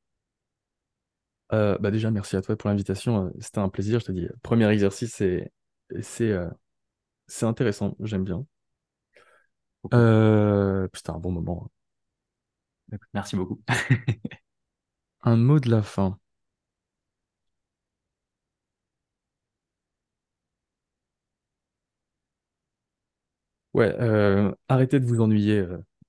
Euh, 1.53 1.76
bah 1.78 1.90
déjà, 1.90 2.11
merci 2.11 2.36
à 2.36 2.42
toi 2.42 2.57
pour 2.57 2.68
l'invitation. 2.70 3.26
euh, 3.26 3.30
C'était 3.40 3.59
un 3.59 3.68
plaisir, 3.68 4.01
je 4.01 4.07
te 4.07 4.12
dis. 4.12 4.26
Premier 4.42 4.68
exercice, 4.70 5.12
c'est 5.14 5.53
c'est 6.03 6.30
euh, 6.30 6.49
c'est 7.28 7.47
intéressant, 7.47 7.97
j'aime 8.01 8.24
bien. 8.24 8.47
Euh, 9.95 10.88
C'était 10.95 11.11
un 11.11 11.18
bon 11.18 11.32
moment. 11.32 11.70
Merci 13.12 13.36
beaucoup. 13.36 13.61
Un 15.22 15.34
mot 15.38 15.59
de 15.59 15.70
la 15.70 15.82
fin. 15.82 16.20
Ouais, 23.74 23.92
arrêtez 24.68 25.01
de 25.01 25.05
vous 25.07 25.20
ennuyer 25.20 25.64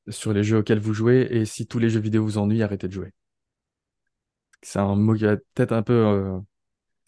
sur 0.10 0.34
les 0.34 0.44
jeux 0.44 0.58
auxquels 0.60 0.80
vous 0.80 0.94
jouez 0.94 1.28
et 1.32 1.46
si 1.46 1.66
tous 1.68 1.80
les 1.80 1.90
jeux 1.90 2.00
vidéo 2.00 2.24
vous 2.24 2.38
ennuient, 2.38 2.62
arrêtez 2.64 2.88
de 2.88 2.94
jouer. 2.94 3.12
C'est 4.66 4.80
un 4.80 4.96
mot 4.96 5.14
qui 5.16 5.24
va 5.26 5.38
peut-être 5.38 5.74
un 5.74 5.84
peu 5.84 5.94
euh, 5.94 6.40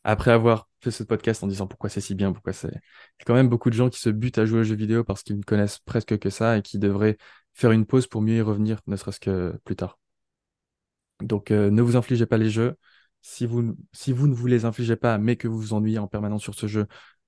après 0.03 0.31
avoir 0.31 0.69
fait 0.81 0.91
ce 0.91 1.03
podcast 1.03 1.43
en 1.43 1.47
disant 1.47 1.67
pourquoi 1.67 1.89
c'est 1.89 2.01
si 2.01 2.15
bien, 2.15 2.33
pourquoi 2.33 2.53
c'est. 2.53 2.69
Il 2.69 2.73
y 2.73 3.23
a 3.23 3.25
quand 3.25 3.35
même 3.35 3.49
beaucoup 3.49 3.69
de 3.71 3.75
gens 3.75 3.89
qui 3.89 3.99
se 4.01 4.09
butent 4.11 4.37
à 4.39 4.45
jouer 4.45 4.61
aux 4.61 4.63
jeux 4.63 4.75
vidéo 4.75 5.03
parce 5.03 5.23
qu'ils 5.23 5.37
ne 5.39 5.43
connaissent 5.43 5.79
presque 5.79 6.19
que 6.19 6.29
ça 6.31 6.57
et 6.57 6.61
qui 6.63 6.79
devraient 6.79 7.17
faire 7.53 7.71
une 7.71 7.85
pause 7.85 8.07
pour 8.07 8.21
mieux 8.21 8.37
y 8.37 8.41
revenir, 8.41 8.81
ne 8.87 8.95
serait-ce 8.97 9.19
que 9.19 9.59
plus 9.65 9.75
tard. 9.77 9.99
Donc, 11.21 11.51
euh, 11.51 11.69
ne 11.71 11.81
vous 11.81 11.95
infligez 11.95 12.25
pas 12.25 12.37
les 12.37 12.49
jeux. 12.49 12.75
Si 13.21 13.45
vous, 13.45 13.75
si 13.91 14.13
vous 14.13 14.27
ne 14.27 14.33
vous 14.33 14.47
les 14.47 14.65
infligez 14.65 14.95
pas, 14.95 15.17
mais 15.17 15.35
que 15.35 15.47
vous 15.47 15.59
vous 15.59 15.73
ennuyez 15.73 15.97
en 15.99 16.07
permanence 16.07 16.43
sur 16.43 16.53
ce 16.55 16.67
jeu, 16.67 16.87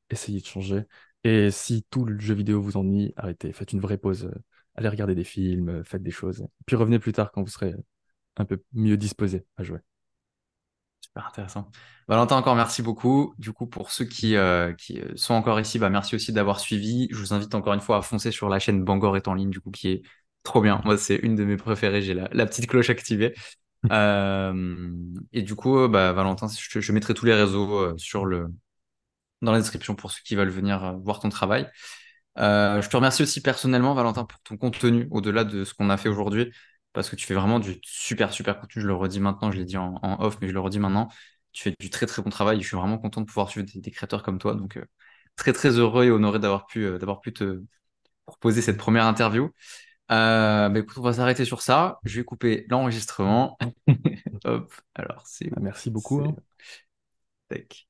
essayez 0.09 0.39
de 0.41 0.45
changer. 0.45 0.84
Et 1.23 1.51
si 1.51 1.84
tout 1.89 2.05
le 2.05 2.19
jeu 2.19 2.34
vidéo 2.36 2.61
vous 2.61 2.77
ennuie, 2.77 3.13
arrêtez, 3.17 3.51
faites 3.51 3.73
une 3.73 3.80
vraie 3.82 3.97
pause. 3.97 4.25
euh, 4.25 4.32
Allez 4.75 4.88
regarder 4.89 5.15
des 5.15 5.23
films, 5.25 5.84
faites 5.84 6.03
des 6.03 6.11
choses. 6.11 6.45
Puis 6.65 6.75
revenez 6.75 6.99
plus 6.99 7.11
tard 7.13 7.32
quand 7.32 7.41
vous 7.43 7.49
serez 7.49 7.73
un 8.38 8.45
peu 8.45 8.63
mieux 8.73 8.97
disposé 8.97 9.45
à 9.57 9.63
jouer. 9.63 9.80
Super 11.01 11.27
intéressant. 11.27 11.71
Valentin, 12.07 12.35
encore 12.37 12.55
merci 12.55 12.81
beaucoup. 12.81 13.33
Du 13.37 13.53
coup, 13.53 13.67
pour 13.67 13.91
ceux 13.91 14.05
qui, 14.05 14.35
euh, 14.35 14.73
qui 14.73 14.99
euh, 14.99 15.11
sont 15.15 15.33
encore 15.33 15.59
ici, 15.59 15.79
bah, 15.79 15.89
merci 15.89 16.15
aussi 16.15 16.33
d'avoir 16.33 16.59
suivi. 16.59 17.07
Je 17.11 17.17
vous 17.17 17.33
invite 17.33 17.53
encore 17.55 17.73
une 17.73 17.79
fois 17.79 17.97
à 17.97 18.01
foncer 18.01 18.31
sur 18.31 18.49
la 18.49 18.59
chaîne 18.59 18.83
Bangor 18.83 19.15
est 19.17 19.27
en 19.27 19.33
ligne, 19.33 19.49
du 19.49 19.59
coup, 19.61 19.71
qui 19.71 19.89
est 19.89 20.01
trop 20.43 20.61
bien. 20.61 20.81
Moi, 20.85 20.97
c'est 20.97 21.15
une 21.15 21.35
de 21.35 21.43
mes 21.45 21.57
préférées. 21.57 22.01
J'ai 22.01 22.13
la, 22.13 22.29
la 22.31 22.45
petite 22.45 22.67
cloche 22.67 22.89
activée. 22.89 23.33
Euh, 23.93 24.91
et 25.31 25.41
du 25.41 25.55
coup, 25.55 25.87
bah, 25.87 26.11
Valentin, 26.11 26.47
je, 26.49 26.81
je 26.81 26.91
mettrai 26.91 27.13
tous 27.13 27.25
les 27.25 27.33
réseaux 27.33 27.97
sur 27.97 28.25
le, 28.25 28.53
dans 29.41 29.53
la 29.53 29.59
description 29.59 29.95
pour 29.95 30.11
ceux 30.11 30.19
qui 30.25 30.35
veulent 30.35 30.49
venir 30.49 30.97
voir 30.99 31.21
ton 31.21 31.29
travail. 31.29 31.65
Euh, 32.37 32.81
je 32.81 32.89
te 32.89 32.95
remercie 32.95 33.23
aussi 33.23 33.41
personnellement, 33.41 33.93
Valentin, 33.93 34.25
pour 34.25 34.39
ton 34.41 34.57
contenu, 34.57 35.07
au-delà 35.11 35.43
de 35.43 35.63
ce 35.63 35.73
qu'on 35.73 35.89
a 35.89 35.97
fait 35.97 36.09
aujourd'hui, 36.09 36.51
parce 36.93 37.09
que 37.09 37.15
tu 37.15 37.25
fais 37.25 37.33
vraiment 37.35 37.59
du 37.59 37.79
super, 37.83 38.33
super 38.33 38.59
contenu. 38.59 38.81
Je 38.81 38.87
le 38.87 38.95
redis 38.95 39.19
maintenant, 39.19 39.51
je 39.51 39.57
l'ai 39.59 39.65
dit 39.65 39.77
en, 39.77 39.95
en 40.03 40.21
off, 40.23 40.37
mais 40.41 40.47
je 40.47 40.53
le 40.53 40.59
redis 40.59 40.79
maintenant. 40.79 41.09
Tu 41.51 41.63
fais 41.63 41.73
du 41.79 41.89
très, 41.89 42.05
très 42.05 42.21
bon 42.21 42.29
travail. 42.29 42.61
Je 42.61 42.67
suis 42.67 42.77
vraiment 42.77 42.97
content 42.97 43.21
de 43.21 43.25
pouvoir 43.27 43.49
suivre 43.49 43.67
des, 43.71 43.79
des 43.81 43.91
créateurs 43.91 44.23
comme 44.23 44.39
toi. 44.39 44.55
Donc, 44.55 44.77
euh, 44.77 44.85
très, 45.35 45.53
très 45.53 45.69
heureux 45.77 46.05
et 46.05 46.11
honoré 46.11 46.39
d'avoir 46.39 46.65
pu, 46.67 46.83
euh, 46.85 46.97
d'avoir 46.97 47.21
pu 47.21 47.33
te 47.33 47.61
proposer 48.25 48.61
cette 48.63 48.77
première 48.77 49.05
interview. 49.05 49.51
Euh, 50.11 50.69
bah, 50.69 50.79
écoute, 50.79 50.97
on 50.99 51.03
va 51.03 51.13
s'arrêter 51.13 51.45
sur 51.45 51.61
ça. 51.63 51.99
Je 52.05 52.19
vais 52.19 52.25
couper 52.25 52.65
l'enregistrement. 52.69 53.57
Hop, 54.45 54.73
alors 54.95 55.27
c'est 55.27 55.51
Ah, 55.55 55.59
où? 55.59 55.61
Merci 55.61 55.89
beaucoup. 55.91 56.21
Hein. 56.21 56.35
Tac. 57.49 57.88